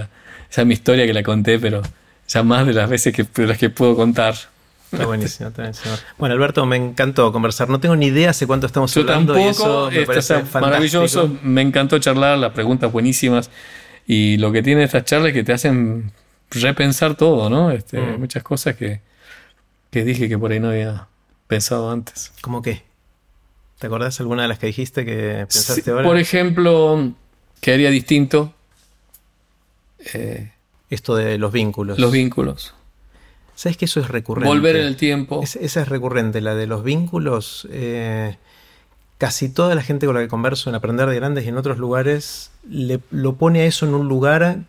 esa 0.51 0.61
es 0.63 0.67
mi 0.67 0.73
historia 0.73 1.05
que 1.05 1.13
la 1.13 1.23
conté, 1.23 1.59
pero 1.59 1.83
ya 2.27 2.43
más 2.43 2.67
de 2.67 2.73
las 2.73 2.89
veces 2.89 3.15
que, 3.15 3.27
de 3.35 3.47
las 3.47 3.59
que 3.59 3.69
puedo 3.69 3.95
contar. 3.95 4.35
Está 4.91 5.05
buenísimo, 5.05 5.51
está 5.51 5.61
buenísimo. 5.61 5.95
Bueno, 6.17 6.37
Alberto, 6.37 6.65
me 6.65 6.77
encantó 6.77 7.31
conversar. 7.33 7.69
No 7.69 7.81
tengo 7.81 7.97
ni 7.97 8.07
idea 8.07 8.31
hace 8.31 8.47
cuánto 8.47 8.67
estamos 8.67 8.97
hablando 8.97 9.39
y 9.39 9.43
eso 9.43 9.91
me 9.91 10.07
parece 10.07 10.43
maravilloso. 10.55 11.37
Me 11.43 11.61
encantó 11.61 11.99
charlar, 11.99 12.39
las 12.39 12.53
preguntas 12.53 12.91
buenísimas. 12.91 13.51
Y 14.07 14.39
lo 14.39 14.53
que 14.53 14.63
tiene 14.63 14.85
estas 14.85 15.05
charlas 15.05 15.29
es 15.29 15.35
que 15.35 15.45
te 15.45 15.53
hacen 15.53 16.13
repensar 16.51 17.15
todo, 17.17 17.51
¿no? 17.51 17.71
Este, 17.71 18.01
mm. 18.01 18.19
Muchas 18.19 18.43
cosas 18.43 18.77
que, 18.77 19.01
dije 19.93 20.29
que 20.29 20.39
por 20.39 20.53
ahí 20.53 20.61
no 20.61 20.71
había 20.71 21.09
pensado 21.47 21.91
antes. 21.91 22.33
¿Cómo 22.41 22.63
qué? 22.63 22.83
¿Te 23.79 23.87
acordás 23.87 24.21
alguna 24.21 24.43
de 24.43 24.49
las 24.49 24.59
que 24.59 24.67
dijiste 24.67 25.05
que 25.05 25.47
pensaste 25.49 25.91
ahora? 25.91 26.05
Por 26.05 26.19
ejemplo, 26.19 27.13
que 27.61 27.73
haría 27.73 27.91
distinto. 27.91 28.55
Eh, 30.15 30.53
Esto 30.91 31.17
de 31.17 31.39
los 31.39 31.53
vínculos. 31.53 31.99
Los 31.99 32.13
vínculos. 32.13 32.75
¿Sabes 33.55 33.77
que 33.77 33.87
eso 33.87 34.01
es 34.01 34.09
recurrente? 34.09 34.49
Volver 34.49 34.77
en 34.77 34.87
el 34.87 34.97
tiempo. 34.97 35.43
esa 35.43 35.61
es 35.61 35.89
recurrente, 35.89 36.41
la 36.41 36.55
de 36.55 36.67
los 36.67 36.85
vínculos. 36.85 37.67
Eh, 37.71 38.37
casi 39.19 39.49
toda 39.49 39.75
la 39.75 39.83
gente 39.83 40.07
con 40.07 40.15
la 40.15 40.21
que 40.21 40.29
converso 40.29 40.71
en 40.71 40.77
Aprender 40.77 41.09
de 41.09 41.17
Grandes 41.17 41.45
y 41.45 41.49
en 41.49 41.57
otros 41.57 41.79
lugares 41.79 42.53
le, 42.69 43.01
lo 43.11 43.35
pone 43.35 43.63
a 43.63 43.65
eso 43.67 43.85
en 43.85 43.95
un 43.95 44.09
lugar 44.09 44.61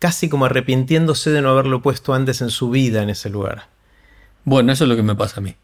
casi 0.00 0.28
como 0.28 0.46
arrepintiéndose 0.46 1.30
de 1.30 1.42
no 1.42 1.50
haberlo 1.50 1.80
puesto 1.82 2.12
antes 2.12 2.40
en 2.40 2.50
su 2.50 2.70
vida 2.70 3.02
en 3.04 3.10
ese 3.10 3.30
lugar. 3.30 3.68
Bueno, 4.44 4.72
eso 4.72 4.84
es 4.84 4.90
lo 4.90 4.96
que 4.96 5.04
me 5.04 5.14
pasa 5.14 5.36
a 5.38 5.42
mí. 5.42 5.54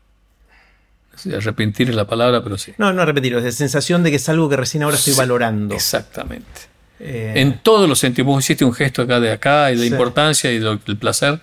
arrepentir 1.37 1.89
es 1.91 1.97
la 1.97 2.07
palabra, 2.07 2.45
pero 2.45 2.57
sí. 2.57 2.73
No, 2.79 2.93
no 2.93 3.03
arrepentir, 3.03 3.35
es 3.35 3.43
la 3.43 3.51
sensación 3.51 4.05
de 4.05 4.11
que 4.11 4.17
es 4.17 4.29
algo 4.29 4.49
que 4.49 4.57
recién 4.57 4.85
ahora 4.85 4.97
estoy 4.97 5.15
valorando. 5.15 5.75
Exactamente. 5.75 6.77
Eh, 7.01 7.33
en 7.37 7.59
todos 7.59 7.89
los 7.89 7.99
sentidos. 7.99 8.27
Vos 8.27 8.45
hiciste 8.45 8.65
un 8.65 8.73
gesto 8.73 9.03
acá 9.03 9.19
de 9.19 9.33
acá 9.33 9.73
y 9.73 9.77
de 9.77 9.87
importancia 9.87 10.53
y 10.53 10.61
del 10.61 10.79
placer 10.79 11.41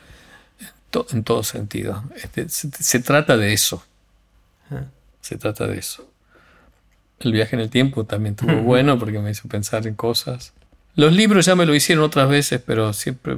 en 1.12 1.24
todo 1.24 1.44
sentido. 1.44 2.04
Este, 2.16 2.48
se, 2.50 3.00
trata 3.00 3.38
de 3.38 3.54
eso. 3.54 3.84
Ah. 4.70 4.84
Se 5.22 5.38
trata 5.38 5.68
de 5.68 5.80
eso. 5.80 6.08
El 7.20 7.32
viaje 7.32 7.56
en 7.56 7.62
el 7.62 7.70
tiempo 7.70 8.04
también 8.04 8.36
estuvo 8.38 8.62
bueno 8.62 9.00
porque 9.00 9.20
me 9.20 9.32
hizo 9.32 9.48
pensar 9.48 9.88
en 9.88 9.96
cosas. 9.96 10.54
Los 10.96 11.14
libros 11.14 11.46
ya 11.46 11.56
me 11.56 11.66
lo 11.66 11.74
hicieron 11.74 12.04
otras 12.04 12.30
veces, 12.30 12.62
pero 12.66 12.94
siempre. 12.94 13.38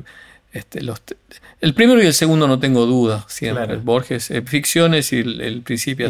Este, 0.51 0.81
los, 0.81 1.01
el 1.61 1.73
primero 1.73 2.01
y 2.01 2.05
el 2.05 2.13
segundo 2.13 2.47
no 2.47 2.59
tengo 2.59 2.85
duda, 2.85 3.25
siempre. 3.27 3.77
Borges, 3.77 4.31
eh, 4.31 4.41
ficciones 4.41 5.11
y 5.13 5.19
el, 5.19 5.61
principio. 5.63 6.09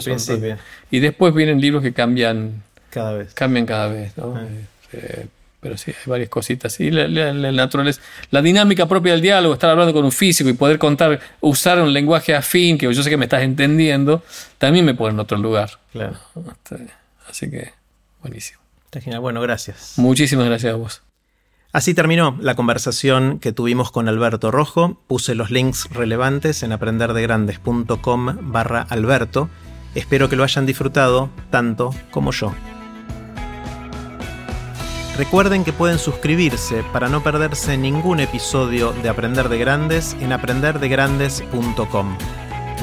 Y 0.92 1.00
después 1.00 1.34
vienen 1.34 1.62
libros 1.62 1.82
que 1.82 1.94
cambian. 1.94 2.64
Cada 2.90 3.14
vez. 3.14 3.34
Cambian 3.34 3.66
cada 3.66 3.88
vez. 3.88 4.18
¿no? 4.18 4.36
Ah. 4.36 4.46
Este, 4.92 5.28
pero 5.60 5.78
sí, 5.78 5.92
hay 5.92 6.10
varias 6.10 6.30
cositas. 6.30 6.80
Y 6.80 6.92
la, 6.92 7.08
la, 7.08 7.70
la, 8.30 8.42
dinámica 8.42 8.88
propia 8.88 9.14
del 9.14 9.22
diálogo, 9.22 9.56
estar 9.56 9.72
hablando 9.72 9.94
con 9.94 10.06
un 10.06 10.12
físico 10.12 10.50
y 10.50 10.54
poder 10.54 10.78
contar, 10.78 11.20
usar 11.42 11.82
un 11.82 11.92
lenguaje 11.92 12.36
afín, 12.36 12.78
que 12.78 12.94
yo 12.94 13.02
sé 13.02 13.10
que 13.10 13.18
me 13.18 13.26
estás 13.26 13.42
entendiendo, 13.42 14.24
también 14.60 14.86
me 14.86 14.94
pone 14.94 15.14
en 15.14 15.20
otro 15.20 15.38
lugar. 15.38 15.72
Claro. 15.92 16.20
Este, 16.52 16.88
así 17.28 17.50
que, 17.50 17.74
buenísimo. 18.22 18.60
Está 18.86 19.02
genial. 19.02 19.22
Bueno, 19.22 19.42
gracias. 19.42 19.94
Muchísimas 19.98 20.46
gracias 20.46 20.74
a 20.74 20.76
vos. 20.76 21.02
Así 21.76 21.94
terminó 21.94 22.38
la 22.40 22.56
conversación 22.56 23.38
que 23.40 23.52
tuvimos 23.52 23.92
con 23.92 24.08
Alberto 24.08 24.50
Rojo. 24.50 24.98
Puse 25.08 25.36
los 25.36 25.52
links 25.52 25.90
relevantes 25.90 26.64
en 26.64 26.72
aprenderdegrandes.com 26.72 28.38
barra 28.44 28.88
Alberto. 28.90 29.50
Espero 29.94 30.30
que 30.30 30.38
lo 30.38 30.46
hayan 30.46 30.66
disfrutado 30.66 31.30
tanto 31.50 31.94
como 32.12 32.32
yo. 32.32 32.54
Recuerden 35.18 35.66
que 35.66 35.74
pueden 35.74 36.00
suscribirse 36.00 36.82
para 36.94 37.10
no 37.10 37.22
perderse 37.24 37.78
ningún 37.78 38.22
episodio 38.22 38.94
de 38.94 39.10
Aprender 39.10 39.50
de 39.50 39.58
Grandes 39.58 40.16
en 40.22 40.32
aprenderdegrandes.com. 40.32 42.18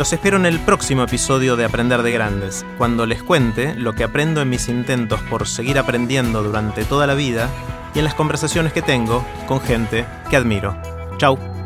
Los 0.03 0.13
espero 0.13 0.37
en 0.37 0.47
el 0.47 0.59
próximo 0.59 1.05
episodio 1.05 1.55
de 1.55 1.65
Aprender 1.65 2.03
de 2.03 2.11
Grandes, 2.11 2.67
cuando 2.77 3.07
les 3.07 3.23
cuente 3.23 3.77
lo 3.77 3.93
que 3.93 4.03
aprendo 4.03 4.43
en 4.43 4.51
mis 4.51 4.69
intentos 4.69 5.21
por 5.31 5.47
seguir 5.47 5.79
aprendiendo 5.79 6.43
durante 6.43 6.85
toda 6.85 7.07
la 7.07 7.15
vida 7.15 7.49
y 7.95 8.01
en 8.01 8.07
las 8.07 8.15
conversaciones 8.17 8.73
que 8.73 8.83
tengo 8.83 9.25
con 9.47 9.61
gente 9.61 10.05
que 10.29 10.37
admiro. 10.37 10.77
Chao. 11.19 11.62